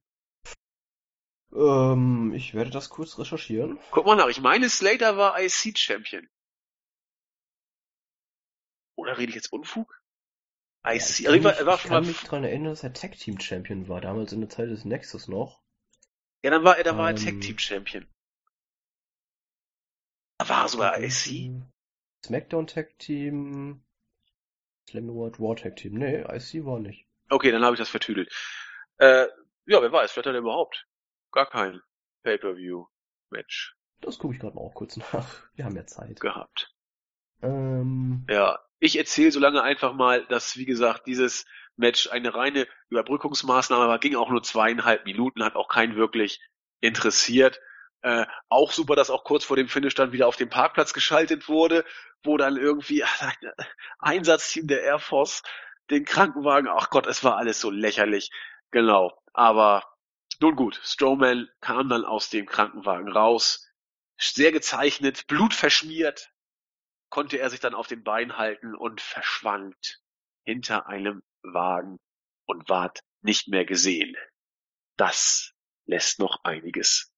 Ähm, 1.52 2.34
ich 2.36 2.54
werde 2.54 2.70
das 2.70 2.90
kurz 2.90 3.18
recherchieren. 3.18 3.80
Guck 3.92 4.06
mal 4.06 4.16
nach, 4.16 4.28
ich 4.28 4.42
meine, 4.42 4.70
Slater 4.70 5.18
war 5.18 5.40
IC-Champion. 5.40 6.28
Oder 8.96 9.18
rede 9.18 9.30
ich 9.30 9.36
jetzt 9.36 9.52
Unfug? 9.52 10.00
IC, 10.86 11.20
ich 11.20 11.26
kann 11.26 11.36
ich 11.36 11.44
war, 11.44 11.54
mich, 11.54 11.84
ich 11.84 11.90
kann 11.90 12.06
mich 12.06 12.22
dran 12.22 12.44
erinnern, 12.44 12.72
dass 12.72 12.84
er 12.84 12.94
Tag 12.94 13.18
Team 13.18 13.40
Champion 13.40 13.88
war, 13.88 14.02
damals 14.02 14.32
in 14.32 14.42
der 14.42 14.50
Zeit 14.50 14.70
des 14.70 14.86
Nexus 14.86 15.28
noch. 15.28 15.62
ja, 16.44 16.52
dann 16.52 16.64
war 16.64 16.78
er, 16.78 16.84
da 16.84 16.98
war 16.98 17.12
er 17.12 17.18
ähm, 17.18 17.26
Tag-Team-Champion. 17.26 18.08
Da 20.38 20.50
war 20.50 20.64
er 20.64 20.70
sogar 20.70 21.00
IC? 21.02 21.52
Smackdown 22.26 22.68
Tag 22.68 22.98
Team, 23.00 23.84
Slam 24.90 25.10
Award 25.10 25.40
War 25.40 25.56
Tag 25.56 25.76
Team. 25.78 25.94
Nee, 25.96 26.22
IC 26.22 26.66
war 26.66 26.80
nicht. 26.80 27.06
Okay, 27.30 27.52
dann 27.52 27.64
habe 27.64 27.76
ich 27.76 27.80
das 27.80 27.90
vertüdelt. 27.90 28.32
Äh, 28.98 29.28
ja, 29.66 29.82
wer 29.82 29.92
weiß, 29.92 30.12
vielleicht 30.12 30.28
hat 30.28 30.36
er 30.36 30.40
überhaupt 30.40 30.89
gar 31.32 31.48
kein 31.48 31.82
Pay-Per-View-Match 32.24 33.76
Das 34.02 34.18
gucke 34.18 34.36
ich 34.36 34.40
gerade 34.40 34.56
mal 34.56 34.62
auch 34.62 34.74
kurz 34.74 34.98
nach. 34.98 35.26
Wir 35.56 35.66
haben 35.66 35.76
ja 35.76 35.86
Zeit. 35.86 36.20
gehabt. 36.20 36.74
Ähm, 37.42 38.26
Ja, 38.30 38.60
ich 38.80 38.98
erzähle 38.98 39.32
so 39.32 39.40
lange 39.40 39.62
einfach 39.62 39.94
mal, 39.94 40.26
dass, 40.26 40.58
wie 40.58 40.66
gesagt, 40.66 41.08
dieses 41.08 41.46
Match 41.76 42.10
eine 42.10 42.34
reine 42.34 42.68
Überbrückungsmaßnahme 42.90 43.88
war, 43.88 44.00
ging 44.00 44.16
auch 44.16 44.30
nur 44.30 44.44
zweieinhalb 44.44 45.06
Minuten, 45.06 45.44
hat 45.44 45.56
auch 45.56 45.70
keinen 45.70 45.96
wirklich 45.96 46.42
interessiert. 46.82 47.60
Äh, 48.02 48.26
auch 48.48 48.72
super, 48.72 48.96
dass 48.96 49.10
auch 49.10 49.24
kurz 49.24 49.44
vor 49.44 49.58
dem 49.58 49.68
Finish 49.68 49.96
dann 49.96 50.14
wieder 50.14 50.28
auf 50.28 50.38
dem 50.38 50.50
Parkplatz 50.50 50.94
geschaltet 50.94 51.50
wurde, 51.50 51.86
wo 52.24 52.38
dann 52.38 52.58
irgendwie 52.58 53.04
ach, 53.04 53.34
Einsatzteam 54.00 54.68
der 54.68 54.84
Air 54.84 55.00
Force 55.00 55.44
den 55.90 56.06
Krankenwagen, 56.06 56.70
ach 56.70 56.90
Gott, 56.90 57.08
es 57.08 57.24
war 57.24 57.38
alles 57.38 57.60
so 57.60 57.70
lächerlich. 57.70 58.32
Genau. 58.72 59.12
Aber 59.34 59.84
nun 60.42 60.56
gut, 60.56 60.80
Strowman 60.84 61.50
kam 61.62 61.90
dann 61.90 62.06
aus 62.06 62.30
dem 62.30 62.46
Krankenwagen 62.46 63.12
raus, 63.12 63.68
sehr 64.18 64.52
gezeichnet, 64.52 65.28
blutverschmiert, 65.28 66.34
konnte 67.10 67.40
er 67.40 67.50
sich 67.50 67.60
dann 67.60 67.74
auf 67.74 67.88
den 67.88 68.04
Bein 68.04 68.38
halten 68.38 68.76
und 68.76 69.02
verschwand 69.02 70.02
hinter 70.46 70.88
einem 70.88 71.22
Wagen 71.42 71.98
und 72.46 72.70
ward 72.70 73.02
nicht 73.22 73.48
mehr 73.48 73.66
gesehen. 73.66 74.16
Das 74.98 75.54
lässt 75.86 76.20
noch 76.20 76.44
einiges 76.44 77.12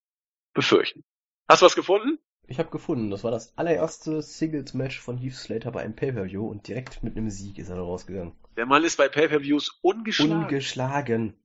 befürchten. 0.53 1.03
Hast 1.47 1.61
du 1.61 1.65
was 1.65 1.75
gefunden? 1.75 2.19
Ich 2.47 2.59
habe 2.59 2.69
gefunden, 2.69 3.11
das 3.11 3.23
war 3.23 3.31
das 3.31 3.57
allererste 3.57 4.21
Singles-Match 4.21 4.99
von 4.99 5.17
Heath 5.17 5.35
Slater 5.35 5.71
bei 5.71 5.81
einem 5.81 5.95
Pay-Per-View 5.95 6.45
und 6.45 6.67
direkt 6.67 7.03
mit 7.03 7.15
einem 7.15 7.29
Sieg 7.29 7.57
ist 7.57 7.69
er 7.69 7.77
rausgegangen. 7.77 8.35
Der 8.57 8.65
Mann 8.65 8.83
ist 8.83 8.97
bei 8.97 9.07
Pay-Per-Views 9.07 9.79
ungeschlagen. 9.81 10.43
Ungeschlagen. 10.43 11.40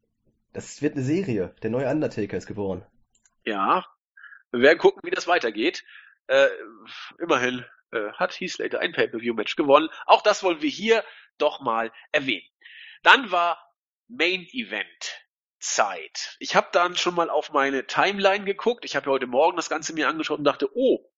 Das 0.57 0.81
wird 0.81 0.95
eine 0.95 1.05
Serie. 1.05 1.55
Der 1.63 1.69
neue 1.69 1.87
Undertaker 1.87 2.35
ist 2.35 2.47
geboren. 2.47 2.83
Ja. 3.45 3.85
Wir 4.53 4.63
werden 4.63 4.79
gucken, 4.79 5.03
wie 5.05 5.11
das 5.11 5.27
weitergeht. 5.27 5.85
Äh, 6.29 6.49
immerhin 7.19 7.67
äh, 7.93 8.11
hat 8.13 8.41
Heath 8.41 8.53
Slater 8.53 8.81
ein 8.81 8.93
Pay-Per-View-Match 8.93 9.57
gewonnen. 9.57 9.91
Auch 10.07 10.23
das 10.23 10.43
wollen 10.43 10.63
wir 10.63 10.71
hier 10.71 11.05
doch 11.37 11.61
mal 11.61 11.93
erwähnen. 12.11 12.49
Dann 13.03 13.31
war 13.31 13.71
Main 14.09 14.47
Event. 14.51 15.27
Zeit. 15.59 16.37
Ich 16.39 16.57
habe 16.57 16.69
dann 16.73 16.97
schon 16.97 17.15
mal 17.15 17.29
auf 17.29 17.53
meine 17.53 17.87
Timeline 17.87 18.47
geguckt. 18.47 18.87
Ich 18.87 18.97
habe 18.97 19.07
ja 19.07 19.13
heute 19.13 19.27
Morgen 19.27 19.57
das 19.57 19.69
Ganze 19.69 19.93
mir 19.93 20.09
angeschaut 20.09 20.39
und 20.39 20.45
dachte, 20.45 20.71
oh, 20.75 21.11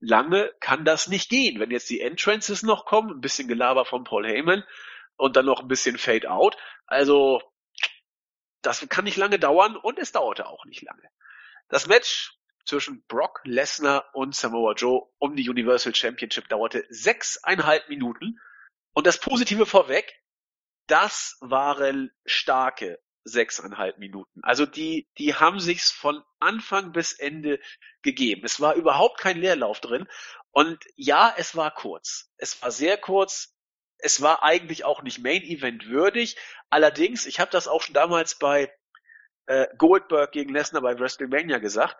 lange 0.00 0.50
kann 0.60 0.86
das 0.86 1.08
nicht 1.08 1.28
gehen. 1.28 1.60
Wenn 1.60 1.70
jetzt 1.70 1.90
die 1.90 2.00
Entrances 2.00 2.62
noch 2.62 2.86
kommen, 2.86 3.10
ein 3.10 3.20
bisschen 3.20 3.48
Gelaber 3.48 3.84
von 3.84 4.04
Paul 4.04 4.26
Heyman 4.26 4.64
und 5.16 5.36
dann 5.36 5.44
noch 5.44 5.60
ein 5.60 5.68
bisschen 5.68 5.98
Fade 5.98 6.30
Out. 6.30 6.56
Also, 6.86 7.42
das 8.62 8.86
kann 8.88 9.04
nicht 9.04 9.16
lange 9.16 9.38
dauern 9.38 9.76
und 9.76 9.98
es 9.98 10.12
dauerte 10.12 10.46
auch 10.46 10.64
nicht 10.64 10.82
lange. 10.82 11.08
Das 11.68 11.86
Match 11.86 12.38
zwischen 12.64 13.02
Brock 13.06 13.40
Lesnar 13.44 14.14
und 14.14 14.34
Samoa 14.34 14.74
Joe 14.74 15.08
um 15.18 15.36
die 15.36 15.48
Universal 15.48 15.94
Championship 15.94 16.48
dauerte 16.48 16.84
sechseinhalb 16.90 17.88
Minuten. 17.88 18.38
Und 18.92 19.06
das 19.06 19.18
Positive 19.18 19.64
vorweg, 19.64 20.20
das 20.86 21.36
waren 21.40 22.10
starke 22.26 22.98
sechseinhalb 23.24 23.98
Minuten. 23.98 24.40
Also 24.42 24.66
die, 24.66 25.08
die 25.18 25.34
haben 25.34 25.60
sich's 25.60 25.90
von 25.90 26.22
Anfang 26.40 26.92
bis 26.92 27.12
Ende 27.12 27.60
gegeben. 28.02 28.42
Es 28.44 28.60
war 28.60 28.74
überhaupt 28.74 29.18
kein 29.18 29.38
Leerlauf 29.38 29.80
drin. 29.80 30.06
Und 30.50 30.78
ja, 30.96 31.32
es 31.36 31.56
war 31.56 31.70
kurz. 31.74 32.30
Es 32.36 32.60
war 32.62 32.70
sehr 32.70 32.96
kurz. 32.96 33.54
Es 33.98 34.22
war 34.22 34.42
eigentlich 34.42 34.84
auch 34.84 35.02
nicht 35.02 35.18
Main 35.18 35.42
Event 35.42 35.88
würdig. 35.88 36.36
Allerdings, 36.70 37.26
ich 37.26 37.40
habe 37.40 37.50
das 37.50 37.68
auch 37.68 37.82
schon 37.82 37.94
damals 37.94 38.38
bei 38.38 38.72
äh, 39.46 39.66
Goldberg 39.76 40.32
gegen 40.32 40.52
Lesnar 40.52 40.82
bei 40.82 40.98
WrestleMania 40.98 41.58
gesagt. 41.58 41.96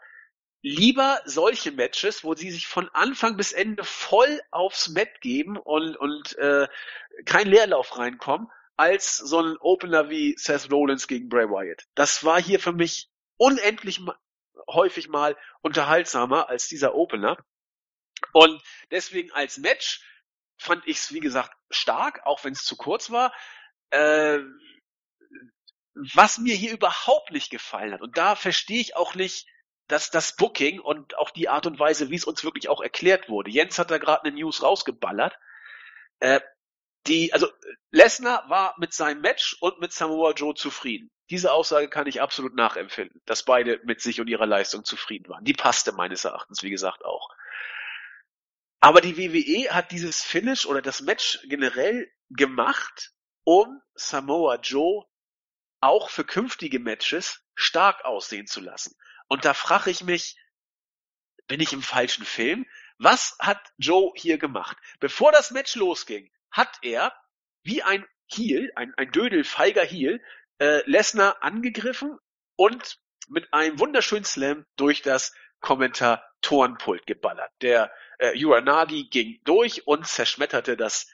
Lieber 0.61 1.21
solche 1.25 1.71
Matches, 1.71 2.25
wo 2.25 2.35
sie 2.35 2.51
sich 2.51 2.67
von 2.67 2.89
Anfang 2.93 3.37
bis 3.37 3.53
Ende 3.53 3.85
voll 3.85 4.41
aufs 4.51 4.89
Mat 4.89 5.21
geben 5.21 5.57
und, 5.57 5.97
und 5.97 6.37
äh, 6.39 6.67
kein 7.25 7.47
Leerlauf 7.47 7.97
reinkommen, 7.97 8.49
als 8.77 9.17
so 9.17 9.41
ein 9.41 9.57
Opener 9.59 10.11
wie 10.11 10.35
Seth 10.37 10.71
Rollins 10.71 11.07
gegen 11.07 11.29
Bray 11.29 11.49
Wyatt. 11.49 11.85
Das 11.95 12.25
war 12.25 12.41
hier 12.41 12.61
für 12.61 12.73
mich 12.73 13.09
unendlich 13.37 14.01
häufig 14.69 15.09
mal 15.09 15.37
unterhaltsamer 15.63 16.49
als 16.49 16.69
dieser 16.69 16.95
Opener. 16.95 17.39
Und 18.33 18.61
deswegen 18.91 19.31
als 19.33 19.59
Match 19.59 20.03
fand 20.59 20.87
ich 20.87 20.99
es, 20.99 21.13
wie 21.13 21.21
gesagt, 21.21 21.53
stark, 21.71 22.27
auch 22.27 22.45
wenn 22.45 22.53
es 22.53 22.65
zu 22.65 22.77
kurz 22.77 23.11
war. 23.11 23.33
Äh, 23.91 24.41
was 26.15 26.39
mir 26.39 26.55
hier 26.55 26.73
überhaupt 26.73 27.33
nicht 27.33 27.51
gefallen 27.51 27.93
hat, 27.93 28.03
und 28.03 28.17
da 28.17 28.37
verstehe 28.37 28.81
ich 28.81 28.97
auch 28.97 29.15
nicht, 29.15 29.47
dass 29.89 30.11
das 30.11 30.37
Booking 30.37 30.81
und 30.81 31.17
auch 31.17 31.31
die 31.31 31.49
Art 31.49 31.67
und 31.67 31.79
Weise, 31.79 32.11
wie 32.11 32.17
es 32.17 32.25
uns 32.25 32.45
wirklich 32.45 32.69
auch 32.69 32.81
erklärt 32.81 33.29
wurde. 33.29 33.51
Jens 33.51 33.79
hat 33.79 33.91
da 33.91 33.99
gerade 33.99 34.25
eine 34.25 34.37
News 34.37 34.63
rausgeballert. 34.63 35.39
Äh, 36.21 36.41
die, 37.07 37.33
also 37.33 37.49
Lesnar 37.91 38.49
war 38.51 38.75
mit 38.79 38.93
seinem 38.93 39.23
Match 39.23 39.57
und 39.61 39.81
mit 39.81 39.93
Samoa 39.93 40.33
Joe 40.33 40.55
zufrieden. 40.55 41.11
Diese 41.31 41.53
Aussage 41.53 41.89
kann 41.89 42.07
ich 42.07 42.21
absolut 42.21 42.55
nachempfinden, 42.55 43.21
dass 43.25 43.45
beide 43.45 43.81
mit 43.85 44.01
sich 44.01 44.21
und 44.21 44.29
ihrer 44.29 44.47
Leistung 44.47 44.85
zufrieden 44.85 45.29
waren. 45.29 45.45
Die 45.45 45.53
passte 45.53 45.93
meines 45.93 46.25
Erachtens, 46.25 46.63
wie 46.63 46.71
gesagt, 46.71 47.05
auch. 47.05 47.31
Aber 48.81 49.01
die 49.01 49.17
WWE 49.17 49.75
hat 49.75 49.91
dieses 49.91 50.23
Finish 50.23 50.67
oder 50.67 50.83
das 50.83 51.01
Match 51.01 51.41
generell 51.45 52.11
gemacht, 52.31 53.13
um 53.45 53.81
Samoa 53.95 54.57
Joe 54.57 55.05
auch 55.81 56.11
für 56.11 56.25
künftige 56.25 56.79
Matches 56.79 57.43
stark 57.55 58.05
aussehen 58.05 58.47
zu 58.47 58.61
lassen. 58.61 58.95
Und 59.29 59.45
da 59.45 59.55
frage 59.55 59.91
ich 59.91 60.05
mich, 60.05 60.37
bin 61.47 61.61
ich 61.61 61.73
im 61.73 61.83
falschen 61.83 62.25
Film? 62.25 62.67
Was 62.99 63.37
hat 63.39 63.61
Joe 63.79 64.13
hier 64.17 64.39
gemacht? 64.39 64.77
Bevor 65.01 65.33
das 65.33 65.51
Match 65.51 65.75
losging, 65.77 66.31
hat 66.51 66.79
er 66.83 67.13
wie 67.63 67.83
ein 67.83 68.07
Heel, 68.27 68.71
ein, 68.77 68.93
ein 68.97 69.11
Dödel, 69.11 69.45
feiger 69.45 69.85
Heel, 69.85 70.23
äh, 70.59 70.83
Lesnar 70.89 71.43
angegriffen 71.43 72.19
und 72.57 72.99
mit 73.29 73.53
einem 73.53 73.79
wunderschönen 73.79 74.25
Slam 74.25 74.67
durch 74.77 75.03
das 75.03 75.33
Kommentatorenpult 76.43 77.07
geballert. 77.07 77.51
Der 77.63 77.91
äh, 78.19 78.45
Uranagi 78.45 79.09
ging 79.09 79.41
durch 79.45 79.87
und 79.87 80.07
zerschmetterte 80.07 80.77
das 80.77 81.11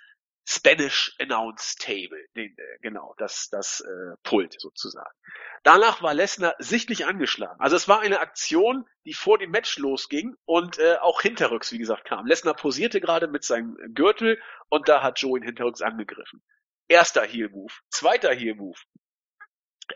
Spanish 0.47 1.17
Announce 1.19 1.77
Table, 1.79 2.23
den, 2.37 2.57
äh, 2.59 2.79
genau, 2.83 3.15
das, 3.17 3.49
das 3.51 3.81
äh, 3.81 4.17
Pult 4.23 4.61
sozusagen. 4.61 5.15
Danach 5.63 6.03
war 6.03 6.13
Lesnar 6.13 6.55
sichtlich 6.59 7.07
angeschlagen. 7.07 7.59
Also 7.61 7.77
es 7.77 7.89
war 7.89 8.01
eine 8.01 8.21
Aktion, 8.21 8.85
die 9.07 9.15
vor 9.15 9.39
dem 9.39 9.51
Match 9.51 9.79
losging 9.79 10.37
und 10.45 10.79
äh, 10.79 10.97
auch 11.01 11.23
hinterrücks, 11.23 11.73
wie 11.73 11.79
gesagt, 11.79 12.05
kam. 12.05 12.27
Lesnar 12.27 12.55
posierte 12.55 13.01
gerade 13.01 13.27
mit 13.27 13.45
seinem 13.45 13.77
Gürtel 13.95 14.39
und 14.69 14.89
da 14.89 15.03
hat 15.03 15.19
Joe 15.19 15.39
ihn 15.39 15.45
hinterrücks 15.45 15.81
angegriffen. 15.81 16.43
Erster 16.89 17.23
Heel 17.23 17.49
Move, 17.49 17.73
zweiter 17.89 18.35
Heel 18.35 18.57
Move. 18.57 18.79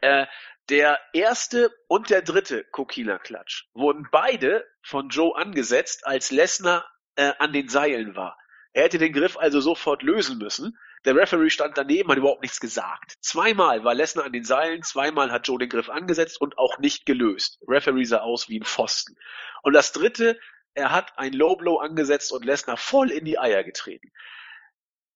Äh, 0.01 0.26
der 0.68 0.99
erste 1.14 1.72
und 1.86 2.11
der 2.11 2.22
dritte 2.22 2.64
Kokina 2.64 3.18
Klatsch 3.18 3.64
wurden 3.72 4.07
beide 4.11 4.66
von 4.82 5.09
Joe 5.09 5.34
angesetzt, 5.34 6.07
als 6.07 6.30
Lesnar 6.30 6.86
äh, 7.16 7.32
an 7.39 7.53
den 7.53 7.68
Seilen 7.68 8.16
war. 8.16 8.36
Er 8.72 8.84
hätte 8.84 8.99
den 8.99 9.12
Griff 9.12 9.39
also 9.39 9.61
sofort 9.61 10.03
lösen 10.03 10.39
müssen. 10.39 10.78
Der 11.05 11.16
Referee 11.16 11.49
stand 11.49 11.78
daneben, 11.78 12.11
hat 12.11 12.18
überhaupt 12.18 12.43
nichts 12.43 12.61
gesagt. 12.61 13.14
Zweimal 13.20 13.82
war 13.84 13.95
Lesnar 13.95 14.26
an 14.26 14.32
den 14.32 14.45
Seilen, 14.45 14.82
zweimal 14.82 15.32
hat 15.32 15.47
Joe 15.49 15.59
den 15.59 15.68
Griff 15.68 15.89
angesetzt 15.89 16.41
und 16.41 16.59
auch 16.59 16.78
nicht 16.78 17.07
gelöst. 17.07 17.61
Referee 17.66 18.05
sah 18.05 18.18
aus 18.18 18.49
wie 18.49 18.61
ein 18.61 18.64
Pfosten. 18.64 19.16
Und 19.62 19.72
das 19.72 19.93
dritte, 19.93 20.39
er 20.74 20.93
hat 20.93 21.18
ein 21.18 21.32
Low 21.32 21.57
Blow 21.57 21.78
angesetzt 21.78 22.30
und 22.30 22.45
Lesnar 22.45 22.76
voll 22.76 23.11
in 23.11 23.24
die 23.24 23.39
Eier 23.39 23.64
getreten. 23.64 24.11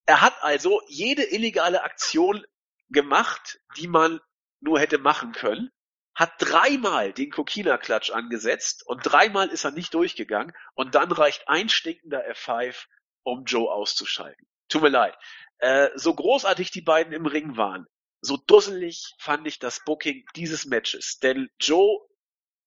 Er 0.07 0.23
hat 0.23 0.35
also 0.41 0.81
jede 0.89 1.25
illegale 1.25 1.83
Aktion 1.83 2.45
gemacht, 2.89 3.61
die 3.77 3.87
man 3.87 4.21
nur 4.63 4.81
hätte 4.81 4.99
machen 4.99 5.33
können, 5.33 5.71
hat 6.15 6.33
dreimal 6.39 7.13
den 7.13 7.31
Kokina-Klatsch 7.31 8.11
angesetzt 8.11 8.87
und 8.87 9.01
dreimal 9.03 9.49
ist 9.49 9.65
er 9.65 9.71
nicht 9.71 9.95
durchgegangen 9.95 10.53
und 10.75 10.95
dann 10.95 11.11
reicht 11.11 11.49
ein 11.49 11.69
stinkender 11.69 12.29
F5 12.31 12.87
um 13.23 13.45
Joe 13.45 13.71
auszuschalten. 13.71 14.47
Tut 14.69 14.83
mir 14.83 14.89
leid. 14.89 15.17
Äh, 15.59 15.91
so 15.95 16.15
großartig 16.15 16.71
die 16.71 16.83
beiden 16.83 17.13
im 17.13 17.27
Ring 17.27 17.57
waren, 17.57 17.87
so 18.21 18.37
dusselig 18.37 19.15
fand 19.19 19.47
ich 19.47 19.59
das 19.59 19.85
Booking 19.85 20.25
dieses 20.37 20.67
Matches. 20.67 21.19
Denn 21.19 21.51
Joe 21.61 22.07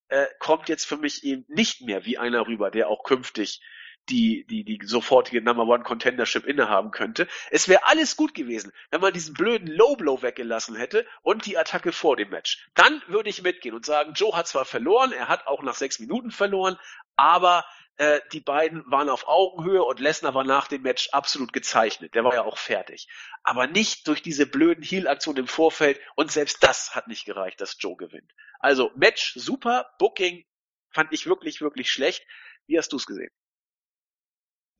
äh, 0.07 0.27
kommt 0.39 0.69
jetzt 0.69 0.85
für 0.85 0.97
mich 0.97 1.23
eben 1.23 1.45
nicht 1.47 1.81
mehr 1.81 2.05
wie 2.05 2.17
einer 2.17 2.47
rüber, 2.47 2.71
der 2.71 2.89
auch 2.89 3.03
künftig 3.03 3.61
die, 4.09 4.45
die, 4.47 4.63
die 4.63 4.79
sofortige 4.85 5.41
Number 5.41 5.63
One 5.63 5.83
Contendership 5.83 6.45
innehaben 6.45 6.91
könnte. 6.91 7.27
Es 7.49 7.67
wäre 7.67 7.85
alles 7.85 8.15
gut 8.15 8.33
gewesen, 8.33 8.71
wenn 8.91 9.01
man 9.01 9.13
diesen 9.13 9.33
blöden 9.33 9.67
Low 9.67 9.95
Blow 9.95 10.21
weggelassen 10.21 10.75
hätte 10.75 11.05
und 11.21 11.45
die 11.45 11.57
Attacke 11.57 11.91
vor 11.91 12.15
dem 12.15 12.29
Match. 12.29 12.67
Dann 12.75 13.01
würde 13.07 13.29
ich 13.29 13.41
mitgehen 13.41 13.75
und 13.75 13.85
sagen, 13.85 14.13
Joe 14.13 14.35
hat 14.35 14.47
zwar 14.47 14.65
verloren, 14.65 15.11
er 15.11 15.27
hat 15.27 15.47
auch 15.47 15.63
nach 15.63 15.75
sechs 15.75 15.99
Minuten 15.99 16.31
verloren, 16.31 16.77
aber 17.15 17.65
äh, 17.97 18.19
die 18.33 18.41
beiden 18.41 18.83
waren 18.91 19.09
auf 19.09 19.27
Augenhöhe 19.27 19.83
und 19.83 19.99
Lesnar 19.99 20.33
war 20.33 20.43
nach 20.43 20.67
dem 20.67 20.81
Match 20.81 21.09
absolut 21.09 21.53
gezeichnet. 21.53 22.13
Der 22.13 22.23
war 22.23 22.33
ja 22.33 22.43
auch 22.43 22.57
fertig. 22.57 23.07
Aber 23.43 23.67
nicht 23.67 24.07
durch 24.07 24.21
diese 24.21 24.45
blöden 24.45 24.83
Heal-Aktionen 24.83 25.39
im 25.39 25.47
Vorfeld 25.47 25.99
und 26.15 26.31
selbst 26.31 26.61
das 26.63 26.93
hat 26.93 27.07
nicht 27.07 27.25
gereicht, 27.25 27.61
dass 27.61 27.77
Joe 27.79 27.95
gewinnt. 27.95 28.33
Also 28.59 28.91
Match 28.95 29.33
super, 29.35 29.89
Booking 29.97 30.45
fand 30.91 31.13
ich 31.13 31.25
wirklich, 31.25 31.61
wirklich 31.61 31.89
schlecht. 31.89 32.25
Wie 32.67 32.77
hast 32.77 32.91
du 32.91 32.97
es 32.97 33.05
gesehen? 33.05 33.31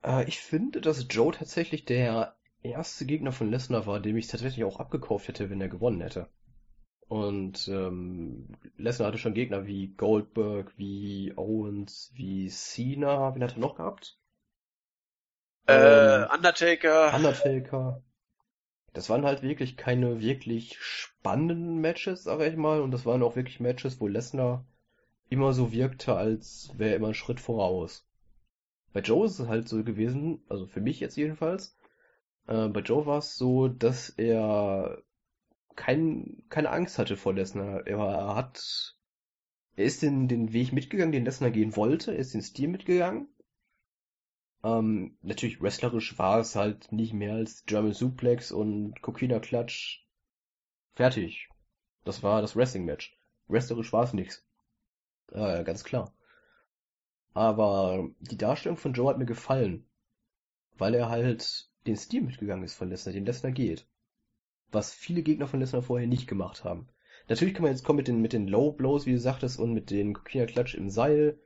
Äh, 0.06 0.24
ich 0.30 0.40
finde, 0.40 0.80
dass 0.80 1.06
Joe 1.10 1.34
tatsächlich 1.34 1.84
der 1.86 2.36
erste 2.64 3.06
Gegner 3.06 3.32
von 3.34 3.52
Lesnar 3.52 3.86
war, 3.86 4.00
dem 4.00 4.16
ich 4.18 4.28
tatsächlich 4.28 4.64
auch 4.64 4.80
abgekauft 4.80 5.28
hätte, 5.28 5.50
wenn 5.50 5.60
er 5.62 5.68
gewonnen 5.70 6.00
hätte. 6.02 6.30
Und 7.08 7.68
ähm, 7.68 8.50
Lesnar 8.78 9.10
hatte 9.10 9.18
schon 9.20 9.34
Gegner 9.34 9.68
wie 9.68 9.90
Goldberg, 9.96 10.74
wie 10.78 11.34
Owens, 11.38 12.12
wie 12.16 12.50
Cena. 12.50 13.36
Wen 13.36 13.44
hat 13.44 13.54
er 13.56 13.60
noch 13.60 13.76
gehabt? 13.76 14.20
Äh, 15.68 15.74
Ähm, 15.74 16.28
Undertaker. 16.34 17.14
Undertaker. 17.14 18.02
Das 18.94 19.10
waren 19.12 19.26
halt 19.26 19.44
wirklich 19.44 19.78
keine 19.78 20.22
wirklich 20.22 20.80
spannenden 20.82 21.80
Matches, 21.82 22.24
sag 22.24 22.42
ich 22.42 22.56
mal. 22.56 22.82
Und 22.82 22.90
das 22.92 23.06
waren 23.06 23.22
auch 23.22 23.36
wirklich 23.36 23.60
Matches, 23.60 24.00
wo 24.02 24.08
Lesnar 24.08 24.66
immer 25.30 25.54
so 25.54 25.72
wirkte, 25.72 26.16
als 26.16 26.72
wäre 26.78 26.92
er 26.92 26.96
immer 26.98 27.08
einen 27.08 27.14
Schritt 27.16 27.40
voraus. 27.40 28.05
Bei 28.96 29.02
Joe 29.02 29.26
ist 29.26 29.40
es 29.40 29.50
halt 29.50 29.68
so 29.68 29.84
gewesen, 29.84 30.42
also 30.48 30.68
für 30.68 30.80
mich 30.80 31.02
jetzt 31.02 31.18
jedenfalls, 31.18 31.76
äh, 32.48 32.70
bei 32.70 32.80
Joe 32.80 33.06
war 33.06 33.18
es 33.18 33.36
so, 33.36 33.68
dass 33.68 34.08
er 34.08 35.04
kein, 35.76 36.46
keine 36.48 36.70
Angst 36.70 36.98
hatte 36.98 37.18
vor 37.18 37.34
Lesnar. 37.34 37.86
Er 37.86 38.36
hat, 38.38 38.96
er 39.76 39.84
ist 39.84 40.02
den, 40.02 40.30
den 40.30 40.54
Weg 40.54 40.72
mitgegangen, 40.72 41.12
den 41.12 41.26
Lesnar 41.26 41.52
gehen 41.52 41.76
wollte, 41.76 42.14
er 42.14 42.20
ist 42.20 42.34
den 42.36 42.42
Stil 42.42 42.70
mitgegangen. 42.70 43.28
Ähm, 44.64 45.18
natürlich 45.22 45.62
wrestlerisch 45.62 46.18
war 46.18 46.40
es 46.40 46.56
halt 46.56 46.94
nicht 46.94 47.12
mehr 47.12 47.34
als 47.34 47.66
German 47.66 47.92
Suplex 47.92 48.54
und 48.54 49.02
Coquina 49.02 49.42
Clutch. 49.42 50.08
Fertig. 50.94 51.50
Das 52.06 52.24
war 52.24 52.42
das 52.42 52.56
Wrestling-Match. 52.56 53.20
Wrestlerisch 53.50 53.92
war 53.92 54.06
es 54.06 54.14
nichts. 54.14 54.48
Äh, 55.34 55.66
ganz 55.66 55.84
klar. 55.84 56.15
Aber 57.36 58.10
die 58.22 58.38
Darstellung 58.38 58.78
von 58.78 58.94
Joe 58.94 59.10
hat 59.10 59.20
mir 59.20 59.26
gefallen. 59.26 59.86
Weil 60.78 60.96
er 60.96 61.10
halt 61.10 61.70
den 61.86 61.98
Stil 61.98 62.22
mitgegangen 62.22 62.64
ist 62.64 62.76
von 62.76 62.90
Lesnar, 62.90 63.14
den 63.14 63.26
Lesnar 63.26 63.52
geht. 63.52 63.86
Was 64.72 64.94
viele 64.94 65.22
Gegner 65.22 65.48
von 65.48 65.60
Lesnar 65.60 65.84
vorher 65.84 66.08
nicht 66.08 66.28
gemacht 66.28 66.64
haben. 66.64 66.88
Natürlich 67.28 67.54
kann 67.54 67.64
man 67.64 67.72
jetzt 67.72 67.84
kommen 67.84 67.98
mit 67.98 68.08
den, 68.08 68.22
mit 68.22 68.34
den 68.34 68.48
Low 68.48 68.72
Blows, 68.72 69.06
wie 69.06 69.12
du 69.12 69.20
sagtest, 69.20 69.60
und 69.60 69.74
mit 69.74 69.92
den 69.92 70.14
Coquina 70.14 70.46
Clutch 70.46 70.76
im 70.76 70.90
Seil. 70.90 71.38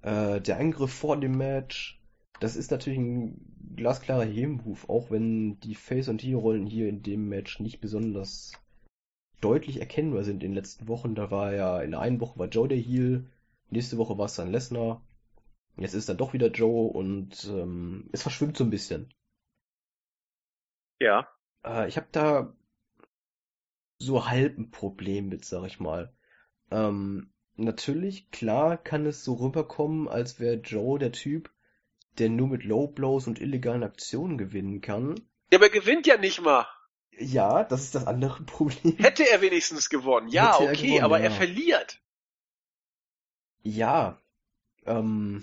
Äh, 0.00 0.40
der 0.40 0.58
Angriff 0.58 0.92
vor 0.92 1.20
dem 1.20 1.36
Match. 1.36 2.00
Das 2.40 2.56
ist 2.56 2.70
natürlich 2.70 2.98
ein 2.98 3.76
glasklarer 3.76 4.24
Heel-Move, 4.24 4.88
auch 4.88 5.10
wenn 5.10 5.60
die 5.60 5.74
Face- 5.74 6.08
und 6.08 6.22
Heel-Rollen 6.22 6.66
hier 6.66 6.88
in 6.88 7.02
dem 7.02 7.28
Match 7.28 7.60
nicht 7.60 7.80
besonders 7.80 8.52
deutlich 9.42 9.80
erkennbar 9.80 10.24
sind 10.24 10.42
in 10.42 10.50
den 10.50 10.54
letzten 10.54 10.88
Wochen. 10.88 11.14
Da 11.14 11.30
war 11.30 11.52
ja, 11.52 11.82
in 11.82 11.90
der 11.90 12.00
einen 12.00 12.20
Woche 12.20 12.38
war 12.38 12.48
Joe 12.48 12.66
der 12.66 12.78
Heel, 12.78 13.26
nächste 13.68 13.98
Woche 13.98 14.16
war 14.16 14.26
es 14.26 14.36
dann 14.36 14.50
Lesnar. 14.50 15.02
Jetzt 15.76 15.94
ist 15.94 16.08
dann 16.08 16.16
doch 16.16 16.32
wieder 16.32 16.48
Joe 16.48 16.90
und 16.90 17.44
ähm, 17.44 18.08
es 18.12 18.22
verschwimmt 18.22 18.56
so 18.56 18.64
ein 18.64 18.70
bisschen. 18.70 19.12
Ja. 21.00 21.28
Äh, 21.64 21.88
ich 21.88 21.96
habe 21.96 22.06
da 22.12 22.54
so 23.98 24.28
halb 24.28 24.58
ein 24.58 24.70
Problem 24.70 25.28
mit, 25.28 25.44
sag 25.44 25.66
ich 25.66 25.80
mal. 25.80 26.14
Ähm, 26.70 27.32
natürlich, 27.56 28.30
klar 28.30 28.76
kann 28.76 29.06
es 29.06 29.24
so 29.24 29.34
rüberkommen, 29.34 30.08
als 30.08 30.38
wäre 30.38 30.56
Joe 30.56 30.98
der 30.98 31.12
Typ, 31.12 31.50
der 32.18 32.28
nur 32.28 32.48
mit 32.48 32.64
Low 32.64 32.86
Blows 32.86 33.26
und 33.26 33.40
illegalen 33.40 33.82
Aktionen 33.82 34.38
gewinnen 34.38 34.80
kann. 34.80 35.16
Ja, 35.50 35.58
aber 35.58 35.66
er 35.66 35.80
gewinnt 35.80 36.06
ja 36.06 36.16
nicht 36.16 36.40
mal. 36.40 36.66
Ja, 37.18 37.64
das 37.64 37.82
ist 37.82 37.94
das 37.94 38.06
andere 38.06 38.42
Problem. 38.46 38.96
Hätte 38.98 39.28
er 39.28 39.40
wenigstens 39.40 39.88
gewonnen. 39.88 40.28
Ja, 40.28 40.56
okay, 40.56 40.86
gewonnen, 40.86 41.04
aber 41.04 41.18
ja. 41.18 41.24
er 41.24 41.30
verliert. 41.32 42.00
Ja, 43.62 44.20
ähm, 44.84 45.42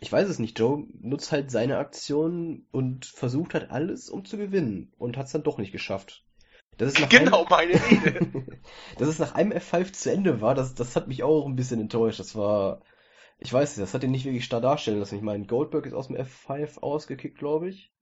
ich 0.00 0.12
weiß 0.12 0.28
es 0.28 0.38
nicht. 0.38 0.58
Joe 0.58 0.86
nutzt 1.00 1.32
halt 1.32 1.50
seine 1.50 1.78
Aktion 1.78 2.66
und 2.70 3.06
versucht 3.06 3.54
halt 3.54 3.70
alles, 3.70 4.08
um 4.10 4.24
zu 4.24 4.36
gewinnen 4.36 4.92
und 4.98 5.16
hat 5.16 5.26
es 5.26 5.32
dann 5.32 5.42
doch 5.42 5.58
nicht 5.58 5.72
geschafft. 5.72 6.24
Das 6.76 6.92
ist 6.92 7.00
nach 7.00 7.08
Genau 7.08 7.44
einem, 7.46 7.48
meine 7.50 7.90
Rede. 7.90 8.46
dass 8.98 9.08
es 9.08 9.18
nach 9.18 9.34
einem 9.34 9.52
F5 9.52 9.92
zu 9.92 10.12
Ende 10.12 10.40
war, 10.40 10.54
das, 10.54 10.74
das 10.74 10.94
hat 10.94 11.08
mich 11.08 11.24
auch 11.24 11.46
ein 11.46 11.56
bisschen 11.56 11.80
enttäuscht. 11.80 12.20
Das 12.20 12.36
war, 12.36 12.82
ich 13.38 13.52
weiß 13.52 13.76
nicht, 13.76 13.82
das 13.82 13.94
hat 13.94 14.04
ihn 14.04 14.12
nicht 14.12 14.24
wirklich 14.24 14.44
stark 14.44 14.62
darstellen 14.62 15.00
lassen. 15.00 15.16
Ich 15.16 15.22
meine, 15.22 15.46
Goldberg 15.46 15.86
ist 15.86 15.94
aus 15.94 16.06
dem 16.06 16.16
F5 16.16 16.78
ausgekickt, 16.78 17.38
glaube 17.38 17.68
ich. 17.68 17.92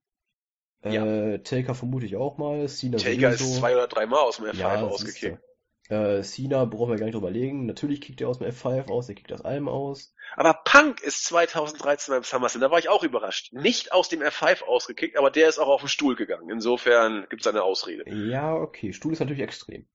Ja. 0.83 1.03
Äh, 1.03 1.39
Taker 1.39 1.73
vermute 1.73 2.05
ich 2.05 2.15
auch 2.15 2.37
mal. 2.37 2.67
Cena 2.67 2.97
Taker 2.97 3.31
ist 3.31 3.55
zwei 3.57 3.73
oder 3.73 3.87
dreimal 3.87 4.19
aus 4.19 4.37
dem 4.37 4.45
F5 4.45 4.55
Ja, 4.57 4.81
ausgekickt. 4.83 5.39
Äh, 5.89 6.21
Cena 6.21 6.65
brauchen 6.65 6.91
wir 6.91 6.97
gar 6.97 7.05
nicht 7.05 7.15
drüber 7.15 7.31
legen. 7.31 7.65
Natürlich 7.65 8.01
kickt 8.01 8.19
er 8.21 8.29
aus 8.29 8.39
dem 8.39 8.47
F5 8.47 8.89
aus, 8.89 9.09
er 9.09 9.15
kickt 9.15 9.31
aus 9.31 9.41
allem 9.41 9.67
aus. 9.67 10.13
Aber 10.35 10.53
Punk 10.65 11.01
ist 11.01 11.25
2013 11.25 12.13
beim 12.13 12.23
SummerSlam, 12.23 12.61
da 12.61 12.71
war 12.71 12.79
ich 12.79 12.89
auch 12.89 13.03
überrascht. 13.03 13.53
Nicht 13.53 13.91
aus 13.93 14.09
dem 14.09 14.21
F5 14.21 14.63
ausgekickt, 14.63 15.17
aber 15.17 15.31
der 15.31 15.47
ist 15.47 15.59
auch 15.59 15.67
auf 15.67 15.81
den 15.81 15.89
Stuhl 15.89 16.15
gegangen. 16.15 16.49
Insofern 16.49 17.25
gibt's 17.29 17.47
eine 17.47 17.63
Ausrede. 17.63 18.03
Ja, 18.09 18.53
okay. 18.53 18.93
Stuhl 18.93 19.13
ist 19.13 19.19
natürlich 19.19 19.41
extrem. 19.41 19.87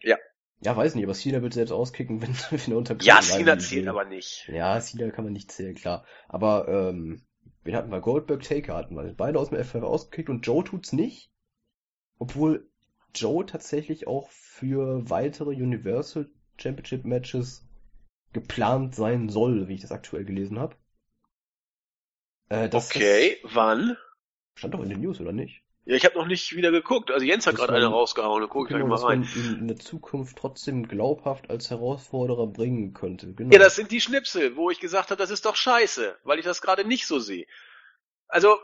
Ja. 0.00 0.16
Ja, 0.62 0.76
weiß 0.76 0.94
nicht, 0.94 1.04
aber 1.04 1.14
Cena 1.14 1.42
wird 1.42 1.54
selbst 1.54 1.72
auskicken, 1.72 2.22
wenn, 2.22 2.36
wenn 2.50 2.72
er 2.72 2.78
unter 2.78 2.96
Ja, 3.00 3.20
Cena 3.20 3.58
zählt 3.58 3.88
aber 3.88 4.04
nicht. 4.04 4.48
Ja, 4.48 4.78
Cena 4.80 5.10
kann 5.10 5.24
man 5.24 5.32
nicht 5.32 5.50
zählen, 5.50 5.74
klar. 5.74 6.04
Aber, 6.28 6.68
ähm, 6.68 7.26
wen 7.64 7.74
hatten 7.74 7.90
wir? 7.90 8.00
Goldberg, 8.00 8.42
Taker 8.42 8.76
hatten 8.76 8.94
wir. 8.94 9.14
Beide 9.14 9.38
aus 9.38 9.50
dem 9.50 9.58
F5 9.58 9.82
ausgekickt 9.82 10.28
und 10.28 10.46
Joe 10.46 10.62
tut's 10.62 10.92
nicht. 10.92 11.32
Obwohl 12.18 12.69
Joe 13.14 13.44
tatsächlich 13.46 14.06
auch 14.06 14.30
für 14.30 15.08
weitere 15.08 15.50
Universal 15.50 16.28
Championship 16.58 17.04
Matches 17.04 17.66
geplant 18.32 18.94
sein 18.94 19.28
soll, 19.28 19.68
wie 19.68 19.74
ich 19.74 19.80
das 19.80 19.92
aktuell 19.92 20.24
gelesen 20.24 20.58
habe. 20.58 20.76
Äh, 22.48 22.68
okay, 22.72 23.38
wann? 23.44 23.88
das 23.88 23.98
stand 24.56 24.74
doch 24.74 24.82
in 24.82 24.88
den 24.90 25.00
News, 25.00 25.20
oder 25.20 25.32
nicht? 25.32 25.62
Ja, 25.86 25.96
ich 25.96 26.04
habe 26.04 26.16
noch 26.16 26.26
nicht 26.26 26.54
wieder 26.54 26.70
geguckt. 26.70 27.10
Also 27.10 27.24
Jens 27.24 27.46
hat 27.46 27.56
gerade 27.56 27.72
eine 27.74 27.86
rausgehauen, 27.86 28.42
da 28.42 28.46
gucke 28.48 28.66
ich 28.66 28.68
gleich 28.68 28.80
Genau, 28.82 28.90
mal 28.90 28.96
dass 28.96 29.02
man 29.02 29.22
rein. 29.22 29.54
ihn 29.54 29.58
in 29.60 29.68
der 29.68 29.78
Zukunft 29.78 30.36
trotzdem 30.36 30.86
glaubhaft 30.86 31.48
als 31.50 31.70
Herausforderer 31.70 32.46
bringen 32.46 32.92
könnte. 32.92 33.32
Genau. 33.32 33.52
Ja, 33.52 33.58
das 33.58 33.76
sind 33.76 33.90
die 33.90 34.00
Schnipsel, 34.00 34.56
wo 34.56 34.70
ich 34.70 34.78
gesagt 34.78 35.10
habe, 35.10 35.18
das 35.18 35.30
ist 35.30 35.46
doch 35.46 35.56
scheiße, 35.56 36.18
weil 36.24 36.38
ich 36.38 36.44
das 36.44 36.60
gerade 36.60 36.84
nicht 36.86 37.06
so 37.06 37.18
sehe. 37.18 37.46
Also, 38.28 38.58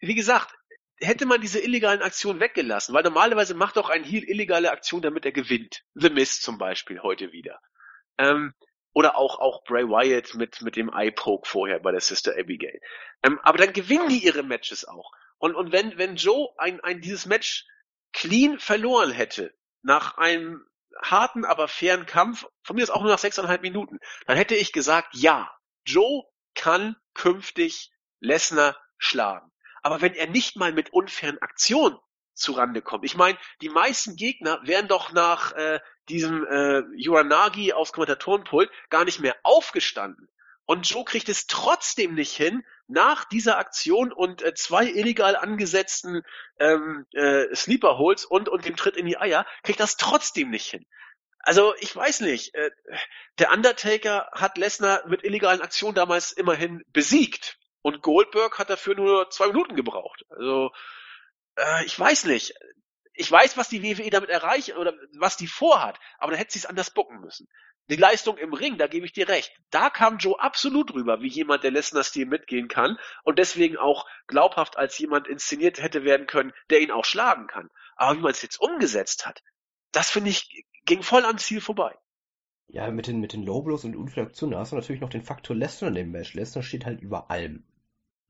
wie 0.00 0.14
gesagt, 0.14 0.54
hätte 0.98 1.26
man 1.26 1.40
diese 1.40 1.60
illegalen 1.60 2.02
Aktionen 2.02 2.40
weggelassen, 2.40 2.94
weil 2.94 3.02
normalerweise 3.02 3.54
macht 3.54 3.76
doch 3.76 3.90
ein 3.90 4.04
Heel 4.04 4.24
illegale 4.24 4.70
Aktion, 4.70 5.02
damit 5.02 5.24
er 5.24 5.32
gewinnt. 5.32 5.82
The 5.94 6.10
Mist 6.10 6.42
zum 6.42 6.58
Beispiel 6.58 7.00
heute 7.00 7.32
wieder. 7.32 7.60
Ähm, 8.18 8.54
oder 8.92 9.16
auch, 9.16 9.40
auch 9.40 9.64
Bray 9.64 9.84
Wyatt 9.88 10.34
mit, 10.34 10.62
mit 10.62 10.76
dem 10.76 10.88
Eye-Poke 10.88 11.48
vorher 11.48 11.80
bei 11.80 11.90
der 11.90 12.00
Sister 12.00 12.32
Abigail. 12.38 12.80
Ähm, 13.24 13.40
aber 13.42 13.58
dann 13.58 13.72
gewinnen 13.72 14.08
die 14.08 14.24
ihre 14.24 14.44
Matches 14.44 14.84
auch. 14.84 15.10
Und, 15.38 15.54
und 15.56 15.72
wenn, 15.72 15.98
wenn 15.98 16.16
Joe 16.16 16.50
ein, 16.58 16.80
ein, 16.80 17.00
dieses 17.00 17.26
Match 17.26 17.66
clean 18.12 18.60
verloren 18.60 19.10
hätte, 19.10 19.52
nach 19.82 20.16
einem 20.16 20.64
harten, 21.02 21.44
aber 21.44 21.66
fairen 21.66 22.06
Kampf, 22.06 22.46
von 22.62 22.76
mir 22.76 22.82
ist 22.82 22.90
auch 22.90 23.02
nur 23.02 23.10
nach 23.10 23.18
sechseinhalb 23.18 23.62
Minuten, 23.62 23.98
dann 24.26 24.36
hätte 24.36 24.54
ich 24.54 24.72
gesagt, 24.72 25.08
ja, 25.12 25.50
Joe 25.84 26.22
kann 26.54 26.96
künftig 27.14 27.90
Lesnar 28.20 28.76
schlagen. 28.96 29.50
Aber 29.84 30.00
wenn 30.00 30.14
er 30.14 30.26
nicht 30.26 30.56
mal 30.56 30.72
mit 30.72 30.94
unfairen 30.94 31.40
Aktionen 31.42 31.98
zurande 32.32 32.80
kommt, 32.80 33.04
ich 33.04 33.16
meine, 33.16 33.38
die 33.60 33.68
meisten 33.68 34.16
Gegner 34.16 34.58
wären 34.64 34.88
doch 34.88 35.12
nach 35.12 35.52
äh, 35.52 35.78
diesem 36.08 36.46
äh, 36.46 36.82
Uranagi 37.06 37.74
aufs 37.74 37.92
Kommentatorenpult 37.92 38.70
gar 38.88 39.04
nicht 39.04 39.20
mehr 39.20 39.36
aufgestanden. 39.42 40.28
Und 40.64 40.88
Joe 40.88 41.04
kriegt 41.04 41.28
es 41.28 41.46
trotzdem 41.46 42.14
nicht 42.14 42.34
hin, 42.34 42.64
nach 42.86 43.24
dieser 43.26 43.58
Aktion 43.58 44.10
und 44.10 44.40
äh, 44.40 44.54
zwei 44.54 44.86
illegal 44.86 45.36
angesetzten 45.36 46.22
ähm, 46.58 47.04
äh, 47.12 47.54
Sleeper 47.54 47.98
Holes 47.98 48.24
und, 48.24 48.48
und 48.48 48.64
dem 48.64 48.76
Tritt 48.76 48.96
in 48.96 49.04
die 49.04 49.18
Eier, 49.18 49.44
kriegt 49.64 49.80
das 49.80 49.98
trotzdem 49.98 50.48
nicht 50.48 50.70
hin. 50.70 50.86
Also 51.40 51.74
ich 51.80 51.94
weiß 51.94 52.20
nicht. 52.20 52.54
Äh, 52.54 52.70
der 53.38 53.52
Undertaker 53.52 54.30
hat 54.32 54.56
Lesnar 54.56 55.06
mit 55.06 55.24
illegalen 55.24 55.60
Aktionen 55.60 55.94
damals 55.94 56.32
immerhin 56.32 56.82
besiegt. 56.86 57.58
Und 57.84 58.00
Goldberg 58.00 58.58
hat 58.58 58.70
dafür 58.70 58.94
nur 58.94 59.28
zwei 59.28 59.48
Minuten 59.48 59.76
gebraucht. 59.76 60.24
Also 60.30 60.72
äh, 61.56 61.84
ich 61.84 62.00
weiß 62.00 62.24
nicht. 62.24 62.54
Ich 63.12 63.30
weiß, 63.30 63.58
was 63.58 63.68
die 63.68 63.82
WWE 63.82 64.08
damit 64.08 64.30
erreicht 64.30 64.74
oder 64.74 64.94
was 65.18 65.36
die 65.36 65.46
vorhat, 65.46 66.00
aber 66.18 66.32
da 66.32 66.38
hätte 66.38 66.54
sie 66.54 66.60
es 66.60 66.66
anders 66.66 66.90
bucken 66.90 67.20
müssen. 67.20 67.46
Die 67.90 67.96
Leistung 67.96 68.38
im 68.38 68.54
Ring, 68.54 68.78
da 68.78 68.86
gebe 68.86 69.04
ich 69.04 69.12
dir 69.12 69.28
recht. 69.28 69.52
Da 69.70 69.90
kam 69.90 70.16
Joe 70.16 70.40
absolut 70.40 70.94
rüber, 70.94 71.20
wie 71.20 71.28
jemand, 71.28 71.62
der 71.62 71.72
Lesnar-Stil 71.72 72.24
mitgehen 72.24 72.68
kann 72.68 72.96
und 73.22 73.38
deswegen 73.38 73.76
auch 73.76 74.06
glaubhaft 74.28 74.78
als 74.78 74.98
jemand 74.98 75.28
inszeniert 75.28 75.82
hätte 75.82 76.04
werden 76.04 76.26
können, 76.26 76.54
der 76.70 76.80
ihn 76.80 76.90
auch 76.90 77.04
schlagen 77.04 77.48
kann. 77.48 77.68
Aber 77.96 78.16
wie 78.16 78.22
man 78.22 78.30
es 78.30 78.40
jetzt 78.40 78.58
umgesetzt 78.58 79.26
hat, 79.26 79.42
das 79.92 80.10
finde 80.10 80.30
ich, 80.30 80.64
ging 80.86 81.02
voll 81.02 81.26
am 81.26 81.36
Ziel 81.36 81.60
vorbei. 81.60 81.94
Ja, 82.68 82.90
mit 82.90 83.06
den, 83.06 83.20
mit 83.20 83.34
den 83.34 83.44
Low 83.44 83.60
Blows 83.60 83.84
und 83.84 83.94
unfairen 83.94 84.28
Aktionen, 84.28 84.56
hast 84.56 84.72
du 84.72 84.76
natürlich 84.76 85.02
noch 85.02 85.10
den 85.10 85.22
Faktor 85.22 85.54
Lesnar 85.54 85.88
in 85.88 85.94
dem 85.94 86.10
Match. 86.10 86.32
Lesnar 86.32 86.62
steht 86.62 86.86
halt 86.86 87.02
über 87.02 87.30
allem. 87.30 87.64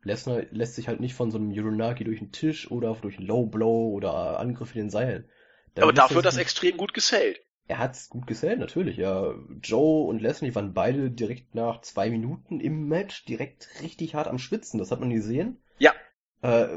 Lesnar 0.05 0.45
lässt 0.51 0.75
sich 0.75 0.89
halt 0.89 1.01
nicht 1.01 1.15
von 1.15 1.31
so 1.31 1.39
einem 1.39 1.51
Uranagi 1.51 2.05
durch 2.05 2.19
den 2.19 2.33
Tisch 2.33 2.71
oder 2.71 2.95
durch 2.95 3.19
einen 3.19 3.27
Low 3.27 3.47
Blow 3.47 3.91
oder 3.93 4.39
Angriff 4.39 4.75
in 4.75 4.83
den 4.83 4.91
Seilen. 4.91 5.29
Da 5.75 5.83
Aber 5.83 5.93
er 5.93 5.95
dafür 5.95 6.17
sich 6.17 6.25
das 6.25 6.37
extrem 6.37 6.77
gut 6.77 6.95
gesellt. 6.95 7.41
Er 7.67 7.79
hat's 7.79 8.11
gut 8.11 8.27
gesellt, 8.27 8.59
natürlich, 8.59 8.99
ja. 8.99 9.35
Joe 9.63 10.07
und 10.07 10.21
Lesnar, 10.21 10.51
die 10.51 10.55
waren 10.55 10.75
beide 10.75 11.11
direkt 11.11 11.55
nach 11.55 11.81
zwei 11.81 12.11
Minuten 12.11 12.61
im 12.61 12.89
Match 12.89 13.25
direkt 13.25 13.69
richtig 13.83 14.15
hart 14.15 14.29
am 14.29 14.39
Schwitzen. 14.39 14.79
Das 14.79 14.91
hat 14.91 15.01
man 15.01 15.09
gesehen. 15.09 15.63
Ja. 15.79 15.95
Äh, 16.43 16.69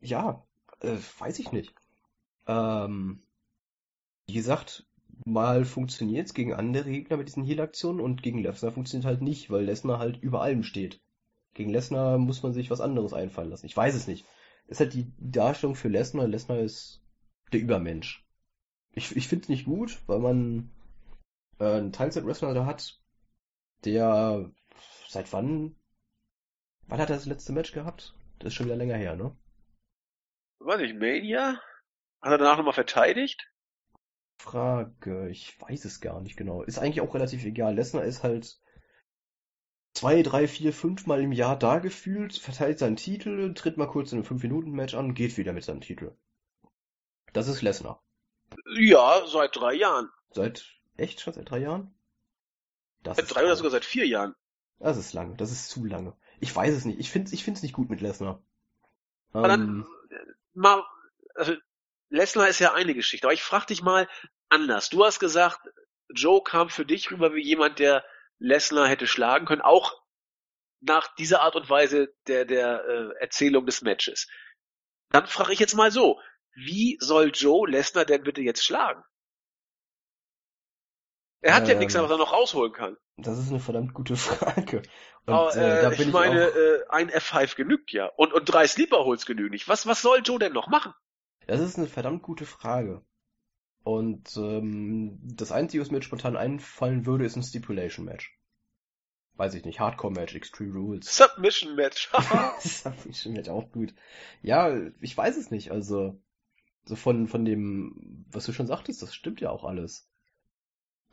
ja, 0.00 0.44
äh, 0.80 0.96
weiß 1.18 1.38
ich 1.38 1.52
nicht. 1.52 1.72
Ähm, 2.48 3.22
wie 4.26 4.34
gesagt, 4.34 4.86
mal 5.24 5.64
funktioniert's 5.64 6.34
gegen 6.34 6.52
andere 6.52 6.90
Gegner 6.90 7.16
mit 7.16 7.28
diesen 7.28 7.44
Heal-Aktionen 7.44 8.00
und 8.00 8.22
gegen 8.22 8.40
Lesnar 8.40 8.72
funktioniert 8.72 9.06
halt 9.06 9.22
nicht, 9.22 9.50
weil 9.50 9.64
Lesnar 9.64 10.00
halt 10.00 10.16
über 10.20 10.42
allem 10.42 10.64
steht. 10.64 11.00
Gegen 11.54 11.70
Lesnar 11.70 12.18
muss 12.18 12.42
man 12.42 12.52
sich 12.52 12.70
was 12.70 12.80
anderes 12.80 13.12
einfallen 13.12 13.50
lassen. 13.50 13.66
Ich 13.66 13.76
weiß 13.76 13.94
es 13.94 14.06
nicht. 14.06 14.26
Ist 14.66 14.80
halt 14.80 14.92
die 14.92 15.12
Darstellung 15.18 15.76
für 15.76 15.88
Lesnar. 15.88 16.26
Lesnar 16.26 16.58
ist 16.58 17.02
der 17.52 17.60
Übermensch. 17.60 18.24
Ich, 18.92 19.14
ich 19.16 19.28
finde 19.28 19.44
es 19.44 19.48
nicht 19.48 19.64
gut, 19.64 20.00
weil 20.06 20.18
man 20.18 20.70
äh, 21.58 21.64
einen 21.64 21.92
Teilzeit-Wrestler 21.92 22.54
da 22.54 22.66
hat, 22.66 23.00
der 23.84 24.50
seit 25.08 25.32
wann? 25.32 25.76
Wann 26.86 27.00
hat 27.00 27.10
er 27.10 27.16
das 27.16 27.26
letzte 27.26 27.52
Match 27.52 27.72
gehabt? 27.72 28.14
Das 28.38 28.48
ist 28.48 28.54
schon 28.54 28.66
wieder 28.66 28.76
länger 28.76 28.96
her, 28.96 29.16
ne? 29.16 29.36
Weiß 30.58 30.80
ich, 30.80 30.94
Mania? 30.94 31.60
Hat 32.20 32.32
er 32.32 32.38
danach 32.38 32.56
nochmal 32.56 32.74
verteidigt? 32.74 33.50
Frage, 34.38 35.28
ich 35.30 35.60
weiß 35.60 35.84
es 35.84 36.00
gar 36.00 36.20
nicht 36.20 36.36
genau. 36.36 36.62
Ist 36.62 36.78
eigentlich 36.78 37.00
auch 37.00 37.14
relativ 37.14 37.44
egal. 37.44 37.74
Lesnar 37.74 38.04
ist 38.04 38.22
halt 38.22 38.60
zwei, 39.94 40.22
drei, 40.22 40.46
vier, 40.48 40.72
fünf 40.72 41.06
Mal 41.06 41.22
im 41.22 41.32
Jahr 41.32 41.58
da 41.58 41.78
gefühlt, 41.78 42.36
verteilt 42.36 42.78
seinen 42.78 42.96
Titel, 42.96 43.54
tritt 43.54 43.76
mal 43.76 43.86
kurz 43.86 44.12
in 44.12 44.18
einem 44.18 44.26
5-Minuten-Match 44.26 44.94
an, 44.94 45.14
geht 45.14 45.36
wieder 45.36 45.52
mit 45.52 45.64
seinem 45.64 45.80
Titel. 45.80 46.12
Das 47.32 47.48
ist 47.48 47.62
Lesnar. 47.62 48.02
Ja, 48.76 49.26
seit 49.26 49.56
drei 49.56 49.74
Jahren. 49.74 50.10
Seit, 50.30 50.64
echt 50.96 51.20
schon 51.20 51.32
seit 51.32 51.50
drei 51.50 51.58
Jahren? 51.58 51.94
Das 53.02 53.16
seit 53.16 53.34
drei 53.34 53.44
oder 53.44 53.56
sogar 53.56 53.70
seit 53.70 53.84
vier 53.84 54.06
Jahren. 54.06 54.34
Das 54.78 54.96
ist 54.96 55.12
lange, 55.12 55.36
das 55.36 55.52
ist 55.52 55.68
zu 55.68 55.84
lange. 55.84 56.16
Ich 56.40 56.54
weiß 56.54 56.74
es 56.74 56.84
nicht. 56.84 56.98
Ich 56.98 57.10
finde 57.10 57.32
ich 57.32 57.44
find's 57.44 57.62
nicht 57.62 57.74
gut 57.74 57.90
mit 57.90 58.00
Lesnar. 58.00 58.42
Aber 59.32 59.48
ähm, 59.50 59.86
dann, 60.10 60.18
mal, 60.52 60.84
also, 61.34 61.54
Lesnar 62.08 62.48
ist 62.48 62.58
ja 62.58 62.74
eine 62.74 62.94
Geschichte, 62.94 63.26
aber 63.26 63.34
ich 63.34 63.42
frage 63.42 63.66
dich 63.66 63.82
mal 63.82 64.08
anders. 64.48 64.90
Du 64.90 65.04
hast 65.04 65.20
gesagt, 65.20 65.60
Joe 66.08 66.42
kam 66.42 66.68
für 66.68 66.84
dich 66.84 67.10
rüber 67.10 67.34
wie 67.34 67.42
jemand, 67.42 67.78
der 67.78 68.04
Lesnar 68.38 68.88
hätte 68.88 69.06
schlagen 69.06 69.46
können, 69.46 69.62
auch 69.62 70.02
nach 70.80 71.14
dieser 71.14 71.40
Art 71.42 71.56
und 71.56 71.68
Weise 71.70 72.14
der, 72.26 72.44
der 72.44 72.84
äh, 72.84 73.20
Erzählung 73.20 73.66
des 73.66 73.82
Matches. 73.82 74.28
Dann 75.10 75.26
frage 75.26 75.52
ich 75.52 75.58
jetzt 75.58 75.74
mal 75.74 75.90
so, 75.90 76.20
wie 76.54 76.98
soll 77.00 77.30
Joe 77.34 77.68
Lesnar 77.68 78.04
denn 78.04 78.22
bitte 78.22 78.42
jetzt 78.42 78.64
schlagen? 78.64 79.02
Er 81.40 81.54
hat 81.54 81.64
ähm, 81.64 81.70
ja 81.70 81.74
nichts, 81.78 81.94
was 81.94 82.10
er 82.10 82.16
noch 82.16 82.32
rausholen 82.32 82.72
kann. 82.72 82.96
Das 83.16 83.38
ist 83.38 83.50
eine 83.50 83.60
verdammt 83.60 83.94
gute 83.94 84.16
Frage. 84.16 84.82
Und, 85.26 85.34
Aber, 85.34 85.54
äh, 85.56 85.84
äh 85.84 86.02
ich 86.02 86.12
meine, 86.12 86.48
ich 86.48 86.56
äh, 86.56 86.84
ein 86.88 87.10
F5 87.10 87.56
genügt 87.56 87.92
ja. 87.92 88.06
Und, 88.16 88.32
und 88.32 88.46
drei 88.46 88.66
Sleeper 88.66 89.04
Holes 89.04 89.26
genügen 89.26 89.50
nicht. 89.50 89.68
Was, 89.68 89.86
was 89.86 90.02
soll 90.02 90.22
Joe 90.24 90.38
denn 90.38 90.52
noch 90.52 90.68
machen? 90.68 90.94
Das 91.46 91.60
ist 91.60 91.76
eine 91.76 91.86
verdammt 91.86 92.22
gute 92.22 92.46
Frage. 92.46 93.04
Und 93.84 94.34
ähm, 94.38 95.20
das 95.22 95.52
Einzige, 95.52 95.82
was 95.82 95.90
mir 95.90 95.98
jetzt 95.98 96.06
spontan 96.06 96.36
einfallen 96.36 97.04
würde, 97.04 97.26
ist 97.26 97.36
ein 97.36 97.42
Stipulation-Match. 97.42 98.36
Weiß 99.36 99.54
ich 99.54 99.64
nicht, 99.64 99.78
Hardcore-Match, 99.78 100.34
Extreme 100.34 100.74
Rules. 100.74 101.16
Submission-Match. 101.16 102.10
Submission-Match, 102.60 103.50
auch 103.50 103.70
gut. 103.70 103.94
Ja, 104.42 104.74
ich 105.00 105.16
weiß 105.16 105.36
es 105.36 105.50
nicht, 105.50 105.70
also 105.70 106.18
so 106.86 106.96
von, 106.96 107.28
von 107.28 107.44
dem, 107.44 108.24
was 108.30 108.46
du 108.46 108.52
schon 108.52 108.66
sagtest, 108.66 109.02
das 109.02 109.14
stimmt 109.14 109.42
ja 109.42 109.50
auch 109.50 109.64
alles. 109.64 110.08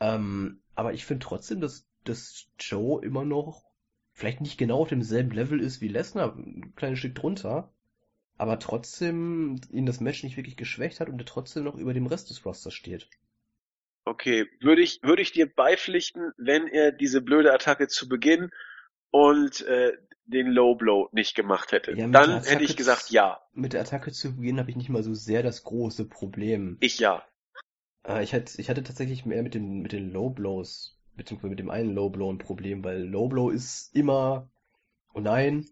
Ähm, 0.00 0.62
aber 0.74 0.94
ich 0.94 1.04
finde 1.04 1.24
trotzdem, 1.26 1.60
dass, 1.60 1.86
dass 2.04 2.46
Joe 2.58 3.04
immer 3.04 3.24
noch 3.24 3.64
vielleicht 4.12 4.40
nicht 4.40 4.56
genau 4.56 4.80
auf 4.80 4.88
demselben 4.88 5.30
Level 5.30 5.60
ist 5.60 5.80
wie 5.80 5.88
Lesnar, 5.88 6.34
ein 6.36 6.74
kleines 6.74 6.98
Stück 6.98 7.14
drunter, 7.14 7.70
aber 8.42 8.58
trotzdem 8.58 9.60
ihn 9.70 9.86
das 9.86 10.00
Match 10.00 10.24
nicht 10.24 10.36
wirklich 10.36 10.56
geschwächt 10.56 10.98
hat 10.98 11.08
und 11.08 11.16
er 11.16 11.24
trotzdem 11.24 11.62
noch 11.62 11.76
über 11.76 11.94
dem 11.94 12.06
Rest 12.06 12.28
des 12.28 12.44
Rosters 12.44 12.74
steht. 12.74 13.08
Okay, 14.04 14.48
würde 14.60 14.82
ich, 14.82 15.00
würde 15.04 15.22
ich 15.22 15.30
dir 15.30 15.46
beipflichten, 15.46 16.32
wenn 16.38 16.66
er 16.66 16.90
diese 16.90 17.20
blöde 17.20 17.52
Attacke 17.52 17.86
zu 17.86 18.08
Beginn 18.08 18.50
und 19.12 19.60
äh, 19.60 19.92
den 20.24 20.48
Low 20.48 20.74
Blow 20.74 21.08
nicht 21.12 21.36
gemacht 21.36 21.70
hätte. 21.70 21.92
Ja, 21.92 22.08
Dann 22.08 22.42
hätte 22.42 22.64
ich 22.64 22.76
gesagt 22.76 23.10
ja. 23.10 23.40
Mit 23.52 23.74
der 23.74 23.82
Attacke 23.82 24.10
zu 24.10 24.34
Beginn 24.34 24.58
habe 24.58 24.70
ich 24.70 24.76
nicht 24.76 24.88
mal 24.88 25.04
so 25.04 25.14
sehr 25.14 25.44
das 25.44 25.62
große 25.62 26.08
Problem. 26.08 26.78
Ich 26.80 26.98
ja. 26.98 27.24
Äh, 28.04 28.24
ich, 28.24 28.34
hatte, 28.34 28.60
ich 28.60 28.68
hatte 28.68 28.82
tatsächlich 28.82 29.24
mehr 29.24 29.44
mit 29.44 29.54
den, 29.54 29.82
mit 29.82 29.92
den 29.92 30.10
Low 30.10 30.30
Blows, 30.30 30.98
beziehungsweise 31.14 31.50
mit 31.50 31.60
dem 31.60 31.70
einen 31.70 31.94
Low 31.94 32.10
Blow 32.10 32.32
ein 32.32 32.38
Problem, 32.38 32.82
weil 32.82 33.04
Low 33.04 33.28
Blow 33.28 33.50
ist 33.50 33.94
immer, 33.94 34.50
oh 35.14 35.20
nein, 35.20 35.64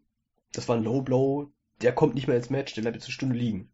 das 0.53 0.69
war 0.69 0.77
ein 0.77 0.85
Low 0.85 1.03
Blow, 1.03 1.53
der 1.83 1.95
kommt 1.95 2.15
nicht 2.15 2.29
mehr 2.29 2.37
ins 2.37 2.51
Match, 2.51 2.75
der 2.75 2.83
bleibt 2.83 2.97
jetzt 2.97 3.07
eine 3.07 3.13
Stunde 3.13 3.37
liegen. 3.37 3.73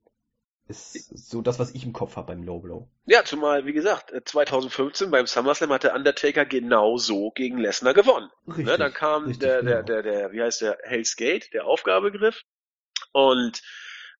Ist 0.69 1.31
so 1.31 1.43
das, 1.43 1.61
was 1.61 1.71
ich 1.75 1.85
im 1.85 1.93
Kopf 1.93 2.17
habe 2.17 2.27
beim 2.29 2.43
Low 2.43 2.59
Blow. 2.59 2.89
Ja, 3.05 3.25
zumal, 3.25 3.67
wie 3.67 3.73
gesagt, 3.73 4.13
2015 4.25 5.07
äh, 5.07 5.11
beim 5.11 5.27
SummerSlam 5.27 5.71
hat 5.71 5.85
der 5.85 5.95
Undertaker 5.95 6.45
genau 6.45 6.97
so 6.97 7.31
gegen 7.31 7.59
Lesnar 7.59 7.95
gewonnen. 7.95 8.31
Richtig, 8.49 8.67
ne, 8.67 8.77
dann 8.77 8.93
kam 8.93 9.27
richtig, 9.27 9.47
der, 9.47 9.63
der, 9.63 9.83
genau. 9.83 9.87
der, 9.87 10.03
der, 10.03 10.33
wie 10.33 10.43
heißt 10.43 10.63
der, 10.63 10.79
Hell's 10.83 11.15
Gate, 11.15 11.53
der 11.53 11.67
Aufgabegriff. 11.67 12.43
Und 13.13 13.63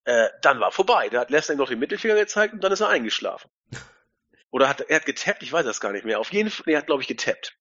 äh, 0.05 0.29
dann 0.41 0.61
war 0.61 0.71
vorbei. 0.71 1.09
Da 1.09 1.19
hat 1.19 1.31
Lesnar 1.31 1.57
noch 1.57 1.67
den 1.67 1.79
Mittelfinger 1.79 2.15
gezeigt 2.15 2.53
und 2.53 2.63
dann 2.63 2.71
ist 2.71 2.79
er 2.79 2.87
eingeschlafen. 2.87 3.51
Oder 4.49 4.69
hat 4.69 4.79
er 4.79 4.95
hat 4.95 5.05
getappt, 5.05 5.43
ich 5.43 5.51
weiß 5.51 5.65
das 5.65 5.81
gar 5.81 5.91
nicht 5.91 6.05
mehr. 6.05 6.21
Auf 6.21 6.31
jeden 6.31 6.49
Fall, 6.49 6.71
er 6.71 6.79
hat, 6.79 6.87
glaube 6.87 7.01
ich, 7.01 7.09
getappt. 7.09 7.57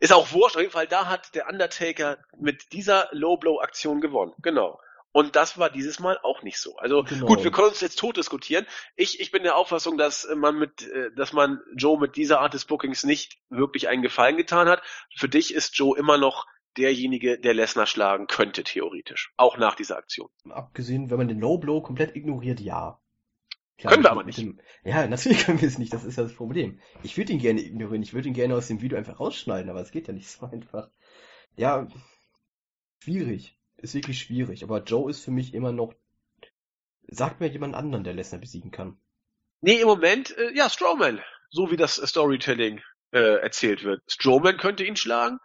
Ist 0.00 0.12
auch 0.12 0.32
wurscht, 0.32 0.56
auf 0.56 0.62
jeden 0.62 0.72
Fall, 0.72 0.88
da 0.88 1.06
hat 1.06 1.36
der 1.36 1.48
Undertaker 1.48 2.18
mit 2.36 2.72
dieser 2.72 3.08
Low-Blow-Aktion 3.12 4.00
gewonnen. 4.00 4.34
Genau. 4.42 4.80
Und 5.12 5.36
das 5.36 5.58
war 5.58 5.68
dieses 5.68 6.00
Mal 6.00 6.18
auch 6.22 6.42
nicht 6.42 6.58
so. 6.58 6.76
Also 6.78 7.04
genau. 7.04 7.26
gut, 7.26 7.44
wir 7.44 7.50
können 7.50 7.68
uns 7.68 7.82
jetzt 7.82 7.98
tot 7.98 8.16
diskutieren. 8.16 8.66
Ich, 8.96 9.20
ich 9.20 9.30
bin 9.30 9.42
der 9.42 9.56
Auffassung, 9.56 9.98
dass 9.98 10.26
man 10.34 10.58
mit, 10.58 10.88
äh, 10.88 11.10
dass 11.14 11.34
man 11.34 11.60
Joe 11.76 12.00
mit 12.00 12.16
dieser 12.16 12.40
Art 12.40 12.54
des 12.54 12.64
Bookings 12.64 13.04
nicht 13.04 13.38
wirklich 13.50 13.88
einen 13.88 14.02
Gefallen 14.02 14.38
getan 14.38 14.68
hat. 14.68 14.82
Für 15.14 15.28
dich 15.28 15.52
ist 15.52 15.76
Joe 15.76 15.96
immer 15.98 16.16
noch 16.16 16.46
derjenige, 16.78 17.38
der 17.38 17.52
Lesnar 17.52 17.86
schlagen 17.86 18.26
könnte, 18.26 18.64
theoretisch. 18.64 19.34
Auch 19.36 19.58
nach 19.58 19.74
dieser 19.74 19.98
Aktion. 19.98 20.30
Abgesehen, 20.48 21.10
wenn 21.10 21.18
man 21.18 21.28
den 21.28 21.40
Low 21.40 21.58
Blow 21.58 21.82
komplett 21.82 22.16
ignoriert, 22.16 22.60
ja. 22.60 22.98
Klar, 23.76 23.92
können 23.92 24.04
wir 24.04 24.12
aber 24.12 24.24
nicht. 24.24 24.38
Dem, 24.38 24.60
ja, 24.82 25.06
natürlich 25.06 25.44
können 25.44 25.60
wir 25.60 25.68
es 25.68 25.76
nicht, 25.76 25.92
das 25.92 26.04
ist 26.04 26.16
ja 26.16 26.22
das 26.22 26.34
Problem. 26.34 26.80
Ich 27.02 27.18
würde 27.18 27.32
ihn 27.34 27.38
gerne 27.38 27.60
ignorieren, 27.60 28.02
ich 28.02 28.14
würde 28.14 28.28
ihn 28.28 28.34
gerne 28.34 28.54
aus 28.54 28.68
dem 28.68 28.80
Video 28.80 28.96
einfach 28.96 29.20
rausschneiden, 29.20 29.68
aber 29.68 29.80
es 29.80 29.90
geht 29.90 30.08
ja 30.08 30.14
nicht 30.14 30.30
so 30.30 30.46
einfach. 30.46 30.88
Ja, 31.56 31.86
schwierig 33.00 33.58
ist 33.82 33.94
wirklich 33.94 34.20
schwierig. 34.20 34.62
Aber 34.62 34.82
Joe 34.82 35.10
ist 35.10 35.24
für 35.24 35.30
mich 35.30 35.54
immer 35.54 35.72
noch. 35.72 35.94
Sagt 37.08 37.40
mir 37.40 37.48
jemand 37.48 37.74
anderen, 37.74 38.04
der 38.04 38.14
Lesnar 38.14 38.40
besiegen 38.40 38.70
kann. 38.70 38.96
Nee, 39.60 39.80
im 39.80 39.88
Moment, 39.88 40.36
äh, 40.36 40.52
ja, 40.54 40.70
Strowman. 40.70 41.20
So 41.50 41.70
wie 41.70 41.76
das 41.76 41.96
Storytelling 41.96 42.80
äh, 43.12 43.40
erzählt 43.40 43.84
wird. 43.84 44.02
Strowman 44.06 44.56
könnte 44.56 44.84
ihn 44.84 44.96
schlagen. 44.96 45.38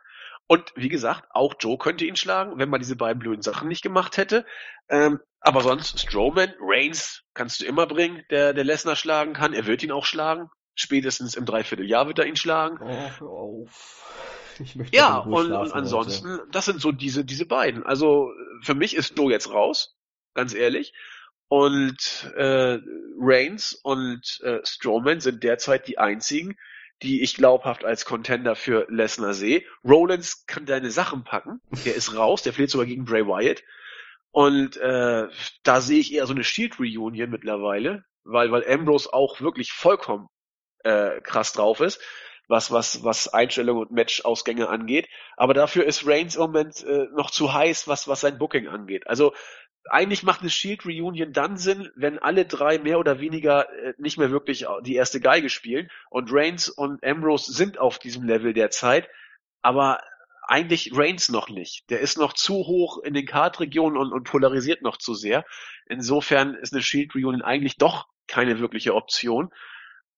Und 0.48 0.72
wie 0.76 0.88
gesagt, 0.88 1.26
auch 1.32 1.56
Joe 1.60 1.78
könnte 1.78 2.06
ihn 2.06 2.16
schlagen, 2.16 2.58
wenn 2.58 2.70
man 2.70 2.80
diese 2.80 2.96
beiden 2.96 3.20
blöden 3.20 3.42
Sachen 3.42 3.68
nicht 3.68 3.82
gemacht 3.82 4.16
hätte. 4.16 4.46
Ähm, 4.88 5.20
aber 5.42 5.62
sonst, 5.62 6.00
Strowman, 6.00 6.54
Reigns 6.60 7.24
kannst 7.34 7.60
du 7.60 7.66
immer 7.66 7.86
bringen, 7.86 8.24
der, 8.30 8.54
der 8.54 8.64
Lesnar 8.64 8.96
schlagen 8.96 9.34
kann. 9.34 9.54
Er 9.54 9.66
wird 9.66 9.84
ihn 9.84 9.92
auch 9.92 10.06
schlagen. 10.06 10.50
Spätestens 10.74 11.36
im 11.36 11.46
Dreivierteljahr 11.46 12.08
wird 12.08 12.20
er 12.20 12.28
ihn 12.28 12.36
schlagen. 12.36 12.80
Oh, 13.22 13.26
auf. 13.26 14.37
Ich 14.64 14.76
möchte 14.76 14.96
ja, 14.96 15.18
und, 15.18 15.52
und 15.52 15.72
ansonsten, 15.74 16.34
heute. 16.34 16.48
das 16.52 16.66
sind 16.66 16.82
so 16.82 16.92
diese, 16.92 17.26
diese 17.26 17.46
beiden. 17.46 17.84
Also 17.84 18.32
für 18.62 18.76
mich 18.76 18.96
ist 18.96 19.18
Joe 19.18 19.32
jetzt 19.32 19.52
raus, 19.52 19.96
ganz 20.34 20.54
ehrlich. 20.54 20.94
Und 21.50 22.32
äh, 22.36 22.80
Reigns 23.20 23.74
und 23.74 24.42
äh, 24.44 24.60
Strowman 24.66 25.22
sind 25.22 25.44
derzeit 25.44 25.88
die 25.88 25.98
einzigen, 25.98 26.58
die 27.02 27.22
ich 27.22 27.36
glaubhaft 27.36 27.86
als 27.86 28.06
Contender 28.06 28.56
für 28.56 28.86
Lesnar 28.90 29.34
sehe. 29.34 29.64
Rollins 29.86 30.46
kann 30.46 30.66
deine 30.66 30.92
Sachen 30.92 31.24
packen. 31.24 31.62
Der 31.86 31.96
ist 31.96 32.16
raus, 32.16 32.42
der 32.42 32.54
fehlt 32.54 32.70
sogar 32.70 32.88
gegen 32.88 33.06
Bray 33.06 33.26
Wyatt. 33.26 33.64
Und 34.32 34.78
äh, 34.78 35.28
da 35.64 35.82
sehe 35.82 36.00
ich 36.00 36.14
eher 36.14 36.26
so 36.28 36.34
eine 36.34 36.44
Shield 36.44 36.80
Reunion 36.80 37.30
mittlerweile, 37.30 38.04
weil 38.24 38.52
weil 38.52 38.70
Ambrose 38.70 39.14
auch 39.14 39.40
wirklich 39.40 39.72
vollkommen 39.72 40.28
äh, 40.84 41.22
krass 41.22 41.54
drauf 41.54 41.80
ist 41.80 42.02
was, 42.48 42.72
was, 42.72 43.04
was 43.04 43.28
Einstellungen 43.28 43.84
und 43.84 43.92
Matchausgänge 43.92 44.70
angeht. 44.70 45.08
Aber 45.36 45.54
dafür 45.54 45.86
ist 45.86 46.08
Reigns 46.08 46.36
im 46.36 46.42
Moment 46.42 46.84
äh, 46.84 47.08
noch 47.14 47.32
zu 47.32 47.54
heiß, 47.54 47.88
was, 47.88 48.08
was 48.08 48.22
sein 48.22 48.38
Booking 48.38 48.68
angeht. 48.68 49.08
Also 49.08 49.34
eigentlich 49.90 50.24
macht 50.24 50.42
eine 50.42 50.50
Shield 50.50 50.86
Reunion 50.86 51.34
dann 51.34 51.58
Sinn, 51.58 51.90
wenn 51.96 52.20
alle 52.20 52.46
drei 52.46 52.78
mehr 52.78 53.00
oder 53.00 53.20
weniger 53.20 53.70
äh, 53.72 53.94
nicht 53.98 54.18
mehr 54.18 54.32
wirklich 54.32 54.66
die 54.82 54.96
erste 54.96 55.20
Geige 55.20 55.50
spielen. 55.50 55.90
Und 56.10 56.32
Reigns 56.32 56.70
und 56.70 57.04
Ambrose 57.04 57.52
sind 57.52 57.78
auf 57.78 58.00
diesem 58.00 58.24
Level 58.24 58.54
derzeit. 58.54 59.10
Aber 59.62 60.02
eigentlich 60.48 60.92
Reigns 60.94 61.30
noch 61.30 61.50
nicht. 61.50 61.90
Der 61.90 62.00
ist 62.00 62.18
noch 62.18 62.34
zu 62.34 62.54
hoch 62.54 63.04
in 63.04 63.14
den 63.14 63.26
Kartregionen 63.26 63.98
und, 63.98 64.14
und 64.14 64.24
polarisiert 64.24 64.82
noch 64.82 64.98
zu 64.98 65.14
sehr. 65.14 65.46
Insofern 65.88 66.56
ist 66.56 66.74
eine 66.74 66.82
Shield 66.82 67.14
Reunion 67.16 67.42
eigentlich 67.42 67.78
doch 67.78 68.08
keine 68.28 68.60
wirkliche 68.60 68.96
Option. 68.96 69.54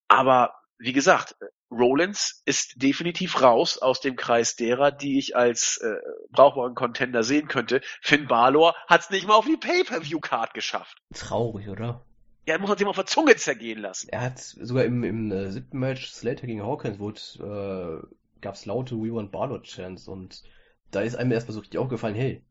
Aber 0.07 0.58
wie 0.79 0.93
gesagt, 0.93 1.35
Rollins 1.69 2.41
ist 2.45 2.81
definitiv 2.81 3.41
raus 3.41 3.77
aus 3.77 3.99
dem 3.99 4.15
Kreis 4.15 4.55
derer, 4.55 4.91
die 4.91 5.19
ich 5.19 5.35
als 5.35 5.77
äh, 5.77 5.97
brauchbaren 6.31 6.73
Contender 6.73 7.23
sehen 7.23 7.47
könnte. 7.47 7.81
Finn 8.01 8.27
Balor 8.27 8.73
hat 8.87 9.01
es 9.01 9.09
nicht 9.09 9.27
mal 9.27 9.35
auf 9.35 9.45
die 9.45 9.57
Pay-Per-View-Card 9.57 10.53
geschafft. 10.53 10.97
Traurig, 11.13 11.67
oder? 11.67 12.05
Ja, 12.47 12.55
er 12.55 12.59
muss 12.59 12.69
man 12.69 12.77
sich 12.77 12.85
mal 12.85 12.91
auf 12.91 12.95
der 12.95 13.05
Zunge 13.05 13.35
zergehen 13.35 13.79
lassen. 13.79 14.09
Er 14.09 14.21
hat 14.21 14.39
sogar 14.39 14.85
im, 14.85 15.03
im 15.03 15.31
äh, 15.31 15.51
siebten 15.51 15.77
Match 15.77 16.09
Slater 16.09 16.47
gegen 16.47 16.63
Hawkins, 16.63 16.97
wo 16.97 17.11
äh, 17.11 18.01
gab's 18.41 18.65
laute 18.65 18.95
We 18.95 19.13
Want 19.13 19.31
Balor 19.31 19.61
Chants 19.61 20.07
und 20.07 20.43
da 20.91 21.01
ist 21.01 21.15
einem 21.15 21.31
erstmal 21.31 21.53
so 21.53 21.59
richtig 21.59 21.77
aufgefallen, 21.77 22.15
hey, 22.15 22.43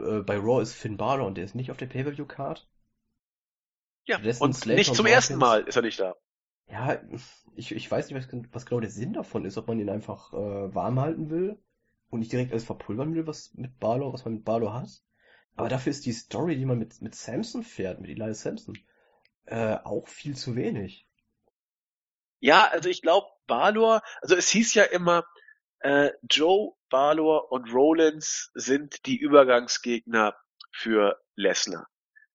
äh, 0.00 0.20
bei 0.20 0.36
Raw 0.38 0.62
ist 0.62 0.72
Finn 0.72 0.96
Balor 0.96 1.26
und 1.26 1.36
der 1.36 1.44
ist 1.44 1.54
nicht 1.54 1.70
auf 1.70 1.76
der 1.76 1.86
Pay-Per-View-Card. 1.86 2.66
Ja, 4.06 4.16
Stattdessen 4.16 4.42
und 4.42 4.54
Slater 4.54 4.78
nicht 4.78 4.88
und 4.88 4.96
zum 4.96 5.06
ersten 5.06 5.34
Hawkins. 5.34 5.48
Mal 5.48 5.68
ist 5.68 5.76
er 5.76 5.82
nicht 5.82 6.00
da. 6.00 6.16
Ja, 6.70 7.00
ich, 7.56 7.72
ich 7.72 7.90
weiß 7.90 8.10
nicht, 8.10 8.32
was, 8.32 8.42
was 8.52 8.66
genau 8.66 8.80
der 8.80 8.90
Sinn 8.90 9.14
davon 9.14 9.44
ist, 9.44 9.56
ob 9.56 9.68
man 9.68 9.80
ihn 9.80 9.88
einfach 9.88 10.32
äh, 10.32 10.74
warm 10.74 11.00
halten 11.00 11.30
will 11.30 11.58
und 12.10 12.20
nicht 12.20 12.32
direkt 12.32 12.52
alles 12.52 12.64
verpulvern 12.64 13.14
will, 13.14 13.26
was 13.26 13.54
mit 13.54 13.78
Balor, 13.78 14.12
was 14.12 14.24
man 14.24 14.34
mit 14.34 14.44
Balor 14.44 14.74
hat. 14.74 14.88
Aber 15.56 15.68
dafür 15.68 15.90
ist 15.90 16.06
die 16.06 16.12
Story, 16.12 16.56
die 16.56 16.66
man 16.66 16.78
mit, 16.78 17.00
mit 17.00 17.14
Samson 17.14 17.62
fährt, 17.62 18.00
mit 18.00 18.10
Elias 18.10 18.42
Samson, 18.42 18.78
äh, 19.46 19.76
auch 19.82 20.06
viel 20.06 20.36
zu 20.36 20.54
wenig. 20.56 21.08
Ja, 22.40 22.68
also 22.68 22.88
ich 22.88 23.02
glaube, 23.02 23.26
Balor, 23.46 24.02
also 24.20 24.36
es 24.36 24.48
hieß 24.50 24.74
ja 24.74 24.84
immer, 24.84 25.24
äh, 25.80 26.10
Joe, 26.30 26.74
Balor 26.90 27.50
und 27.50 27.72
Rollins 27.72 28.50
sind 28.54 29.06
die 29.06 29.16
Übergangsgegner 29.16 30.36
für 30.70 31.20
Lesnar. 31.34 31.88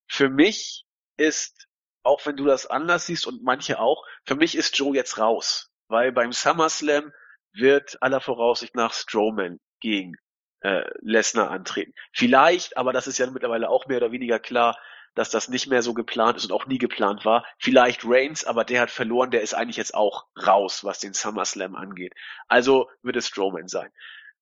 Für 0.08 0.30
mich 0.30 0.86
ist, 1.18 1.68
auch 2.04 2.26
wenn 2.26 2.36
du 2.36 2.46
das 2.46 2.66
anders 2.66 3.06
siehst 3.06 3.26
und 3.28 3.44
manche 3.44 3.80
auch, 3.80 4.06
für 4.26 4.36
mich 4.36 4.56
ist 4.56 4.78
Joe 4.78 4.96
jetzt 4.96 5.18
raus, 5.18 5.72
weil 5.88 6.12
beim 6.12 6.32
SummerSlam 6.32 7.12
wird 7.54 8.02
aller 8.02 8.22
Voraussicht 8.22 8.76
nach 8.76 8.94
Strowman 8.94 9.60
gegen 9.80 10.16
äh, 10.62 10.84
Lesnar 11.02 11.52
antreten. 11.52 11.94
Vielleicht, 12.14 12.78
aber 12.78 12.94
das 12.94 13.08
ist 13.08 13.18
ja 13.18 13.30
mittlerweile 13.30 13.70
auch 13.70 13.86
mehr 13.88 13.98
oder 13.98 14.12
weniger 14.12 14.40
klar, 14.40 14.78
dass 15.16 15.30
das 15.30 15.48
nicht 15.48 15.68
mehr 15.68 15.84
so 15.84 15.94
geplant 15.94 16.38
ist 16.38 16.46
und 16.46 16.52
auch 16.52 16.66
nie 16.66 16.80
geplant 16.80 17.24
war. 17.26 17.46
Vielleicht 17.60 18.02
Reigns, 18.04 18.46
aber 18.46 18.66
der 18.66 18.82
hat 18.82 18.90
verloren, 18.90 19.30
der 19.30 19.42
ist 19.42 19.54
eigentlich 19.54 19.78
jetzt 19.78 19.94
auch 19.94 20.26
raus, 20.36 20.84
was 20.84 21.00
den 21.00 21.14
SummerSlam 21.14 21.76
angeht. 21.76 22.14
Also 22.48 22.90
wird 23.04 23.16
es 23.16 23.28
Strowman 23.28 23.68
sein. 23.68 23.92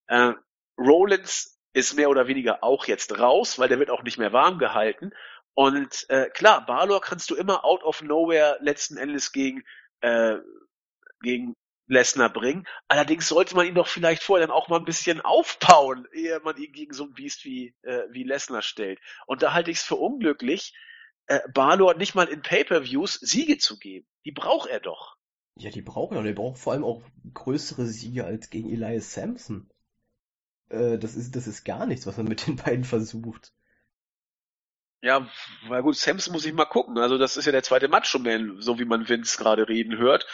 Äh, 0.08 0.34
Rollins 0.78 1.60
ist 1.74 1.96
mehr 1.96 2.10
oder 2.10 2.28
weniger 2.28 2.64
auch 2.64 2.86
jetzt 2.86 3.20
raus, 3.20 3.60
weil 3.60 3.70
der 3.70 3.80
wird 3.80 3.90
auch 3.90 4.04
nicht 4.04 4.18
mehr 4.18 4.34
warm 4.34 4.60
gehalten. 4.60 5.12
Und 5.54 6.06
äh, 6.10 6.30
klar, 6.30 6.66
Balor 6.66 7.02
kannst 7.02 7.30
du 7.30 7.36
immer 7.36 7.66
out 7.66 7.84
of 7.84 8.02
nowhere 8.02 8.58
letzten 8.62 8.98
Endes 8.98 9.32
gegen 9.32 9.64
äh, 10.02 10.38
gegen 11.22 11.54
Lesnar 11.88 12.32
bringen. 12.32 12.66
Allerdings 12.88 13.28
sollte 13.28 13.56
man 13.56 13.68
ihn 13.68 13.76
doch 13.76 13.88
vielleicht 13.88 14.24
vorher 14.24 14.48
dann 14.48 14.56
auch 14.56 14.70
mal 14.70 14.78
ein 14.78 14.86
bisschen 14.86 15.22
aufbauen, 15.22 16.08
ehe 16.14 16.40
man 16.40 16.58
ihn 16.58 16.72
gegen 16.72 16.94
so 16.94 17.04
ein 17.04 17.14
Biest 17.14 17.44
wie, 17.44 17.76
äh, 17.82 18.04
wie 18.12 18.24
Lesnar 18.24 18.62
stellt. 18.62 19.00
Und 19.28 19.44
da 19.44 19.54
halte 19.54 19.72
ich 19.72 19.78
es 19.78 19.84
für 19.84 19.98
unglücklich, 19.98 20.74
äh, 21.28 21.40
Balor 21.54 21.96
nicht 21.96 22.16
mal 22.16 22.28
in 22.28 22.42
Pay-Per-Views 22.42 23.16
Siege 23.16 23.58
zu 23.58 23.78
geben. 23.78 24.08
Die 24.26 24.32
braucht 24.32 24.70
er 24.70 24.80
doch. 24.80 25.18
Ja, 25.58 25.70
die 25.70 25.82
brauchen 25.82 26.16
er. 26.16 26.24
Der 26.24 26.34
braucht 26.34 26.60
vor 26.60 26.74
allem 26.74 26.86
auch 26.86 27.04
größere 27.34 27.86
Siege 27.86 28.26
als 28.26 28.50
gegen 28.50 28.72
Elias 28.72 29.14
Sampson. 29.14 29.70
Äh, 30.70 30.98
das 30.98 31.16
ist, 31.16 31.36
das 31.36 31.46
ist 31.46 31.66
gar 31.66 31.86
nichts, 31.86 32.08
was 32.08 32.18
man 32.18 32.28
mit 32.28 32.48
den 32.48 32.56
beiden 32.56 32.86
versucht. 32.86 33.54
Ja, 35.02 35.28
weil 35.68 35.82
gut, 35.82 35.96
Samson 35.98 36.34
muss 36.34 36.46
ich 36.46 36.54
mal 36.54 36.66
gucken. 36.66 36.98
Also 37.00 37.18
das 37.18 37.36
ist 37.38 37.46
ja 37.46 37.52
der 37.52 37.64
zweite 37.64 37.88
Macho-Man, 37.88 38.62
so 38.62 38.78
wie 38.80 38.86
man 38.86 39.10
Vince 39.10 39.38
gerade 39.38 39.68
reden 39.68 39.98
hört. 39.98 40.28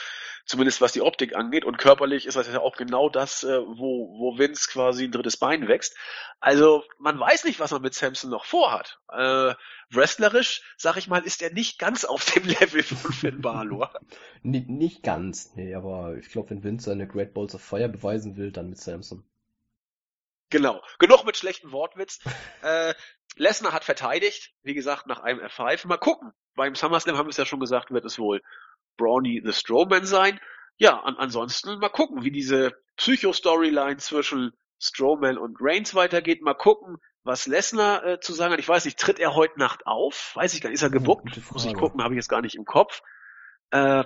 Zumindest 0.46 0.80
was 0.80 0.94
die 0.94 1.02
Optik 1.02 1.36
angeht. 1.36 1.66
Und 1.66 1.78
körperlich 1.78 2.26
ist 2.26 2.36
das 2.36 2.48
ja 2.48 2.60
auch 2.62 2.78
genau 2.78 3.10
das, 3.10 3.44
äh, 3.44 3.60
wo, 3.62 4.18
wo 4.18 4.38
Vince 4.38 4.70
quasi 4.70 5.06
ein 5.06 5.12
drittes 5.12 5.38
Bein 5.38 5.68
wächst. 5.68 5.96
Also 6.40 6.84
man 7.00 7.20
weiß 7.20 7.44
nicht, 7.46 7.60
was 7.60 7.72
man 7.72 7.82
mit 7.82 7.94
Samson 7.94 8.30
noch 8.30 8.46
vorhat. 8.46 9.00
Äh, 9.12 9.56
wrestlerisch, 9.90 10.62
sag 10.78 10.98
ich 10.98 11.08
mal, 11.08 11.24
ist 11.24 11.42
er 11.42 11.52
nicht 11.52 11.80
ganz 11.80 12.06
auf 12.06 12.26
dem 12.32 12.44
Level 12.60 12.84
von 12.84 13.12
Finn 13.14 13.42
Balor. 13.42 13.92
Ni- 14.42 14.66
nicht 14.68 15.04
ganz, 15.04 15.54
nee, 15.56 15.76
aber 15.76 16.16
ich 16.18 16.30
glaube, 16.30 16.50
wenn 16.52 16.64
Vince 16.64 16.90
seine 16.90 17.08
Great 17.08 17.34
Balls 17.34 17.56
of 17.56 17.62
Fire 17.62 17.90
beweisen 17.90 18.38
will, 18.38 18.52
dann 18.52 18.70
mit 18.70 18.80
Samson. 18.80 19.24
Genau. 20.50 20.82
Genug 21.00 21.26
mit 21.26 21.36
schlechten 21.36 21.72
Wortwitz. 21.74 22.20
äh, 22.64 22.94
Lesnar 23.38 23.74
hat 23.74 23.84
verteidigt, 23.84 24.54
wie 24.64 24.74
gesagt, 24.74 25.08
nach 25.08 25.20
einem 25.20 25.40
F5. 25.40 25.88
Mal 25.88 25.98
gucken. 25.98 26.32
Beim 26.56 26.76
SummerSlam 26.76 27.18
haben 27.18 27.28
wir 27.28 27.32
es 27.32 27.38
ja 27.38 27.46
schon 27.46 27.60
gesagt, 27.60 27.92
wird 27.92 28.06
es 28.06 28.20
wohl 28.20 28.42
Brawny 28.98 29.42
the 29.44 29.54
Strowman 29.54 30.06
sein. 30.06 30.40
Ja, 30.78 31.00
an, 31.00 31.16
ansonsten 31.18 31.80
mal 31.80 31.90
gucken, 31.90 32.24
wie 32.24 32.32
diese 32.32 32.74
Psycho-Storyline 32.98 33.98
zwischen 33.98 34.54
Strowman 34.80 35.38
und 35.38 35.58
Reigns 35.60 35.96
weitergeht. 35.96 36.42
Mal 36.42 36.54
gucken, 36.54 36.98
was 37.24 37.48
Lesnar 37.48 38.06
äh, 38.06 38.20
zu 38.20 38.34
sagen 38.34 38.54
hat. 38.54 38.60
Ich 38.60 38.70
weiß 38.70 38.86
nicht, 38.86 39.00
tritt 39.00 39.20
er 39.20 39.36
heute 39.36 39.60
Nacht 39.60 39.86
auf? 39.86 40.32
Weiß 40.36 40.54
ich 40.54 40.62
gar 40.62 40.70
nicht. 40.70 40.76
Ist 40.76 40.84
er 40.84 40.90
gebuckt? 40.90 41.24
Gute 41.24 41.42
Muss 41.52 41.66
ich 41.66 41.74
gucken, 41.74 42.04
habe 42.04 42.14
ich 42.14 42.18
jetzt 42.18 42.30
gar 42.30 42.42
nicht 42.42 42.56
im 42.56 42.66
Kopf. 42.66 43.02
Äh, 43.72 44.04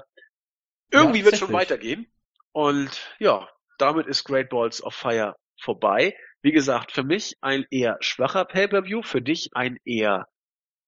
irgendwie 0.92 1.24
wird 1.24 1.38
schon 1.38 1.54
weitergehen. 1.54 2.12
Und 2.52 3.16
ja, 3.20 3.50
damit 3.78 4.08
ist 4.08 4.26
Great 4.26 4.50
Balls 4.50 4.84
of 4.84 4.94
Fire 4.94 5.36
vorbei. 5.60 6.16
Wie 6.42 6.52
gesagt, 6.52 6.92
für 6.92 7.04
mich 7.04 7.38
ein 7.42 7.66
eher 7.70 7.98
schwacher 8.02 8.46
Pay-Per-View, 8.46 9.04
für 9.04 9.22
dich 9.22 9.52
ein 9.54 9.78
eher 9.86 10.28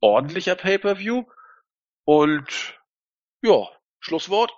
ordentlicher 0.02 0.56
Pay-Per-View. 0.56 1.26
Und 2.06 2.80
ja, 3.42 3.68
Schlusswort. 4.00 4.52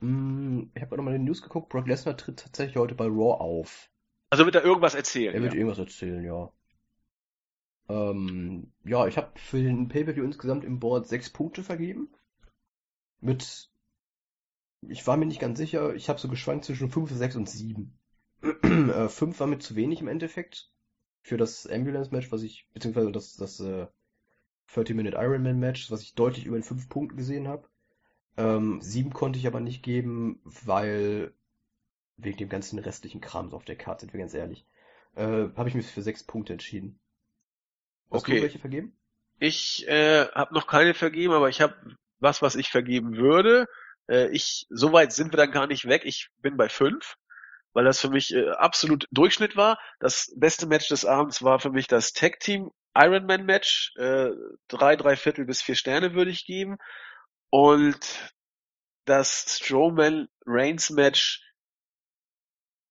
Mm, 0.00 0.62
ich 0.74 0.80
habe 0.80 0.90
gerade 0.90 1.02
mal 1.02 1.14
in 1.14 1.20
den 1.20 1.24
News 1.26 1.42
geguckt, 1.42 1.68
Brock 1.68 1.86
Lesnar 1.86 2.16
tritt 2.16 2.38
tatsächlich 2.38 2.76
heute 2.76 2.94
bei 2.94 3.04
Raw 3.04 3.40
auf. 3.40 3.90
Also 4.30 4.44
wird 4.46 4.54
er 4.54 4.64
irgendwas 4.64 4.94
erzählen. 4.94 5.34
Er 5.34 5.42
wird 5.42 5.52
ja. 5.52 5.58
irgendwas 5.58 5.78
erzählen, 5.78 6.24
ja. 6.24 6.52
Ähm, 7.88 8.72
ja, 8.84 9.06
ich 9.06 9.16
habe 9.16 9.38
für 9.38 9.62
den 9.62 9.88
Pay-Per-View 9.88 10.24
insgesamt 10.24 10.64
im 10.64 10.80
Board 10.80 11.06
sechs 11.06 11.28
Punkte 11.28 11.62
vergeben. 11.62 12.08
Mit, 13.20 13.70
ich 14.88 15.06
war 15.06 15.16
mir 15.16 15.26
nicht 15.26 15.40
ganz 15.40 15.58
sicher, 15.58 15.94
ich 15.94 16.08
habe 16.08 16.18
so 16.18 16.28
geschwankt 16.28 16.64
zwischen 16.64 16.90
5, 16.90 17.10
6 17.10 17.36
und 17.36 17.48
7. 17.50 17.99
äh, 18.62 19.08
5 19.08 19.40
war 19.40 19.46
mir 19.46 19.58
zu 19.58 19.76
wenig 19.76 20.00
im 20.00 20.08
Endeffekt 20.08 20.70
für 21.22 21.36
das 21.36 21.66
Ambulance-Match, 21.66 22.32
was 22.32 22.42
ich, 22.42 22.68
beziehungsweise 22.72 23.12
das, 23.12 23.36
das 23.36 23.60
äh, 23.60 23.86
30-Minute 24.66 25.16
Ironman-Match, 25.16 25.90
was 25.90 26.02
ich 26.02 26.14
deutlich 26.14 26.46
über 26.46 26.58
den 26.58 26.62
5 26.62 26.88
Punkten 26.88 27.16
gesehen 27.16 27.48
habe. 27.48 27.68
Ähm, 28.36 28.80
7 28.82 29.12
konnte 29.12 29.38
ich 29.38 29.46
aber 29.46 29.60
nicht 29.60 29.82
geben, 29.82 30.40
weil 30.44 31.34
wegen 32.16 32.38
dem 32.38 32.48
ganzen 32.48 32.78
restlichen 32.78 33.20
Kram 33.20 33.50
so 33.50 33.56
auf 33.56 33.64
der 33.64 33.76
Karte, 33.76 34.02
sind 34.02 34.14
wir 34.14 34.20
ganz 34.20 34.34
ehrlich. 34.34 34.66
Äh, 35.16 35.48
habe 35.56 35.68
ich 35.68 35.74
mich 35.74 35.86
für 35.86 36.02
6 36.02 36.24
Punkte 36.24 36.54
entschieden. 36.54 37.00
Hast 38.12 38.22
Okay. 38.22 38.38
du 38.38 38.42
welche 38.42 38.58
vergeben? 38.58 38.92
Ich 39.38 39.86
äh, 39.88 40.26
habe 40.28 40.54
noch 40.54 40.66
keine 40.66 40.94
vergeben, 40.94 41.32
aber 41.34 41.48
ich 41.48 41.60
habe 41.60 41.74
was, 42.20 42.42
was 42.42 42.56
ich 42.56 42.68
vergeben 42.70 43.16
würde. 43.16 43.66
Äh, 44.08 44.28
ich, 44.30 44.66
so 44.70 44.92
weit 44.92 45.12
sind 45.12 45.32
wir 45.32 45.38
dann 45.38 45.52
gar 45.52 45.66
nicht 45.66 45.86
weg. 45.86 46.02
Ich 46.04 46.28
bin 46.42 46.56
bei 46.56 46.68
fünf, 46.68 47.16
weil 47.72 47.84
das 47.84 48.00
für 48.00 48.10
mich 48.10 48.34
äh, 48.34 48.50
absolut 48.50 49.06
Durchschnitt 49.10 49.56
war. 49.56 49.78
Das 49.98 50.32
beste 50.36 50.66
Match 50.66 50.88
des 50.88 51.04
Abends 51.04 51.42
war 51.42 51.60
für 51.60 51.70
mich 51.70 51.86
das 51.86 52.12
Tag 52.12 52.40
Team 52.40 52.70
Ironman 52.94 53.44
Match. 53.44 53.92
Äh, 53.96 54.30
drei, 54.68 54.96
drei 54.96 55.16
Viertel 55.16 55.44
bis 55.44 55.62
vier 55.62 55.76
Sterne 55.76 56.14
würde 56.14 56.30
ich 56.30 56.46
geben. 56.46 56.78
Und 57.50 58.32
das 59.04 59.58
Strowman 59.58 60.28
Reigns 60.46 60.90
Match 60.90 61.42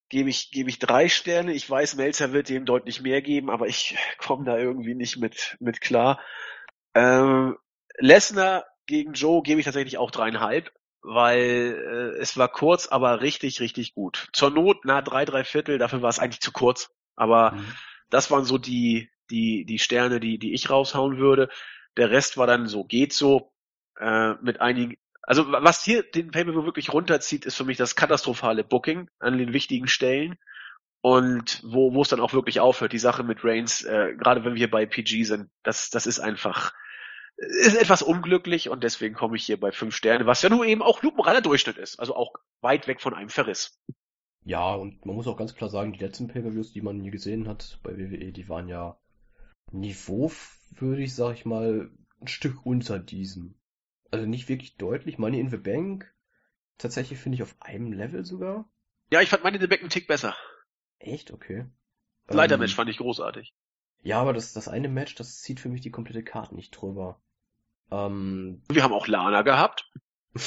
gebe 0.10 0.30
ich, 0.30 0.52
gebe 0.52 0.70
ich 0.70 0.80
drei 0.80 1.08
Sterne. 1.08 1.54
Ich 1.54 1.70
weiß, 1.70 1.96
Melzer 1.96 2.34
wird 2.34 2.50
dem 2.50 2.66
deutlich 2.66 3.02
mehr 3.02 3.22
geben, 3.22 3.50
aber 3.50 3.68
ich 3.68 3.98
komme 4.18 4.46
da 4.46 4.58
irgendwie 4.58 4.96
nicht 4.96 5.18
mit, 5.18 5.56
mit 5.60 5.82
klar. 5.82 6.20
Ähm, 6.94 7.58
Lesnar 7.98 8.66
gegen 8.88 9.14
Joe 9.14 9.44
gebe 9.44 9.60
ich 9.60 9.66
tatsächlich 9.66 9.98
auch 9.98 10.10
dreieinhalb, 10.10 10.72
weil 11.02 12.14
äh, 12.18 12.20
es 12.22 12.38
war 12.38 12.50
kurz, 12.50 12.88
aber 12.88 13.22
richtig, 13.22 13.60
richtig 13.62 13.94
gut. 13.94 14.28
Zur 14.34 14.52
Not, 14.52 14.80
na, 14.86 15.02
drei, 15.02 15.26
drei 15.26 15.44
Viertel, 15.44 15.78
dafür 15.78 16.02
war 16.02 16.10
es 16.10 16.20
eigentlich 16.20 16.42
zu 16.42 16.52
kurz. 16.52 16.92
Aber 17.16 17.54
Mhm. 17.54 17.66
das 18.10 18.32
waren 18.32 18.46
so 18.46 18.58
die, 18.58 19.10
die, 19.30 19.66
die 19.66 19.80
Sterne, 19.80 20.20
die, 20.20 20.40
die 20.40 20.54
ich 20.54 20.70
raushauen 20.70 21.18
würde. 21.18 21.50
Der 21.98 22.12
Rest 22.12 22.38
war 22.38 22.48
dann 22.48 22.68
so, 22.68 22.84
geht 22.84 23.14
so, 23.14 23.52
äh, 24.00 24.34
mit 24.42 24.62
einigen, 24.62 24.98
also 25.24 25.52
was 25.52 25.84
hier 25.84 26.04
den 26.04 26.32
Pay-Per-View 26.32 26.66
wirklich 26.66 26.92
runterzieht, 26.94 27.46
ist 27.46 27.56
für 27.56 27.66
mich 27.66 27.78
das 27.78 27.96
katastrophale 27.96 28.64
Booking 28.64 29.10
an 29.20 29.38
den 29.38 29.54
wichtigen 29.54 29.88
Stellen. 29.88 30.38
Und 31.02 31.62
wo, 31.64 31.94
wo 31.94 32.02
es 32.02 32.10
dann 32.10 32.20
auch 32.20 32.34
wirklich 32.34 32.60
aufhört, 32.60 32.92
die 32.92 33.00
Sache 33.00 33.24
mit 33.24 33.44
Reigns, 33.44 33.84
äh, 33.84 34.16
gerade 34.18 34.44
wenn 34.44 34.56
wir 34.56 34.70
bei 34.70 34.86
PG 34.86 35.24
sind, 35.24 35.50
das, 35.64 35.90
das 35.90 36.06
ist 36.08 36.20
einfach, 36.20 36.74
ist 37.40 37.76
etwas 37.76 38.02
unglücklich 38.02 38.70
und 38.70 38.84
deswegen 38.84 39.16
komme 39.16 39.38
ich 39.38 39.46
hier 39.46 39.60
bei 39.60 39.72
fünf 39.72 39.96
Sterne, 39.96 40.26
was 40.26 40.42
ja 40.42 40.50
nur 40.50 40.66
eben 40.66 40.82
auch 40.82 41.02
lupenreiner 41.02 41.42
Durchschnitt 41.42 41.78
ist, 41.78 42.00
also 42.00 42.16
auch 42.16 42.34
weit 42.62 42.88
weg 42.88 43.02
von 43.02 43.14
einem 43.14 43.30
Verriss. 43.30 43.80
Ja, 44.44 44.74
und 44.74 45.06
man 45.06 45.16
muss 45.16 45.28
auch 45.28 45.38
ganz 45.38 45.56
klar 45.56 45.70
sagen, 45.70 45.94
die 45.94 46.00
letzten 46.00 46.28
Pay-Per-Views, 46.28 46.74
die 46.74 46.82
man 46.82 46.98
nie 46.98 47.12
gesehen 47.12 47.48
hat 47.48 47.80
bei 47.84 47.98
WWE, 47.98 48.32
die 48.32 48.50
waren 48.50 48.68
ja 48.68 48.98
niveauwürdig, 49.72 51.14
sag 51.14 51.34
ich 51.36 51.46
mal, 51.46 51.92
ein 52.22 52.28
Stück 52.28 52.66
unter 52.66 53.00
diesem. 53.00 53.56
Also 54.12 54.26
nicht 54.26 54.50
wirklich 54.50 54.76
deutlich. 54.78 55.18
Money 55.18 55.40
in 55.40 55.50
the 55.50 55.58
Bank 55.58 56.12
tatsächlich 56.78 57.20
finde 57.20 57.36
ich 57.36 57.44
auf 57.44 57.56
einem 57.60 57.94
Level 57.94 58.26
sogar. 58.26 58.70
Ja, 59.12 59.22
ich 59.22 59.30
fand 59.30 59.44
meine 59.44 59.60
The 59.60 59.68
Back 59.68 59.82
einen 59.82 59.90
Tick 59.90 60.08
besser. 60.08 60.36
Echt? 60.98 61.32
Okay. 61.32 61.66
Leitermatch 62.28 62.72
Ähm, 62.72 62.76
fand 62.76 62.90
ich 62.90 62.98
großartig. 62.98 63.54
Ja, 64.02 64.22
aber 64.22 64.34
das, 64.34 64.54
das 64.54 64.68
eine 64.68 64.90
Match, 64.90 65.16
das 65.16 65.42
zieht 65.42 65.60
für 65.60 65.70
mich 65.70 65.82
die 65.82 65.92
komplette 65.92 66.24
Karte 66.24 66.56
nicht 66.56 66.72
drüber. 66.72 67.22
Ähm, 67.92 68.62
Wir 68.70 68.84
haben 68.84 68.94
auch 68.94 69.08
Lana 69.08 69.42
gehabt. 69.42 69.92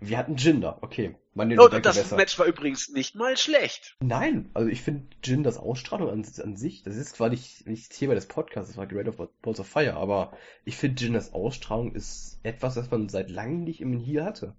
wir 0.00 0.18
hatten 0.18 0.36
Jinder, 0.36 0.78
okay. 0.82 1.16
Und 1.34 1.52
Rebecca 1.52 1.80
das 1.80 1.96
besser. 1.96 2.16
Match 2.16 2.38
war 2.38 2.46
übrigens 2.46 2.88
nicht 2.88 3.14
mal 3.14 3.36
schlecht. 3.36 3.96
Nein, 4.00 4.50
also 4.54 4.70
ich 4.70 4.82
finde 4.82 5.08
Jinders 5.22 5.58
Ausstrahlung 5.58 6.08
an, 6.08 6.26
an 6.42 6.56
sich, 6.56 6.82
das 6.82 6.96
ist 6.96 7.16
zwar 7.16 7.28
nicht, 7.28 7.66
nicht 7.66 7.92
Thema 7.92 8.14
des 8.14 8.26
Podcasts, 8.26 8.70
das 8.70 8.78
war 8.78 8.86
Great 8.86 9.08
of 9.08 9.16
Balls 9.42 9.60
of 9.60 9.66
Fire, 9.66 9.94
aber 9.94 10.36
ich 10.64 10.76
finde 10.76 11.02
Jinders 11.02 11.32
Ausstrahlung 11.32 11.94
ist 11.94 12.40
etwas, 12.42 12.74
das 12.74 12.90
man 12.90 13.08
seit 13.08 13.30
langem 13.30 13.64
nicht 13.64 13.80
im 13.80 13.98
Heel 13.98 14.24
hatte. 14.24 14.56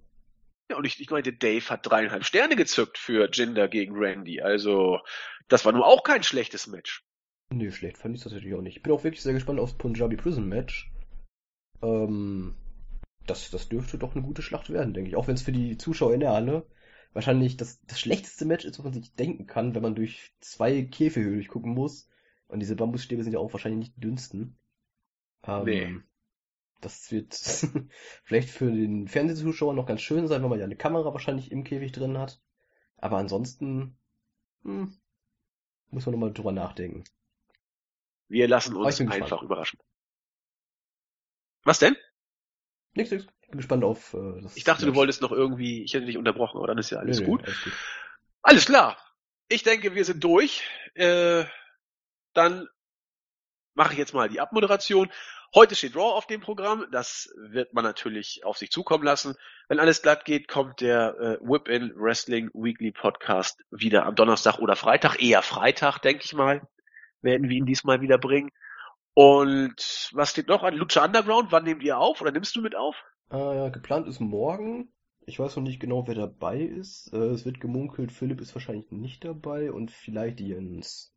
Ja, 0.70 0.76
und 0.76 0.84
ich, 0.84 1.00
ich 1.00 1.10
meinte, 1.10 1.32
Dave 1.32 1.68
hat 1.70 1.86
dreieinhalb 1.86 2.24
Sterne 2.24 2.54
gezückt 2.54 2.98
für 2.98 3.28
Jinder 3.32 3.68
gegen 3.68 3.96
Randy. 3.96 4.42
Also, 4.42 5.00
das 5.48 5.64
war 5.64 5.72
nun 5.72 5.82
auch 5.82 6.04
kein 6.04 6.22
schlechtes 6.22 6.66
Match. 6.66 7.02
Nö, 7.50 7.72
schlecht 7.72 7.96
fand 7.96 8.14
ich 8.14 8.22
das 8.22 8.32
natürlich 8.32 8.54
auch 8.54 8.60
nicht. 8.60 8.76
Ich 8.76 8.82
bin 8.82 8.92
auch 8.92 9.02
wirklich 9.02 9.22
sehr 9.22 9.32
gespannt 9.32 9.58
aufs 9.58 9.78
Punjabi 9.78 10.16
Prison 10.16 10.46
Match. 10.46 10.90
Ähm, 11.82 12.54
das, 13.26 13.50
das 13.50 13.68
dürfte 13.68 13.98
doch 13.98 14.14
eine 14.14 14.24
gute 14.24 14.42
Schlacht 14.42 14.70
werden, 14.70 14.94
denke 14.94 15.10
ich. 15.10 15.16
Auch 15.16 15.28
wenn 15.28 15.34
es 15.34 15.42
für 15.42 15.52
die 15.52 15.76
Zuschauer 15.76 16.14
in 16.14 16.20
der 16.20 16.32
Halle 16.32 16.66
wahrscheinlich 17.12 17.56
das, 17.56 17.80
das 17.86 18.00
schlechteste 18.00 18.44
Match 18.44 18.64
ist, 18.64 18.78
was 18.78 18.84
man 18.84 18.92
sich 18.92 19.14
denken 19.14 19.46
kann, 19.46 19.74
wenn 19.74 19.82
man 19.82 19.94
durch 19.94 20.32
zwei 20.40 20.82
Käfige 20.82 21.30
durchgucken 21.30 21.72
muss. 21.72 22.08
Und 22.48 22.60
diese 22.60 22.76
Bambusstäbe 22.76 23.22
sind 23.22 23.32
ja 23.32 23.38
auch 23.38 23.52
wahrscheinlich 23.52 23.78
nicht 23.78 23.96
die 23.96 24.00
dünnsten. 24.00 24.56
Ähm, 25.44 25.64
Nee. 25.64 25.96
Das 26.80 27.10
wird 27.10 27.34
vielleicht 28.24 28.50
für 28.50 28.70
den 28.70 29.08
Fernsehzuschauer 29.08 29.74
noch 29.74 29.86
ganz 29.86 30.00
schön 30.00 30.28
sein, 30.28 30.42
wenn 30.42 30.50
man 30.50 30.60
ja 30.60 30.64
eine 30.64 30.76
Kamera 30.76 31.12
wahrscheinlich 31.12 31.50
im 31.50 31.64
Käfig 31.64 31.92
drin 31.92 32.18
hat. 32.18 32.40
Aber 32.96 33.16
ansonsten 33.18 33.96
hm, 34.62 34.96
muss 35.90 36.06
man 36.06 36.12
nochmal 36.12 36.32
drüber 36.32 36.52
nachdenken. 36.52 37.04
Wir 38.28 38.46
lassen 38.46 38.76
uns 38.76 39.00
einfach 39.00 39.42
überraschen. 39.42 39.80
Was 41.68 41.80
denn? 41.80 41.98
Nix, 42.94 43.10
nix. 43.10 43.26
Ich 43.42 43.48
bin 43.48 43.58
gespannt 43.58 43.84
auf 43.84 44.14
äh, 44.14 44.40
das 44.40 44.56
Ich 44.56 44.64
dachte, 44.64 44.86
du 44.86 44.92
Match. 44.92 44.96
wolltest 44.96 45.20
noch 45.20 45.32
irgendwie, 45.32 45.84
ich 45.84 45.92
hätte 45.92 46.06
dich 46.06 46.16
unterbrochen, 46.16 46.56
aber 46.56 46.66
dann 46.66 46.78
ist 46.78 46.88
ja 46.88 46.96
alles 46.96 47.20
nö, 47.20 47.26
gut. 47.26 47.44
Alles 47.44 47.62
gut. 47.62 47.72
Alles 48.40 48.64
klar. 48.64 48.96
Ich 49.48 49.64
denke, 49.64 49.94
wir 49.94 50.06
sind 50.06 50.24
durch. 50.24 50.62
Äh, 50.94 51.44
dann 52.32 52.68
mache 53.74 53.92
ich 53.92 53.98
jetzt 53.98 54.14
mal 54.14 54.30
die 54.30 54.40
Abmoderation. 54.40 55.12
Heute 55.54 55.74
steht 55.74 55.94
Raw 55.94 56.14
auf 56.16 56.26
dem 56.26 56.40
Programm. 56.40 56.86
Das 56.90 57.30
wird 57.36 57.74
man 57.74 57.84
natürlich 57.84 58.46
auf 58.46 58.56
sich 58.56 58.70
zukommen 58.70 59.04
lassen. 59.04 59.34
Wenn 59.68 59.78
alles 59.78 60.00
glatt 60.00 60.24
geht, 60.24 60.48
kommt 60.48 60.80
der 60.80 61.16
äh, 61.20 61.46
Whip-In 61.46 61.92
Wrestling 61.96 62.48
Weekly 62.54 62.92
Podcast 62.92 63.62
wieder 63.70 64.06
am 64.06 64.14
Donnerstag 64.14 64.58
oder 64.58 64.74
Freitag. 64.74 65.20
Eher 65.20 65.42
Freitag, 65.42 65.98
denke 65.98 66.24
ich 66.24 66.32
mal, 66.32 66.66
werden 67.20 67.50
wir 67.50 67.56
ihn 67.58 67.66
diesmal 67.66 68.00
wieder 68.00 68.16
bringen. 68.16 68.50
Und 69.18 70.10
was 70.12 70.30
steht 70.30 70.46
noch 70.46 70.62
an? 70.62 70.76
Lucha 70.76 71.04
Underground, 71.04 71.50
wann 71.50 71.64
nehmt 71.64 71.82
ihr 71.82 71.98
auf 71.98 72.20
oder 72.20 72.30
nimmst 72.30 72.54
du 72.54 72.62
mit 72.62 72.76
auf? 72.76 72.94
Äh, 73.30 73.70
geplant 73.70 74.06
ist 74.06 74.20
morgen. 74.20 74.92
Ich 75.26 75.38
weiß 75.38 75.56
noch 75.56 75.62
nicht 75.64 75.80
genau, 75.80 76.06
wer 76.06 76.14
dabei 76.14 76.60
ist. 76.60 77.12
Äh, 77.12 77.16
es 77.30 77.44
wird 77.44 77.58
gemunkelt, 77.58 78.12
Philipp 78.12 78.40
ist 78.40 78.54
wahrscheinlich 78.54 78.90
nicht 78.92 79.24
dabei 79.24 79.72
und 79.72 79.90
vielleicht 79.90 80.40
Jens. 80.40 81.12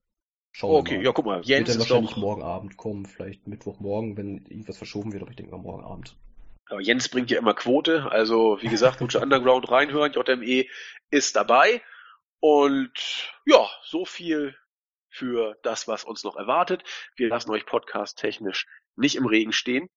Schauen 0.51 0.77
wir 0.77 0.79
Okay, 0.79 0.97
mal. 0.97 1.03
ja, 1.03 1.11
guck 1.11 1.25
mal, 1.25 1.45
Wird 1.47 1.47
Jens 1.47 1.67
dann 1.67 1.77
ist 1.77 1.79
wahrscheinlich 1.79 2.11
doch, 2.11 2.17
morgen 2.17 2.41
Abend 2.43 2.75
kommen, 2.77 3.05
vielleicht 3.05 3.47
Mittwochmorgen, 3.47 4.17
wenn 4.17 4.45
irgendwas 4.47 4.77
verschoben 4.77 5.13
wird, 5.13 5.21
aber 5.21 5.31
ich 5.31 5.37
denke 5.37 5.51
mal 5.51 5.61
morgen 5.61 5.83
Abend. 5.83 6.17
Aber 6.69 6.81
Jens 6.81 7.09
bringt 7.09 7.29
ja 7.31 7.37
immer 7.39 7.53
Quote, 7.53 8.11
also 8.11 8.57
wie 8.61 8.69
gesagt, 8.69 8.99
Lucha 9.01 9.19
Underground 9.21 9.69
reinhören, 9.69 10.13
JME 10.13 10.65
ist 11.11 11.35
dabei. 11.35 11.81
Und 12.39 12.91
ja, 13.45 13.67
so 13.83 14.05
viel 14.05 14.55
für 15.11 15.57
das, 15.61 15.87
was 15.87 16.03
uns 16.03 16.23
noch 16.23 16.35
erwartet. 16.35 16.83
Wir 17.15 17.29
lassen 17.29 17.51
euch 17.51 17.65
podcast-technisch 17.65 18.65
nicht 18.95 19.15
im 19.15 19.25
Regen 19.25 19.51
stehen. 19.51 19.89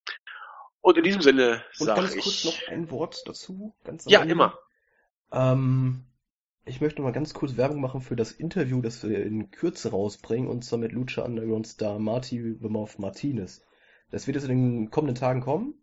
Und 0.81 0.99
in 0.99 1.05
diesem 1.05 1.23
Sinne 1.23 1.65
Und 1.79 1.87
sage 1.87 2.03
ganz 2.03 2.13
kurz 2.15 2.27
ich. 2.27 2.45
noch 2.45 2.69
ein 2.69 2.91
Wort 2.91 3.23
dazu. 3.27 3.75
Ja, 4.07 4.21
Ende. 4.21 4.33
immer. 4.33 4.59
Ähm, 5.33 6.05
ich 6.67 6.81
möchte 6.81 7.01
mal 7.01 7.13
ganz 7.13 7.33
kurz 7.33 7.57
Werbung 7.57 7.81
machen 7.81 8.01
für 8.01 8.17
das 8.17 8.33
Interview, 8.33 8.83
das 8.83 9.03
wir 9.03 9.25
in 9.25 9.51
Kürze 9.51 9.91
rausbringen, 9.91 10.49
und 10.49 10.65
zwar 10.65 10.79
mit 10.79 10.93
Lucha 10.93 11.23
Underground 11.23 11.67
Star 11.67 11.99
Marty 11.99 12.39
Bemov 12.61 12.99
Martinez. 12.99 13.65
Das 14.11 14.27
wird 14.27 14.37
jetzt 14.37 14.49
in 14.49 14.51
den 14.51 14.91
kommenden 14.91 15.17
Tagen 15.17 15.41
kommen. 15.41 15.75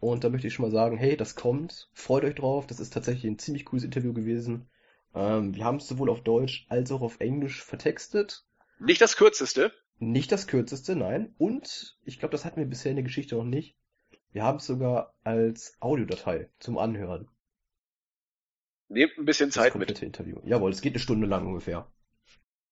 Und 0.00 0.24
da 0.24 0.28
möchte 0.30 0.46
ich 0.46 0.54
schon 0.54 0.64
mal 0.64 0.70
sagen, 0.70 0.96
hey, 0.96 1.16
das 1.16 1.34
kommt. 1.34 1.88
Freut 1.92 2.24
euch 2.24 2.36
drauf. 2.36 2.66
Das 2.66 2.80
ist 2.80 2.92
tatsächlich 2.92 3.24
ein 3.24 3.38
ziemlich 3.38 3.64
cooles 3.64 3.84
Interview 3.84 4.12
gewesen. 4.12 4.68
Ähm, 5.14 5.54
wir 5.54 5.64
haben 5.64 5.76
es 5.76 5.88
sowohl 5.88 6.10
auf 6.10 6.22
Deutsch 6.22 6.66
als 6.68 6.92
auch 6.92 7.00
auf 7.02 7.20
Englisch 7.20 7.62
vertextet. 7.62 8.44
Nicht 8.78 9.00
das 9.00 9.16
kürzeste. 9.16 9.72
Nicht 9.98 10.30
das 10.30 10.46
kürzeste, 10.46 10.94
nein. 10.94 11.34
Und 11.38 11.98
ich 12.04 12.18
glaube, 12.18 12.32
das 12.32 12.44
hatten 12.44 12.60
wir 12.60 12.66
bisher 12.66 12.90
in 12.90 12.96
der 12.96 13.04
Geschichte 13.04 13.34
noch 13.36 13.44
nicht. 13.44 13.76
Wir 14.32 14.44
haben 14.44 14.58
es 14.58 14.66
sogar 14.66 15.14
als 15.24 15.76
Audiodatei 15.80 16.50
zum 16.60 16.78
Anhören. 16.78 17.28
Nehmt 18.88 19.18
ein 19.18 19.24
bisschen 19.24 19.48
Das 19.48 19.54
Zeit 19.56 19.64
mit. 19.66 19.72
komplette 19.72 20.06
Interview. 20.06 20.38
Jawohl, 20.44 20.70
es 20.70 20.80
geht 20.80 20.92
eine 20.92 21.00
Stunde 21.00 21.26
lang 21.26 21.46
ungefähr. 21.46 21.90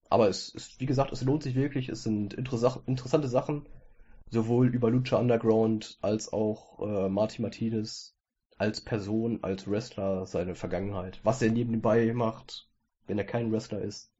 Aber 0.09 0.29
es 0.29 0.49
ist, 0.49 0.79
wie 0.79 0.85
gesagt, 0.85 1.11
es 1.11 1.21
lohnt 1.21 1.43
sich 1.43 1.55
wirklich. 1.55 1.89
Es 1.89 2.03
sind 2.03 2.33
interessa 2.33 2.81
interessante 2.85 3.27
Sachen, 3.27 3.67
sowohl 4.29 4.73
über 4.73 4.89
Lucha 4.89 5.17
Underground 5.17 5.97
als 6.01 6.31
auch 6.31 6.79
äh, 6.79 7.09
Marty 7.09 7.41
Martinez 7.41 8.16
als 8.57 8.81
Person, 8.81 9.43
als 9.43 9.69
Wrestler, 9.69 10.25
seine 10.25 10.55
Vergangenheit, 10.55 11.19
was 11.23 11.41
er 11.41 11.51
nebenbei 11.51 12.11
macht, 12.13 12.67
wenn 13.07 13.17
er 13.17 13.25
kein 13.25 13.51
Wrestler 13.51 13.81
ist. 13.81 14.11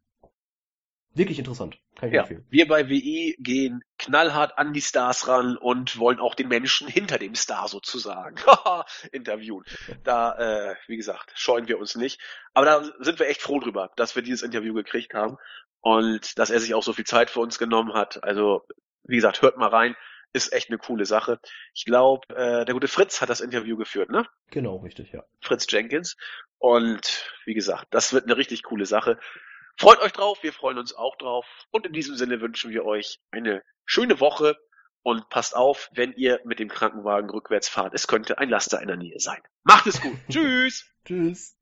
Wirklich 1.13 1.39
interessant. 1.39 1.77
Kann 1.95 2.09
ich 2.09 2.15
Ja, 2.15 2.21
empfehlen. 2.21 2.47
wir 2.49 2.67
bei 2.67 2.89
WI 2.89 3.35
gehen 3.39 3.81
knallhart 3.97 4.57
an 4.57 4.71
die 4.73 4.81
Stars 4.81 5.27
ran 5.27 5.57
und 5.57 5.97
wollen 5.97 6.19
auch 6.19 6.35
den 6.35 6.47
Menschen 6.47 6.87
hinter 6.87 7.17
dem 7.17 7.33
Star 7.35 7.67
sozusagen 7.67 8.35
interviewen. 9.11 9.63
Da, 10.03 10.35
äh, 10.71 10.75
wie 10.87 10.97
gesagt, 10.97 11.31
scheuen 11.35 11.67
wir 11.67 11.79
uns 11.79 11.95
nicht. 11.95 12.21
Aber 12.53 12.65
da 12.65 12.83
sind 12.99 13.19
wir 13.19 13.27
echt 13.27 13.41
froh 13.41 13.59
drüber, 13.59 13.91
dass 13.95 14.15
wir 14.15 14.21
dieses 14.23 14.43
Interview 14.43 14.73
gekriegt 14.73 15.13
haben 15.15 15.37
und 15.81 16.37
dass 16.37 16.51
er 16.51 16.59
sich 16.59 16.73
auch 16.75 16.83
so 16.83 16.93
viel 16.93 17.05
Zeit 17.05 17.29
für 17.31 17.39
uns 17.39 17.57
genommen 17.57 17.93
hat. 17.93 18.23
Also, 18.23 18.67
wie 19.03 19.15
gesagt, 19.15 19.41
hört 19.41 19.57
mal 19.57 19.69
rein. 19.69 19.95
Ist 20.33 20.53
echt 20.53 20.69
eine 20.69 20.77
coole 20.77 21.05
Sache. 21.05 21.39
Ich 21.73 21.85
glaube, 21.85 22.27
äh, 22.35 22.65
der 22.65 22.73
gute 22.73 22.87
Fritz 22.87 23.21
hat 23.21 23.29
das 23.29 23.41
Interview 23.41 23.77
geführt, 23.77 24.09
ne? 24.09 24.27
Genau, 24.51 24.77
richtig, 24.77 25.11
ja. 25.11 25.23
Fritz 25.41 25.65
Jenkins. 25.69 26.15
Und 26.59 27.31
wie 27.45 27.53
gesagt, 27.53 27.87
das 27.91 28.13
wird 28.13 28.25
eine 28.25 28.37
richtig 28.37 28.63
coole 28.63 28.85
Sache. 28.85 29.19
Freut 29.77 29.99
euch 30.01 30.11
drauf, 30.11 30.41
wir 30.41 30.53
freuen 30.53 30.77
uns 30.77 30.93
auch 30.93 31.15
drauf. 31.17 31.45
Und 31.71 31.85
in 31.85 31.93
diesem 31.93 32.15
Sinne 32.15 32.41
wünschen 32.41 32.71
wir 32.71 32.83
euch 32.85 33.19
eine 33.31 33.63
schöne 33.85 34.19
Woche 34.19 34.57
und 35.03 35.29
passt 35.29 35.55
auf, 35.55 35.89
wenn 35.93 36.13
ihr 36.13 36.41
mit 36.45 36.59
dem 36.59 36.67
Krankenwagen 36.67 37.29
rückwärts 37.29 37.69
fahrt. 37.69 37.93
Es 37.93 38.07
könnte 38.07 38.39
ein 38.39 38.49
Laster 38.49 38.81
in 38.81 38.87
der 38.87 38.97
Nähe 38.97 39.19
sein. 39.19 39.41
Macht 39.63 39.87
es 39.87 40.01
gut. 40.01 40.17
Tschüss. 40.29 40.89
Tschüss. 41.05 41.56